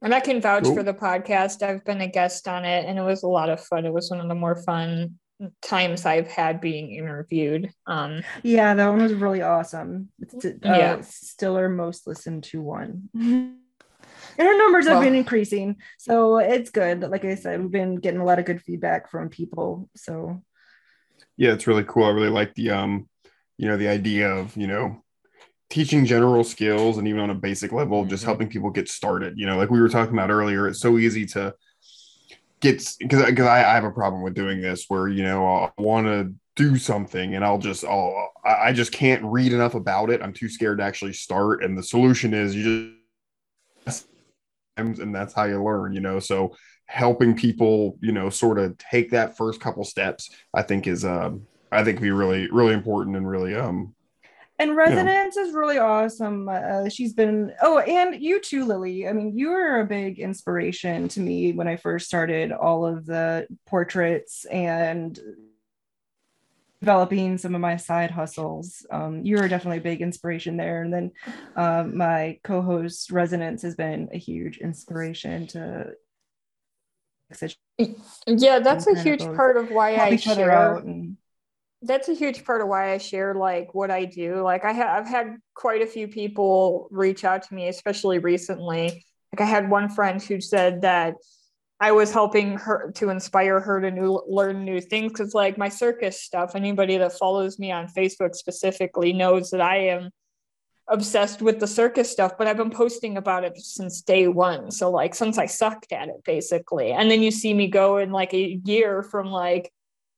And 0.03 0.13
I 0.13 0.21
can 0.21 0.41
vouch 0.41 0.65
cool. 0.65 0.75
for 0.75 0.83
the 0.83 0.95
podcast. 0.95 1.63
I've 1.63 1.85
been 1.85 2.01
a 2.01 2.09
guest 2.09 2.49
on 2.49 2.65
it 2.65 2.87
and 2.87 2.99
it 2.99 3.03
was 3.03 3.23
a 3.23 3.29
lot 3.29 3.51
of 3.51 3.65
fun. 3.65 3.87
It 3.87 3.93
was 3.93 4.11
one 4.11 4.21
of 4.21 4.29
the 4.29 4.35
more 4.35 4.57
fun 4.57 5.21
times 5.63 6.05
I've 6.05 6.27
had 6.27 6.61
being 6.61 6.93
interviewed. 6.93 7.71
Um, 7.87 8.23
yeah, 8.43 8.75
that 8.75 8.89
one 8.89 9.01
was 9.01 9.15
really 9.15 9.43
awesome. 9.43 10.09
It's 10.19 10.45
uh, 10.45 10.51
yeah. 10.65 11.01
still 11.03 11.57
our 11.57 11.69
most 11.69 12.09
listened 12.09 12.45
to 12.45 12.61
one. 12.61 13.09
and 14.39 14.49
our 14.49 14.57
numbers 14.57 14.87
have 14.87 14.99
well, 14.99 15.05
been 15.05 15.15
increasing. 15.15 15.77
So 15.99 16.39
it's 16.39 16.71
good. 16.71 17.01
Like 17.03 17.25
I 17.25 17.35
said, 17.35 17.61
we've 17.61 17.71
been 17.71 17.97
getting 17.97 18.21
a 18.21 18.25
lot 18.25 18.39
of 18.39 18.45
good 18.45 18.63
feedback 18.63 19.11
from 19.11 19.29
people. 19.29 19.89
So 19.97 20.43
yeah, 21.37 21.53
it's 21.53 21.67
really 21.67 21.85
cool. 21.85 22.05
I 22.05 22.11
really 22.11 22.29
like 22.29 22.55
the 22.55 22.71
um, 22.71 23.09
you 23.63 23.69
know, 23.69 23.77
the 23.77 23.89
idea 23.89 24.29
of, 24.29 24.57
you 24.57 24.67
know, 24.67 25.03
teaching 25.71 26.05
general 26.05 26.45
skills 26.45 26.99
and 26.99 27.07
even 27.07 27.21
on 27.21 27.31
a 27.31 27.35
basic 27.35 27.73
level, 27.73 28.05
just 28.05 28.23
mm-hmm. 28.23 28.31
helping 28.31 28.49
people 28.49 28.71
get 28.71 28.89
started. 28.89 29.39
You 29.39 29.47
know, 29.47 29.57
like 29.57 29.71
we 29.71 29.81
were 29.81 29.89
talking 29.89 30.15
about 30.15 30.31
earlier, 30.31 30.67
it's 30.67 30.81
so 30.81 30.99
easy 30.99 31.27
to 31.27 31.55
get 32.61 32.85
because 32.99 33.29
because 33.29 33.47
I, 33.47 33.59
I 33.59 33.75
have 33.75 33.85
a 33.85 33.91
problem 33.91 34.23
with 34.23 34.35
doing 34.35 34.61
this 34.61 34.87
where 34.89 35.09
you 35.09 35.23
know 35.23 35.47
I 35.47 35.71
want 35.81 36.07
to 36.07 36.35
do 36.55 36.77
something 36.77 37.35
and 37.35 37.45
I'll 37.45 37.59
just 37.59 37.85
I'll 37.85 38.33
I 38.45 38.73
just 38.73 38.93
can't 38.93 39.25
read 39.25 39.53
enough 39.53 39.75
about 39.75 40.11
it. 40.11 40.23
I'm 40.23 40.33
too 40.33 40.49
scared 40.49 40.79
to 40.79 40.85
actually 40.85 41.13
start. 41.13 41.63
And 41.63 41.79
the 41.79 41.83
solution 41.83 42.35
is 42.35 42.57
you 42.57 42.63
just 42.65 43.02
and 44.77 45.15
that's 45.15 45.35
how 45.35 45.45
you 45.45 45.63
learn. 45.63 45.93
You 45.93 46.01
know, 46.01 46.19
so 46.19 46.55
helping 46.87 47.35
people 47.35 47.99
you 48.01 48.13
know 48.13 48.31
sort 48.31 48.59
of 48.59 48.77
take 48.79 49.11
that 49.11 49.37
first 49.37 49.61
couple 49.61 49.85
steps, 49.85 50.31
I 50.55 50.63
think 50.63 50.87
is 50.87 51.05
um 51.05 51.47
I 51.71 51.85
think 51.85 52.01
be 52.01 52.11
really 52.11 52.51
really 52.51 52.75
important 52.75 53.17
and 53.17 53.29
really 53.29 53.55
um 53.55 53.95
and 54.59 54.77
resonance 54.77 55.35
yeah. 55.37 55.43
is 55.43 55.53
really 55.53 55.79
awesome 55.79 56.49
uh, 56.49 56.89
she's 56.89 57.15
been 57.15 57.53
oh 57.63 57.79
and 57.81 58.23
you 58.23 58.41
too 58.41 58.65
lily 58.65 59.09
i 59.09 59.13
mean 59.13 59.37
you 59.37 59.51
were 59.51 59.81
a 59.81 59.87
big 59.87 60.19
inspiration 60.19 61.09
to 61.09 61.21
me 61.21 61.53
when 61.53 61.67
i 61.67 61.77
first 61.77 62.07
started 62.07 62.53
all 62.53 62.87
of 62.87 63.07
the 63.07 63.47
portraits 63.67 64.45
and 64.47 65.19
developing 66.83 67.39
some 67.39 67.55
of 67.55 67.61
my 67.61 67.77
side 67.77 68.11
hustles 68.11 68.85
um, 68.91 69.25
you 69.25 69.37
were 69.37 69.47
definitely 69.47 69.79
a 69.79 69.81
big 69.81 70.03
inspiration 70.03 70.57
there 70.57 70.83
and 70.83 70.93
then 70.93 71.13
um, 71.55 71.97
my 71.97 72.37
co-host 72.43 73.13
resonance 73.13 73.63
has 73.63 73.77
been 73.77 74.09
a 74.13 74.19
huge 74.19 74.59
inspiration 74.59 75.47
to 75.47 75.93
yeah 78.27 78.59
that's 78.59 78.89
a 78.89 79.01
huge 79.01 79.25
part 79.37 79.57
of 79.57 79.71
why 79.71 79.95
i 79.95 80.17
share 80.17 80.77
and, 80.79 81.17
that's 81.83 82.09
a 82.09 82.15
huge 82.15 82.45
part 82.45 82.63
of 82.63 82.69
why 82.69 82.93
I 82.93 82.99
share 82.99 83.35
like 83.35 83.75
what 83.75 83.91
I 83.91 84.05
do. 84.05 84.43
Like 84.43 84.65
I 84.65 84.73
have 84.73 84.89
I've 84.89 85.09
had 85.09 85.37
quite 85.55 85.83
a 85.83 85.87
few 85.87 86.09
people 86.09 86.89
reach 86.91 87.25
out 87.25 87.43
to 87.45 87.55
me, 87.55 87.69
especially 87.69 88.19
recently. 88.19 89.05
Like 89.33 89.41
I 89.41 89.45
had 89.45 89.69
one 89.69 89.89
friend 89.89 90.23
who 90.23 90.41
said 90.41 90.83
that 90.83 91.15
I 91.83 91.91
was 91.91 92.13
helping 92.13 92.59
her 92.59 92.93
to 92.93 93.11
inspire 93.11 93.59
her 93.59 93.81
to 93.81 93.91
new, 93.91 94.23
learn 94.29 94.65
new 94.65 94.81
things 94.81 95.11
because 95.11 95.35
like 95.35 95.59
my 95.59 95.69
circus 95.69 96.23
stuff. 96.23 96.55
Anybody 96.55 96.97
that 96.97 97.19
follows 97.19 97.59
me 97.59 97.73
on 97.73 97.89
Facebook 97.89 98.37
specifically 98.37 99.13
knows 99.13 99.51
that 99.51 99.61
I 99.61 99.89
am 99.89 100.11
obsessed 100.87 101.43
with 101.43 101.59
the 101.59 101.67
circus 101.67 102.09
stuff, 102.09 102.39
but 102.39 102.47
I've 102.47 102.57
been 102.57 102.71
posting 102.71 103.17
about 103.17 103.43
it 103.43 103.59
since 103.59 104.01
day 104.01 104.29
one. 104.29 104.71
So 104.71 104.93
like 104.93 105.13
since 105.13 105.39
I 105.39 105.47
sucked 105.47 105.91
at 105.91 106.07
it 106.07 106.23
basically. 106.25 106.93
And 106.93 107.11
then 107.11 107.21
you 107.21 107.33
see 107.33 107.53
me 107.53 107.67
go 107.67 107.97
in 107.97 108.13
like 108.13 108.33
a 108.33 108.61
year 108.65 109.03
from 109.03 109.27
like 109.27 109.73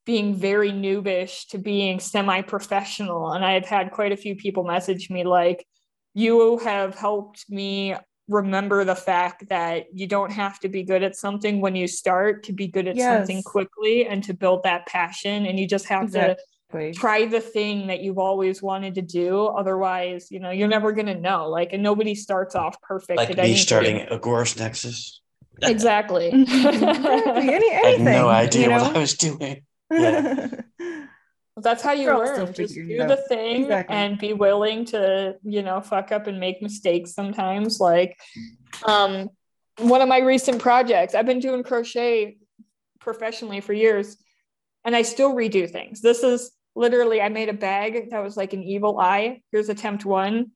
being 0.04 0.34
very 0.34 0.70
noobish 0.70 1.48
to 1.48 1.56
being 1.56 1.98
semi-professional 1.98 3.32
and 3.32 3.42
i've 3.42 3.64
had 3.64 3.90
quite 3.90 4.12
a 4.12 4.18
few 4.18 4.36
people 4.36 4.62
message 4.62 5.08
me 5.08 5.24
like 5.24 5.66
you 6.12 6.58
have 6.58 6.94
helped 6.94 7.46
me 7.48 7.94
remember 8.28 8.84
the 8.84 8.94
fact 8.94 9.48
that 9.48 9.86
you 9.92 10.06
don't 10.06 10.32
have 10.32 10.58
to 10.60 10.68
be 10.68 10.82
good 10.82 11.02
at 11.02 11.14
something 11.14 11.60
when 11.60 11.76
you 11.76 11.86
start 11.86 12.42
to 12.44 12.52
be 12.52 12.66
good 12.66 12.88
at 12.88 12.96
yes. 12.96 13.18
something 13.18 13.42
quickly 13.42 14.06
and 14.06 14.24
to 14.24 14.32
build 14.32 14.62
that 14.62 14.86
passion 14.86 15.44
and 15.44 15.58
you 15.58 15.66
just 15.66 15.86
have 15.86 16.04
exactly. 16.04 16.92
to 16.92 16.92
try 16.92 17.26
the 17.26 17.40
thing 17.40 17.86
that 17.88 18.00
you've 18.00 18.18
always 18.18 18.62
wanted 18.62 18.94
to 18.94 19.02
do 19.02 19.44
otherwise 19.46 20.30
you 20.30 20.40
know 20.40 20.50
you're 20.50 20.68
never 20.68 20.92
going 20.92 21.06
to 21.06 21.14
know 21.14 21.48
like 21.48 21.72
and 21.72 21.82
nobody 21.82 22.14
starts 22.14 22.54
off 22.54 22.80
perfect 22.80 23.18
like 23.18 23.36
me 23.36 23.56
starting 23.56 24.06
agorist 24.06 24.58
nexus 24.58 25.20
exactly, 25.62 26.30
exactly. 26.30 27.54
Any, 27.54 27.70
anything, 27.70 27.84
I 27.84 27.90
had 27.90 28.00
no 28.00 28.28
idea 28.28 28.62
you 28.62 28.68
know? 28.70 28.82
what 28.82 28.96
I 28.96 28.98
was 28.98 29.14
doing 29.14 29.62
yeah. 29.92 30.48
That's 31.56 31.82
how 31.82 31.92
you 31.92 32.08
learn. 32.08 32.52
Just 32.52 32.74
do 32.74 33.06
the 33.06 33.24
thing 33.28 33.62
exactly. 33.62 33.94
and 33.94 34.18
be 34.18 34.32
willing 34.32 34.84
to, 34.86 35.36
you 35.44 35.62
know, 35.62 35.80
fuck 35.80 36.10
up 36.10 36.26
and 36.26 36.40
make 36.40 36.60
mistakes 36.60 37.14
sometimes. 37.14 37.78
Like 37.78 38.18
um 38.86 39.28
one 39.78 40.02
of 40.02 40.08
my 40.08 40.18
recent 40.18 40.60
projects, 40.60 41.14
I've 41.14 41.26
been 41.26 41.40
doing 41.40 41.62
crochet 41.62 42.38
professionally 43.00 43.60
for 43.60 43.72
years 43.72 44.16
and 44.84 44.96
I 44.96 45.02
still 45.02 45.32
redo 45.32 45.70
things. 45.70 46.00
This 46.00 46.24
is 46.24 46.50
literally 46.74 47.20
I 47.20 47.28
made 47.28 47.48
a 47.48 47.54
bag 47.54 48.10
that 48.10 48.22
was 48.22 48.36
like 48.36 48.52
an 48.52 48.64
evil 48.64 48.98
eye. 48.98 49.40
Here's 49.52 49.68
attempt 49.68 50.04
1. 50.04 50.50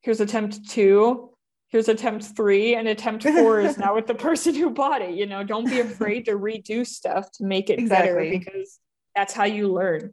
Here's 0.00 0.20
attempt 0.20 0.66
2. 0.70 1.28
here's 1.68 1.88
attempt 1.88 2.24
three 2.36 2.74
and 2.74 2.88
attempt 2.88 3.24
four 3.24 3.60
is 3.60 3.78
now 3.84 3.94
with 3.94 4.06
the 4.06 4.14
person 4.14 4.54
who 4.54 4.68
bought 4.70 5.00
it 5.00 5.14
you 5.14 5.26
know 5.26 5.42
don't 5.42 5.68
be 5.68 5.80
afraid 5.80 6.26
to 6.26 6.32
redo 6.32 6.86
stuff 6.86 7.30
to 7.32 7.44
make 7.44 7.70
it 7.70 7.78
exactly. 7.78 8.12
better 8.12 8.38
because 8.38 8.78
that's 9.14 9.32
how 9.32 9.44
you 9.44 9.68
learn. 9.68 10.12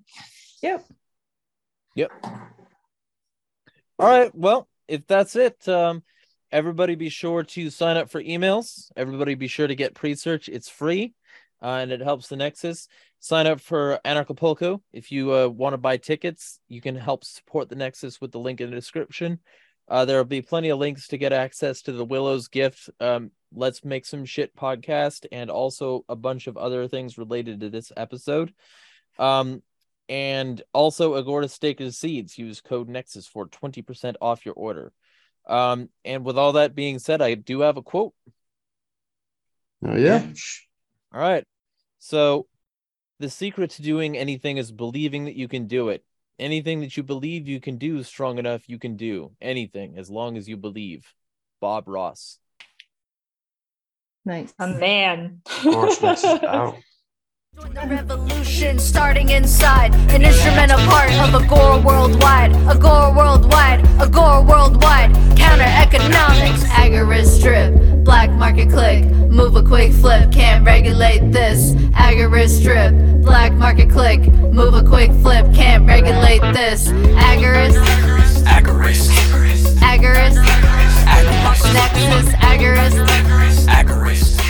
Yep. 0.62 0.86
Yep. 1.96 2.12
All 2.24 4.08
right. 4.08 4.34
Well 4.34 4.68
if 4.88 5.06
that's 5.08 5.36
it 5.36 5.68
um 5.68 6.04
everybody 6.52 6.96
be 6.96 7.10
sure 7.10 7.44
to 7.44 7.70
sign 7.70 7.98
up 7.98 8.10
for 8.10 8.22
emails. 8.22 8.92
Everybody 8.96 9.36
be 9.36 9.48
sure 9.48 9.68
to 9.68 9.76
get 9.76 9.94
Presearch. 9.94 10.50
It's 10.50 10.70
free 10.70 11.14
uh, 11.62 11.78
and 11.82 11.92
it 11.92 12.02
helps 12.02 12.28
the 12.28 12.36
nexus. 12.36 12.88
Sign 13.20 13.48
up 13.48 13.60
for 13.60 14.00
anarchapulco. 14.06 14.82
If 14.94 15.12
you 15.12 15.34
uh, 15.34 15.48
want 15.48 15.74
to 15.74 15.78
buy 15.78 15.98
tickets 15.98 16.60
you 16.68 16.82
can 16.82 16.96
help 16.96 17.24
support 17.24 17.70
the 17.70 17.76
nexus 17.76 18.20
with 18.22 18.32
the 18.32 18.40
link 18.40 18.62
in 18.62 18.70
the 18.70 18.76
description. 18.76 19.40
Uh, 19.88 20.06
there 20.06 20.18
will 20.18 20.26
be 20.26 20.42
plenty 20.42 20.70
of 20.70 20.78
links 20.78 21.08
to 21.08 21.18
get 21.18 21.34
access 21.34 21.82
to 21.82 21.92
the 21.92 22.06
Willow's 22.06 22.48
gift. 22.48 22.90
Um, 23.00 23.32
Let's 23.52 23.84
make 23.84 24.06
some 24.06 24.26
shit 24.26 24.56
podcast, 24.56 25.26
and 25.32 25.50
also 25.50 26.06
a 26.08 26.16
bunch 26.16 26.46
of 26.46 26.56
other 26.56 26.88
things 26.88 27.18
related 27.18 27.62
to 27.62 27.70
this 27.70 27.92
episode. 27.98 28.54
Um, 29.20 29.62
and 30.08 30.62
also 30.74 31.16
Agora 31.16 31.48
Steak 31.48 31.80
and 31.80 31.94
Seeds. 31.94 32.38
Use 32.38 32.62
code 32.62 32.90
Nexus 32.90 33.28
for 33.28 33.46
twenty 33.46 33.84
percent 33.84 34.18
off 34.20 34.46
your 34.46 34.56
order. 34.56 34.92
Um, 35.48 35.90
and 36.04 36.26
with 36.26 36.38
all 36.38 36.54
that 36.54 36.76
being 36.76 37.00
said, 37.00 37.22
I 37.22 37.36
do 37.36 37.62
have 37.62 37.78
a 37.78 37.82
quote. 37.82 38.14
Oh 39.86 39.96
yeah. 39.96 40.26
All 41.14 41.22
right. 41.22 41.44
So, 42.00 42.48
the 43.20 43.30
secret 43.30 43.72
to 43.72 43.82
doing 43.82 44.18
anything 44.18 44.58
is 44.58 44.72
believing 44.72 45.26
that 45.26 45.36
you 45.36 45.48
can 45.48 45.68
do 45.68 45.90
it. 45.90 46.04
Anything 46.38 46.82
that 46.82 46.96
you 46.96 47.04
believe 47.04 47.48
you 47.48 47.60
can 47.60 47.78
do 47.78 48.02
strong 48.04 48.38
enough, 48.38 48.70
you 48.70 48.80
can 48.80 48.96
do 48.96 49.32
anything 49.42 49.98
as 49.98 50.10
long 50.10 50.38
as 50.38 50.48
you 50.48 50.56
believe. 50.56 51.14
Bob 51.60 51.88
Ross. 51.88 52.40
Nice. 54.24 54.54
A 54.60 54.68
man. 54.68 55.42
Of 55.46 56.00
course, 56.00 56.24
out. 56.24 56.78
The 57.60 57.88
revolution 57.88 58.80
starting 58.80 59.32
inside. 59.32 59.94
An 60.12 60.22
instrumental 60.22 60.80
part 60.88 61.12
of 61.12 61.36
Agora 61.36 61.82
Worldwide. 61.82 62.54
Agora 62.70 63.12
Worldwide. 63.12 63.86
Agora 64.00 64.42
Worldwide. 64.42 65.14
Counter 65.36 65.66
economics. 65.66 66.64
Agorist 66.64 67.38
strip. 67.38 67.76
Black 68.06 68.32
market 68.32 68.70
click. 68.70 69.04
Move 69.30 69.58
a 69.58 69.64
quick 69.64 69.92
flip. 69.92 70.32
Can't 70.32 70.66
regulate 70.66 71.34
this. 71.34 71.74
Agorist 71.92 72.62
strip. 72.62 72.94
Black 73.26 73.52
market 73.52 73.90
click. 73.90 74.22
Move 74.22 74.74
a 74.74 74.84
quick 74.84 75.12
flip. 75.22 75.54
Can't 75.54 75.86
regulate 75.86 76.40
this. 76.54 76.88
Agorist. 76.88 77.76
Agorist. 78.46 79.12
Agorist. 79.82 80.36
Agorist. 81.06 81.74
Nexus. 81.74 82.34
Agorist. 82.36 83.68
Agorist. 83.68 84.49